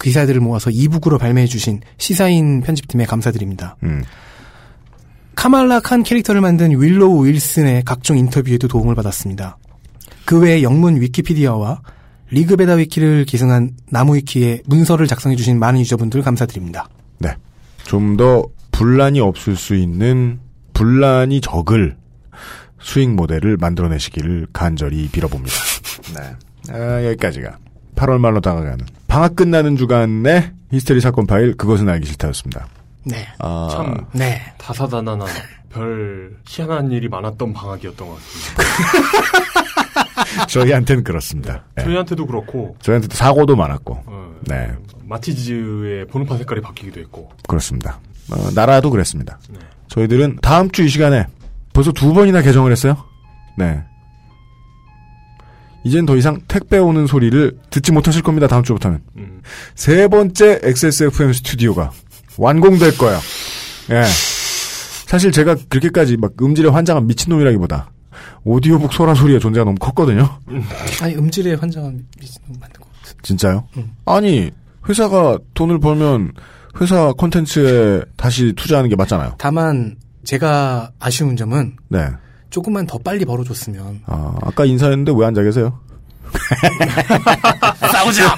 기사들을 0.00 0.40
모아서 0.40 0.70
e-book으로 0.70 1.18
발매해 1.18 1.48
주신 1.48 1.80
시사인 1.98 2.60
편집팀에 2.60 3.04
감사드립니다. 3.04 3.76
음. 3.82 4.04
카말라 5.34 5.80
칸 5.80 6.04
캐릭터를 6.04 6.40
만든 6.40 6.80
윌로우 6.80 7.26
윌슨의 7.26 7.82
각종 7.84 8.16
인터뷰에도 8.16 8.68
도움을 8.68 8.94
받았습니다. 8.94 9.58
그 10.24 10.38
외에 10.38 10.62
영문 10.62 11.00
위키피디아와 11.00 11.80
리그베다 12.32 12.74
위키를 12.74 13.24
계승한 13.24 13.72
나무위키에 13.90 14.62
문서를 14.66 15.06
작성해 15.06 15.36
주신 15.36 15.58
많은 15.58 15.80
유저분들 15.80 16.22
감사드립니다. 16.22 16.88
네. 17.18 17.34
좀 17.84 18.16
더 18.16 18.46
분란이 18.72 19.20
없을 19.20 19.54
수 19.54 19.74
있는 19.76 20.40
분란이 20.72 21.40
적을 21.40 21.96
수익 22.80 23.10
모델을 23.10 23.56
만들어내시기를 23.58 24.48
간절히 24.52 25.08
빌어봅니다. 25.08 25.54
네. 26.16 26.72
아, 26.74 27.04
여기까지가 27.04 27.58
8월 27.94 28.18
말로 28.18 28.40
다가가는 28.40 28.78
방학 29.06 29.36
끝나는 29.36 29.76
주간의 29.76 30.52
히스테리 30.72 31.00
사건 31.00 31.26
파일 31.26 31.54
그것은 31.56 31.88
알기 31.88 32.06
싫다였습니다. 32.06 32.66
네. 33.04 33.28
아, 33.38 33.68
참 33.70 34.06
네. 34.12 34.40
다사다난한 34.58 35.28
별 35.70 36.36
희한한 36.46 36.90
일이 36.90 37.08
많았던 37.08 37.52
방학이었던 37.52 38.08
것 38.08 38.14
같습니다. 38.16 38.62
저희한테는 40.48 41.04
그렇습니다. 41.04 41.64
네. 41.76 41.84
저희한테도 41.84 42.26
그렇고 42.26 42.76
저희한테도 42.82 43.14
사고도 43.14 43.56
많았고. 43.56 44.02
어, 44.06 44.34
네. 44.46 44.70
마티즈의 45.06 46.06
번호판 46.08 46.38
색깔이 46.38 46.60
바뀌기도 46.60 47.00
했고 47.00 47.30
그렇습니다. 47.48 48.00
어, 48.30 48.50
나라도 48.54 48.90
그랬습니다. 48.90 49.38
네. 49.50 49.58
저희들은 49.88 50.38
다음 50.42 50.70
주 50.70 50.82
이 50.84 50.88
시간에 50.88 51.26
벌써 51.72 51.92
두 51.92 52.12
번이나 52.14 52.42
개정을 52.42 52.72
했어요. 52.72 52.96
네. 53.58 53.82
이젠 55.84 56.06
더 56.06 56.16
이상 56.16 56.40
택배 56.48 56.78
오는 56.78 57.06
소리를 57.06 57.58
듣지 57.70 57.90
못하실 57.92 58.22
겁니다. 58.22 58.46
다음 58.46 58.62
주부터는. 58.62 59.00
음. 59.16 59.40
세 59.74 60.06
번째 60.08 60.60
XSFM 60.62 61.32
스튜디오가 61.32 61.90
완공될 62.38 62.96
거예요. 62.98 63.18
예. 63.90 64.02
사실 64.04 65.32
제가 65.32 65.56
그렇게까지 65.68 66.16
막 66.16 66.32
음질에 66.40 66.68
환장한 66.70 67.06
미친놈이라기보다 67.06 67.90
오디오북 68.44 68.92
소라 68.92 69.14
소리의 69.14 69.40
존재가 69.40 69.64
너무 69.64 69.76
컸거든요. 69.78 70.28
아니 71.00 71.14
음질에 71.14 71.54
환장한 71.54 72.06
미친놈 72.20 72.58
만들고. 72.60 72.86
진짜요? 73.22 73.66
음. 73.76 73.92
아니 74.04 74.50
회사가 74.88 75.38
돈을 75.54 75.78
벌면 75.78 76.32
회사 76.80 77.12
콘텐츠에 77.12 78.02
다시 78.16 78.52
투자하는 78.56 78.88
게 78.90 78.96
맞잖아요. 78.96 79.34
다만 79.38 79.96
제가 80.24 80.90
아쉬운 80.98 81.36
점은 81.36 81.76
네. 81.88 82.06
조금만 82.50 82.86
더 82.86 82.98
빨리 82.98 83.24
벌어줬으면 83.24 84.02
아, 84.06 84.34
아까 84.42 84.64
인사했는데 84.64 85.12
왜 85.16 85.26
앉아 85.26 85.42
계세요? 85.42 85.78
싸우자. 87.92 88.36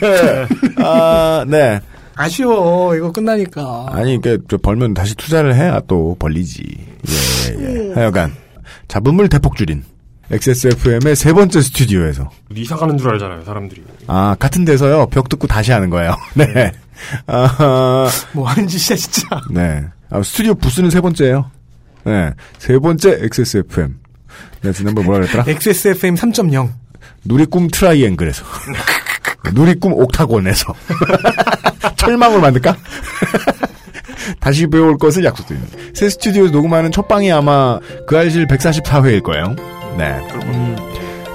아, 0.83 1.45
네. 1.49 1.81
아쉬워 2.17 2.95
이거 2.95 3.11
끝나니까. 3.11 3.87
아니, 3.91 4.15
이게 4.15 4.39
저 4.49 4.57
벌면 4.57 4.95
다시 4.95 5.15
투자를 5.17 5.55
해야 5.55 5.81
또 5.89 6.17
벌리지. 6.19 6.63
예, 7.49 7.89
예. 7.91 7.95
하여간 7.95 8.33
잡음을 8.89 9.29
대폭 9.29 9.57
줄인 9.57 9.85
XSFM의 10.31 11.17
세 11.17 11.33
번째 11.33 11.61
스튜디오에서 11.61 12.31
이사 12.55 12.77
가는 12.77 12.97
줄 12.97 13.11
알잖아요, 13.11 13.45
사람들이. 13.45 13.85
아 14.07 14.35
같은 14.39 14.65
데서요 14.65 15.07
벽 15.07 15.29
뜯고 15.29 15.47
다시 15.47 15.73
하는 15.73 15.91
거예요. 15.91 16.17
네. 16.35 16.73
아, 17.27 18.09
뭐 18.33 18.49
하는 18.49 18.67
짓이야 18.67 18.97
진짜. 18.97 19.41
네. 19.51 19.85
아, 20.11 20.23
스튜디오 20.23 20.55
부스는 20.55 20.91
세 20.91 21.01
번째예요. 21.01 21.51
네. 22.05 22.31
세 22.59 22.79
번째 22.79 23.19
XSFM. 23.23 23.97
내가 24.63 24.73
지난번 24.73 25.05
뭐라 25.05 25.21
그랬더라? 25.27 25.45
XSFM 25.47 26.15
3.0. 26.15 26.71
누리꿈 27.25 27.69
트라이앵글에서. 27.69 28.45
누리꿈 29.53 29.93
옥타곤에서. 29.93 30.75
철망을 31.97 32.41
만들까? 32.41 32.77
다시 34.41 34.67
뵐 34.67 34.97
것을 34.99 35.25
약속드립니다. 35.25 35.77
새 35.95 36.09
스튜디오에서 36.09 36.53
녹음하는 36.53 36.91
첫 36.93 37.09
방이 37.09 37.31
아마 37.33 37.79
그 38.07 38.17
알실 38.17 38.47
144회일 38.47 39.23
거예요. 39.23 39.55
네. 39.99 40.19
음, 40.45 40.77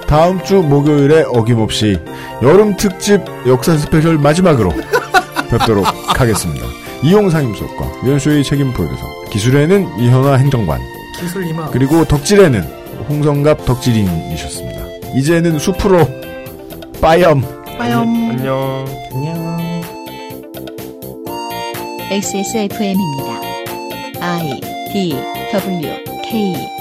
다음 0.07 0.43
주 0.43 0.55
목요일에 0.55 1.23
어김없이 1.33 1.99
여름 2.41 2.75
특집 2.77 3.21
역사 3.47 3.77
스페셜 3.77 4.17
마지막으로 4.17 4.73
뵙도록 5.49 5.85
하겠습니다. 6.19 6.65
이용상임 7.03 7.53
수석과 7.53 8.05
유현쇼의 8.05 8.43
책임 8.43 8.73
프로듀서, 8.73 9.01
기술에는 9.31 9.99
이현화 9.99 10.33
행정관, 10.35 10.81
기술 11.19 11.45
이마. 11.47 11.69
그리고 11.69 12.03
덕질에는 12.05 12.61
홍성갑 13.07 13.65
덕질인이셨습니다. 13.65 14.79
이제는 15.15 15.57
숲으로 15.59 16.07
빠염. 17.01 17.41
빠염. 17.77 18.01
안녕. 18.31 18.85
안녕. 19.13 19.28
XSFM입니다. 22.11 23.39
I 24.19 24.59
D 24.91 25.15
W 25.53 26.03
K 26.23 26.78